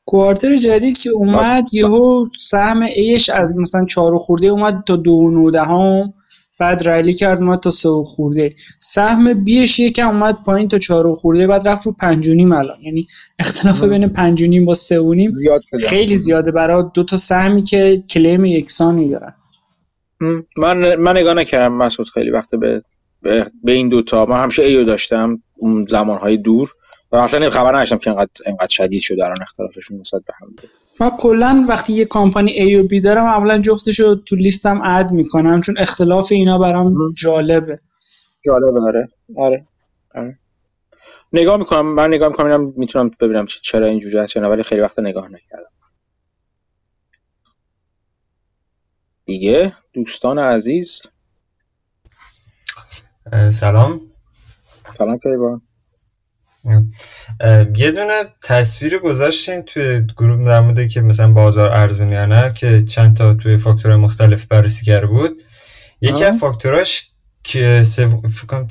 [0.06, 6.14] کوارتر جدید که اومد یهو سهم ایش از مثلا 4 خورده اومد تا 2 هم
[6.60, 8.56] بعد ریلی کرد اومد تا 3 خورده.
[8.80, 12.82] سهم بیش یکم اومد پایین تا 4 خورده بعد رفت رو 5 الان.
[12.84, 13.02] یعنی
[13.40, 15.00] اختلاف بین 5 با 3
[15.80, 19.34] خیلی زیاده برای دو تا سهمی که کلیم یکسانی دارن.
[20.58, 22.82] من من نگاه نکردم مسعود خیلی وقت به
[23.64, 25.42] به این دوتا من همیشه ایو داشتم.
[25.56, 26.70] اون زمانهای دور.
[27.12, 30.56] و اصلا خبر نداشتم که انقدر انقدر شدید شده الان اختلافشون نسبت به هم
[31.00, 35.62] من کلا وقتی یه کمپانی ای و بی دارم اولا جفتشو تو لیستم اد می‌کنم
[35.62, 37.80] چون اختلاف اینا برام جالبه.
[38.46, 39.10] جالبه آره.
[39.38, 39.64] آره,
[40.16, 40.40] آره.
[41.34, 45.72] نگاه می‌کنم من نگاه می‌کنم می‌تونم ببینم چرا اینجوری هست ولی خیلی وقت نگاه نکردم.
[49.26, 51.02] دیگه دوستان عزیز.
[53.52, 54.02] سلام.
[54.98, 55.62] سلام کیوان.
[57.76, 62.84] یه دونه تصویر گذاشتین توی گروه در مورد که مثلا بازار ارزون یا نه که
[62.84, 65.42] چند تا توی فاکتورهای مختلف بررسی کرده بود.
[66.02, 67.10] یکی از فاکتوراش
[67.44, 67.84] که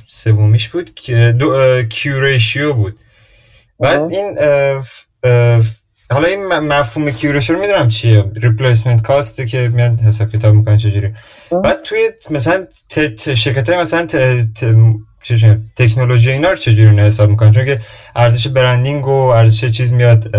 [0.07, 2.99] سومیش بود که دو کیو بود.
[3.79, 4.37] بعد این
[6.09, 8.31] حالا این مفهوم کیورش رو می‌دونم چیه.
[8.35, 11.13] ریپلیسمنت کاسته که میاد حساب کتاب می‌کنن چجوری.
[11.63, 12.67] بعد توی مثلا
[13.35, 14.07] شرکت های مثلا
[15.75, 17.81] تکنولوژی اینا رو چجوری حساب می‌کنن؟ چون که
[18.15, 20.35] ارزش برندینگ و ارزش چیز میاد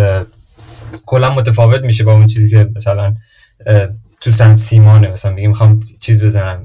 [1.06, 3.14] کلا متفاوت میشه با اون چیزی که مثلا
[4.20, 5.08] تو سنت سیمانه.
[5.08, 6.64] مثلا میگم می‌خوام چیز بزنم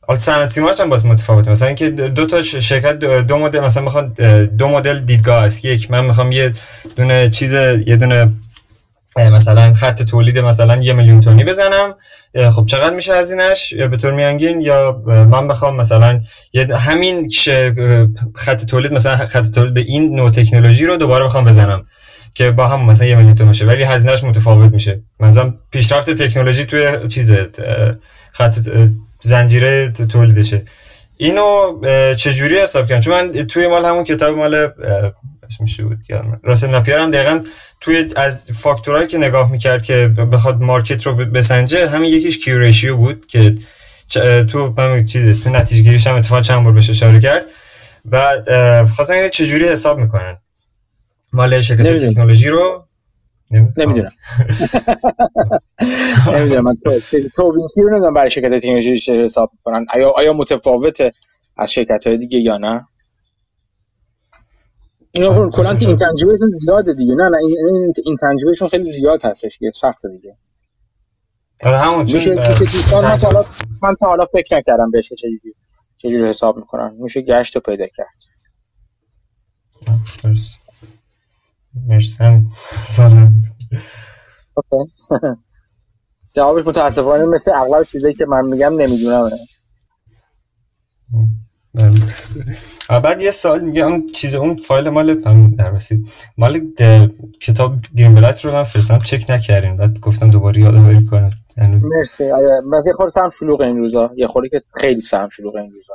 [0.00, 1.50] حالا صنعت سیماش هم باز متفاوته.
[1.50, 4.12] مثلا اینکه دو تا شرکت دو مدل مثلا می‌خوان
[4.58, 5.64] دو مدل دیدگاه است.
[5.64, 6.52] یک من می‌خوام یه
[6.96, 7.52] دونه چیز
[7.86, 8.32] یه دونه
[9.18, 11.94] مثلا خط تولید مثلا یه میلیون تونی بزنم.
[12.50, 16.20] خب چقدر میشه هزینهش به طور میانگین یا من بخوام مثلا
[16.78, 17.28] همین
[18.34, 21.86] خط تولید مثلا خط تولید به این نوع تکنولوژی رو دوباره بخوام بزنم
[22.34, 23.66] که با هم مثلا یه میلیون تون باشه.
[23.66, 25.00] ولی هزینهش متفاوت میشه.
[25.20, 27.32] مثلا پیشرفت تکنولوژی توی چیز
[28.32, 28.58] خط
[29.20, 30.62] زنجیره تولیدشه.
[31.16, 31.80] اینو
[32.14, 34.68] چجوری حساب کردن؟ چون من توی مال همون کتاب مال
[35.60, 35.98] میشه بود
[36.42, 37.40] راسل ناپیر هم دقیقا
[37.80, 43.26] توی از فاکتورهایی که نگاه می‌کرد که بخواد مارکت رو بسنجه همین یکیش کیو بود
[43.26, 43.54] که
[44.52, 47.44] تو من چیز تو نتیجه گیریش هم اتفاق چند بار بهش اشاره کرد.
[48.10, 48.44] و
[48.96, 50.38] خواستم چجوری حساب می‌کنن؟
[51.32, 52.84] مال شرکت تکنولوژی رو؟
[53.50, 54.10] نمی‌دونم.
[56.26, 56.64] نمی‌دونم.
[56.64, 56.76] من
[57.36, 59.86] توبینسی رو نمی‌دونم برای شرکت تکنولوژی حساب می‌کنن.
[59.96, 61.12] آیا آیا متفاوته
[61.56, 62.86] از شرکت های دیگه یا نه؟
[65.12, 67.14] اینا کلا این تنجیبشون زیاده دیگه.
[67.14, 70.38] نه نه این این تنجیبشون خیلی زیاد هستش که سخت دیگه.
[71.64, 72.38] آره همون چون
[73.82, 75.54] من تا حالا فکر نکردم بهش چجوری
[75.98, 76.94] چجوری حساب می‌کنن.
[77.00, 78.24] میشه گشت رو پیدا کرد.
[81.88, 82.50] مرسی همین.
[86.36, 89.30] جوابش متاسفانه مثل اغلب چیزایی که من میگم نمی‌دونم.
[92.88, 96.60] بعد یه سوال میگه اون چیز اون فایل مال هم در رسید مال
[97.40, 99.76] کتاب گرین بلایت رو من فرستم چک نکردین.
[99.76, 101.30] بعد گفتم دوباره یادآوری کنم.
[101.56, 102.30] یعنی مرسی.
[102.30, 104.10] آره من یه خورده سم شلوغ این روزا.
[104.16, 105.94] یه خورده که خیلی سم شلوغ این روزا.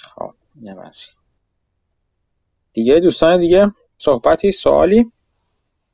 [0.00, 0.34] خب
[2.72, 5.12] دیگه دوستان دیگه؟ صحبتی؟ سوالی؟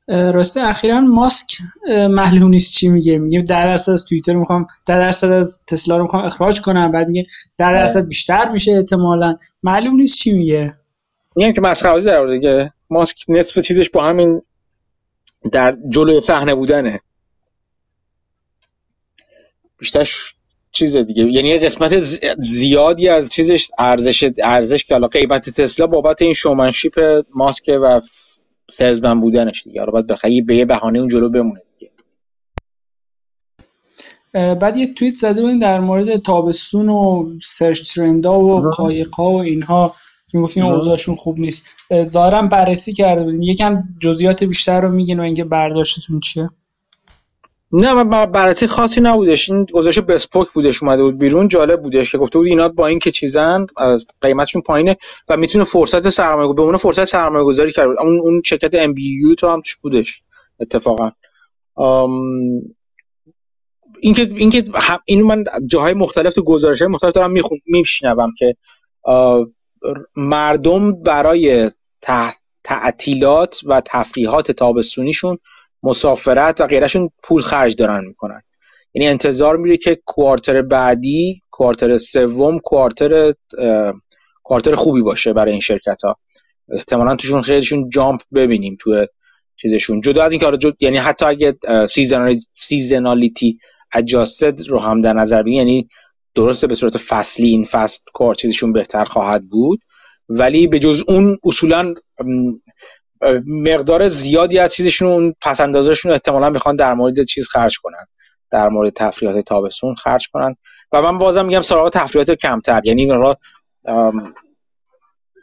[0.08, 1.56] راسته اخیرا ماسک
[1.88, 3.18] معلوم نیست چی میگه.
[3.18, 6.92] میگه در درصد از توییتر می‌خوام در درصد از تسلا رو می‌خوام اخراج کنم.
[6.92, 7.26] بعد میگه
[7.58, 7.78] در آره.
[7.78, 9.36] درصد بیشتر میشه احتمالا.
[9.62, 10.74] معلوم نیست چی میگه.
[11.36, 12.72] میگم که مسخره در دیگه.
[12.90, 14.42] ماسک نصف چیزش با همین
[15.52, 17.00] در جلوی صحنه بودنه.
[19.78, 20.34] بیشترش
[20.72, 21.22] چیز دیگه.
[21.22, 21.98] یعنی قسمت
[22.38, 28.00] زیادی از چیزش ارزش ارزش که حالا قیمت تسلا بابت این شومنشیپ ماسک و
[28.80, 29.80] حزبم بودنش دیگه.
[29.80, 31.92] حالا باید بخری به یه بهانه اون جلو بمونه دیگه.
[34.55, 39.94] بعد یه توییت زده بودیم در مورد تابستون و سرچ ترندا و قایقا و اینها.
[40.30, 41.74] که گفتیم اوضاعشون خوب نیست.
[42.02, 43.42] ظاهرا بررسی کرده بودیم.
[43.42, 46.48] یکم جزئیات بیشتر رو میگین و اینکه برداشتتون چیه؟
[47.80, 49.50] نه من بررسی خاصی نبودش.
[49.50, 53.10] این گزارش بسپوک بودش اومده بود بیرون جالب بودش که گفته بود اینا با اینکه
[53.10, 53.66] چیزن
[54.20, 54.96] قیمتشون پایینه
[55.28, 57.88] و می‌تونه فرصت سرمایه به اون فرصت سرمایه گذاری کرد.
[58.00, 60.22] اون اون شرکت ام بی یو تو هم توش بودش
[60.60, 61.10] اتفاقا.
[64.00, 64.64] اینکه اینکه
[65.05, 67.34] اینو من جاهای مختلف تو گزارش های مختلف دارم
[67.66, 68.56] میشنوم که
[70.16, 71.70] مردم برای
[72.64, 75.38] تعطیلات و تفریحات تابستونیشون
[75.86, 78.42] مسافرت و غیرشون پول خرج دارن می‌کنن.
[78.94, 83.32] یعنی انتظار میره که quarter بعدی quarter سوم quarter
[84.42, 86.16] quarter خوبی باشه برای این شرکت ها
[86.68, 89.06] احتمالا توشون خیلیشون jump ببینیم تو
[89.56, 90.00] چیزشون.
[90.00, 90.74] جدا از اینکه جد...
[90.81, 91.58] یعنی حتی اگه
[92.60, 93.58] seasonality
[93.92, 95.89] adjusted رو هم در نظر بگیریم یعنی
[96.34, 99.81] درسته به صورت فصلی این فصل کار چیزشون بهتر خواهد بود
[100.28, 101.94] ولی به جز اون اصولا
[103.46, 108.06] مقدار زیادی از چیزشون پس اندازشون احتمالا می‌خوان در مورد چیز خرج کنن.
[108.50, 110.56] در مورد تفریحات تابستون خرج کنن.
[110.92, 112.80] و من بازم میگم سراغ تفریحات کمتر.
[112.84, 113.34] یعنی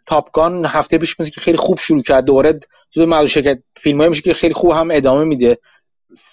[0.07, 2.25] تاپگان هفته پیش که خیلی خوب شروع کرد.
[2.25, 2.59] دوباره
[2.91, 5.57] جزو معدود شرکت فیلم میشه که خیلی خوب هم ادامه میده.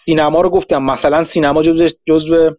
[0.06, 0.82] سینما رو گفتم.
[0.82, 2.50] مثلا سینما جزو جزو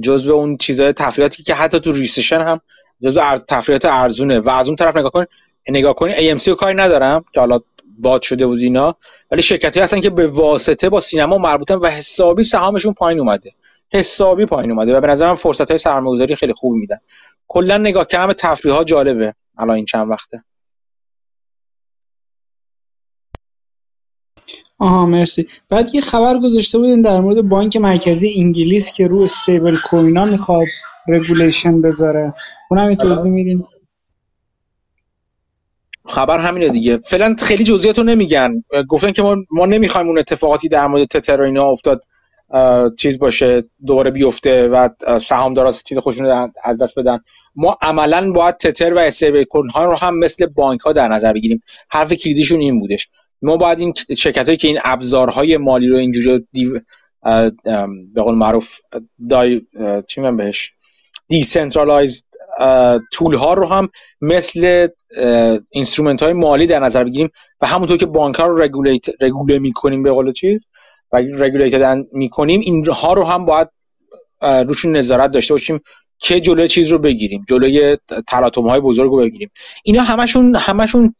[0.00, 2.60] جزو اون چیزای تفریحاتی که حتی تو ریسشن هم
[3.02, 4.40] جزو تفریحات ارزونه.
[4.40, 5.24] و از اون طرف نگاه کن
[5.68, 7.58] نگاه کنی AMC رو کاری ندارم که حالا
[7.98, 8.96] باد شده بود اینا
[9.30, 13.50] ولی شرکتی هستن که به واسطه با سینما مربوطن و حسابی سهامشون پایین اومده.
[13.94, 16.98] حسابی پایین اومده و به نظرم فرصت های سرمایه‌گذاری خیلی خوبی میدن.
[17.48, 20.44] کلا نگاه کردن تفریح ها جالبه الان این چند وقته.
[24.78, 25.46] آها مرسی.
[25.68, 30.66] بعد یه خبر گذاشته بودین در مورد بانک مرکزی انگلیس که رو استیبل کوینا می‌خواد
[31.08, 32.34] regulation بذاره.
[32.70, 33.64] اونم یه توضیح میدین.
[36.06, 36.98] خبر همینه دیگه.
[36.98, 38.64] فعلا خیلی جزئیات رو نمیگن.
[38.88, 42.04] گفتن که ما ما نمی‌خوایم اون اتفاقاتی در مورد تتر و اینا افتاد
[42.96, 44.88] چیز باشه دوباره بیفته و
[45.20, 47.18] سهامدارا چیز خودشون از دست بدن.
[47.56, 51.62] ما عملا باید تتر و stable ها رو هم مثل بانک ها در نظر بگیریم.
[51.88, 53.08] حرف کلیدیشون این بودش
[53.42, 56.46] ما باید این شرکت هایی که این ابزارهای مالی رو اینجوری
[58.14, 58.78] به قول معروف
[59.30, 59.62] DeFi
[60.06, 60.70] چی بهش؟
[61.28, 62.24] decentralized
[63.12, 63.88] tool ها رو هم
[64.20, 64.88] مثل
[65.70, 70.02] instrument های مالی در نظر بگیریم و همونطور که بانک ها رو regulate رگوله می‌کنیم
[70.02, 70.60] به قول چیز
[71.12, 73.68] و regulated می‌کنیم اینها رو هم باید
[74.42, 75.80] روشون نظارت داشته باشیم
[76.18, 77.96] که جلوی چیز رو بگیریم جلوی
[78.28, 79.50] تلاطم های بزرگ رو بگیریم.
[79.84, 81.14] اینا همشون همشون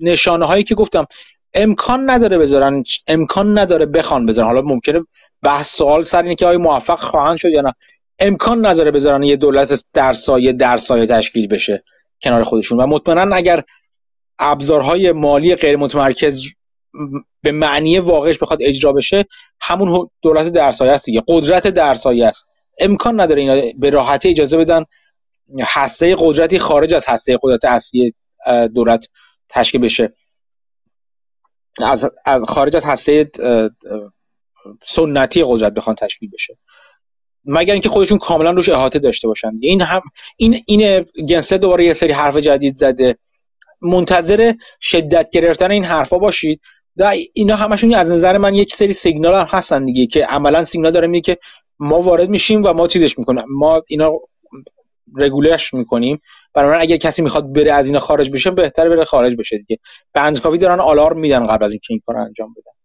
[0.00, 1.06] نشانه هایی که گفتم
[1.54, 4.48] امکان نداره بذارن امکان نداره بخوان بذارن.
[4.48, 5.00] حالا ممکنه
[5.42, 7.72] بحث سوال سر اینه که آیا موفق خواهند شد یا نه.
[8.18, 11.84] امکان نداره بذارن یه دولت در سایه در سایه تشکیل بشه
[12.22, 12.80] کنار خودشون.
[12.80, 13.62] و مطمئنا اگر
[14.38, 16.42] ابزارهای مالی غیر متمرکز
[17.42, 19.24] به معنی واقعش بخواد اجرا بشه
[19.60, 21.22] همون دولت در سایه است دیگه.
[21.28, 22.46] قدرت در سایه است.
[22.78, 24.84] امکان نداره اینا به راحتی اجازه بدن
[25.60, 28.14] هسته قدرتی خارج از هسته قدرت اصلی
[28.74, 29.08] دولت
[29.48, 30.12] تشکیل بشه.
[31.78, 33.30] از, از خارج از هسته
[34.86, 36.58] سنتی قدرت بخوان تشکیل بشه.
[37.46, 39.52] مگر اینکه خودشون کاملا روش احاطه داشته باشن.
[39.60, 40.00] این هم
[40.36, 43.16] این این گنسه دوباره یه سری حرف جدید زده.
[43.80, 44.52] منتظر
[44.92, 46.60] شدت گرفتن این حرفا باشید.
[46.96, 50.92] و اینا همشون از نظر من یک سری سیگنال هم هستن دیگه که عملا سیگنال
[50.92, 51.40] داره میگه که
[51.78, 53.44] ما وارد میشیم و ما چیزش می‌کنیم.
[53.48, 54.12] ما اینا
[55.16, 56.20] رگولش می‌کنیم.
[56.54, 59.78] برای اگر کسی می‌خواد بره از اینا خارج بشه بهتره بره خارج بشه دیگه.
[60.12, 62.75] به کافی دارن آلارم میدن قبل از اینکه این کار انجام بدن.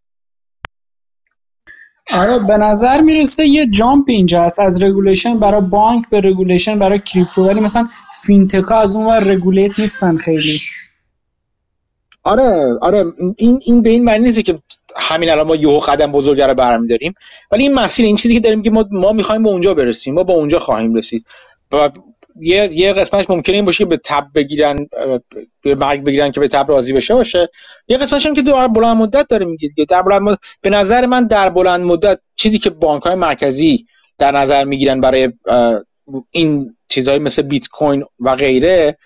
[2.13, 4.59] آره به نظر می‌رسه یه jump اینجا هست.
[4.59, 7.87] از regulation برای بانک به regulation برای crypto ولی مثلا
[8.23, 10.59] fintech ا از اون ور regulate نیستن خیلی.
[12.23, 13.05] آره آره.
[13.37, 14.59] این این به این معنی نیست که
[14.97, 17.13] همین الان ما یهو قدم بزرگ رو برمیداریم.
[17.51, 20.13] ولی این مسیر این چیزی که داریم که ما ما می‌خوایم به اونجا برسیم.
[20.13, 21.25] ما با اونجا خواهیم رسید.
[22.39, 24.75] یه یه قسمتش ممکنه این باشه که به تب بگیرن
[25.61, 27.49] به مرگ بگیرن که به تب راضی بشه باشه.
[27.87, 31.27] یه قسمتش هم که در بلند مدت داره میگه در بلند مدت به نظر من
[31.27, 33.85] در بلند مدت چیزی که بانک های مرکزی
[34.17, 35.29] در نظر می‌گیرن برای
[36.31, 38.97] این چیزهای مثل بیت کوین و غیره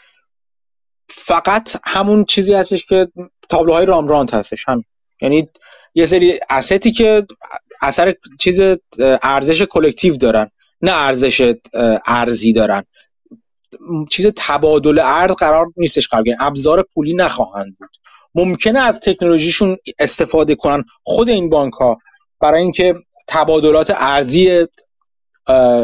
[1.09, 3.07] فقط همون چیزی هستش که
[3.49, 4.65] تابلوهای رامرانت هستش.
[4.67, 4.83] همین.
[5.21, 5.49] یعنی
[5.95, 7.25] یه سری استی که
[7.81, 8.61] اثر چیز
[9.21, 11.53] ارزش کلکتیو دارن نه ارزش
[12.05, 12.83] ارزی دارن.
[14.09, 17.89] چیز تبادل ارز قرار نیستش قرار ابزار پولی نخواهند بود.
[18.35, 21.97] ممکنه از تکنولوژیشون استفاده کنن خود این بانک ها
[22.39, 22.95] برای اینکه
[23.27, 24.65] تبادلات ارزی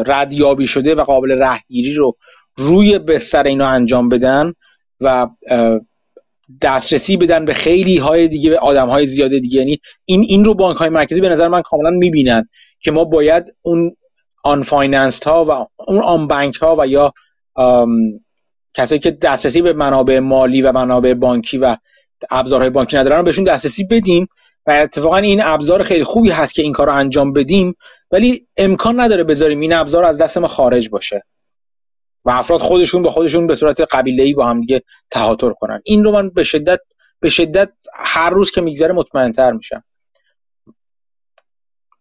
[0.06, 2.16] ردیابی شده و قابل رهگیری رو
[2.56, 4.52] روی بستر اینا انجام بدن
[5.00, 5.26] و
[6.62, 9.58] دسترسی بدن به خیلی های دیگه به آدم های زیاده دیگه.
[9.58, 12.48] یعنی این این رو بانک های مرکزی به نظر من کاملا می‌بینن
[12.80, 13.96] که ما باید اون
[14.44, 17.12] آن finance ها و اون آن بانک ها و یا
[18.74, 21.76] کسایی که دسترسی به منابع مالی و منابع بانکی و
[22.30, 24.28] ابزارهای بانکی ندارن رو بهشون دسترسی بدیم
[24.66, 27.76] و اتفاقا این ابزار خیلی خوبی هست که این کار رو انجام بدیم
[28.10, 31.22] ولی امکان نداره بذاریم این ابزار از دست ما خارج باشه
[32.24, 35.80] و افراد خودشون به خودشون به صورت قبیله با هم دیگه تهاتر کنن.
[35.84, 36.80] این رو من به شدت
[37.20, 39.84] به شدت هر روز که میگذره مطمئنتر میشم.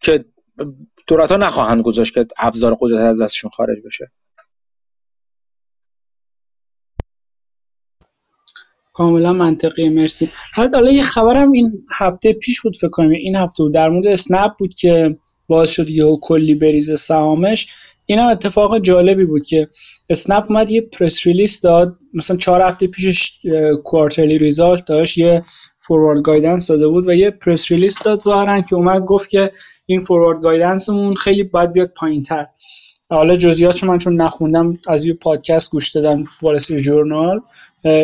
[0.01, 0.25] که
[1.07, 4.11] دولت نخواهند گذاشت که ابزار قدرت از دستشون خارج بشه.
[8.93, 10.29] کاملا منطقی مرسی.
[10.55, 13.73] حالا یه خبرم این هفته پیش بود فکر کنم این هفته بود.
[13.73, 17.67] در مورد اسنپ بود که باز شد یهو کلی بریز سهامش.
[18.05, 19.67] این هم اتفاق جالبی بود که
[20.09, 21.97] اسنپ اومد یه پرس ریلیس داد.
[22.13, 23.31] مثلا چهار هفته پیشش
[23.83, 25.17] کوارترلی ریزالت داشت.
[25.17, 25.43] یه
[25.79, 29.51] فوروارد گایدنس داده بود و یه پرس ریلیس داد ظاهرا که اومد گفت که
[29.85, 32.47] این فوروارد گایدنسمون خیلی باید بیاد پایین تر
[33.15, 37.41] حالا جزئیاتش من چون نخوندم از یه پادکست گوش دادم والسی جورنال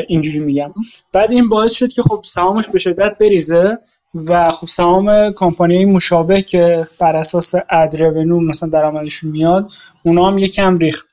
[0.08, 0.74] اینجوری میگم.
[1.14, 3.78] بعد این باعث شد که خب سهامش به شدت بریزه
[4.14, 9.72] و خب سهام کمپانی مشابه که بر اساس ad revenue مثلا درآمدشون میاد
[10.04, 11.08] اونا هم یکم ریخت.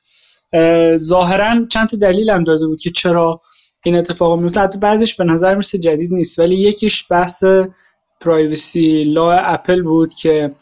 [0.95, 3.41] ظاهرا چند تا دلیل هم داده بود که چرا
[3.85, 4.59] این اتفاق میفته.
[4.59, 7.43] حتی بعضیش به نظر مثل جدید نیست ولی یکیش بحث
[8.21, 10.55] privacy law اپل بود که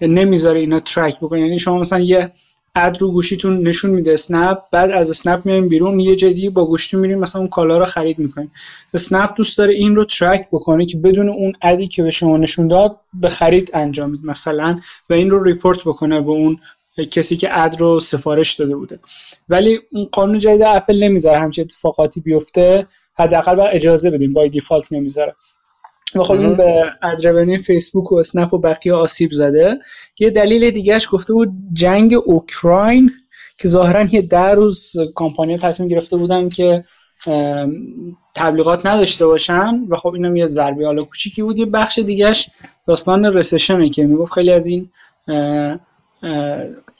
[0.00, 2.32] نمی‌ذاره اینا track بکنه یعنی شما مثلا یه
[2.78, 6.96] ad رو گوشیتون نشون میده اسنپ بعد از اسنپ میایم بیرون یه جدی با گوشی
[6.96, 8.52] میریم مثلا اون کالا رو خرید می‌کنیم.
[8.94, 12.36] اسنپ دوست داره این رو track بکنه که بدون اون ad ی که به شما
[12.36, 16.58] نشون داد به خرید انجامید مثلا و این رو report بکنه به اون
[17.10, 18.98] کسی که ad رو سفارش داده بوده.
[19.48, 22.86] ولی اون قانون جدید اپل نمی‌ذاره همچین اتفاقاتی بیفته
[23.18, 25.34] حداقل با اجازه بدیم by default نمی‌ذاره.
[26.16, 29.78] و خب این به ad revenue ی فیسبوک و اسنپ و بقیه آسیب زده.
[30.18, 33.10] یه دلیل دیگهش گفته بود جنگ اوکراین
[33.58, 36.84] که ظاهرا یه ده روز کمپانی تصمیم گرفته بودن که
[38.34, 41.58] تبلیغات نداشته باشن و خب اینم یه ضربه حالا کوچیکی بود.
[41.58, 42.50] یه بخش دیگهش
[42.86, 44.90] داستان رسشنه که می‌گفت خیلی از این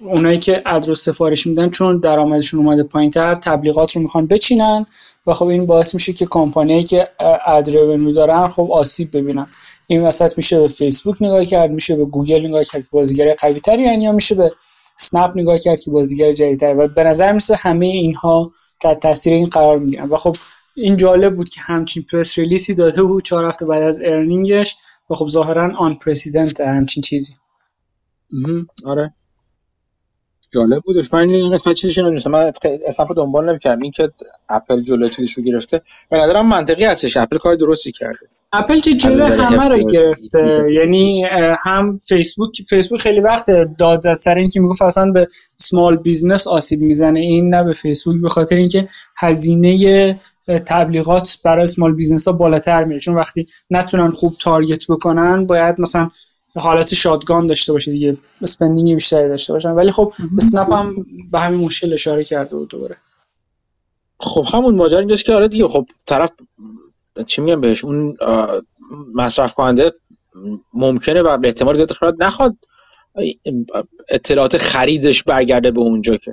[0.01, 4.87] اونایی که ادرو سفارش میدن چون درآمدشون اومده پایینتر تبلیغات رو می‌خوان بچینن
[5.27, 7.09] و خب این باعث میشه که کمپانیایی که
[7.47, 7.69] اد
[8.15, 9.47] دارن خب آسیب ببینن.
[9.87, 13.61] این وسط میشه به فیسبوک نگاه کرد میشه به گوگل نگاه کرد که بازیگر قوی
[13.61, 14.51] تری یعنی یا میشه به
[14.97, 16.77] سنپ نگاه کرد که بازیگر جدیدتر.
[16.79, 20.09] و به نظر میسه همه اینها تحت تاثیر این قرار می‌گیرن.
[20.09, 20.37] و خب
[20.77, 24.61] این جالب بود که همچین press release ی داده بود چهار هفته بعد از earning
[24.61, 24.77] ش
[25.11, 27.35] و خب ظاهرا آن پرسیدنت همچین چیزی.
[28.85, 29.15] آره.
[30.51, 31.15] جالب بودش.
[31.15, 32.31] من این قسمت چیزش نمی‌دونستم.
[32.31, 32.53] من
[32.89, 33.83] اصلا دنبال نمی‌کردم.
[33.83, 34.13] این که
[34.49, 35.81] اپل جلو چیزش رو گرفته.
[36.11, 37.17] به نظرم منطقی هستش.
[37.17, 38.19] اپل کار درستی کرده.
[38.53, 40.67] اپل که جلو همه رو گرفته.
[40.73, 41.25] یعنی
[41.65, 42.63] هم فیسبوک.
[42.69, 43.47] فیسبوک خیلی وقت
[43.79, 47.21] داد زد سر اینکه می‌گفت اصلا به small business آسیب می‌زنه.
[47.21, 48.23] این نه به فیسبوک.
[48.23, 50.21] به خاطر اینکه هزینه
[50.67, 53.01] تبلیغات برای small business ها بالاتر میره.
[53.01, 56.11] چون وقتی نتونن خوب target بکنن باید مثلا
[56.59, 58.17] حالت shotgun داشته باشه دیگه.
[58.43, 59.71] spending بیشتری داشته باشن.
[59.71, 62.97] ولی خب اسنپ هم به همین مشکل اشاره کرده بود دوباره.
[64.21, 65.69] خب همون ماجرا اینجاست که آره دیگه.
[65.69, 66.31] خب طرف
[67.27, 68.17] چی میگم بهش؟ اون
[69.15, 69.93] مصرف کننده
[70.75, 72.57] ممکنه و به احتمال زیاد نخواد.
[74.09, 76.33] اطلاعات خریدش برگرده به اونجا که.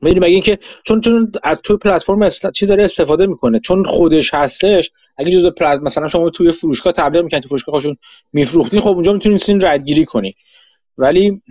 [0.00, 3.60] می‌دونی مگه اینکه چون چون از توی پلتفرم چیز داره استفاده می‌کنه.
[3.60, 7.96] چون خودش هستش اگه جزء پلت مثلا شما توی فروشگاه تبلیغ می‌کنید تو فروشگاه خودشون
[8.32, 10.34] میفروختین خب اونجا می‌تونید ردگیری کنی.
[10.98, 11.42] ولی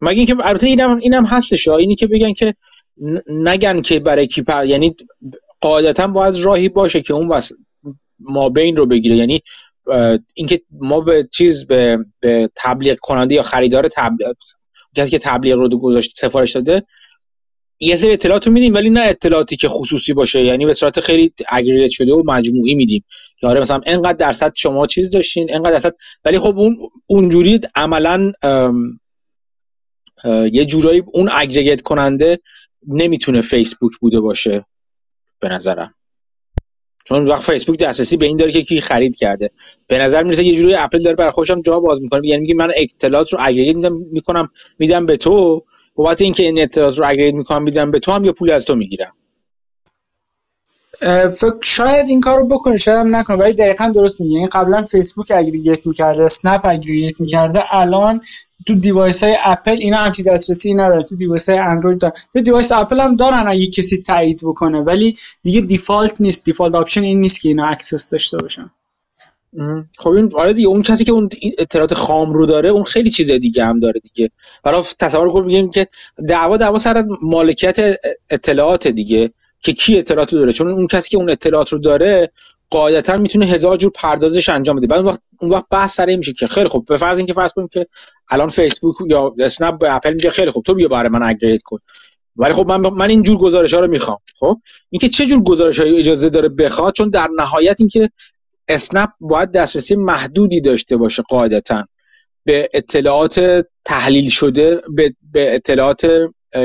[0.00, 2.54] مگه اینکه البته اینم اینم هستش اینی که بگن که
[3.28, 4.64] نگن که برای کی پر...
[4.64, 4.94] یعنی
[5.60, 7.52] قاعدتا باید راهی باشه که اون وس...
[8.18, 9.16] ما بین رو بگیره.
[9.16, 9.42] یعنی
[10.34, 14.34] اینکه ما به چیز به, به تبلیغ کننده یا خریدار تبلیغ
[14.96, 16.82] کسی که تبلیغ رو گذاشت سفارش داده
[17.80, 20.44] یه سری اطلاعات رو میدیم ولی نه اطلاعاتی که خصوصی باشه.
[20.44, 23.04] یعنی به صورت خیلی اگریگیت شده و مجموعی میدیم.
[23.40, 25.94] که آره مثلا انقدر درصد شما چیز داشتین انقدر درصد.
[26.24, 28.32] ولی خب اون اونجوری عملا
[30.52, 32.38] یه جورایی اون اگریگیت کننده
[32.88, 34.64] نمی‌تونه فیسبوک بوده باشه.
[35.40, 35.94] به نظرم.
[37.08, 39.50] چون وقت فیسبوک دسترسی به این داره که کی خرید کرده.
[39.86, 42.28] به نظر می‌رسه یه جوری اپل داره برای خودش جا باز می‌کنه.
[42.28, 43.76] یعنی میگه من اطلاعات رو aggregate
[44.12, 44.48] می‌کنم
[44.78, 45.64] میدم به تو.
[45.96, 48.74] بابت اینکه این اطلاعات رو aggregate می‌کنم میدم به تو هم یه پولی از تو
[48.74, 49.12] می‌گیرم؟
[51.30, 55.32] فکر شاید این کارو بکنه شاید هم نکنه ولی دقیقا درست میگه یعنی قبلا فیسبوک
[55.36, 58.20] aggregate می‌کرده اسنپ aggregate می‌کرده الان
[58.66, 61.02] تو device های اپل اینا همچی دسترسی نداره.
[61.02, 65.16] تو device های اندروید دارن تو device اپل هم دارن اگه کسی تایید بکنه ولی
[65.42, 66.44] دیگه default نیست.
[66.44, 68.70] default option این نیست که اینا access داشته باشن.
[69.98, 71.28] خب این آره دیگه اون کسی که اون
[71.58, 74.30] اطلاعات خام رو داره اون خیلی چیز دیگه هم داره دیگه.
[74.62, 75.86] برای تصور کنیم بگیم که
[76.28, 77.76] دعوا دعوا سر مالکیت
[78.30, 79.30] اطلاعات دیگه
[79.62, 80.52] که کی اطلاعات رو داره.
[80.52, 82.30] چون اون کسی که اون اطلاعات رو داره
[82.70, 84.86] قاعدتا می‌تونه هزار جور پردازش انجام بده.
[84.86, 87.52] بعد اون وقت اون وقت بحث سر میشه که خیلی خوب به فرض اینکه فرض
[87.52, 87.86] کنیم که
[88.30, 91.78] الان فیسبوک یا اسنپ اپل میگه خیلی خوب تو بیا برای من aggregate کن.
[92.36, 94.18] ولی خب من من این جور گزارش ها رو می‌خوام.
[94.40, 94.60] خب؟
[94.90, 98.10] اینکه چه جور گزارش هایی اجازه داره بخواد چون در نهایت اینکه
[98.68, 101.84] اسنپ باید دسترسی محدودی داشته باشه قاعدتا.
[102.44, 106.06] به اطلاعات تحلیل شده به, به اطلاعات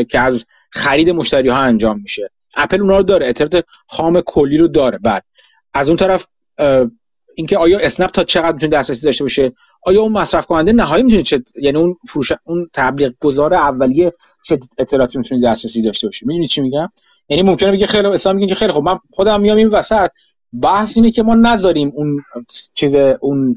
[0.09, 2.29] که از خرید مشتری ها انجام میشه.
[2.55, 4.97] اپل اونها رو داره اطلاعات خام کلی رو داره.
[4.97, 5.23] بعد
[5.73, 6.27] از اون طرف
[7.35, 9.51] اینکه آیا اسنپ تا چقدر می‌تونه دسترسی داشته باشه؟
[9.85, 14.11] آیا اون مصرف کننده نهایی می‌تونه چه یعنی اون فروش اون تبلیغ گذار اولیه
[14.49, 16.91] چه اطلاعاتی می‌تونه دسترسی داشته باشه؟ می‌دونی چی میگم؟
[17.29, 20.09] یعنی ممکنه بگه خیلی اسلام میگه خیلی خب من خودم میام این وسط
[20.53, 22.23] بحث اینه که ما نذاریم اون
[22.75, 23.55] چیز اون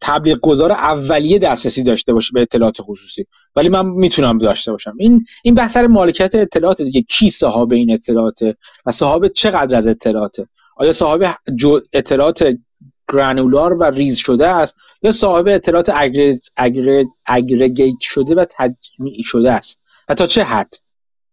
[0.00, 3.26] تبلیغ گذار اولیه دسترسی داشته باشه به اطلاعات خصوصی.
[3.56, 4.94] ولی من می‌تونم داشته باشم.
[4.98, 7.02] این این بحث مالکیت اطلاعات دیگه.
[7.02, 8.56] کی صاحب این اطلاعاته
[8.86, 11.34] و صاحب چقدر از اطلاعاته؟ آیا صاحب
[11.92, 12.56] اطلاعات
[13.12, 15.92] گرانولار و ریز شده است یا صاحب اطلاعات
[17.26, 20.74] aggregate شده و تجمیع شده است؟ و تا چه حد؟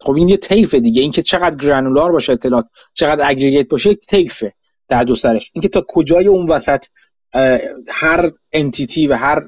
[0.03, 1.01] خب این یه طیفه دیگه.
[1.01, 4.53] اینکه چقدر granular باشه اطلاعات چقدر aggregate باشه یک طیفه
[4.90, 5.51] در دو سرش.
[5.53, 6.85] اینکه تا کجای اون وسط
[7.91, 9.43] هر entity و هر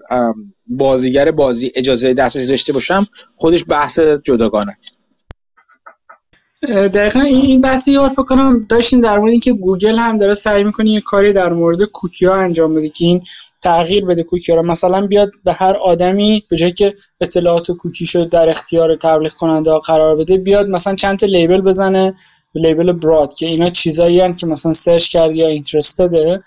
[0.67, 4.77] بازیگر بازی اجازه دسترسی داشته باشم خودش بحث جداگانه.
[6.67, 10.89] دقیقا این بحثی یاد فکر کنم داشتیم در مورد اینکه گوگل هم داره سعی می‌کنه
[10.89, 13.21] یه کاری در مورد کوکی ها انجام بده که این
[13.65, 14.63] تغییر بده کوکی رو.
[14.63, 19.71] مثلا بیاد به هر آدمی به جایی که اطلاعات کوکی شد در اختیار تبلیغ کننده
[19.71, 22.13] ها قرار بده بیاد مثلا چند تا label بزنه
[22.55, 26.43] label broad که اینا چیزایی که مثلا search کرد یا interested ه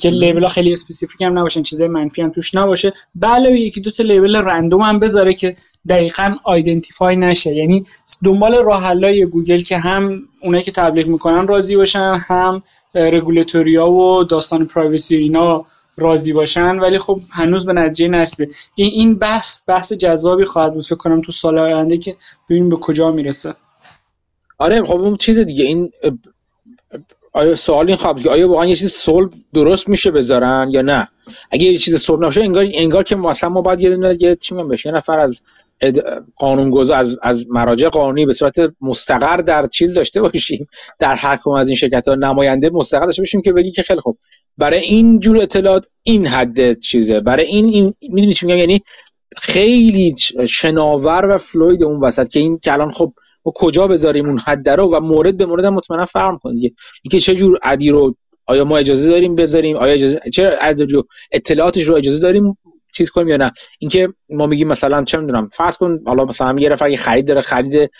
[0.00, 2.92] که label ها خیلی specific هم نباشن چیزای منفی هم توش نباشه.
[3.14, 5.56] بله یکی دو تا label random هم بذاره که
[5.88, 7.54] دقیقا identify نشه.
[7.54, 7.84] یعنی
[8.24, 12.62] دنبال راه گوگل که هم اونایی که تبلیغ می‌کنن راضی باشن هم
[12.94, 15.66] رگولاتوریا و داستان پرایوسی اینا
[15.96, 18.52] راضی باشن ولی خب هنوز به نتیجه نرسیده.
[18.74, 22.16] این این بحث بحث جذابی خواهد بود فکر کنم تو سال آینده که
[22.50, 23.54] ببینیم به کجا می‌رسه.
[24.58, 25.90] آره خب اون چیز دیگه این
[27.32, 31.08] آیا سوال این خواهد آیا واقعا یه چیز صلح درست میشه بذارن یا نه؟
[31.50, 34.88] اگه یه چیز صلح نشه انگار انگار که مثلا ما باید یه یه چی بشه
[34.88, 35.40] یه نفر از
[36.36, 41.68] قانونگذار از از مراجع قانونی به صورت مستقر در چیز داشته باشیم در هر از
[41.68, 44.18] این شرکت ها نماینده مستقر داشته باشیم که بگی که خیلی خوب.
[44.58, 47.20] برای این جور اطلاعات این حد چیزه.
[47.20, 48.80] برای این این می‌دونی چی میگم؟ یعنی
[49.36, 50.14] خیلی
[50.48, 53.12] شناور و فلوید اون وسط که این که الان خب
[53.44, 56.72] ما کجا بذاریم اون حد رو و مورد به مورد مطمئنا فرق کنه دیگه.
[57.02, 58.14] اینکه چه جور عدی رو
[58.46, 60.52] آیا ما اجازه داریم بذاریم؟ آیا اجازه چرا
[61.32, 62.58] اطلاعاتش رو اجازه داریم
[62.96, 66.68] چیز کنیم یا نه؟ اینکه ما میگیم مثلا چه می‌دونم فرض کن حالا مثلا یه
[66.68, 67.90] نفر خرید داره خرید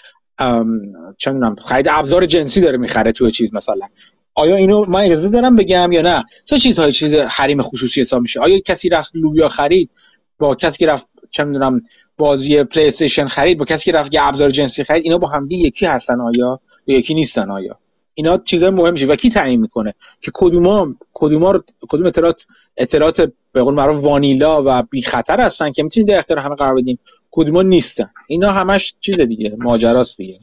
[1.18, 3.88] چه می‌دونم خرید ابزار جنسی داره می‌خره توی چیز مثلا.
[4.34, 8.40] آیا اینو من اجازه دارم بگم یا نه؟ چه چیزهای چیز حریم خصوصی حساب میشه.
[8.40, 9.90] آیا کسی رفت لوبیا خرید؟
[10.38, 11.82] با کسی که رفت چه می‌دونم
[12.18, 15.48] بازی پلی استیشن خرید با کسی که رفت یه ابزار جنسی خرید اینا با هم
[15.50, 17.78] یکی هستن آیا؟ یا یکی نیستن آیا؟
[18.14, 22.46] اینا چیزای مهمه و کی تعیین می‌کنه؟ که کدوما کدوما کدوم اطلاعات
[22.76, 26.74] اطلاعات به قول معروف وانیلا و بی خطر هستن که می‌تونید در اختیار همه قرار
[26.74, 26.98] بدیم.
[27.30, 28.10] کدوما نیستن.
[28.26, 30.40] اینا همش چیز دیگه ماجراست دیگه.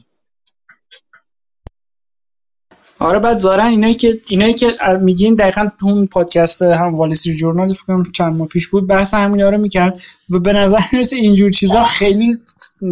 [3.02, 4.66] آره بعد زارن اینایی که اینایی که
[5.00, 9.14] میگین دقیقا تو اون پادکست هم Wall Street Journal فکر چند ماه پیش بود بحث
[9.14, 10.00] همینا رو می‌کرد
[10.30, 12.38] و به نظر می‌رسه اینجور چیزا خیلی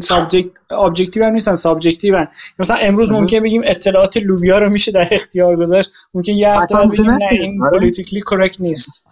[0.03, 2.29] subject objective هم نیستن subjective هم.
[2.59, 6.91] مثلا امروز ممکن بگیم اطلاعات لوبیا رو میشه در اختیار گذاشت ممکن یه هفته بعد
[6.91, 9.07] بگیم نه این politically correct نیست.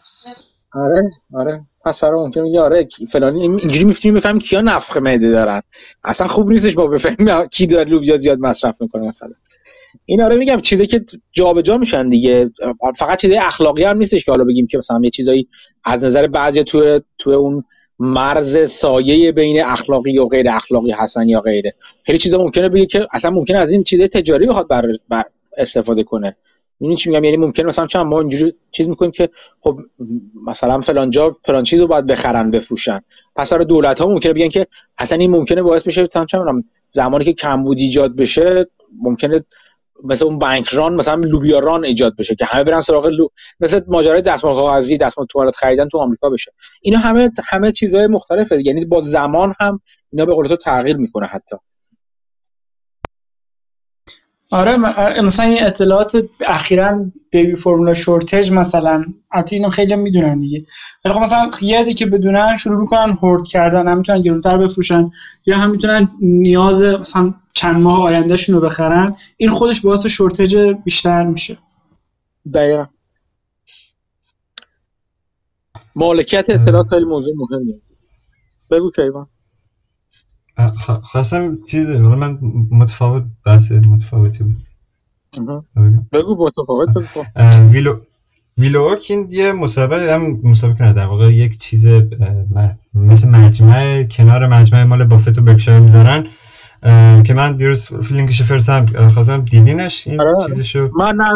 [0.73, 1.61] آره آره.
[1.85, 5.61] پس فرا ممکن میگه آره فلانی اینجوری می‌تونیم بفهمیم کیا نفخ معده دارن.
[6.05, 9.31] اصلا خوب نیستش با بفهمیم کی داره لوبیا زیاد مصرف می‌کنه مثلا
[10.05, 12.51] این آره میگم چیزی که جابجا میشن دیگه.
[12.97, 15.49] فقط چیزای اخلاقی هم نیستش که حالا بگیم که مثلا یه چیزایی
[15.85, 17.65] از نظر بعضی تو تو اون
[17.99, 21.75] مرز سایه بین اخلاقی و غیر اخلاقی هستن یا غیره
[22.07, 25.25] خیلی چیزا ممکنه بگه که اصلا ممکنه از این چیزای تجاری بخواد بر, بر
[25.57, 26.37] استفاده کنه.
[26.81, 29.29] این چی میگم؟ یعنی ممکنه مثلا چند ما اینجوری چیز می‌کنیم که
[29.61, 29.79] خب
[30.47, 33.01] مثلا فلان جا فلان چیزو باید بخرن بفروشن.
[33.37, 34.67] پس برای دولت ها ممکنه بگن که
[34.99, 36.27] اصلا این ممکنه باعث بشه تا
[36.93, 38.67] زمانی که کمبود ایجاد بشه
[39.03, 39.41] ممکنه
[40.05, 43.29] مثل اون بانک ران مثلا لوبیا ران ایجاد بشه که همه برن سراغ لو...
[43.61, 46.53] مثل ماجرای دستمال کاغذی دستمال توالت خریدن تو آمریکا بشه.
[46.83, 48.63] اینا همه همه چیزهای مختلفه.
[48.67, 49.81] یعنی با زمان هم
[50.13, 51.57] اینا به قول تو تغییر می‌کنه حتی.
[54.51, 54.79] آره
[55.23, 60.65] مثلا این اطلاعات اخیرا بیبی فرمولا شورتج مثلا البته اینو خیلی می‌دونن دیگه.
[61.05, 65.11] ولی خب مثلا یه که بدونن شروع می‌کنن هورد کردن هم می‌تونن گرونتر بفروشن
[65.47, 71.23] یا هم می‌تونن نیاز مثلا چند ماه آیندهشون رو بخرن این خودش باعث شورتج بیشتر
[71.23, 71.59] میشه.
[72.55, 72.87] دقیقا.
[75.95, 77.75] مالکیت اطلاعات خیلی موضوع مهمه
[78.71, 79.27] بگو کیوان.
[81.03, 82.39] خواستم چیزی من
[82.71, 84.57] متفاوت بحث متفاوتی بود.
[86.13, 86.47] بگو.
[86.47, 86.89] متفاوت
[87.73, 88.01] ویلو
[88.59, 91.87] ویلوورک یه مسابقه هم مسابقه در واقع یک چیز
[92.95, 96.27] مثل مجمع کنار مجمع مال بافت و برکشایر می‌ذارن.
[97.25, 100.35] که من دیروز فیلینگش فرستم خواستم دیدینش این آره.
[100.47, 100.91] چیزشو.
[100.99, 101.31] من نه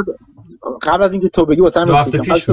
[0.83, 2.51] قبل از اینکه تو بگی واسه دو هفته پیش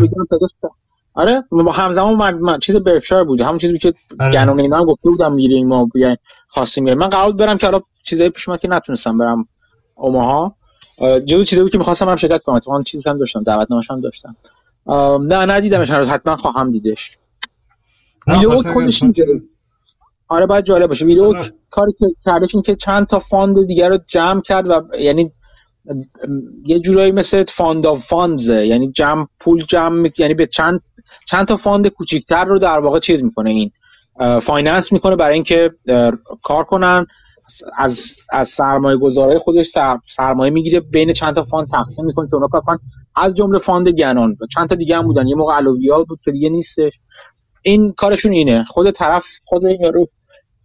[1.20, 3.42] آره همزمان من, من چیز برکشایر بود.
[3.42, 4.34] همون چیزی که آره.
[4.34, 6.18] گنون اینا هم گفته بودم میریم ما بیاین
[6.48, 7.00] خواستیم بیاین.
[7.00, 9.48] من قرار برم که حالا چیزای پیش که نتونستم برم
[9.96, 10.56] اوماها.
[11.26, 12.56] جدو چیزی بود که می‌خواستم هم شرکت کنم.
[12.56, 14.36] اتفاقا چیزی هم داشتم دعوتنامه‌اش هم داشتم.
[15.22, 16.08] نه ندیدمش هنوز.
[16.08, 17.12] حتما خواهم دیدش.
[18.28, 19.02] ویدیو خودش
[20.28, 21.06] آره باید جالب باشه.
[21.06, 21.34] ویدیو
[21.72, 25.32] کاری که کردش این که چند تا فاند دیگر رو جمع کرد و یعنی
[26.66, 28.66] یه جورایی مثل فاند آف فاندزه.
[28.66, 30.82] یعنی جمع پول جمع یعنی به چند
[31.32, 33.50] چند تا fund کوچیکتر رو در واقع چیز می‌کنه.
[33.50, 33.72] این
[34.40, 35.72] finance می‌کنه برای اینکه
[36.44, 37.06] کار کنن.
[37.78, 39.72] از از سرمایه گذاره خودش
[40.08, 42.80] سرمایه می‌گیره بین چند تا fund تقسیم می‌کنه که اونا کار
[43.16, 45.28] از جمله fund گنان چند تا دیگه هم بودن.
[45.28, 46.94] یه موقع علویا بود که دیگه نیستش.
[47.62, 48.64] این کارشون اینه.
[48.64, 50.08] خود طرف خود این یارو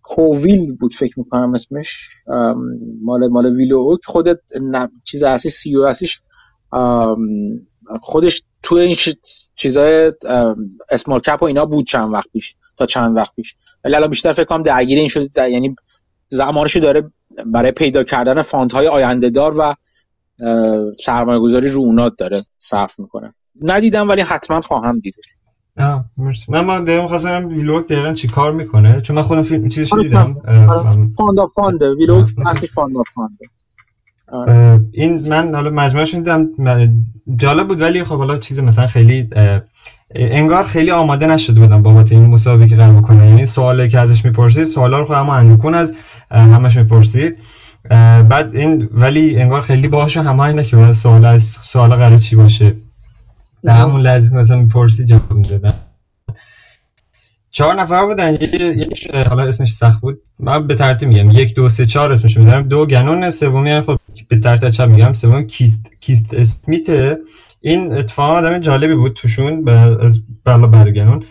[0.02, 2.08] کوویل بود فکر می‌کنم اسمش.
[3.02, 3.96] مال مال ویلو.
[4.04, 4.28] خود
[5.04, 5.86] چیز اصلی CEO
[8.00, 8.96] خودش تو این
[9.64, 10.12] چیزای
[10.90, 13.54] small cap و اینا بود چند وقت پیش تا چند وقت پیش.
[13.84, 15.76] ولی الان بیشتر فکر کنم درگیر این شده یعنی
[16.28, 17.10] زمانشو داره
[17.46, 19.74] برای پیدا کردن fund های آینده دار و
[20.98, 23.34] سرمایه گذاری رو اونا داره صرف می‌کنه.
[23.62, 25.14] ندیدم ولی حتما خواهم دید.
[26.16, 26.52] مرسی.
[26.52, 30.34] من من دقیقا خواستم ویلوگ دقیقا چی کار می‌کنه چون من خودم فیلم چیزشو دیدم.
[31.16, 32.28] fund of fund ویلوگ
[32.74, 33.06] fund of
[34.30, 36.48] فاند این من حالا مجموعه دیدم
[37.36, 39.30] جالب بود ولی خب حالا چیز مثلا خیلی
[40.14, 43.28] انگار خیلی آماده نشده بودم بابت این مسابقه که قرار بکنه.
[43.28, 45.94] یعنی سوالی که ازش می‌پرسید سوالا رو خود اما اندکون از
[46.30, 47.36] همش می‌پرسید.
[48.28, 52.74] بعد این ولی انگار خیلی باهاشون هماهنگه که سوال از سوال قرار چی باشه؟
[53.62, 55.74] به همون لحظه مثلا می‌پرسی جواب می‌دادن
[57.54, 58.34] چهار نفر بودن.
[58.34, 60.18] یک حالا اسمش سخت بود.
[60.38, 61.30] من به ترتیب میگم.
[61.30, 62.62] یک دو سه چهار اسمش می‌ذارم.
[62.62, 65.12] دو گنون سومی یعنی خب به ترتیب چپ میگم.
[65.12, 67.18] سوم کیست کیست اسمیت.
[67.60, 71.24] این اتفاق آدم جالبی بود توشون از بالا بعد گنون.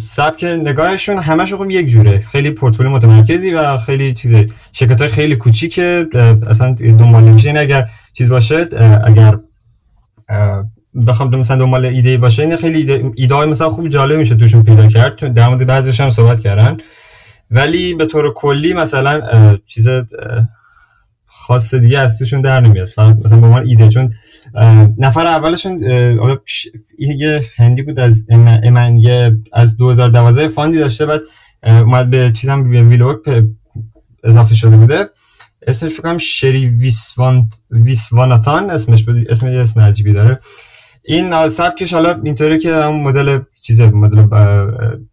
[0.00, 2.18] سبک نگاهشون همش خب یک جوره.
[2.18, 4.34] خیلی پورتفولیو متمرکزی و خیلی چیز
[4.72, 6.06] شرکت های خیلی کوچیکه.
[6.48, 8.68] اصلا دنبال میشه اگر چیز باشه
[9.06, 9.38] اگر
[11.06, 14.86] بخوام مثلا دنبال ایده باشه این خیلی ایده, ایده مثلا خوب جالب میشه توشون پیدا
[14.86, 16.76] کرد چون در مورد بعضیش هم صحبت کردن.
[17.50, 19.22] ولی به طور کلی مثلا
[19.66, 19.88] چیز
[21.26, 22.88] خاص دیگه از توشون در نمیاد.
[23.24, 24.14] مثلا به من ایده چون
[24.98, 25.82] نفر اولشون
[26.98, 29.00] یه هندی بود از امن
[29.52, 31.20] از 2012 فاندی داشته بعد
[31.62, 33.16] اومد به چیزم ویلوگ
[34.24, 35.08] اضافه شده بوده.
[35.66, 37.48] اسمش فکر کنم شری ویسوان
[38.70, 40.38] اسمش بود اسم یه اسم عجیبی داره.
[41.08, 44.26] این سبکش حالا اینطوری که هم مدل چیز مدل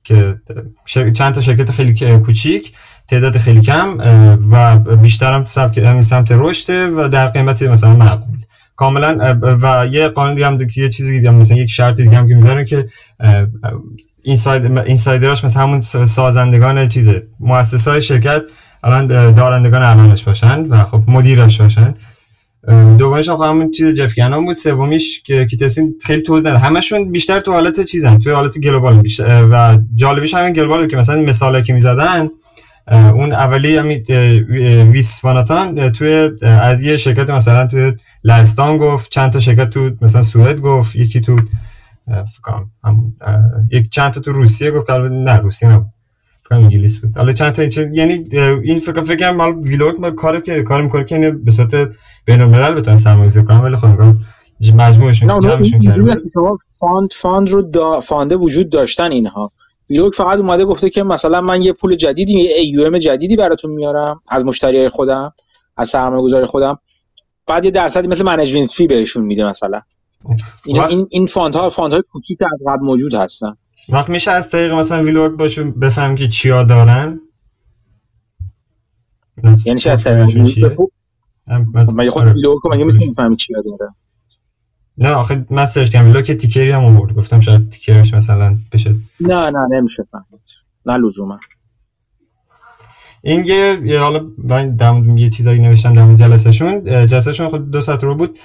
[0.03, 2.72] که چند تا شرکت خیلی کوچیک
[3.07, 3.97] تعداد خیلی کم
[4.51, 8.38] و بیشتر هم سبک هم سمت رشد و در قیمت مثلا معقول.
[8.75, 12.35] کاملا و یه قانون دیگه هم یه چیزی دیگه مثلا یک شرط دیگه هم که
[12.35, 12.85] می‌ذاره که
[14.23, 18.41] inside insider اش مثلا همون سازندگان چیزه مؤسسای شرکت
[18.83, 21.93] الان دارندگان الانش باشن و خب مدیرش باشن.
[22.98, 27.11] دومیش هم همون چیز جف گنام بود سومیش که کی تصمیم خیلی توضیح نده همشون
[27.11, 31.64] بیشتر تو حالت چیزن توی حالت global بیشتر و جالبیش همین global که مثلا مثالی
[31.64, 32.30] که می‌زدن
[32.92, 34.03] اون اولی همین
[34.92, 37.93] ویسواناتان توی از یه شرکت مثلا توی
[38.24, 41.40] لهستان گفت چند تا شرکت تو مثلا سوئد گفت یکی تو
[42.08, 42.72] فکرم
[43.72, 45.88] یک چند تا تو روسیه گفت نه روسیه نبود.
[46.51, 47.17] انگلیس بود.
[47.17, 48.25] حالا چند تا یعنی
[48.63, 51.75] این فکر فکرم مال ویلوگ ما کاری که کار می‌کنه که به صورت
[52.25, 53.88] بین الملل بتونن سرمایه‌گذاری کنن ولی خب
[54.75, 56.22] مجموعشون جمعشون کرده
[56.80, 59.51] فاند فاند رو دا فانده وجود داشتن اینها.
[59.89, 64.22] ویلوگ فقط اومده گفته که مثلا من یه پول جدیدی یه AUM جدیدی براتون میارم
[64.27, 65.33] از مشتری خودم
[65.77, 66.80] از سرمایه‌گذار خودم.
[67.47, 69.81] بعد یه درصدی مثل management fee بهشون میده مثلا.
[70.65, 73.55] این این این fund ها fund های کوچیک از قبل موجود هستن.
[73.89, 77.19] وقت میشه از طریق مثلا ویلوگ باشون بفهم که چیا دارن؟
[79.65, 80.19] یعنی چه از طریق
[81.47, 83.91] من خود ویلوگ رو مگه می‌تونم بفهمی چیا داره؟
[84.97, 86.07] نه آخه من سرچ کردم.
[86.07, 87.15] ویلوگ که تیکری هم آورد.
[87.15, 88.95] گفتم شاید تیکرش مثلا بشه.
[89.19, 90.41] نه نه نمیشه فهمید.
[90.85, 91.39] نه لزوما.
[93.21, 96.83] این یه حالا من دم یه چیزایی نوشتم در جلسهشون.
[97.07, 98.39] جلسهشون خود دو ساعت رو بود.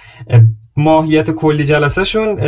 [0.77, 2.39] ماهیت کلی جلسهشون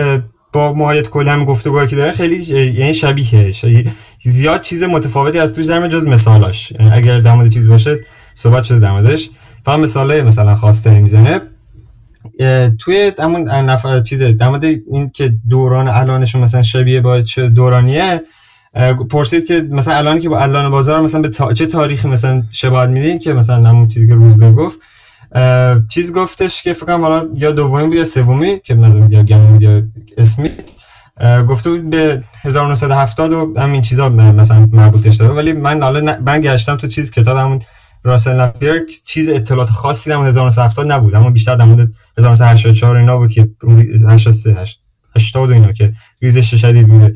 [0.52, 2.36] با ماهیت کلی هم گفتگوهایی که داره خیلی
[2.72, 3.52] یعنی شبیه
[4.20, 6.72] زیاد چیز متفاوتی از توش در جز مثالاش.
[6.72, 7.98] یعنی اگر در مورد چیز باشه
[8.34, 9.30] صحبت شده در موردش.
[9.64, 11.40] فقط مثاله مثلا خواسته می‌زنه.
[12.78, 18.22] توی همون نفر چیز در این که دوران الانشون مثلا شبیه با چه دورانیه
[19.10, 21.52] پرسید که مثلا الان که با الان بازار مثلا به تا...
[21.52, 24.78] چه تاریخی مثلا شباهت میدین که مثلا همون چیزی که روز بگفت
[25.88, 29.82] چیز گفتش که فکر حالا یا دومی بود یا سومی که مثلا یا گم یا
[30.18, 30.50] اسمی
[31.48, 35.34] گفته بود به 1970 و همین چیزا مثلا مربوطش داره.
[35.34, 37.60] ولی من حالا من گشتم تو چیز کتاب همون
[38.04, 41.14] راسل لپیر چیز اطلاعات خاصی در 1970 نبود.
[41.14, 43.48] اما بیشتر در مورد 1984 اینا بود که
[44.08, 44.56] 83
[45.16, 45.92] 80 اینا که
[46.22, 47.14] ریزش شدید بوده.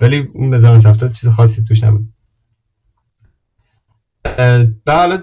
[0.00, 2.08] ولی اون 1970 چیز خاصی توش نبود.
[4.86, 5.18] بله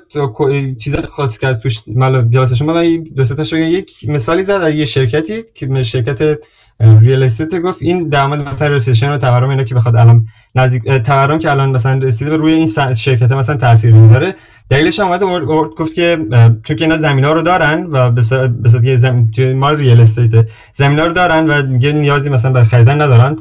[0.80, 5.44] چیز خاصی که از توش مال جلسه من دو سه یک مثالی زد یه شرکتی
[5.54, 6.38] که شرکت
[6.80, 10.84] ریال استیت گفت این در مورد مثلا رسیشن و تورم اینا که بخواد الان نزدیک
[10.84, 14.36] تورم که الان مثلا رسیده به روی این شرکت مثلا تاثیر می‌ذاره.
[14.70, 15.44] دلیلش هم اومد
[15.78, 16.18] گفت که
[16.64, 19.30] چون که اینا زمینا رو دارن و به صورت زم...
[19.56, 23.38] مال ریال استیت زمینا رو دارن و دیگه نیازی مثلا برای خریدن ندارن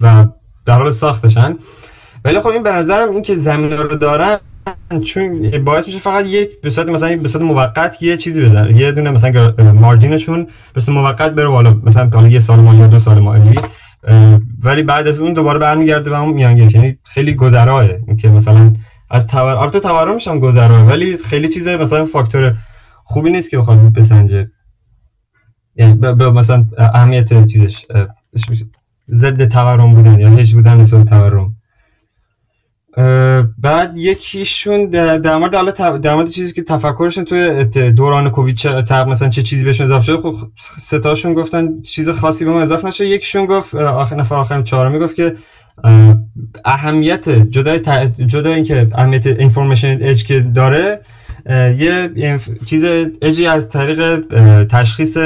[0.00, 0.26] و
[0.66, 1.56] در حال ساختشن.
[2.24, 4.38] ولی خب این به نظرم این که زمینا رو دارن
[5.04, 8.76] چون باعث میشه فقط یک به صورت مثلا به صورت موقت یه چیزی بزنه.
[8.76, 11.80] یه دونه مثلا مارجینشون به صورت موقت بره بالا.
[11.84, 13.58] مثلا حالا یه سال مالی یا دو سال مالی.
[14.64, 16.70] ولی بعد از اون دوباره برمیگرده به اون میانگین.
[16.70, 17.88] یعنی خیلی گذراه.
[18.18, 18.72] که مثلا
[19.10, 22.54] از تور البته تورمش هم گذراه ولی خیلی چیزه مثلا فاکتور
[23.04, 24.50] خوبی نیست که بخواد بسنجه.
[25.76, 27.86] یعنی به مثلا اهمیت چیزش
[29.10, 31.55] ضد تورم بودن یا هیچ بودن نسبت تورم.
[33.58, 38.70] بعد یکیشون در مورد حالا در مورد چیزی که تفکرشون توی دوران کووید چه
[39.04, 40.34] مثلا چه چیزی بهشون اضافه شده خب
[40.78, 45.16] ستاشون گفتن چیز خاصی به ما اضافه نشه یکیشون گفت آخر نفر آخر چهارمی گفت
[45.16, 45.36] که
[46.64, 47.80] اهمیت جدای
[48.26, 51.00] جدا اینکه اهمیت اینفورمیشن اج که داره
[51.50, 52.10] یه
[52.64, 52.84] چیز
[53.22, 54.20] اجی از طریق
[54.64, 55.16] تشخیص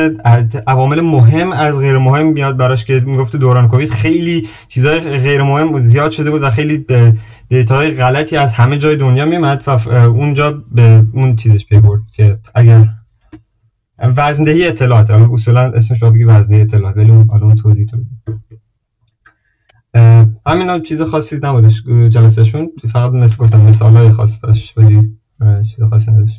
[0.66, 3.90] عوامل مهم از غیر مهم میاد براش که می‌گفت دوران کووید.
[3.90, 6.86] خیلی چیزای غیر مهم زیاد شده بود و خیلی
[7.48, 12.88] دیتاهای غلطی از همه جای دنیا میمد و اونجا به اون چیزش پیبرد که اگر
[13.98, 17.96] وزندهی اطلاعات اصولا اسمش بگی وزندهی اطلاعات ولی اون توضیح تو
[20.46, 24.74] همین چیز خاصی نبودش جلسهشون؟ فقط مثل گفتم مثال های خاص داشت
[25.62, 26.36] چیز خاصی نداشت.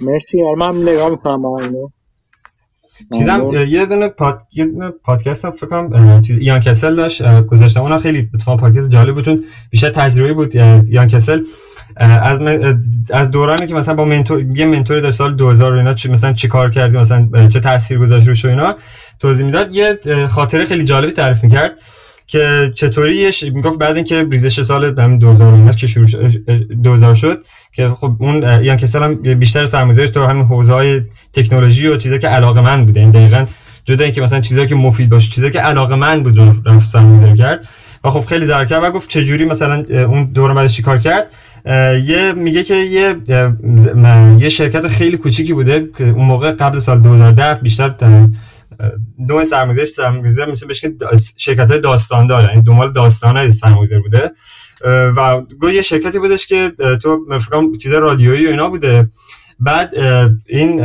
[0.00, 1.88] مرسی من نگاه می‌کنم با اینو.
[3.18, 7.80] چیزم یه دونه پاد یه دونه پادکست هم فکر کنم یان کسل داشت گذاشتم.
[7.80, 11.40] اونم خیلی اتفاقا پادکست جالب بود چون بیشتر تجربه بود یان کسل.
[11.96, 12.40] از
[13.10, 16.48] از دورانی که مثلا با منتور یه منتوری در سال 2000 اینا چی مثلا چی
[16.48, 18.76] کار کردی مثلا چه تاثیر گذاشت روش و اینا
[19.18, 19.74] توضیح می‌داد.
[19.74, 21.72] یه خاطره خیلی جالبی تعریف می‌کرد.
[22.30, 26.28] که چطوری می‌گفت بعد اینکه ریزش سال همین 2000 که شروع
[26.82, 31.00] 2000 شد که خب اون یان کسل هم بیشتر سرمایه‌گذاریش تو همین حوزه های
[31.32, 33.00] تکنولوژی و چیزایی که علاقه من بوده.
[33.00, 33.46] این دقیقاً
[33.84, 37.68] جدا اینکه مثلا چیزایی که مفید باشه چیزایی که علاقه من بود رفت سرمایه‌گذاری کرد.
[38.04, 41.26] و خب خیلی ضرر کرد و گفت چه جوری مثلا اون دور بعدش چیکار کرد؟
[42.06, 43.16] یه میگه که یه
[44.38, 47.88] یه شرکت خیلی کوچیکی بوده که اون موقع قبل سال 2010 بیشتر
[49.28, 50.92] دو سرمایه‌گذاری سرمایه‌گذاری مثل بشه
[51.36, 52.42] شرکت های داستان داره.
[52.42, 54.30] این یعنی دنبال داستان های سرمایه‌گذاری بوده
[55.16, 59.10] و گویا یه شرکتی بودش که تو فکر چیز رادیویی و اینا بوده.
[59.62, 59.94] بعد
[60.46, 60.78] این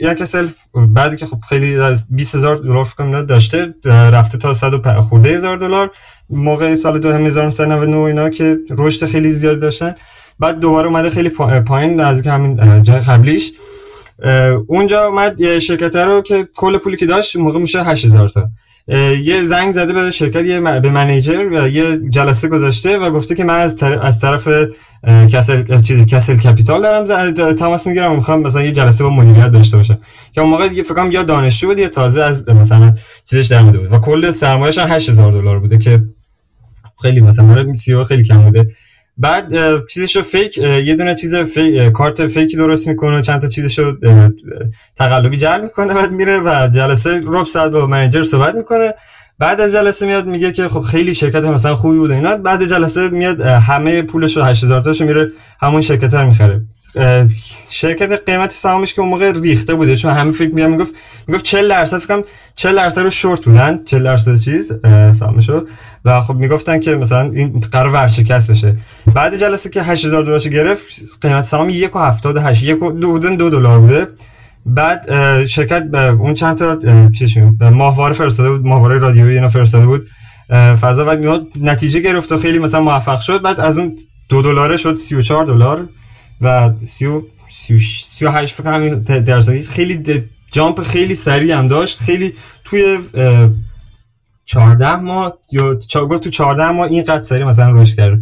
[0.00, 0.48] یا کسل
[0.88, 5.56] بعد که خب خیلی از 20 هزار دلار فکر داشته رفته تا 100 خورده هزار
[5.56, 5.90] دلار.
[6.30, 9.94] موقع سال 2099 اینا که رشد خیلی زیاد داشتن.
[10.38, 11.28] بعد دوباره اومده خیلی
[11.66, 13.52] پایین نزدیک همین جای قبلیش.
[14.66, 18.48] اونجا اومد یه شرکت رو که کل پولی که داشت موقع میشه 8000 تا.
[19.22, 23.44] یه زنگ زده به شرکت یه به منیجر و یه جلسه گذاشته و گفته که
[23.44, 24.48] من از طرف از طرف
[25.32, 29.98] کسل چیزی کسل کپیتال دارم تماس می‌گیرم می‌خوام مثلا یه جلسه با مدیریت داشته باشم.
[30.32, 32.94] که اون موقع یه فکرم یا دانشجو بود یا تازه از مثلا
[33.30, 33.92] چیزش در بود.
[33.92, 36.02] و کل سرمایه‌اش 8000 دلار بوده که
[37.02, 38.66] خیلی مثلا برای سی خیلی کم بوده.
[39.18, 39.52] بعد
[39.86, 43.96] چیزشو فیک یه دونه چیز فیک کارت فیکی درست می‌کنه چند تا چیزشو
[44.96, 48.94] تقلبی جل می‌کنه بعد میره و جلسه رب ساعت با منیجر صحبت می‌کنه.
[49.38, 52.36] بعد از جلسه میاد میگه که خب خیلی شرکت مثلا خوبی بوده اینا.
[52.36, 56.60] بعد جلسه میاد همه پولش رو 8000 تاشو میره همون شرکت رو می‌خره.
[57.70, 59.96] شرکت قیمت سهامش که اون موقع ریخته بوده.
[59.96, 60.94] چون همه فکر میگم می‌گفت
[61.26, 64.72] می‌گفت 40 درصد فکر کنم 40 درصد رو شورت بودن 40 درصد چیز
[65.18, 65.66] سهامشو
[66.04, 68.76] و خب می‌گفتن که مثلا این قرار ورشکست بشه.
[69.14, 74.06] بعد جلسه که 8000 دلارش گرفت قیمت سهام 1.78 یک دو دو دلار بوده.
[74.66, 75.06] بعد
[75.46, 76.78] شرکت اون چند تا
[77.18, 78.66] چیش ماهواره فرستاده بود.
[78.66, 80.08] ماهواره رادیویی اینا فرستاده بود.
[80.80, 83.42] فضا و نتیجه گرفت و خیلی مثلا موفق شد.
[83.42, 83.96] بعد از اون
[84.28, 85.88] دو دلاره شد 34 دلار.
[86.42, 92.00] و 38 فکر کنم درصدی خیلی جامپ خیلی سریع هم داشت.
[92.00, 92.32] خیلی
[92.64, 92.98] توی
[94.44, 98.20] 14 ماه یا گفت تو 14 ماه اینقدر سریع مثلا رشد کرد.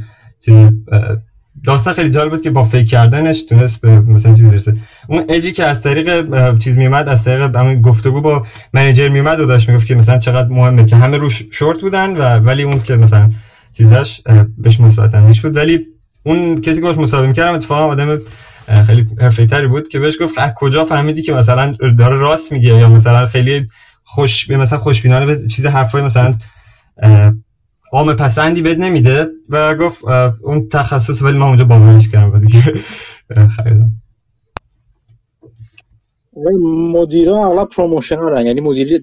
[1.64, 4.76] داستان خیلی جالب بود که با فیک کردنش تونست به مثلا چیز برسه.
[5.08, 9.46] اون اجی که از طریق چیز میومد از طریق همین گفتگو با منیجر میومد و
[9.46, 12.96] داشت می‌گفت که مثلا چقدر مهمه که همه روش شورت بودن و ولی اون که
[12.96, 13.30] مثلا
[13.76, 14.22] چیزاش
[14.58, 15.56] بهش مثبت بود.
[15.56, 15.86] ولی
[16.22, 18.20] اون کسی که باش مصاحبه می‌کردم اتفاقا آدم
[18.86, 22.88] خیلی حرفه‌ای‌تری بود که بهش گفت از کجا فهمیدی که مثلا داره راست میگه یا
[22.88, 23.66] مثلا خیلی
[24.04, 26.34] خوش مثلا خوشبینانه به چیز حرفای مثلا
[27.92, 30.04] عام پسندی بد نمیده؟ و گفت
[30.42, 32.40] اون تخصص ولی ما اونجا باورش کردم.
[32.40, 32.74] دیگه
[33.56, 33.90] خریدم.
[36.92, 39.02] مدیران اغلب پروموشنال یعنی مدیر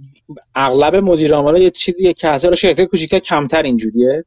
[0.56, 4.26] اغلب مدیر عامل یه چیزی که هزار شرکت کوچیک‌تر کمتر اینجوریه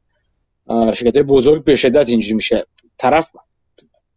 [0.93, 2.63] شرکت بزرگ به شدت اینجوری میشه.
[3.01, 3.31] طرف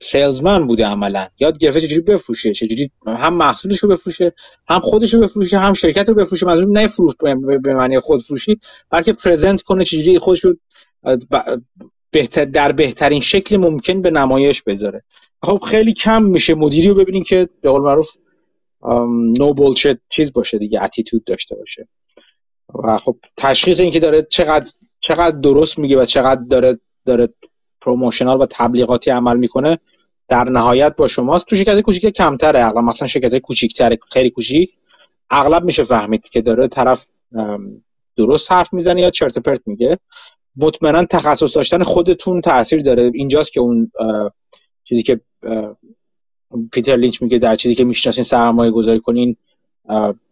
[0.00, 1.28] سیلزمن بوده عملا.
[1.40, 4.32] یاد گرفته چجوری بفروشه چجوری هم محصولش رو بفروشه
[4.68, 6.46] هم خودش رو بفروشه هم شرکت رو بفروشه.
[6.46, 7.14] منظور نه فروش
[7.62, 8.58] به معنی خود فروشی
[8.90, 10.56] بلکه پرزنت کنه چجوری خودش رو
[12.10, 15.02] بهتر در بهترین شکل ممکن به نمایش بذاره.
[15.42, 18.10] خب خیلی کم میشه مدیری رو ببینین که به قول معروف
[19.38, 21.88] نو بولشت چیز باشه دیگه اتیتود داشته باشه.
[22.84, 27.28] و خب تشخیص اینکه داره چقدر چقدر درست میگه و چقدر داره داره
[27.84, 29.78] پروموشنال و تبلیغاتی عمل می‌کنه
[30.28, 31.46] در نهایت با شماست.
[31.46, 32.64] تو شرکت کوچیک کمتره.
[32.64, 34.72] اغلب مثلا شرکت کوچیکتر خیلی کوچیک
[35.30, 37.06] اغلب میشه فهمید که داره طرف
[38.16, 39.98] درست حرف می‌زنه یا چرت پرت میگه.
[40.56, 43.10] مطمئنا تخصص داشتن خودتون تاثیر داره.
[43.14, 43.92] اینجاست که اون
[44.84, 45.20] چیزی که
[46.72, 49.36] پیتر لینچ میگه در چیزی که می‌شناسین سرمایه گذاری کنین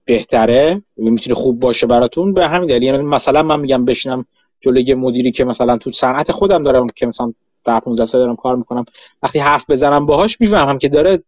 [0.04, 0.82] بهتره.
[0.96, 2.34] می‌تونه خوب باشه براتون.
[2.34, 4.26] به همین دلیل یعنی مثلا من میگم بشینم
[4.62, 7.32] جلوی مدیری که مثلا تو صنعت خودم دارم که مثلا
[7.64, 8.84] در 15 سال دارم کار می‌کنم
[9.22, 11.22] وقتی حرف بزنم باهاش می‌فهمم که داره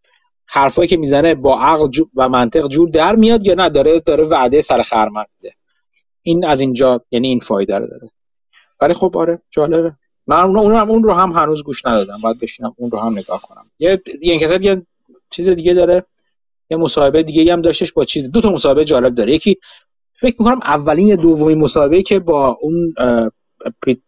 [0.45, 4.61] حرفایی که می‌زنه با عقل و منطق جور در میاد یا نه داره داره وعده
[4.61, 5.55] سر خرمن میده.
[6.21, 8.11] این از اینجا یعنی این فایده داره.
[8.81, 9.93] ولی خب آره جالبه.
[10.27, 12.17] من اون رو هم اون رو هم هنوز گوش ندادم.
[12.23, 13.63] باید بشینم اون رو هم نگاه کنم.
[13.79, 14.85] یه یه یه
[15.29, 16.05] چیز دیگه داره.
[16.69, 19.33] یه مصاحبه دیگه هم داشتش با چیز دو تا مصاحبه جالب داره.
[19.33, 19.57] یکی
[20.21, 22.93] فکر می‌کنم اولین یا دومین مصاحبه که با اون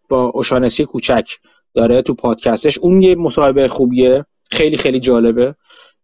[0.10, 1.30] با اوشانسی کوچک
[1.74, 5.56] داره تو پادکستش اون یه مصاحبه خوبیه خیلی خیلی جالبه.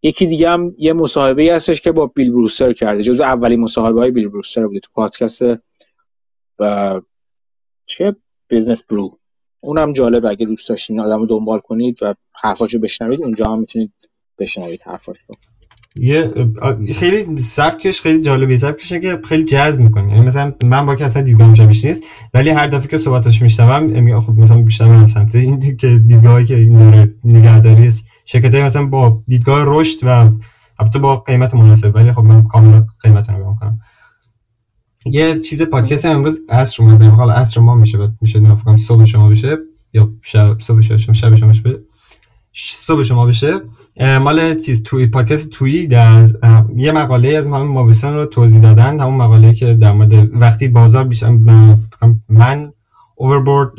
[0.03, 4.11] یکی دیگه هم یه مصاحبه هستش که با بیل بروستر کرده جز اولین مصاحبه های
[4.11, 5.41] بیل بروستر بوده تو پادکست
[6.59, 7.01] و
[7.85, 8.15] چه
[8.47, 9.19] Business Brew.
[9.59, 13.93] اونم جالب اگه دوست داشتین آدم رو دنبال کنید و حرفاشو بشنوید اونجا هم می‌تونید
[14.39, 15.33] بشنوید حرفاشو.
[15.95, 16.33] یه
[16.95, 21.21] خیلی سبکش خیلی جالبی سبکش که خیلی جذب می‌کنه یعنی مثلا من با که اصلا
[21.21, 25.35] دیدگاهم شبیش نیست ولی هر دفعه که صحبتاش میشنوم میگم خب مثلا بیشتر هم سمت
[25.35, 27.91] این که دیدگاهی که این داره نگهداری
[28.25, 30.29] شرکت مثلا با دیدگاه رشد و
[30.79, 33.79] البته با قیمت مناسب ولی خب من کاملا قیمت رو نگاه کنم.
[35.05, 37.05] یه چیز پادکست امروز عصر اومده.
[37.05, 39.57] حالا عصر ما میشه میشه نفکرم صبح شما بشه
[39.93, 41.79] یا شب صبح شما شب شما بشه.
[42.53, 43.61] صبح شما بشه.
[43.99, 46.27] مال چیز توی پادکست توی در
[46.75, 48.99] یه مقاله از همون مابسون رو توضیح دادن.
[48.99, 51.37] همون مقاله که در مورد وقتی بازار بیشتر
[52.29, 52.73] من
[53.15, 53.71] اووربورد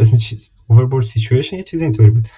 [0.00, 2.28] اسم چیز اووربورد سیچویشن یه چیزی اینطوری بود.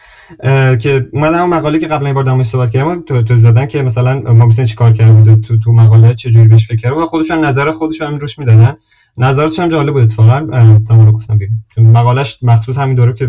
[0.79, 3.83] که اومدن همون مقاله که قبلا یه بار دامش صحبت کردم تو, تو زدن که
[3.83, 7.71] مثلا مابسون چیکار کرده بود تو تو مقاله چه بهش فکر کرده و خودشون نظر
[7.71, 8.77] خودشون هم روش می‌دادن.
[9.17, 11.59] نظرش هم جالب بود اتفاقا؟ من رو گفتم بیرون.
[11.79, 13.27] مقالش مخصوص همین دوره که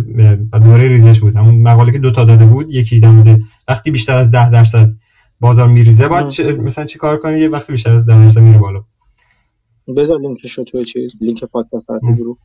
[0.52, 1.36] دوره ریزش بود.
[1.36, 4.90] همون مقاله که دو تا داده بود یکی در وقتی بیشتر از 10 درصد
[5.40, 8.58] بازار میریزه باید چه، مثلا چی کار کنی یه وقتی بیشتر از 10 درصد میره
[8.58, 8.84] بالا.
[9.98, 11.90] بذار لینکش رو توی چیز لینک پادکست
[12.20, 12.38] رو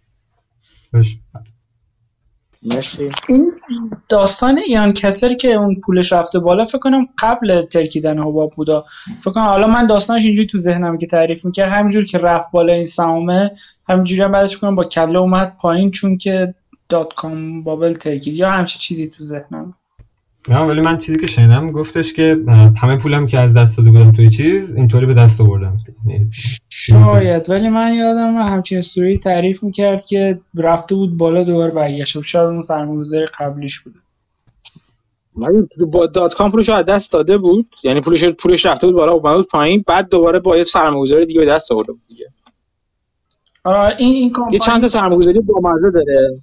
[2.62, 3.52] گروه این
[4.08, 8.84] داستان ایان کسر که اون پولش رفته بالا فکر کنم قبل ترکیدن حباب بودا.
[9.18, 11.72] فکر کنم حالا من داستانش اینجوری تو ذهنم که تعریف می‌کرد.
[11.72, 13.50] همینجور که رفت بالا این سهامه
[13.89, 16.55] همینجوری هم بعدش کنم با کله اومد پایین چون که
[16.89, 19.74] دات کام بابل ترکید یا همچی چیزی تو ذهنم.
[20.49, 22.39] نه ولی من چیزی که شنیدم گفته که
[22.77, 25.77] همه پولم که از دست داده بودم توی چیز اینطوری به دست آوردم.
[26.07, 26.31] یعنی
[26.69, 32.20] شاید ولی من یادم همچین استوری تعریف می‌کرد که رفته بود بالا دوباره برگشت.
[32.23, 33.99] شاید اون سرمایه‌گذاری قبلیش بوده
[35.86, 37.67] با دات کام پولش از دست داده بود.
[37.85, 41.41] یعنی پولش پولش رفته بود بالا و بود پایین بعد دوباره با یه سرمایه‌گذاری دیگه
[41.41, 42.27] به دست آورده بود دیگه.
[43.65, 46.41] آره این این یه چند تا سرمایه‌گذاری بامزه داره.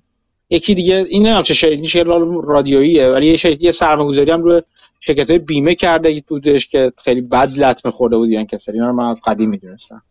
[0.50, 2.06] یکی دیگه این هم چه شکل
[2.44, 4.62] رادیوییه ولی یه یه سرمایه‌گذاری هم روی
[5.02, 9.10] شرکت بیمه کرده بودش که خیلی بد لطمه خورده بود یعنی کسر اینا رو من
[9.10, 10.02] از قدیم می‌دونستم.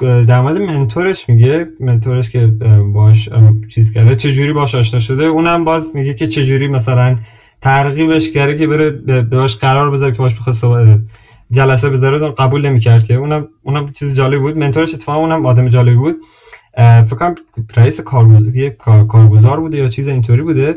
[0.00, 2.46] در مورد منتورش میگه منتورش که
[2.94, 3.28] باش
[3.74, 7.18] چیز کرده چه جوری باش آشنا شده اونم باز میگه که چه جوری مثلا
[7.60, 8.90] ترغیبش کرده که بره
[9.22, 11.00] باش قرار بذاره که باش بخواد صحبت
[11.50, 13.14] جلسه بذاره قبول نمی‌کرد که.
[13.14, 14.56] اونم اونم چیز جالب بود.
[14.56, 16.16] منتورش اتفاقا اونم آدم جالبی بود.
[16.78, 17.34] فکر کنم
[17.76, 18.00] رئیس
[19.08, 20.76] کارگزار بوده یا چیز اینطوری بوده.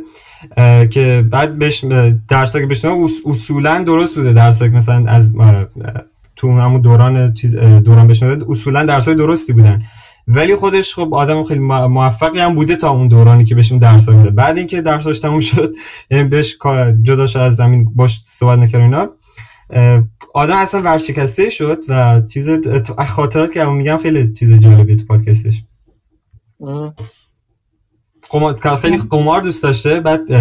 [0.89, 1.85] که بعد بهش
[2.29, 4.33] درس که بشنوه اصولا درست بوده.
[4.33, 5.33] درس مثلا از
[6.35, 9.81] تو همون دوران چیز دوران بشنوه اصولا درسای درستی بودن.
[10.27, 14.09] ولی خودش خب آدم خیلی موفقی هم بوده تا اون دورانی که بهش اون درس
[14.09, 14.31] بوده.
[14.31, 15.71] بعد اینکه درساش تموم شد
[16.11, 16.57] یعنی بهش
[17.03, 19.09] جداش از زمین باش صحبت نکرد اینا
[20.33, 22.49] آدم اصلا ورشکسته شد و چیز
[23.07, 25.63] خاطرات که میگم خیلی چیز جالبیه تو پادکستش.
[28.29, 30.31] قمار خیلی قمار دوست داشته بعد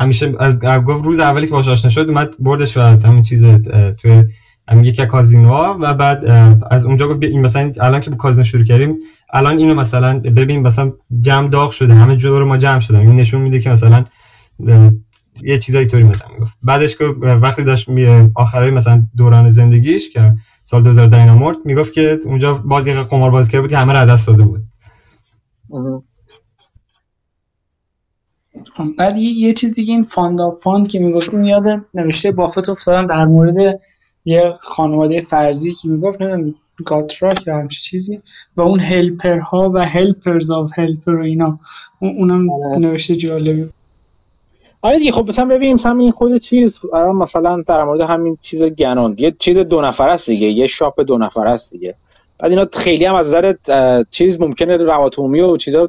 [0.00, 0.32] همیشه
[0.86, 3.44] گفت روز اولی که باش آشنا شد اومد بردش و همین چیز
[4.02, 4.24] توی
[4.82, 6.24] یکی از کازینوها و بعد
[6.70, 8.96] از اونجا گفت این مثلا الان که با کازینو شروع کردیم
[9.32, 13.40] الان اینو مثلا ببین مثلا جمع داغ شده همه جور ما جمع شدن این نشون
[13.40, 14.04] میده که مثلا
[15.42, 16.56] یه چیزایی طوری مثلا می‌گفت.
[16.62, 17.88] بعدش که وقتی داشت
[18.34, 20.34] آخرای مثلا دوران زندگیش که
[20.64, 24.26] سال 2010 مرد می‌گفت که اونجا بازی قمار بازی کرده بود که همه را دست
[24.26, 24.62] داده بود.
[28.98, 33.80] بعد یه چیزی دیگه این fund fund که می‌گفتیم یاد نوشته بافت افتادم در مورد
[34.24, 36.54] یه خانواده فرضی که می‌گفت نمی‌دونم
[36.84, 38.20] گاتراک یا همچی چیزی.
[38.56, 41.58] و اون helper ها و helpers of helper و اینا.
[42.00, 42.78] اونم آره.
[42.78, 43.70] نوشته جالبی.
[44.82, 46.80] آره دیگه خب مثلا ببینیم مثلا این خود چیز
[47.14, 49.14] مثلا در مورد همین چیز گنون.
[49.18, 51.94] یه چیز دو نفر است دیگه یه shop دو نفر است دیگه.
[52.38, 53.54] بعد اینا خیلی هم از نظر
[54.10, 55.88] چیز ممکنه رواتومی و چیزا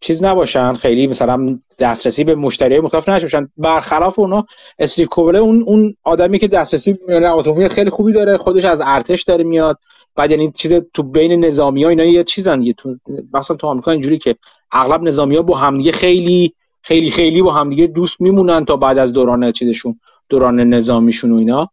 [0.00, 0.72] چیز نباشن.
[0.72, 4.46] خیلی مثلا دسترسی به مشتری مختلف نشوشن برخلاف اونا
[4.78, 9.44] استیو کوبله اون اون آدمی که دسترسی به خیلی خوبی داره خودش از ارتش داره
[9.44, 9.78] میاد.
[10.16, 12.62] بعد یعنی چیز تو بین نظامی ها اینا یه چیزن.
[12.62, 12.96] یه تو
[13.34, 14.36] مثلا تو آمریکا اینجوری که
[14.72, 19.12] اغلب نظامی ها با همدیگه خیلی خیلی خیلی با همدیگه دوست میمونن تا بعد از
[19.12, 21.70] دوران چیزشون دوران نظامیشون و اینا.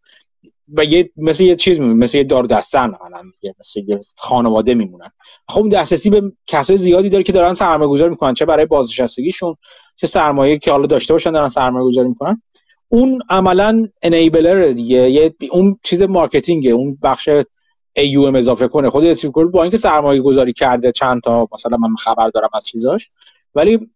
[0.76, 2.94] و یه مثل یه چیز میمونه مثل یه دار دستن
[3.60, 5.10] مثل یه خانواده میمونن.
[5.48, 9.56] خب دسترسی به کسای زیادی داره که دارن سرمایه گذاری می‌کنن چه برای بازنشستگیشون
[9.96, 12.42] چه سرمایه که حالا داشته باشن دارن سرمایه گذاری می‌کنن.
[12.88, 17.28] اون عملا انیبلر دیگه یه اون چیز مارکتینگه اون بخش
[17.96, 18.90] ام اضافه کنه.
[18.90, 23.08] خود اسیف با اینکه سرمایه گذاری کرده چند تا مثلا من خبر دارم از چیزاش
[23.54, 23.90] ولی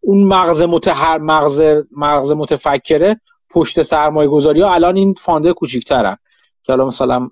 [0.00, 3.20] اون مغز متحر مغز مغز متفکره
[3.50, 6.16] پشت سرمایه گذاری ها الان این فانده کوچیک‌ترن
[6.62, 7.30] که الان مثلا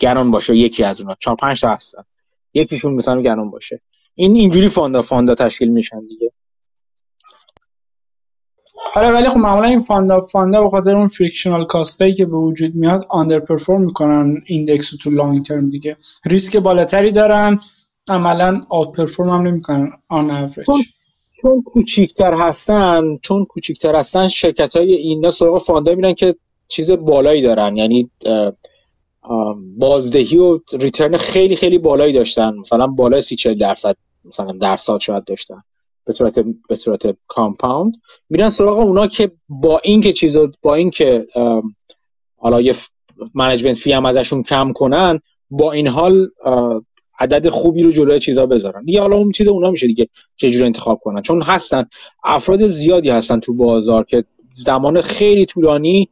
[0.00, 2.02] گنون باشه یکی از اونها چهار پنج تا هستن.
[2.54, 3.80] یکیشون مثلا گنون باشه.
[4.14, 6.32] این اینجوری fund of fund تشکیل میشن دیگه.
[8.96, 12.26] آره ولی خب معمولا این fund of fund به خاطر اون frictional cost ایی که
[12.26, 15.96] به وجود میاد underperform می‌کنن index تو long term دیگه.
[16.26, 17.58] ریسک بالاتری دارن
[18.08, 20.66] عملا outperform هم نمی‌کنن on average
[21.42, 26.34] چون کوچیکتر هستن چون کوچیکتر هستن شرکت های اینا سراغ fund ا میرن که
[26.68, 27.76] چیز بالایی دارن.
[27.76, 28.10] یعنی
[29.78, 32.54] بازدهی و return خیلی خیلی بالایی داشتن.
[32.54, 35.58] مثلا بالای سی چل درصد مثلا درصد شاید داشتن.
[36.04, 36.38] به صورت
[36.68, 37.96] به صورت compound.
[38.30, 41.26] میرن سراغ اونا که با اینکه چیزا با اینکه
[42.36, 42.74] حالا یه
[43.34, 45.20] management fee هم ازشون کم کنن
[45.50, 46.28] با این حال
[47.20, 48.84] عدد خوبی رو جلوی چیزا بذارن.
[48.84, 51.22] دیگه حالا اون چیز اونا میشه دیگه چجوری انتخاب کنن.
[51.22, 51.84] چون هستن.
[52.24, 54.24] افراد زیادی هستن تو بازار که
[54.54, 56.08] زمان خیلی طولانی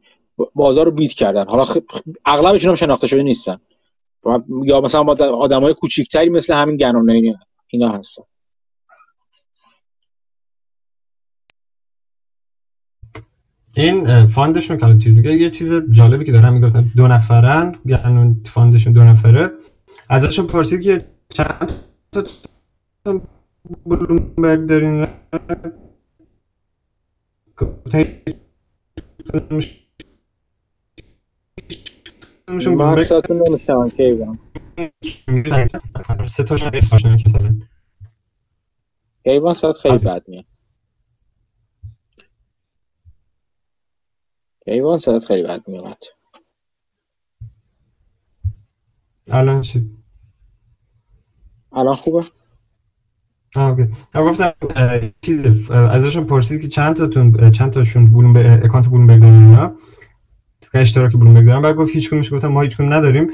[0.55, 1.45] بازار رو beat کردن.
[1.47, 1.77] حالا خ...
[2.25, 3.57] اغلبشون هم شناخته شده نیستن.
[4.65, 7.09] یا مثلا با آدمای کوچیکتری مثل همین گنون
[7.67, 8.23] اینا هستن.
[13.73, 16.91] این fund شون که چیز میگه یه چیز جالبی که دارن می‌گفتن.
[16.95, 17.75] دو نفرن.
[17.85, 19.51] یعنی fund شون دو نفره.
[20.09, 21.71] ازشون پرسید که چند
[23.03, 23.21] تا
[23.85, 25.07] بلومبرگ دارین؟
[32.67, 34.37] من کیوان
[36.27, 37.69] سه کسالن
[39.23, 40.45] کیوان سات خیلی بد میاد.
[44.65, 46.03] کیوان سات خیلی بد میاد.
[49.27, 49.98] الان چی؟
[51.73, 52.25] الان خوبه؟
[53.55, 53.83] OK.
[54.15, 54.51] گفتم
[55.21, 59.71] چیز ازشون پرسید که چند تاتون چند تاشون Bloomberg یه account Bloomberg بگیرن اینا
[60.73, 61.61] اشتراک بولون دارن.
[61.61, 63.27] بعد گفت هیچ گفتم ما هیچ نداریم.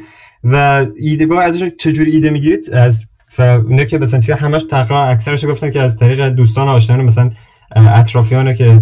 [0.44, 3.04] و ایده گفت ازش چجوری ایده می‌گیرید؟ از
[3.40, 7.32] اونا که مثلا چیز همش تقریبا اکثرش گفتن که از طریق دوستان آشنایان مثلا
[7.76, 8.82] اطرافیانه که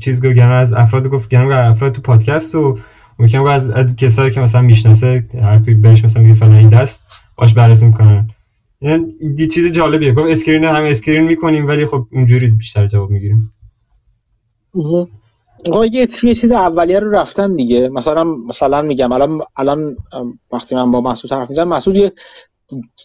[0.00, 2.78] چیز گفتن از افراد گفت گفتن افراد تو پادکست و
[3.18, 7.04] میگم از, از کسایی که مثلا می‌شناسه هر کی بهش مثلا میگه فلان ایده است
[7.36, 8.30] باش بررسی می‌کنن.
[8.80, 10.12] یعنی چیز جالبیه.
[10.12, 13.52] گفت screen هم screen می‌کنیم ولی خب اونجوری بیشتر جواب می‌گیریم.
[15.72, 17.88] آقا یه یه چیز اولیه رو رفتن دیگه.
[17.88, 19.96] مثلا مثلا میگم الان الان
[20.52, 22.12] وقتی من با مسعود حرف می‌زنم مسعود یه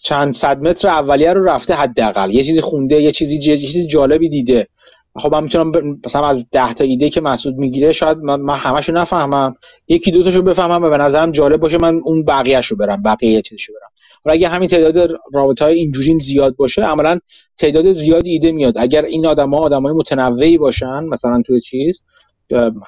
[0.03, 2.31] چند صد متر اولیه رو رفته حداقل.
[2.31, 4.67] یه چیزی خونده یه چیزی یه چیزی جالبی دیده.
[5.15, 5.71] خب من می‌تونم
[6.05, 9.55] مثلا از 10 تا ایده که مسعود می‌گیره شاید من, من همشو نفهمم.
[9.87, 13.73] یکی دو تاشو بفهمم و به نظرم جالب باشه من اون بقیه‌شو برم بقیه چیزشو
[13.73, 13.92] برم.
[14.25, 17.19] ولی اگه همین تعداد رابطه های اینجوری زیاد باشه عملا
[17.57, 18.77] تعداد زیادی ایده میاد.
[18.77, 21.99] اگر این آدما آدمای متنوعی باشن مثلا توی چیز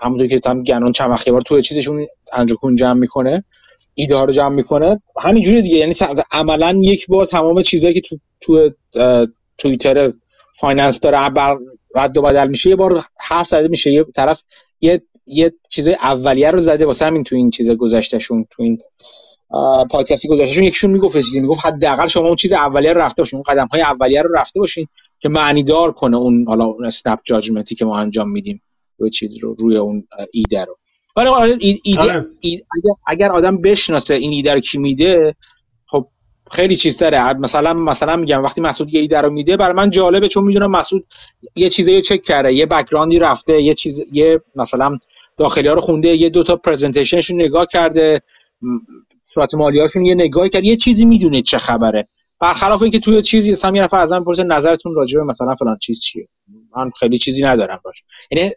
[0.01, 3.43] همونطور که تام گنون چند بار توی چیزشون انجکون جمع می‌کنه
[3.93, 5.77] ایده ها رو جمع می‌کنه همینجوری دیگه.
[5.77, 5.93] یعنی
[6.31, 8.69] عملا یک بار تمام چیزایی که تو تو
[9.57, 10.13] Twitter
[10.59, 11.57] finance داره بر
[11.95, 13.91] رد و بدل میشه یه بار حرف زده میشه.
[13.91, 14.43] یه طرف
[14.81, 18.79] یه یه چیز اولیه رو زده واسه همین تو این چیز گذشتهشون تو این
[19.91, 23.43] پادکستی گذشتهشون یکیشون می‌گفت چیزی می‌گفت حداقل شما اون چیز اولیه رو رفته باشین اون
[23.55, 24.87] قدم های اولیه رو رفته باشین
[25.19, 28.61] که معنی دار کنه اون حالا اون snap judgment ی که ما انجام میدیم
[28.97, 30.77] روی چیز رو روی اون ایده رو
[31.15, 32.25] ولی ایده, آره.
[32.39, 32.65] ایده
[33.07, 35.35] اگر آدم بشناسه این ایده رو کی میده
[35.87, 36.07] خب
[36.51, 40.27] خیلی چیز داره مثلا مثلا میگم وقتی مسعود یه ایده رو میده برای من جالبه
[40.27, 41.05] چون می‌دونم مسعود
[41.55, 44.97] یه چیزی چک کرده یه بک‌گراندی رفته یه چیز یه مثلا
[45.37, 48.19] داخلی ها رو خونده یه دو تا پرزنتیشنشون نگاه کرده
[49.35, 50.63] صورت مالی هاشون یه نگاهی کرد.
[50.63, 52.07] یه چیزی می‌دونه چه خبره.
[52.39, 55.99] برخلاف اینکه توی چیزی اصلا یه نفر ازم پرسه نظرتون راجع به مثلا فلان چیز
[55.99, 56.27] چیه.
[56.77, 57.95] من خیلی چیزی ندارم باش
[58.31, 58.51] یعنی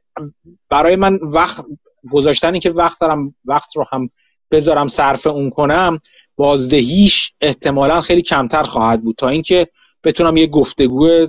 [0.69, 1.65] برای من وقت
[2.13, 4.11] گذاشتنی که وقت دارم وقت رو هم
[4.51, 6.01] بذارم صرف اون کنم
[6.37, 9.17] بازدهیش احتمالا خیلی کمتر خواهد بود.
[9.17, 9.67] تا اینکه
[10.05, 11.27] بتونم یه گفتگو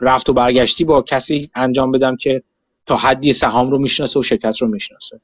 [0.00, 2.42] رفت و برگشتی با کسی انجام بدم که
[2.86, 5.20] تا حدی سهام رو می‌شناسه و شرکت رو می‌شناسه.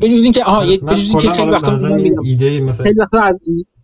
[0.00, 1.88] بجز اینکه آها یه بجز اینکه خیلی وقتا
[2.24, 3.34] ایده مثلا خیلی وقتا از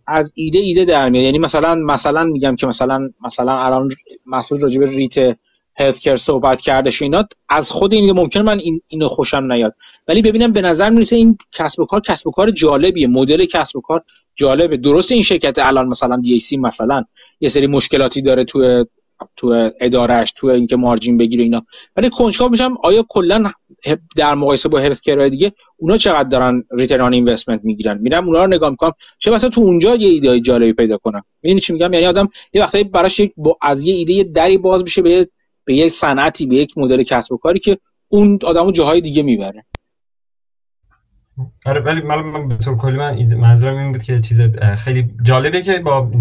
[0.07, 1.23] از ایده ایده در میاد.
[1.23, 3.89] یعنی مثلا مثلا میگم که مثلا مثلا الان
[4.25, 5.37] مسعود راجع به ریت
[5.77, 9.75] هلت صحبت کرده اینا از خود این ممکنه من این اینو خوشم نیاد.
[10.07, 13.07] ولی ببینم به نظر می‌رسه این کسب و کار کسب و کار جالبیه.
[13.07, 14.03] مدل کسب و کار
[14.35, 14.77] جالبه.
[14.77, 17.03] درست این شرکت الان مثلا دی سی مثلا
[17.39, 18.85] یه سری مشکلاتی داره توی
[19.35, 21.61] تو ادارهش تو اینکه مارجین بگیره اینا.
[21.95, 23.43] ولی کنجکاو میشم آیا کلا
[24.17, 28.53] در مقایسه با هلت دیگه اونا چقدر دارن ریترن آن اینوستمنت می‌گیرن؟ میرم اونا رو
[28.53, 28.91] نگاه می‌کنم.
[29.19, 31.21] چه مثلا تو اونجا یه ایده جالبی پیدا کنم.
[31.43, 35.01] می‌دونی چی میگم؟ یعنی آدم یه وقتایی براش با از یه ایده دری باز میشه
[35.01, 35.27] به
[35.65, 37.77] به یک صنعتی به یک مدل کسب و کاری که
[38.07, 39.65] اون آدمو جاهای دیگه می‌بره.
[41.65, 44.41] آره ولی من به طور کلی من منظورم این بود که چیز
[44.77, 46.11] خیلی جالبه که با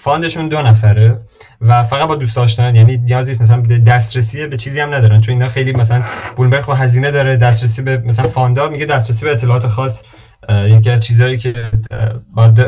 [0.00, 1.20] fund شون دو نفره
[1.60, 5.48] و فقط با دوست داشتن یعنی نیازی مثلا دسترسی به چیزی هم ندارن چون اینا
[5.48, 6.02] خیلی مثلا
[6.36, 10.02] بولمرگ خب هزینه داره دسترسی به مثلا fund ا میگه دسترسی به اطلاعات خاص
[10.48, 11.54] یکی از چیزایی که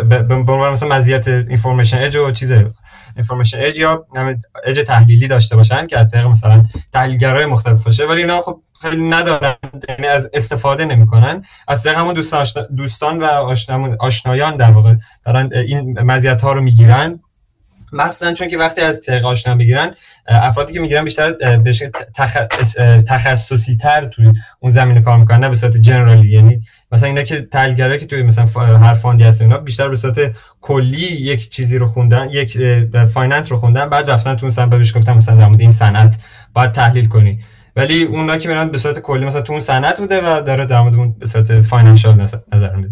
[0.09, 2.53] به مثلا مزیت information edge و چیز
[3.17, 4.07] اینفورمیشن اج یا
[4.65, 8.07] اج تحلیلی داشته باشن که از طریق مثلا تحلیلگرای مختلف باشه.
[8.07, 9.55] ولی اینا خب خیلی ندارن
[9.89, 11.45] یعنی از استفاده نمی‌کنن.
[11.69, 13.25] از طریق همون دوستان دوستان و
[14.01, 14.95] آشنایان در واقع
[15.27, 17.21] دارن این مزیت ها رو می‌گیرن.
[17.93, 19.95] مخصوصا چون که وقتی از طریق آشنا بگیرن
[20.27, 21.83] افرادی که می‌گیرن بیشتر بهش
[22.15, 22.37] تخ...
[23.09, 26.29] تخصصی تر توی اون زمینه کار می‌کنن نه به صورت جنرالی.
[26.29, 26.63] یعنی
[26.93, 28.47] مثلا اینا که تحلیلگرایی که توی مثلا
[28.77, 32.59] هر fund ی هست اینا بیشتر به صورت کلی یک چیزی رو خوندن یک
[33.15, 36.19] finance رو خوندن بعد رفتن تو مثلا بهش گفتم مثلا در مورد این صنعت
[36.55, 37.41] باید تحلیل کنی.
[37.77, 40.81] ولی اونا که میرن به صورت کلی مثلا تو اون صنعت بوده و داره در
[40.81, 42.15] مورد اون به صورت financial
[42.53, 42.91] نظر میده.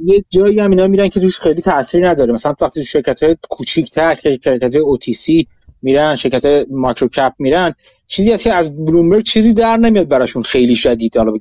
[0.00, 2.32] یه جایی هم اینا میرن که توش خیلی تاثیر نداره.
[2.32, 5.46] مثلا وقتی تو شرکت های کوچیک‌تر شرکت های OTC
[5.82, 7.74] میرن شرکت های micro cap میرن
[8.08, 11.16] چیزی هست که از بلومبرگ چیزی در نمیاد براشون خیلی شدید.
[11.16, 11.32] حالا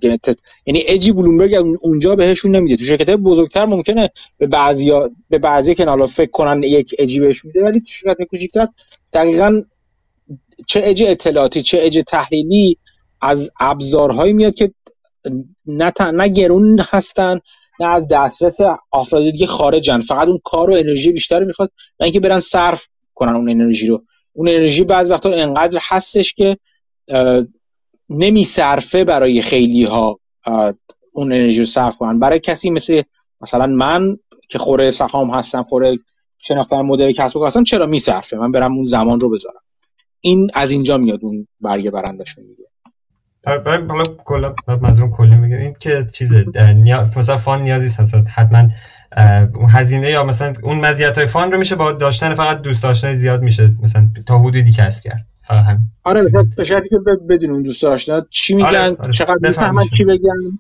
[0.66, 2.76] یعنی اجی بلومبرگ اونجا بهشون نمیده.
[2.76, 7.46] تو شرکت بزرگتر ممکنه به بعضیا به بعضی که حالا فکر کنن یک اجی بهش
[7.46, 8.68] میده ولی تو شرکت کوچیک‌تر
[9.14, 9.62] دقیقاً
[10.68, 12.78] چه اج اطلاعاتی چه اج تحلیلی
[13.22, 14.72] از ابزارهایی میاد که
[15.66, 17.40] نه, نه گرون هستن
[17.80, 18.60] نه از دسترس
[18.94, 20.00] افراد دیگه خارجن.
[20.00, 24.04] فقط اون کار و انرژی بیشتر می‌خواد نه اینکه برن صرف کنن اون انرژی رو.
[24.34, 26.58] اون انرژی بعض وقتا انقدر هستش که
[28.10, 30.20] نمیصرفه برای خیلی ها
[31.12, 32.20] اون انرژی رو صرف کنن.
[32.20, 33.02] برای کسی مثل
[33.42, 34.18] مثلا من
[34.50, 36.00] که خوره سهام هستم خوره
[36.38, 39.62] شناختن مدل کسب و هستم چرا میصرفه؟ من برم اون زمان رو بذارم.
[40.22, 42.44] این از اینجا میاد اون برگه برندشون
[43.46, 46.46] حالا کلا منظورم کلی میگه این که چیزه
[47.18, 48.70] مثلا فان نیازی هست حتما
[49.54, 53.14] اون هزینه یا مثلا اون مزیت های فان رو میشه با داشتن فقط دوست داشتن
[53.14, 55.26] زیاد میشه مثلا تا حدودی کسب کرد.
[55.42, 55.82] فقط همین.
[56.04, 59.12] آره مثلا به که بدون اون دوست داشتن چی میگن آره، آره.
[59.12, 60.60] چقدر می‌فهمن چی بگن.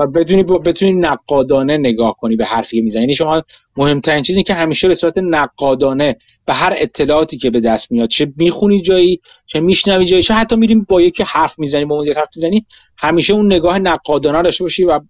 [0.00, 3.02] و بدونی بتونی نقادانه نگاه کنی به حرفی که می‌زنی.
[3.02, 3.42] یعنی شما
[3.76, 8.32] مهمترین چیزی که همیشه به صورت نقادانه به هر اطلاعاتی که به دست میاد چه
[8.36, 12.28] می‌خونی جایی چه میشنوی جایی چه حتی میریم با یکی حرف می‌زنی با اون حرف
[12.36, 12.66] می‌زنی
[12.98, 15.00] همیشه اون نگاه نقادانه داشته باشی و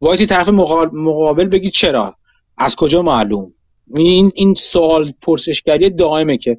[0.00, 0.48] وایسی طرف
[0.92, 2.16] مقابل بگی چرا
[2.58, 3.52] از کجا معلوم؟
[3.96, 6.58] این این سوال پرسشگری دائمه که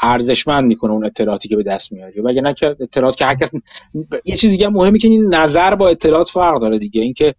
[0.00, 2.20] ارزشمند می‌کنه اون اطلاعاتی که به دست میاری.
[2.20, 3.50] وگه نه که اطلاعات که هر کس
[4.24, 7.02] یه چیز دیگه مهمه که این نظر با اطلاعات فرق داره دیگه.
[7.02, 7.34] اینکه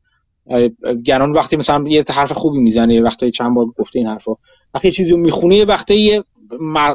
[1.06, 4.38] گران وقتی مثلا یه حرف خوبی می‌زنه وقتی چند بار گفته این حرفو
[4.74, 6.24] وقتی یه چیزی رو می‌خونه یه وقتی یه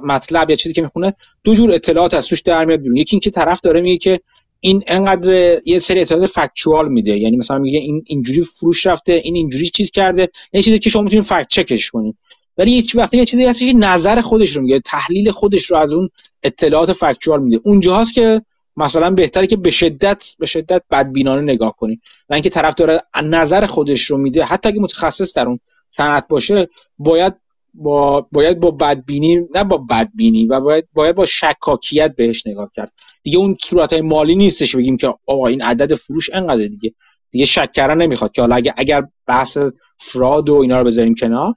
[0.03, 2.97] مطلب یا چیزی که می‌خونه دو جور اطلاعات از توش در میاد بیرون.
[2.97, 4.21] یکی اینکه طرف داره میگه که
[4.61, 7.19] این انقدر یه سری اطلاعات فکتوال میده.
[7.19, 10.29] یعنی مثلا میگه این اینجوری فروش رفته این اینجوری چیز کرده.
[10.53, 12.17] یه چیزی که شما می‌تونید فکت چکش کنید.
[12.59, 16.09] ولی یک وقتی یه چیزی هستش نظر خودش رو میگه تحلیل خودش رو از اون
[16.43, 17.61] اطلاعات فکتوال میده.
[17.65, 18.41] اونجاست که
[18.77, 22.01] مثلا بهتره که به شدت به شدت بدبینانه نگاه کنی.
[22.29, 25.61] و اینکه طرف داره نظر خودش رو میده حتی اگه متخصص در اون
[25.97, 27.35] صنعت باشه باید
[27.75, 32.93] با باید با بدبینی نه با بدبینی و باید باید با شکاکیت بهش نگاه کرد.
[33.23, 36.95] دیگه اون صورت های مالی نیستش بگیم که آقا این عدد فروش انقدر دیگه.
[37.31, 39.59] دیگه شک کردن نمی‌خواد که حالا اگر اگر بحث
[39.99, 41.55] فراد و اینا رو بذاریم کنار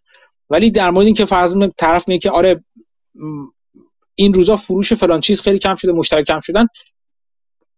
[0.49, 2.63] ولی در مورد اینکه فرض طرف میگه که آره
[4.15, 6.65] این روزا فروش فلان چیز خیلی کم شده مشتری کم شدن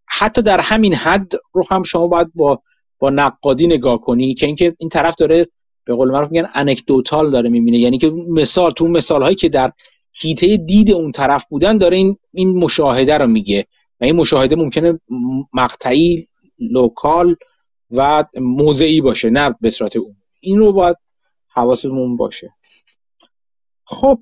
[0.05, 2.61] حتی در همین حد رو هم شما باید با
[2.99, 5.45] با نقادی نگاه کنی که اینکه این طرف داره
[5.83, 7.77] به قول معروف میگن انکدوتال داره می‌بینه.
[7.77, 9.71] یعنی که مثال تو مثال هایی که در
[10.21, 13.65] حیطه دید اون طرف بودن داره این این مشاهده رو میگه.
[14.01, 14.99] و این مشاهده ممکنه
[15.53, 16.27] مقطعی
[16.59, 17.35] لوکال
[17.91, 20.95] و موضعی باشه نه به صورت اون این رو باید
[21.47, 22.53] حواسمون باشه.
[23.88, 24.19] خب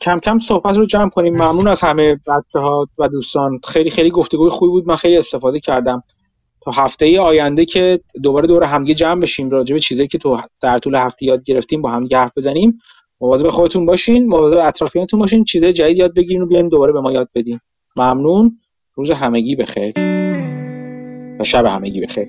[0.00, 1.34] کم کم صحبت رو جمع کنیم.
[1.34, 3.60] ممنون از همه بچه ها و دوستان.
[3.68, 4.88] خیلی خیلی گفتگوی خوبی بود.
[4.88, 6.02] من خیلی استفاده کردم.
[6.64, 10.78] تا هفته آینده که دوباره دور همگی جمع بشیم راجع به چیزایی که تو در
[10.78, 12.78] طول هفته یاد گرفتیم با هم حرف بزنیم.
[13.20, 14.26] مواظب خودتون باشین.
[14.26, 15.44] مواظب اطرافیانتون باشین.
[15.44, 17.60] چیزای جدید یاد بگیرین و بیاین دوباره به ما یاد بدین.
[17.96, 18.58] ممنون.
[18.94, 19.92] روز همگی بخیر.
[21.40, 22.28] و شب همگی بخیر.